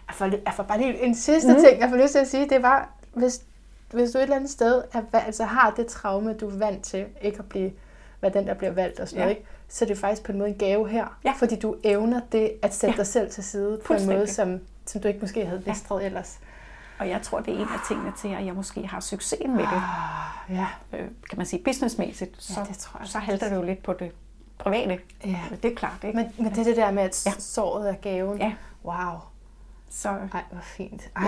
Jeg 0.08 0.14
får, 0.14 0.24
jeg 0.26 0.54
får 0.56 0.62
bare 0.62 0.78
lige 0.78 1.02
en 1.04 1.14
sidste 1.14 1.52
mm. 1.52 1.58
ting, 1.60 1.80
jeg 1.80 1.88
får 1.90 1.96
lyst 1.96 2.12
til 2.12 2.18
at 2.18 2.28
sige, 2.28 2.48
det 2.48 2.62
var, 2.62 2.88
hvis, 3.14 3.42
hvis 3.90 4.10
du 4.10 4.18
et 4.18 4.22
eller 4.22 4.36
andet 4.36 4.50
sted 4.50 4.82
er, 4.92 5.18
altså 5.18 5.44
har 5.44 5.70
det 5.70 5.86
traume, 5.86 6.32
du 6.34 6.48
er 6.50 6.58
vant 6.58 6.84
til, 6.84 7.06
ikke 7.22 7.38
at 7.38 7.48
blive, 7.48 7.72
hvad 8.20 8.30
den 8.30 8.46
der 8.46 8.54
bliver 8.54 8.72
valgt 8.72 9.00
og 9.00 9.08
sådan 9.08 9.18
Ja. 9.18 9.24
noget, 9.24 9.36
ikke? 9.38 9.48
så 9.68 9.84
er 9.84 9.86
det 9.86 9.98
faktisk 9.98 10.22
på 10.22 10.32
en 10.32 10.38
måde 10.38 10.50
en 10.50 10.58
gave 10.58 10.88
her, 10.88 11.18
Ja. 11.24 11.32
fordi 11.38 11.56
du 11.56 11.76
evner 11.84 12.20
det 12.32 12.52
at 12.62 12.74
sætte 12.74 12.92
Ja. 12.92 12.96
dig 12.96 13.06
selv 13.06 13.30
til 13.30 13.44
side 13.44 13.80
på 13.86 13.92
en 13.94 14.06
måde, 14.06 14.26
som, 14.26 14.60
som 14.86 15.00
du 15.00 15.08
ikke 15.08 15.20
måske 15.20 15.46
havde 15.46 15.62
mestret 15.66 16.04
ellers. 16.06 16.38
Og 17.02 17.08
jeg 17.08 17.22
tror, 17.22 17.40
det 17.40 17.54
er 17.54 17.58
en 17.58 17.68
af 17.68 17.80
tingene 17.88 18.12
til, 18.18 18.28
at 18.28 18.46
jeg 18.46 18.54
måske 18.54 18.86
har 18.86 19.00
succesen 19.00 19.50
med 19.56 19.62
det. 19.64 19.82
Ah, 20.50 20.56
ja. 20.56 20.66
Øh, 20.92 21.08
kan 21.30 21.36
man 21.38 21.46
sige, 21.46 21.62
businessmæssigt, 21.64 22.42
så, 22.42 22.60
Ja, 22.60 22.64
det 22.66 22.78
tror 22.78 22.98
jeg 23.00 23.08
så 23.08 23.18
halter 23.18 23.48
det 23.48 23.56
jo 23.56 23.62
lidt 23.62 23.82
på 23.82 23.92
det 23.92 24.12
private. 24.58 24.98
Ja. 25.24 25.40
Det 25.62 25.72
er 25.72 25.76
klart, 25.76 26.04
ikke? 26.04 26.16
Men, 26.16 26.32
men 26.38 26.50
det 26.50 26.58
er 26.58 26.64
det 26.64 26.76
der 26.76 26.90
med, 26.90 27.02
at 27.02 27.26
Ja. 27.26 27.30
såret 27.38 27.88
er 27.90 27.94
gaven. 27.94 28.38
Ja. 28.38 28.52
Wow. 28.84 29.18
Så, 29.90 30.08
Ej, 30.08 30.42
hvor 30.50 30.60
fint. 30.62 31.02
Ej, 31.16 31.24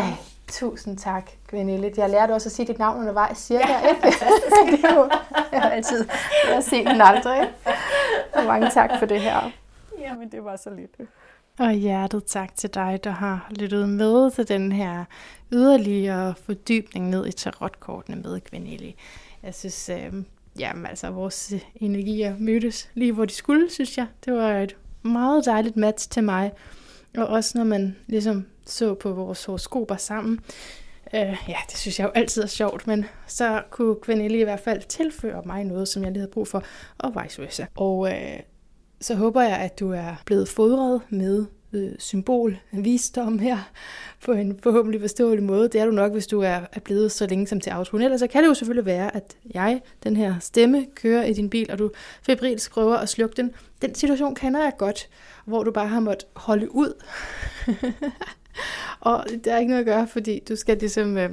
tusind 0.48 0.98
tak, 0.98 1.30
Gwenille. 1.50 1.92
Jeg 1.96 2.10
lærte 2.10 2.32
også 2.32 2.48
at 2.48 2.52
sige 2.52 2.66
dit 2.66 2.78
navn 2.78 2.98
undervejs, 3.00 3.38
siger 3.38 3.60
Ja, 3.68 3.80
det 4.70 4.84
er 4.84 4.94
jo 4.94 5.10
jeg 5.52 5.60
har 5.62 5.70
altid 5.70 6.08
jeg 6.46 6.54
har 6.54 6.60
set 6.60 6.86
den 6.86 7.00
aldrig. 7.00 7.50
Og 8.34 8.44
mange 8.44 8.70
tak 8.70 8.90
for 8.98 9.06
det 9.06 9.20
her. 9.20 9.50
jamen, 10.00 10.28
det 10.32 10.44
var 10.44 10.56
så 10.56 10.70
lidt. 10.70 11.10
Og 11.58 11.72
hjertet 11.72 12.24
tak 12.24 12.56
til 12.56 12.74
dig, 12.74 13.00
der 13.04 13.10
har 13.10 13.48
lyttet 13.50 13.88
med 13.88 14.30
til 14.30 14.48
den 14.48 14.72
her 14.72 15.04
yderligere 15.52 16.34
fordybning 16.34 17.08
ned 17.08 17.26
i 17.26 17.32
tarotkortene 17.32 18.22
med 18.22 18.40
Gvenelli. 18.50 18.96
Jeg 19.42 19.54
synes, 19.54 19.88
øh, 19.88 20.12
jamen 20.58 20.86
altså, 20.86 21.10
vores 21.10 21.54
energier 21.74 22.36
mødtes 22.38 22.90
lige 22.94 23.12
hvor 23.12 23.24
de 23.24 23.32
skulle, 23.32 23.70
synes 23.70 23.98
jeg. 23.98 24.06
Det 24.24 24.32
var 24.32 24.58
et 24.58 24.76
meget 25.02 25.44
dejligt 25.44 25.76
match 25.76 26.10
til 26.10 26.24
mig. 26.24 26.52
Og 27.16 27.26
også 27.26 27.58
når 27.58 27.64
man 27.64 27.96
ligesom 28.06 28.46
så 28.66 28.94
på 28.94 29.12
vores 29.12 29.44
horoskoper 29.44 29.96
sammen. 29.96 30.40
Øh, 31.14 31.36
ja, 31.48 31.58
det 31.70 31.76
synes 31.76 31.98
jeg 31.98 32.04
jo 32.04 32.10
altid 32.14 32.42
er 32.42 32.46
sjovt, 32.46 32.86
men 32.86 33.04
så 33.26 33.62
kunne 33.70 33.96
Gvenelli 34.02 34.40
i 34.40 34.44
hvert 34.44 34.60
fald 34.60 34.82
tilføre 34.82 35.42
mig 35.46 35.64
noget, 35.64 35.88
som 35.88 36.02
jeg 36.02 36.12
lige 36.12 36.20
havde 36.20 36.32
brug 36.32 36.48
for, 36.48 36.62
og 36.98 37.22
vice 37.22 37.42
versa. 37.42 37.64
Og 37.74 38.12
øh, 38.12 38.40
så 39.04 39.14
håber 39.14 39.42
jeg, 39.42 39.56
at 39.58 39.80
du 39.80 39.90
er 39.90 40.22
blevet 40.26 40.48
fodret 40.48 41.00
med 41.08 41.46
øh, 41.72 41.92
symbol 41.98 42.58
visdom 42.72 43.38
her 43.38 43.58
på 44.24 44.32
en 44.32 44.58
forhåbentlig 44.62 45.00
forståelig 45.00 45.44
måde. 45.44 45.68
Det 45.68 45.80
er 45.80 45.86
du 45.86 45.90
nok, 45.90 46.12
hvis 46.12 46.26
du 46.26 46.40
er, 46.40 46.60
er 46.72 46.80
blevet 46.84 47.12
så 47.12 47.26
længe 47.26 47.46
som 47.46 47.60
til 47.60 47.70
autoen. 47.70 48.02
Ellers 48.02 48.20
så 48.20 48.26
kan 48.26 48.42
det 48.42 48.48
jo 48.48 48.54
selvfølgelig 48.54 48.86
være, 48.86 49.16
at 49.16 49.36
jeg, 49.54 49.80
den 50.04 50.16
her 50.16 50.34
stemme, 50.40 50.86
kører 50.94 51.24
i 51.24 51.32
din 51.32 51.50
bil, 51.50 51.70
og 51.70 51.78
du 51.78 51.90
febrilsk 52.22 52.70
prøver 52.70 52.96
at 52.96 53.08
slukke 53.08 53.36
den. 53.36 53.50
Den 53.82 53.94
situation 53.94 54.34
kender 54.34 54.62
jeg 54.62 54.72
godt, 54.78 55.08
hvor 55.44 55.62
du 55.62 55.70
bare 55.70 55.88
har 55.88 56.00
måttet 56.00 56.28
holde 56.36 56.74
ud. 56.74 57.02
og 59.00 59.24
der 59.44 59.54
er 59.54 59.58
ikke 59.58 59.70
noget 59.70 59.80
at 59.80 59.86
gøre, 59.86 60.08
fordi 60.08 60.42
du 60.48 60.56
skal 60.56 60.78
ligesom 60.78 61.18
øh, 61.18 61.30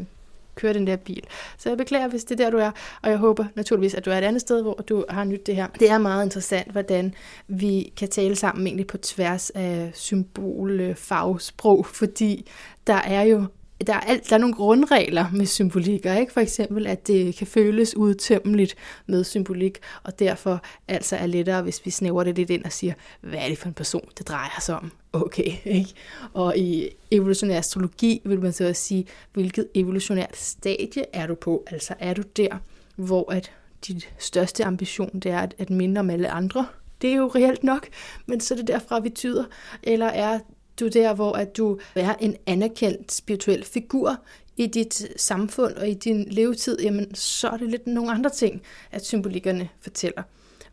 køre 0.56 0.74
den 0.74 0.88
der 0.88 0.96
bil. 0.96 1.24
Så 1.58 1.70
jeg 1.70 1.78
beklager, 1.78 2.08
hvis 2.08 2.24
det 2.24 2.40
er 2.40 2.44
der, 2.44 2.52
du 2.52 2.58
er, 2.58 2.72
og 3.02 3.10
jeg 3.10 3.18
håber 3.18 3.46
naturligvis, 3.56 3.94
at 3.94 4.06
du 4.06 4.10
er 4.10 4.18
et 4.18 4.24
andet 4.24 4.42
sted, 4.42 4.62
hvor 4.62 4.74
du 4.74 5.06
har 5.10 5.24
nyt 5.24 5.48
det 5.48 5.56
her. 5.56 5.68
Det 5.68 5.90
er 5.90 5.98
meget 5.98 6.26
interessant, 6.26 6.72
hvordan 6.72 7.14
vi 7.48 7.94
kan 7.98 8.10
tale 8.10 8.36
sammen 8.36 8.68
egentlig 8.68 8.88
på 8.88 8.98
tværs 8.98 9.50
af 9.50 9.92
symbol, 9.94 10.80
øh, 10.80 10.96
fagsprog, 10.96 11.86
fordi 11.86 12.50
der 12.88 13.02
er 13.02 13.22
jo 13.22 13.46
der 13.88 13.94
er, 13.94 14.00
alt, 14.00 14.30
der 14.30 14.36
er 14.36 14.40
nogle 14.40 14.56
grundregler 14.56 15.26
med 15.34 15.46
symbolikker, 15.46 16.14
ikke? 16.14 16.34
For 16.34 16.42
eksempel, 16.42 16.88
at 16.88 17.08
det 17.08 17.36
kan 17.36 17.48
føles 17.48 17.98
udtømmeligt 17.98 18.76
med 19.06 19.24
symbolik, 19.24 19.78
og 20.04 20.20
derfor 20.20 20.62
altså 20.88 21.16
er 21.16 21.26
lettere, 21.26 21.62
hvis 21.62 21.86
vi 21.86 21.92
snæver 21.92 22.24
det 22.24 22.36
lidt 22.36 22.50
ind 22.50 22.66
og 22.66 22.72
siger, 22.72 22.94
hvad 23.22 23.40
er 23.40 23.48
det 23.48 23.58
for 23.58 23.68
en 23.68 23.74
person, 23.74 24.10
det 24.18 24.28
drejer 24.28 24.62
sig 24.62 24.76
om? 24.76 24.92
Okay, 25.14 25.52
ikke? 25.66 25.94
Og 26.34 26.58
i 26.58 26.90
evolutionær 27.12 27.58
astrologi 27.58 28.22
vil 28.26 28.42
man 28.42 28.54
så 28.54 28.68
også 28.68 28.82
sige, 28.82 29.06
hvilket 29.34 29.68
evolutionært 29.76 30.38
stadie 30.38 31.04
er 31.14 31.28
du 31.28 31.36
på? 31.36 31.64
Altså 31.68 31.94
er 32.00 32.14
du 32.14 32.22
der, 32.38 32.58
hvor 32.96 33.32
at 33.32 33.52
dit 33.88 34.10
største 34.20 34.66
ambition 34.66 35.20
det 35.20 35.32
er 35.32 35.40
at, 35.40 35.56
at 35.58 35.70
minde 35.70 36.00
om 36.00 36.10
alle 36.10 36.30
andre? 36.30 36.66
Det 37.02 37.10
er 37.10 37.16
jo 37.16 37.28
reelt 37.28 37.64
nok, 37.64 37.88
men 38.26 38.40
så 38.40 38.54
er 38.54 38.58
det 38.58 38.68
derfra, 38.68 39.00
vi 39.00 39.10
tyder. 39.10 39.44
Eller 39.84 40.06
er 40.06 40.40
du 40.80 40.88
der, 40.88 41.14
hvor 41.14 41.34
at 41.34 41.58
du 41.58 41.80
er 41.96 42.16
en 42.20 42.36
anerkendt 42.46 43.12
spirituel 43.12 43.64
figur 43.64 44.18
i 44.58 44.68
dit 44.68 45.08
samfund 45.16 45.76
og 45.76 45.90
i 45.90 45.94
din 45.94 46.28
levetid, 46.30 46.80
jamen 46.82 47.16
så 47.16 47.50
er 47.50 47.58
det 47.58 47.70
lidt 47.70 47.88
nogle 47.88 48.12
andre 48.12 48.30
ting, 48.30 48.62
at 48.92 49.06
symbolikkerne 49.06 49.70
fortæller. 49.82 50.24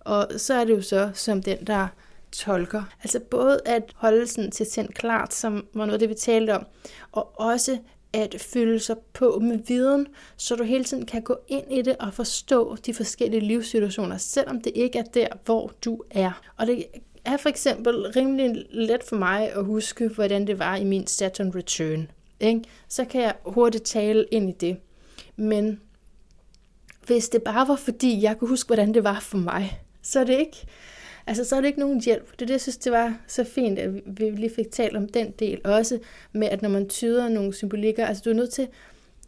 Og 0.01 0.29
så 0.37 0.55
er 0.55 0.65
det 0.65 0.77
jo 0.77 0.83
så 0.83 1.11
som 1.15 1.43
den, 1.43 1.67
der 1.67 1.89
tolker. 2.33 2.83
Altså 3.03 3.21
både 3.21 3.61
at 3.65 3.83
holde 3.97 4.27
sådan 4.27 4.51
til 4.51 4.67
sind 4.67 4.89
klart, 4.89 5.35
som 5.35 5.67
var 5.75 5.87
noget 5.87 6.01
det, 6.01 6.09
vi 6.09 6.15
talte 6.15 6.55
om, 6.55 6.67
og 7.13 7.41
også 7.41 7.79
at 8.13 8.37
fylde 8.53 8.81
sig 8.81 8.97
på 9.13 9.39
med 9.43 9.59
viden, 9.67 10.07
så 10.37 10.57
du 10.57 10.65
hele 10.65 10.85
tiden 10.85 11.07
kan 11.07 11.23
gå 11.23 11.37
ind 11.49 11.73
i 11.73 11.83
det 11.83 11.97
og 12.01 12.15
forstå 12.15 12.77
de 12.77 12.95
forskellige 12.95 13.41
livssituationer, 13.41 14.17
selvom 14.17 14.61
det 14.61 14.73
ikke 14.75 14.99
er 14.99 15.03
der, 15.03 15.29
hvor 15.45 15.73
du 15.85 16.03
er. 16.11 16.41
Og 16.57 16.67
det 16.67 16.85
er 17.33 17.37
for 17.37 17.49
eksempel 17.49 18.13
rimelig 18.17 18.67
let 18.71 19.03
for 19.05 19.17
mig 19.17 19.53
at 19.53 19.65
huske, 19.65 20.09
hvordan 20.09 20.47
det 20.47 20.59
var 20.59 20.77
i 20.77 20.85
min 20.85 21.07
Saturn 21.07 21.53
Return. 21.55 22.11
Ikke? 22.41 22.63
Så 22.89 23.05
kan 23.05 23.23
jeg 23.23 23.35
hurtigt 23.45 23.85
tale 23.85 24.27
ind 24.31 24.51
i 24.51 24.53
det. 24.53 24.77
Men 25.37 25.81
hvis 27.07 27.29
det 27.29 27.43
bare 27.43 27.69
var 27.69 27.77
fordi, 27.77 28.23
jeg 28.23 28.39
kunne 28.39 28.49
huske, 28.49 28.69
hvordan 28.69 28.95
det 28.95 29.05
var 29.05 29.21
for 29.21 29.39
mig, 29.39 29.81
så 30.03 30.21
er 30.21 30.25
det 30.25 30.39
ikke, 30.39 30.67
altså, 31.27 31.45
så 31.45 31.57
er 31.57 31.61
det 31.61 31.69
ikke 31.69 31.81
nogen 31.81 32.01
hjælp. 32.01 32.33
Det 32.33 32.43
er 32.43 32.47
det, 32.47 32.51
jeg 32.51 32.61
synes, 32.61 32.77
det 32.77 32.93
var 32.93 33.19
så 33.27 33.45
fint, 33.45 33.79
at 33.79 33.95
vi 34.07 34.31
lige 34.31 34.55
fik 34.57 34.71
talt 34.73 34.97
om 34.97 35.09
den 35.09 35.31
del 35.31 35.61
også, 35.65 35.99
med 36.33 36.49
at 36.49 36.63
når 36.63 36.69
man 36.69 36.89
tyder 36.89 37.29
nogle 37.29 37.55
symbolikker, 37.55 38.07
altså 38.07 38.23
du 38.25 38.31
er 38.31 38.35
nødt 38.35 38.53
til 38.53 38.69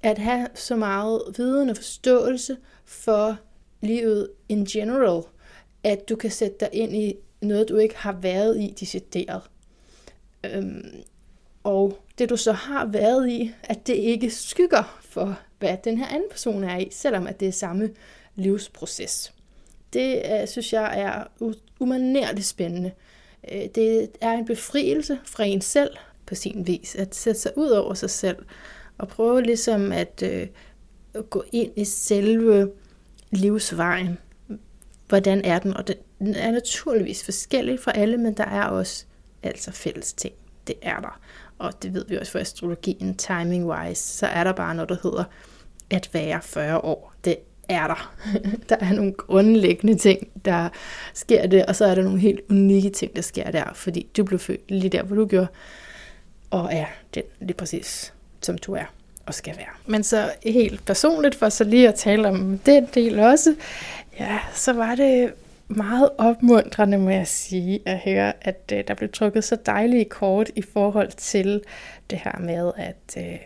at 0.02 0.18
have 0.18 0.46
så 0.54 0.76
meget 0.76 1.22
viden 1.36 1.70
og 1.70 1.76
forståelse 1.76 2.56
for 2.84 3.36
livet 3.80 4.28
in 4.48 4.64
general, 4.64 5.22
at 5.84 6.08
du 6.08 6.16
kan 6.16 6.30
sætte 6.30 6.56
dig 6.60 6.68
ind 6.72 6.96
i 6.96 7.14
noget, 7.40 7.68
du 7.68 7.76
ikke 7.76 7.96
har 7.96 8.12
været 8.12 8.60
i 8.60 8.74
decideret. 8.80 9.42
Øhm, 10.44 11.02
og 11.64 11.98
det 12.18 12.30
du 12.30 12.36
så 12.36 12.52
har 12.52 12.86
været 12.86 13.28
i, 13.28 13.52
at 13.62 13.86
det 13.86 13.94
ikke 13.94 14.30
skygger 14.30 15.00
for, 15.00 15.38
hvad 15.58 15.76
den 15.84 15.98
her 15.98 16.06
anden 16.06 16.30
person 16.30 16.64
er 16.64 16.78
i, 16.78 16.88
selvom 16.90 17.26
at 17.26 17.40
det 17.40 17.48
er 17.48 17.52
samme 17.52 17.90
livsproces. 18.34 19.32
Det 19.92 20.22
øh, 20.32 20.48
synes 20.48 20.72
jeg 20.72 21.00
er 21.00 21.24
umanerligt 21.80 22.46
spændende. 22.46 22.92
Øh, 23.52 23.64
det 23.74 24.08
er 24.20 24.32
en 24.32 24.44
befrielse 24.44 25.18
fra 25.24 25.44
en 25.44 25.60
selv 25.60 25.90
på 26.26 26.34
sin 26.34 26.66
vis, 26.66 26.94
at 26.94 27.14
sætte 27.14 27.40
sig 27.40 27.52
ud 27.56 27.68
over 27.68 27.94
sig 27.94 28.10
selv, 28.10 28.36
og 28.98 29.08
prøve 29.08 29.42
ligesom 29.42 29.92
at 29.92 30.22
uh, 31.16 31.22
gå 31.22 31.44
ind 31.52 31.72
i 31.76 31.84
selve 31.84 32.70
livsvejen. 33.30 34.18
Hvordan 35.10 35.44
er 35.44 35.58
den? 35.58 35.76
Og 35.76 35.88
den, 35.88 36.34
er 36.34 36.50
naturligvis 36.50 37.24
forskellig 37.24 37.80
for 37.80 37.90
alle, 37.90 38.16
men 38.16 38.34
der 38.34 38.44
er 38.44 38.64
også 38.64 39.04
altså 39.42 39.72
fælles 39.72 40.12
ting. 40.12 40.34
Det 40.66 40.74
er 40.82 41.00
der. 41.00 41.20
Og 41.58 41.82
det 41.82 41.94
ved 41.94 42.04
vi 42.08 42.16
også 42.16 42.32
for 42.32 42.38
astrologien, 42.38 43.16
timing-wise, 43.16 43.94
så 43.94 44.26
er 44.26 44.44
der 44.44 44.52
bare 44.52 44.74
noget, 44.74 44.88
der 44.88 44.96
hedder 45.02 45.24
at 45.90 46.10
være 46.12 46.42
40 46.42 46.78
år. 46.78 47.12
Det 47.24 47.36
er 47.68 47.86
der. 47.86 48.14
der 48.68 48.76
er 48.80 48.92
nogle 48.92 49.12
grundlæggende 49.12 49.98
ting, 49.98 50.28
der 50.44 50.68
sker 51.14 51.46
det, 51.46 51.66
og 51.66 51.76
så 51.76 51.84
er 51.84 51.94
der 51.94 52.02
nogle 52.02 52.20
helt 52.20 52.40
unikke 52.50 52.90
ting, 52.90 53.16
der 53.16 53.22
sker 53.22 53.50
der, 53.50 53.64
fordi 53.74 54.06
du 54.16 54.24
blev 54.24 54.38
født 54.38 54.70
lige 54.70 54.90
der, 54.90 55.02
hvor 55.02 55.16
du 55.16 55.26
gjorde, 55.26 55.48
og 56.50 56.68
er 56.72 56.86
den 57.14 57.22
lige 57.40 57.54
præcis, 57.54 58.14
som 58.40 58.58
du 58.58 58.74
er 58.74 58.84
og 59.30 59.34
skal 59.34 59.56
være. 59.56 59.74
Men 59.86 60.02
så 60.02 60.32
helt 60.46 60.84
personligt, 60.84 61.34
for 61.34 61.48
så 61.48 61.64
lige 61.64 61.88
at 61.88 61.94
tale 61.94 62.28
om 62.28 62.58
den 62.58 62.88
del 62.94 63.20
også, 63.20 63.54
ja, 64.18 64.38
så 64.54 64.72
var 64.72 64.94
det 64.94 65.32
meget 65.68 66.08
opmuntrende, 66.18 66.98
må 66.98 67.10
jeg 67.10 67.26
sige, 67.26 67.80
at 67.86 67.98
høre, 67.98 68.32
at 68.40 68.72
øh, 68.72 68.84
der 68.88 68.94
blev 68.94 69.12
trukket 69.12 69.44
så 69.44 69.56
dejlige 69.66 70.04
kort 70.04 70.50
i 70.56 70.62
forhold 70.62 71.10
til 71.16 71.62
det 72.10 72.18
her 72.24 72.38
med, 72.40 72.72
at 72.76 73.16
øh, 73.16 73.38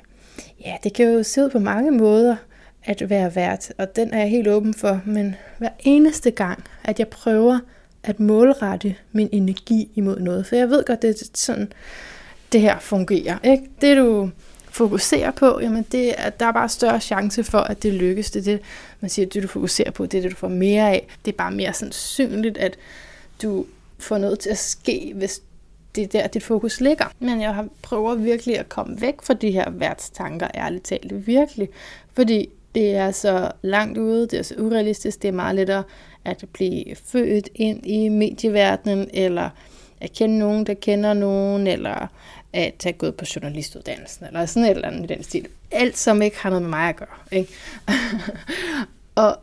ja, 0.65 0.77
det 0.85 0.93
kan 0.93 1.07
jo 1.07 1.23
se 1.23 1.45
ud 1.45 1.51
på 1.51 1.59
mange 1.59 1.91
måder 1.91 2.37
at 2.85 3.11
være 3.11 3.35
værd, 3.35 3.71
og 3.79 3.97
den 3.97 4.15
er 4.15 4.19
jeg 4.19 4.31
helt 4.31 4.49
åben 4.49 4.75
for, 4.75 5.01
men 5.05 5.37
hver 5.59 5.69
eneste 5.79 6.31
gang, 6.31 6.65
at 6.85 6.99
jeg 6.99 7.09
prøver 7.09 7.59
at 8.05 8.21
målrette 8.21 8.95
min 9.13 9.29
energi 9.33 9.91
imod 9.95 10.21
noget, 10.21 10.47
for 10.47 10.57
jeg 10.57 10.69
ved 10.69 10.85
godt, 10.85 11.03
det 11.03 11.11
er 11.11 11.25
sådan, 11.35 11.73
det 12.53 12.61
her 12.61 12.79
fungerer. 12.79 13.39
Ikke? 13.45 13.65
Det 13.81 13.97
du 13.97 14.31
fokuserer 14.71 15.31
på, 15.31 15.61
jamen 15.63 15.87
det, 15.93 16.15
at 16.19 16.41
der 16.41 16.47
er 16.47 16.53
bare 16.53 16.69
større 16.69 17.01
chance 17.01 17.45
for, 17.45 17.59
at 17.59 17.83
det 17.83 17.93
lykkes. 17.93 18.31
Det 18.31 18.41
er 18.41 18.45
det, 18.45 18.61
man 19.05 19.11
siger, 19.11 19.27
at 19.27 19.35
det 19.35 19.43
du 19.43 19.49
fokuserer 19.49 19.91
på, 19.91 20.07
det 20.07 20.19
er 20.19 20.23
det, 20.23 20.31
du 20.31 20.37
får 20.37 20.49
mere 20.49 20.91
af. 20.91 21.07
Det 21.25 21.33
er 21.33 21.37
bare 21.37 21.51
mere 21.51 21.73
sandsynligt, 21.73 22.59
at 22.59 22.77
du 23.43 23.67
får 23.99 24.19
noget 24.19 24.39
til 24.39 24.51
at 24.51 24.59
ske, 24.59 25.13
hvis 25.15 25.43
det 25.95 26.03
er 26.03 26.09
der, 26.09 26.27
dit 26.27 26.43
fokus 26.43 26.81
ligger. 26.81 27.05
Men 27.19 27.41
jeg 27.41 27.55
har 27.55 27.69
prøver 27.83 28.15
virkelig 28.15 28.59
at 28.59 28.69
komme 28.69 29.01
væk 29.01 29.15
fra 29.23 29.35
de 29.35 29.51
her 29.51 29.71
værtstanker, 29.71 30.49
ærligt 30.55 30.85
talt. 30.85 31.27
Virkelig. 31.27 31.69
Fordi 32.13 32.49
det 32.75 32.95
er 32.95 33.11
så 33.11 33.51
langt 33.63 33.99
ude, 33.99 34.23
det 34.23 34.39
er 34.39 34.43
så 34.43 34.55
urealistisk, 34.59 35.23
det 35.23 35.29
er 35.29 35.33
meget 35.33 35.57
lettere 35.57 35.83
at 36.25 36.45
blive 36.53 36.85
født 37.05 37.49
ind 37.55 37.87
i 37.87 38.09
medieverdenen, 38.09 39.11
eller 39.13 39.51
at 40.01 40.13
kende 40.13 40.39
nogen, 40.39 40.67
der 40.67 40.75
kender 40.75 41.15
nogen, 41.15 41.67
eller 41.67 42.07
at 42.53 42.75
have 42.83 42.93
gået 42.93 43.15
på 43.15 43.25
journalistuddannelsen, 43.35 44.27
eller 44.27 44.47
sådan 44.47 44.65
et 44.65 44.71
eller 44.71 44.89
andet 44.89 45.11
i 45.11 45.15
den 45.15 45.23
stil. 45.23 45.47
Alt, 45.71 45.99
som 45.99 46.23
ikke 46.23 46.39
har 46.39 46.51
noget 46.51 46.63
med 46.63 46.71
mig 46.71 46.89
at 46.89 46.97
gøre. 46.97 47.09
Ikke? 47.33 47.53
og 49.15 49.37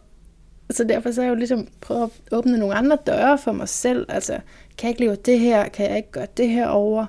så 0.72 0.84
derfor 0.84 1.12
så 1.12 1.22
har 1.22 1.26
jeg 1.26 1.32
jo 1.32 1.38
ligesom 1.38 1.68
prøvet 1.82 2.04
at 2.04 2.10
åbne 2.32 2.58
nogle 2.58 2.76
andre 2.76 2.98
døre 3.06 3.38
for 3.38 3.52
mig 3.52 3.70
selv. 3.70 4.06
Altså, 4.10 4.34
kan 4.78 4.88
jeg 4.88 4.90
ikke 4.90 5.02
leve 5.02 5.16
det 5.16 5.40
her? 5.40 5.70
Kan 5.70 5.90
jeg 5.90 5.98
ikke 5.98 6.12
gøre 6.12 6.28
det 6.38 6.50
her 6.50 6.68
over? 6.68 7.06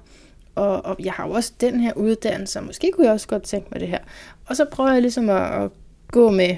Og, 0.54 0.84
og 0.84 0.96
jeg 1.04 1.12
har 1.12 1.26
jo 1.26 1.32
også 1.32 1.52
den 1.60 1.80
her 1.80 1.92
uddannelse, 1.92 2.58
og 2.58 2.64
måske 2.64 2.92
kunne 2.92 3.06
jeg 3.06 3.12
også 3.12 3.28
godt 3.28 3.42
tænke 3.42 3.68
mig 3.72 3.80
det 3.80 3.88
her. 3.88 3.98
Og 4.46 4.56
så 4.56 4.64
prøver 4.72 4.92
jeg 4.92 5.02
ligesom 5.02 5.30
at, 5.30 5.62
at 5.62 5.70
gå 6.08 6.30
med, 6.30 6.56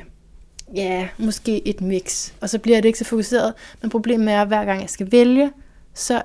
ja, 0.74 1.08
måske 1.18 1.68
et 1.68 1.80
mix. 1.80 2.32
Og 2.40 2.50
så 2.50 2.58
bliver 2.58 2.80
det 2.80 2.88
ikke 2.88 2.98
så 2.98 3.04
fokuseret. 3.04 3.54
Men 3.82 3.90
problemet 3.90 4.34
er, 4.34 4.42
at 4.42 4.48
hver 4.48 4.64
gang 4.64 4.80
jeg 4.80 4.90
skal 4.90 5.12
vælge, 5.12 5.50
så 5.94 6.22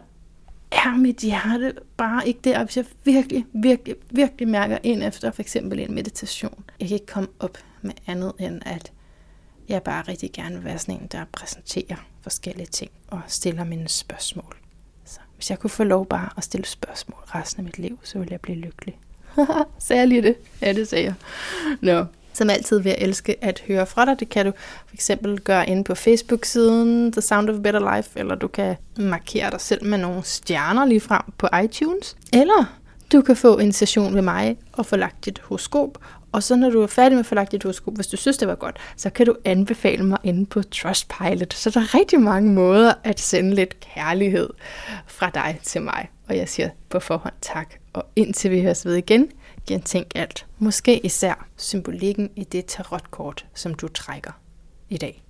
er 0.71 0.97
mit 0.97 1.17
hjerte 1.17 1.73
bare 1.97 2.27
ikke 2.27 2.39
der, 2.43 2.63
hvis 2.63 2.77
jeg 2.77 2.85
virkelig, 3.03 3.45
virkelig, 3.53 3.95
virkelig 4.11 4.47
mærker 4.47 4.77
ind 4.83 5.03
efter 5.03 5.31
for 5.31 5.41
eksempel 5.41 5.79
en 5.79 5.93
meditation. 5.93 6.63
Jeg 6.79 6.87
kan 6.87 6.95
ikke 6.95 7.05
komme 7.05 7.29
op 7.39 7.57
med 7.81 7.93
andet 8.07 8.33
end, 8.39 8.61
at 8.65 8.91
jeg 9.69 9.83
bare 9.83 10.03
rigtig 10.07 10.31
gerne 10.33 10.55
vil 10.55 10.63
være 10.63 10.79
sådan 10.79 10.95
en, 10.95 11.07
der 11.11 11.25
præsenterer 11.31 11.95
forskellige 12.21 12.67
ting 12.67 12.91
og 13.07 13.21
stiller 13.27 13.63
mine 13.63 13.87
spørgsmål. 13.87 14.57
Så 15.05 15.19
Hvis 15.35 15.49
jeg 15.49 15.59
kunne 15.59 15.69
få 15.69 15.83
lov 15.83 16.05
bare 16.05 16.29
at 16.37 16.43
stille 16.43 16.65
spørgsmål 16.65 17.19
resten 17.35 17.59
af 17.59 17.63
mit 17.63 17.79
liv, 17.79 17.99
så 18.03 18.19
ville 18.19 18.31
jeg 18.31 18.41
blive 18.41 18.57
lykkelig. 18.57 18.97
sagde 19.79 19.99
jeg 19.99 20.07
lige 20.07 20.21
det? 20.21 20.35
Ja, 20.61 20.73
det 20.73 20.87
sagde 20.87 21.05
jeg. 21.05 21.13
Nå. 21.81 22.05
Som 22.33 22.49
altid 22.49 22.79
vil 22.79 22.89
jeg 22.89 22.97
elske 22.99 23.43
at 23.43 23.63
høre 23.67 23.85
fra 23.85 24.05
dig. 24.05 24.19
Det 24.19 24.29
kan 24.29 24.45
du 24.45 24.51
for 24.87 24.93
eksempel 24.93 25.39
gøre 25.39 25.69
inde 25.69 25.83
på 25.83 25.95
Facebook-siden 25.95 27.11
The 27.11 27.21
Sound 27.21 27.49
of 27.49 27.55
a 27.55 27.59
Better 27.59 27.95
Life, 27.95 28.19
eller 28.19 28.35
du 28.35 28.47
kan 28.47 28.75
markere 28.97 29.51
dig 29.51 29.61
selv 29.61 29.85
med 29.85 29.97
nogle 29.97 30.23
stjerner 30.23 30.85
lige 30.85 30.99
frem 30.99 31.21
på 31.37 31.47
iTunes. 31.63 32.17
Eller 32.33 32.79
du 33.11 33.21
kan 33.21 33.35
få 33.35 33.57
en 33.57 33.71
session 33.71 34.13
med 34.13 34.21
mig 34.21 34.57
og 34.73 34.85
få 34.85 34.95
lagt 34.95 35.25
dit 35.25 35.39
horoskop, 35.39 35.97
og 36.31 36.43
så 36.43 36.55
når 36.55 36.69
du 36.69 36.81
er 36.81 36.87
færdig 36.87 37.15
med 37.17 37.37
at 37.37 37.51
dit 37.51 37.63
horoskop, 37.63 37.95
hvis 37.95 38.07
du 38.07 38.17
synes, 38.17 38.37
det 38.37 38.47
var 38.47 38.55
godt, 38.55 38.77
så 38.97 39.09
kan 39.09 39.25
du 39.25 39.35
anbefale 39.45 40.05
mig 40.05 40.17
inde 40.23 40.45
på 40.45 40.63
Trustpilot. 40.63 41.53
Så 41.53 41.69
der 41.69 41.79
er 41.79 41.95
rigtig 41.95 42.21
mange 42.21 42.53
måder 42.53 42.93
at 43.03 43.19
sende 43.19 43.55
lidt 43.55 43.79
kærlighed 43.79 44.49
fra 45.07 45.29
dig 45.33 45.59
til 45.63 45.81
mig. 45.81 46.09
Og 46.27 46.37
jeg 46.37 46.49
siger 46.49 46.69
på 46.89 46.99
forhånd 46.99 47.33
tak. 47.41 47.73
Og 47.93 48.05
indtil 48.15 48.51
vi 48.51 48.61
høres 48.61 48.85
ved 48.85 48.95
igen, 48.95 49.31
gentænk 49.67 50.11
alt. 50.15 50.45
Måske 50.57 51.05
især 51.05 51.47
symbolikken 51.57 52.29
i 52.35 52.43
det 52.43 52.65
tarotkort, 52.65 53.45
som 53.53 53.73
du 53.73 53.87
trækker 53.87 54.31
i 54.89 54.97
dag. 54.97 55.23